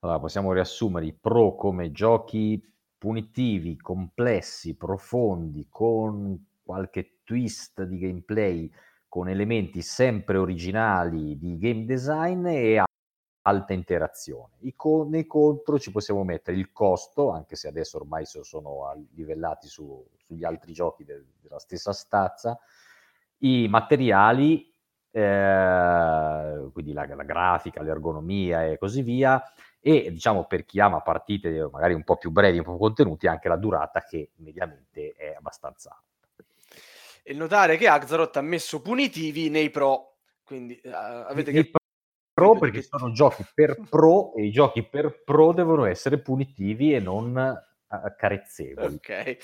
Allora, 0.00 0.18
possiamo 0.18 0.52
riassumere 0.54 1.04
i 1.06 1.12
pro 1.12 1.54
come 1.54 1.92
giochi 1.92 2.58
punitivi, 2.96 3.76
complessi, 3.76 4.76
profondi, 4.76 5.66
con 5.68 6.42
qualche 6.62 7.18
twist 7.24 7.82
di 7.82 7.98
gameplay, 7.98 8.70
con 9.10 9.28
elementi 9.28 9.82
sempre 9.82 10.38
originali 10.38 11.36
di 11.36 11.58
game 11.58 11.84
design 11.84 12.46
e 12.46 12.82
alta 13.42 13.72
interazione. 13.72 14.54
I 14.60 14.74
co- 14.76 15.04
nei 15.08 15.26
contro 15.26 15.80
ci 15.80 15.90
possiamo 15.90 16.22
mettere 16.22 16.56
il 16.56 16.70
costo, 16.72 17.30
anche 17.30 17.56
se 17.56 17.66
adesso 17.66 17.96
ormai 17.98 18.24
sono 18.24 19.08
livellati 19.14 19.66
su, 19.66 20.06
sugli 20.16 20.44
altri 20.44 20.72
giochi 20.72 21.04
de- 21.04 21.24
della 21.40 21.58
stessa 21.58 21.92
stazza, 21.92 22.56
i 23.38 23.66
materiali 23.68 24.72
eh, 25.10 26.68
quindi 26.72 26.92
la, 26.92 27.04
la, 27.06 27.24
grafica, 27.24 27.82
l'ergonomia 27.82 28.64
e 28.64 28.78
così 28.78 29.02
via, 29.02 29.42
e 29.80 30.12
diciamo 30.12 30.44
per 30.44 30.64
chi 30.64 30.78
ama 30.78 31.00
partite 31.00 31.68
magari 31.72 31.94
un 31.94 32.04
po' 32.04 32.16
più 32.16 32.30
brevi, 32.30 32.58
un 32.58 32.64
po' 32.64 32.70
più 32.72 32.80
contenuti, 32.80 33.26
anche 33.26 33.48
la 33.48 33.56
durata 33.56 34.04
che 34.04 34.30
mediamente 34.36 35.14
è 35.16 35.34
abbastanza. 35.36 36.00
E 37.22 37.34
notare 37.34 37.76
che 37.76 37.88
Axaroth 37.88 38.36
ha 38.36 38.42
messo 38.42 38.80
punitivi 38.80 39.50
nei 39.50 39.70
pro, 39.70 40.18
quindi 40.42 40.80
uh, 40.84 40.90
avete 40.90 41.52
nei 41.52 41.70
pro 42.32 42.58
perché 42.58 42.82
sono 42.82 43.12
giochi 43.12 43.44
per 43.54 43.76
pro 43.88 44.34
e 44.34 44.46
i 44.46 44.50
giochi 44.50 44.82
per 44.82 45.22
pro 45.24 45.52
devono 45.52 45.84
essere 45.84 46.18
punitivi 46.18 46.94
e 46.94 47.00
non 47.00 47.36
uh, 47.36 48.16
carezzevoli. 48.16 48.94
Ok. 48.94 49.36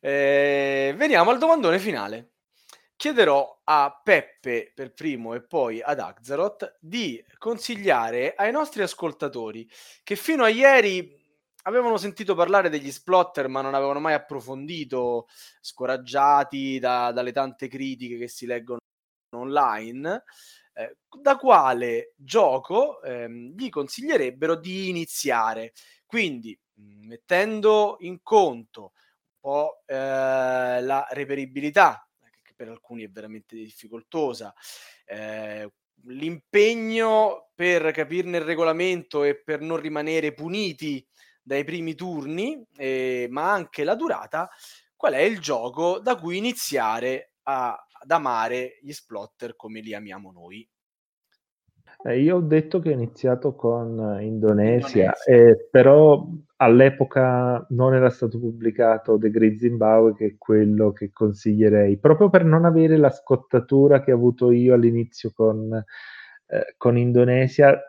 Eh, 0.00 0.94
veniamo 0.96 1.30
al 1.30 1.38
domandone 1.38 1.78
finale 1.78 2.32
chiederò 3.02 3.62
a 3.64 4.00
Peppe 4.00 4.70
per 4.72 4.92
primo 4.92 5.34
e 5.34 5.42
poi 5.42 5.82
ad 5.82 5.98
Axaroth 5.98 6.76
di 6.78 7.20
consigliare 7.36 8.34
ai 8.36 8.52
nostri 8.52 8.80
ascoltatori 8.82 9.68
che 10.04 10.14
fino 10.14 10.44
a 10.44 10.48
ieri 10.48 11.20
avevano 11.62 11.96
sentito 11.96 12.34
parlare 12.34 12.68
degli 12.68 12.90
splotter 12.90 13.48
ma 13.48 13.60
non 13.60 13.74
avevano 13.74 14.00
mai 14.00 14.14
approfondito, 14.14 15.26
scoraggiati 15.60 16.78
da, 16.78 17.12
dalle 17.12 17.32
tante 17.32 17.68
critiche 17.68 18.18
che 18.18 18.28
si 18.28 18.46
leggono 18.46 18.80
online, 19.36 20.24
eh, 20.74 20.96
da 21.20 21.36
quale 21.36 22.14
gioco 22.16 23.02
eh, 23.02 23.28
gli 23.30 23.68
consiglierebbero 23.68 24.56
di 24.56 24.88
iniziare. 24.88 25.72
Quindi 26.06 26.58
mettendo 26.74 27.96
in 28.00 28.22
conto 28.22 28.92
un 28.92 29.40
po' 29.40 29.82
eh, 29.86 29.94
la 30.82 31.06
reperibilità 31.10 32.06
per 32.54 32.68
alcuni 32.68 33.02
è 33.02 33.08
veramente 33.10 33.56
difficoltosa. 33.56 34.54
Eh, 35.04 35.68
l'impegno 36.06 37.50
per 37.54 37.90
capirne 37.92 38.38
il 38.38 38.44
regolamento 38.44 39.24
e 39.24 39.40
per 39.40 39.60
non 39.60 39.78
rimanere 39.78 40.32
puniti 40.32 41.04
dai 41.42 41.64
primi 41.64 41.94
turni, 41.94 42.64
eh, 42.76 43.26
ma 43.30 43.52
anche 43.52 43.84
la 43.84 43.94
durata, 43.94 44.48
qual 44.96 45.14
è 45.14 45.20
il 45.20 45.40
gioco 45.40 45.98
da 45.98 46.16
cui 46.16 46.36
iniziare 46.36 47.32
a, 47.42 47.70
ad 47.70 48.10
amare 48.10 48.78
gli 48.80 48.92
splotter 48.92 49.56
come 49.56 49.80
li 49.80 49.94
amiamo 49.94 50.30
noi. 50.30 50.66
Eh, 52.04 52.20
io 52.20 52.36
ho 52.36 52.40
detto 52.40 52.80
che 52.80 52.90
ho 52.90 52.92
iniziato 52.92 53.54
con 53.54 54.18
Indonesia, 54.20 54.24
Indonesia. 54.24 55.12
Eh, 55.24 55.68
però 55.70 56.26
all'epoca 56.56 57.64
non 57.70 57.94
era 57.94 58.10
stato 58.10 58.38
pubblicato 58.38 59.18
The 59.18 59.30
Great 59.30 59.58
Zimbabwe, 59.58 60.14
che 60.14 60.26
è 60.26 60.34
quello 60.36 60.92
che 60.92 61.10
consiglierei, 61.12 61.98
proprio 61.98 62.28
per 62.28 62.44
non 62.44 62.64
avere 62.64 62.96
la 62.96 63.10
scottatura 63.10 64.02
che 64.02 64.12
ho 64.12 64.16
avuto 64.16 64.50
io 64.50 64.74
all'inizio 64.74 65.30
con, 65.32 65.72
eh, 65.72 66.74
con 66.76 66.96
Indonesia 66.98 67.80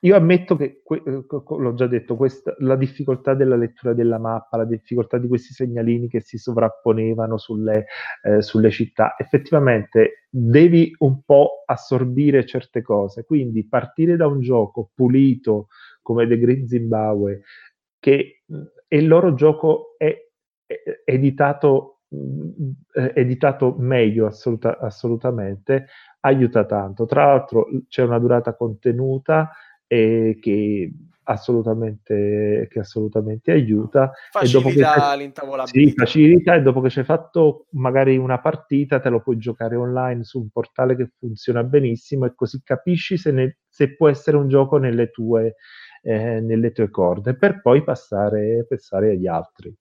io 0.00 0.16
ammetto 0.16 0.56
che, 0.56 0.82
eh, 0.86 1.24
l'ho 1.28 1.74
già 1.74 1.86
detto, 1.86 2.16
questa, 2.16 2.54
la 2.58 2.76
difficoltà 2.76 3.34
della 3.34 3.56
lettura 3.56 3.92
della 3.94 4.18
mappa, 4.18 4.56
la 4.56 4.64
difficoltà 4.64 5.18
di 5.18 5.28
questi 5.28 5.52
segnalini 5.52 6.08
che 6.08 6.20
si 6.20 6.38
sovrapponevano 6.38 7.36
sulle, 7.36 7.86
eh, 8.22 8.42
sulle 8.42 8.70
città, 8.70 9.14
effettivamente 9.18 10.26
devi 10.30 10.94
un 10.98 11.22
po' 11.24 11.62
assorbire 11.66 12.46
certe 12.46 12.82
cose, 12.82 13.24
quindi 13.24 13.66
partire 13.66 14.16
da 14.16 14.26
un 14.26 14.40
gioco 14.40 14.90
pulito 14.94 15.68
come 16.00 16.26
The 16.26 16.38
Green 16.38 16.66
Zimbabwe, 16.66 17.42
che 17.98 18.42
e 18.88 18.98
il 18.98 19.08
loro 19.08 19.32
gioco 19.34 19.94
è, 19.96 20.14
è 20.66 20.74
editato, 21.06 22.00
è 22.92 23.12
editato 23.14 23.74
meglio 23.78 24.26
assoluta, 24.26 24.78
assolutamente, 24.78 25.86
aiuta 26.20 26.66
tanto. 26.66 27.06
Tra 27.06 27.26
l'altro 27.26 27.66
c'è 27.88 28.02
una 28.02 28.18
durata 28.18 28.54
contenuta, 28.54 29.50
e 29.92 30.38
che 30.40 30.90
assolutamente, 31.24 32.66
che 32.70 32.78
assolutamente 32.78 33.52
aiuta. 33.52 34.10
Facilita 34.30 35.14
l'intavolamento. 35.14 35.78
Sì, 35.78 35.92
facilita 35.92 36.54
e 36.54 36.62
dopo 36.62 36.80
che 36.80 36.88
ci 36.88 37.00
hai 37.00 37.04
fatto 37.04 37.66
magari 37.72 38.16
una 38.16 38.40
partita 38.40 39.00
te 39.00 39.10
lo 39.10 39.20
puoi 39.20 39.36
giocare 39.36 39.76
online 39.76 40.24
su 40.24 40.40
un 40.40 40.48
portale 40.48 40.96
che 40.96 41.10
funziona 41.18 41.62
benissimo 41.62 42.24
e 42.24 42.34
così 42.34 42.62
capisci 42.64 43.18
se, 43.18 43.32
ne, 43.32 43.58
se 43.68 43.94
può 43.94 44.08
essere 44.08 44.38
un 44.38 44.48
gioco 44.48 44.78
nelle 44.78 45.10
tue, 45.10 45.56
eh, 46.00 46.40
nelle 46.40 46.72
tue 46.72 46.88
corde 46.88 47.36
per 47.36 47.60
poi 47.60 47.84
passare, 47.84 48.64
passare 48.66 49.10
agli 49.10 49.26
altri. 49.26 49.74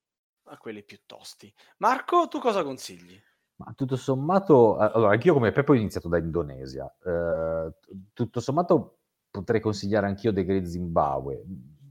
A 0.47 0.57
quelli 0.57 0.83
più 0.83 0.99
tosti. 1.05 1.51
Marco, 1.77 2.27
tu 2.27 2.39
cosa 2.39 2.63
consigli? 2.63 3.17
Ma 3.55 3.71
tutto 3.77 3.95
sommato, 3.95 4.75
allora 4.75 5.11
anch'io 5.11 5.33
come 5.33 5.53
Peppo 5.53 5.71
ho 5.71 5.75
iniziato 5.75 6.09
da 6.09 6.17
Indonesia. 6.17 6.93
Eh, 7.01 7.71
tutto 8.11 8.39
sommato 8.41 8.97
potrei 9.31 9.61
consigliare 9.61 10.05
anch'io 10.05 10.33
The 10.33 10.43
Great 10.43 10.65
Zimbabwe. 10.65 11.43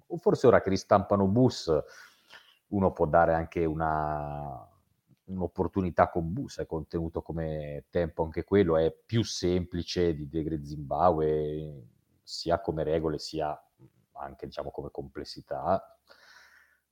O 0.09 0.17
forse 0.19 0.47
ora 0.47 0.61
che 0.61 0.69
ristampano 0.69 1.27
bus, 1.27 1.73
uno 2.69 2.93
può 2.93 3.07
dare 3.07 3.35
anche 3.35 3.65
una, 3.65 4.69
un'opportunità 5.25 6.11
con 6.11 6.33
bus, 6.33 6.59
è 6.59 6.67
contenuto 6.67 7.23
come 7.23 7.87
tempo 7.91 8.23
anche 8.23 8.45
quello, 8.45 8.77
è 8.77 8.93
più 8.93 9.25
semplice 9.25 10.15
di 10.15 10.29
The 10.29 10.43
Great 10.43 10.63
Zimbabwe, 10.63 11.87
sia 12.23 12.61
come 12.61 12.85
regole 12.85 13.19
sia 13.19 13.59
anche 14.13 14.47
diciamo 14.47 14.71
come 14.71 14.91
complessità. 14.91 15.83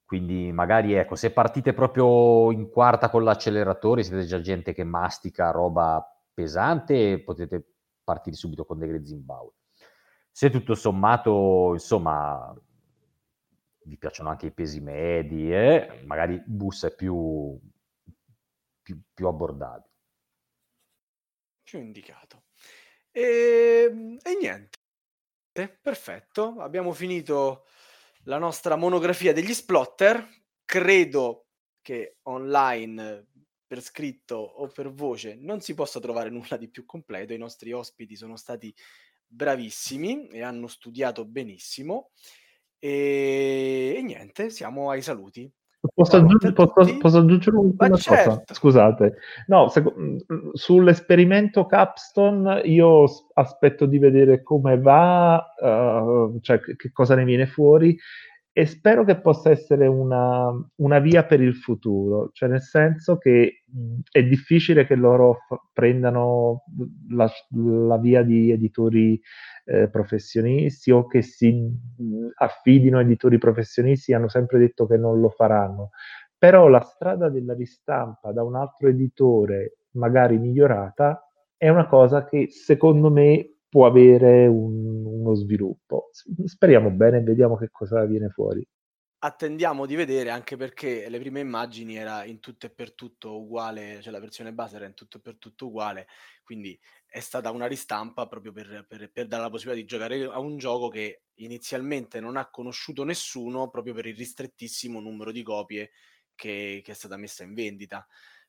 Quindi 0.05 0.51
magari 0.53 0.95
ecco, 0.95 1.17
se 1.17 1.33
partite 1.33 1.75
proprio 1.75 2.51
in 2.51 2.71
quarta 2.71 3.11
con 3.11 3.25
l'acceleratore, 3.25 4.03
siete 4.03 4.25
già 4.25 4.41
gente 4.41 4.73
che 4.73 4.83
mastica 4.83 5.51
roba 5.51 6.03
pesante, 6.33 7.23
potete 7.23 7.75
partire 8.03 8.37
subito 8.37 8.65
con 8.65 8.79
The 8.79 8.87
Great 8.87 9.05
Zimbabwe 9.05 9.53
se 10.31 10.51
tutto 10.51 10.75
sommato, 10.75 11.71
insomma, 11.73 12.55
vi 13.85 13.97
piacciono 13.97 14.29
anche 14.29 14.47
i 14.47 14.53
pesi 14.53 14.81
medi, 14.81 15.53
eh, 15.53 16.03
magari 16.05 16.41
bus 16.45 16.85
è 16.85 16.95
più, 16.95 17.59
più, 18.83 19.01
più 19.13 19.27
abbordabile. 19.27 19.93
Più 21.63 21.79
indicato. 21.79 22.45
E, 23.11 23.89
ehm, 23.91 24.19
e 24.23 24.37
niente, 24.41 24.79
perfetto, 25.81 26.57
abbiamo 26.61 26.93
finito 26.93 27.67
la 28.25 28.39
nostra 28.39 28.77
monografia 28.77 29.33
degli 29.33 29.53
splotter. 29.53 30.27
Credo 30.65 31.47
che 31.81 32.19
online 32.23 33.27
per 33.67 33.83
scritto 33.83 34.37
o 34.37 34.67
per 34.69 34.91
voce 34.91 35.35
non 35.35 35.61
si 35.61 35.75
possa 35.75 36.01
trovare 36.01 36.31
nulla 36.31 36.57
di 36.57 36.69
più 36.69 36.85
completo. 36.85 37.33
I 37.33 37.39
nostri 37.39 37.73
ospiti 37.73 38.17
sono 38.17 38.37
stati 38.37 38.75
bravissimi 39.29 40.29
e 40.29 40.43
hanno 40.43 40.67
studiato 40.67 41.25
benissimo. 41.25 42.11
E, 42.79 43.95
e 43.97 44.03
niente, 44.03 44.51
siamo 44.51 44.91
ai 44.91 45.03
saluti. 45.03 45.51
Posso, 45.95 46.17
aggiungere, 46.17 46.53
posso, 46.53 46.99
posso 46.99 47.19
aggiungere 47.19 47.57
cosa? 47.77 47.97
Certo. 47.97 48.55
Scusate. 48.55 49.15
No, 49.47 49.69
se, 49.69 49.85
sull'esperimento 50.53 51.67
Capstone 51.67 52.63
io 52.63 53.05
aspetto 53.35 53.87
di 53.87 53.99
vedere 53.99 54.43
come 54.43 54.79
va, 54.79 55.55
uh, 55.57 56.41
cioè 56.41 56.59
che 56.61 56.91
cosa 56.93 57.15
ne 57.15 57.25
viene 57.25 57.47
fuori 57.47 57.97
e 58.59 58.67
spero 58.67 59.05
che 59.05 59.21
possa 59.21 59.51
essere 59.51 59.87
una, 59.87 60.51
una, 60.79 60.99
via 60.99 61.25
per 61.25 61.41
il 61.41 61.55
futuro, 61.55 62.31
cioè 62.33 62.49
nel 62.49 62.61
senso 62.61 63.17
che 63.17 63.63
è 64.11 64.25
difficile 64.25 64.85
che 64.85 64.97
loro 64.97 65.35
f- 65.47 65.61
prendano 65.73 66.65
la, 67.11 67.31
la, 67.51 67.99
via 67.99 68.25
di 68.25 68.51
editori 68.51 69.21
eh, 69.65 69.89
professionisti 69.89 70.91
o 70.91 71.07
che 71.07 71.23
si 71.23 71.71
affidino 72.35 72.99
a 72.99 73.03
editori 73.03 73.39
professionisti, 73.39 74.13
hanno 74.13 74.29
sempre 74.29 74.59
detto 74.59 74.89
che 74.89 74.97
non 74.97 75.21
lo 75.21 75.29
faranno, 75.29 75.91
però 76.37 76.67
la 76.67 76.81
strada 76.81 77.29
della 77.29 77.55
ristampa 77.55 78.33
da 78.33 78.43
un 78.43 78.57
altro 78.57 78.89
editore, 78.89 79.83
magari 79.93 80.37
migliorata, 80.37 81.31
è 81.57 81.69
una 81.69 81.87
cosa 81.87 82.25
che 82.25 82.49
secondo 82.51 83.09
me 83.09 83.58
può 83.69 83.87
avere 83.87 84.47
un, 84.47 85.05
uno 85.05 85.35
sviluppo. 85.35 86.11
Speriamo 86.45 86.91
bene, 86.91 87.23
vediamo 87.23 87.57
che 87.57 87.69
cosa 87.71 88.05
viene 88.05 88.29
fuori. 88.29 88.67
Attendiamo 89.21 89.85
di 89.85 89.97
vedere 89.97 90.31
anche 90.31 90.57
perché 90.57 91.09
le 91.09 91.19
prime 91.19 91.41
immagini 91.41 91.97
era 91.97 92.25
in 92.25 92.39
tutto 92.39 92.67
e 92.67 92.71
per 92.71 92.95
tutto 92.95 93.41
uguale, 93.41 94.01
cioè 94.01 94.13
la 94.13 94.21
versione 94.21 94.53
base 94.53 94.77
era 94.77 94.87
in 94.87 94.95
tutto 94.95 95.17
e 95.17 95.21
per 95.21 95.39
tutto 95.39 95.67
uguale, 95.67 96.07
quindi 96.45 96.79
è 97.05 97.19
stata 97.19 97.51
una 97.51 97.67
ristampa 97.67 98.29
proprio 98.29 98.53
per, 98.53 98.87
per, 98.87 99.11
per 99.11 99.27
dare 99.27 99.43
la 99.43 99.51
possibilità 99.51 99.81
di 99.83 99.89
giocare 99.89 100.23
a 100.33 100.39
un 100.39 100.57
gioco 100.57 100.87
che 100.87 101.23
inizialmente 101.39 102.21
non 102.21 102.37
ha 102.37 102.49
conosciuto 102.49 103.03
nessuno 103.03 103.69
proprio 103.71 103.93
per 103.93 104.07
il 104.07 104.15
ristrettissimo 104.15 105.01
numero 105.01 105.33
di 105.33 105.43
copie 105.43 105.91
che, 106.37 106.81
che 106.85 106.93
è 106.93 106.95
stata 106.95 107.17
messa 107.17 107.43
in 107.43 107.55
vendita 107.55 108.07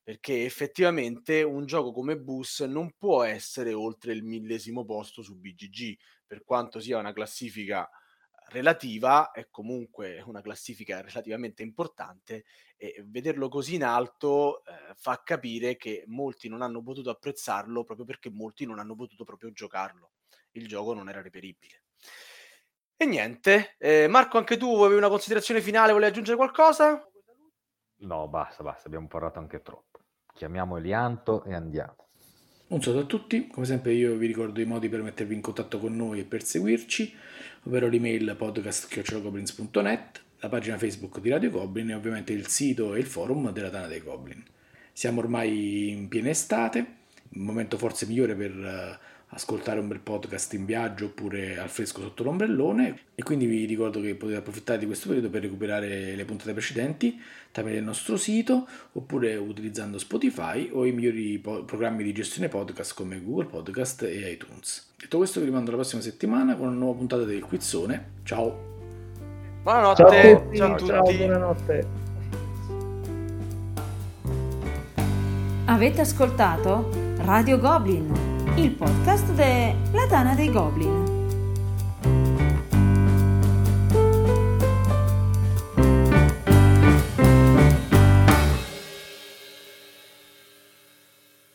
perché 0.09 0.43
effettivamente 0.43 1.43
un 1.43 1.67
gioco 1.67 1.91
come 1.91 2.17
Bus 2.17 2.61
non 2.61 2.95
può 2.97 3.21
essere 3.21 3.73
oltre 3.73 4.11
il 4.11 4.23
millesimo 4.23 4.83
posto 4.83 5.21
su 5.21 5.37
BGG, 5.37 5.95
per 6.25 6.43
quanto 6.43 6.79
sia 6.79 6.97
una 6.97 7.13
classifica 7.13 7.87
relativa, 8.47 9.29
è 9.29 9.49
comunque 9.51 10.19
una 10.25 10.41
classifica 10.41 11.01
relativamente 11.01 11.61
importante 11.61 12.45
e 12.75 13.03
vederlo 13.05 13.49
così 13.49 13.75
in 13.75 13.83
alto 13.83 14.63
eh, 14.65 14.95
fa 14.95 15.21
capire 15.23 15.77
che 15.77 16.05
molti 16.07 16.49
non 16.49 16.63
hanno 16.63 16.81
potuto 16.81 17.11
apprezzarlo 17.11 17.83
proprio 17.83 18.07
perché 18.07 18.31
molti 18.31 18.65
non 18.65 18.79
hanno 18.79 18.95
potuto 18.95 19.23
proprio 19.23 19.51
giocarlo. 19.51 20.13
Il 20.53 20.67
gioco 20.67 20.95
non 20.95 21.07
era 21.07 21.21
reperibile. 21.21 21.83
E 22.97 23.05
niente, 23.05 23.75
eh, 23.77 24.07
Marco, 24.07 24.39
anche 24.39 24.57
tu 24.57 24.73
avevi 24.81 24.97
una 24.97 25.07
considerazione 25.07 25.61
finale, 25.61 25.91
volevi 25.91 26.09
aggiungere 26.09 26.35
qualcosa? 26.35 26.99
No, 28.01 28.27
basta, 28.27 28.63
basta, 28.63 28.87
abbiamo 28.87 29.07
parlato 29.07 29.37
anche 29.37 29.61
troppo. 29.61 29.88
Chiamiamo 30.39 30.77
Elianto 30.77 31.43
e 31.43 31.53
andiamo. 31.53 31.95
Un 32.67 32.81
saluto 32.81 33.03
a 33.03 33.07
tutti, 33.07 33.47
come 33.47 33.65
sempre 33.65 33.91
io 33.91 34.15
vi 34.15 34.25
ricordo 34.25 34.61
i 34.61 34.65
modi 34.65 34.87
per 34.87 35.01
mettervi 35.01 35.33
in 35.33 35.41
contatto 35.41 35.79
con 35.79 35.93
noi 35.93 36.21
e 36.21 36.23
per 36.23 36.45
seguirci, 36.45 37.13
ovvero 37.63 37.89
l'email 37.89 38.37
podcast.goblins.net, 38.37 40.21
la 40.39 40.47
pagina 40.47 40.77
Facebook 40.77 41.19
di 41.19 41.29
Radio 41.29 41.49
Goblin 41.49 41.89
e 41.89 41.93
ovviamente 41.93 42.31
il 42.31 42.47
sito 42.47 42.95
e 42.95 42.99
il 42.99 43.05
forum 43.05 43.51
della 43.51 43.69
Tana 43.69 43.87
dei 43.87 43.99
Goblin. 43.99 44.41
Siamo 44.93 45.19
ormai 45.19 45.89
in 45.89 46.07
piena 46.07 46.29
estate, 46.29 46.79
un 47.33 47.43
momento 47.43 47.77
forse 47.77 48.05
migliore 48.05 48.33
per 48.33 48.51
eh, 48.51 48.99
ascoltare 49.31 49.79
un 49.79 49.87
bel 49.87 49.99
podcast 49.99 50.53
in 50.53 50.65
viaggio 50.65 51.05
oppure 51.05 51.59
al 51.59 51.69
fresco 51.69 52.01
sotto 52.01 52.23
l'ombrellone 52.23 52.99
e 53.13 53.21
quindi 53.21 53.45
vi 53.45 53.65
ricordo 53.65 54.01
che 54.01 54.15
potete 54.15 54.39
approfittare 54.39 54.79
di 54.79 54.85
questo 54.85 55.07
periodo 55.07 55.29
per 55.29 55.43
recuperare 55.43 56.15
le 56.15 56.25
puntate 56.25 56.51
precedenti 56.53 57.21
tramite 57.51 57.77
il 57.77 57.83
nostro 57.83 58.17
sito 58.17 58.67
oppure 58.93 59.35
utilizzando 59.35 59.99
Spotify 59.99 60.69
o 60.71 60.85
i 60.85 60.91
migliori 60.91 61.37
po- 61.37 61.63
programmi 61.63 62.03
di 62.03 62.11
gestione 62.11 62.47
podcast 62.47 62.95
come 62.95 63.21
Google 63.21 63.45
Podcast 63.45 64.03
e 64.03 64.31
iTunes. 64.31 64.93
Detto 64.97 65.17
questo 65.17 65.39
vi 65.39 65.45
rimando 65.45 65.69
la 65.71 65.77
prossima 65.77 66.01
settimana 66.01 66.55
con 66.55 66.67
una 66.67 66.77
nuova 66.77 66.97
puntata 66.97 67.23
del 67.23 67.41
Quizzone. 67.41 68.11
Ciao! 68.23 68.67
Buonanotte! 69.61 70.03
Ciao 70.03 70.17
a 70.17 70.39
tutti! 70.39 70.57
Ciao, 70.57 70.73
a 70.73 70.75
tutti. 70.75 70.91
ciao 70.91 71.03
buonanotte! 71.03 71.87
Avete 75.65 76.01
ascoltato 76.01 76.89
Radio 77.17 77.59
Goblin? 77.59 78.38
Il 78.63 78.71
podcast 78.71 79.31
della 79.33 80.05
Tana 80.07 80.35
dei 80.35 80.51
Goblin. 80.51 81.18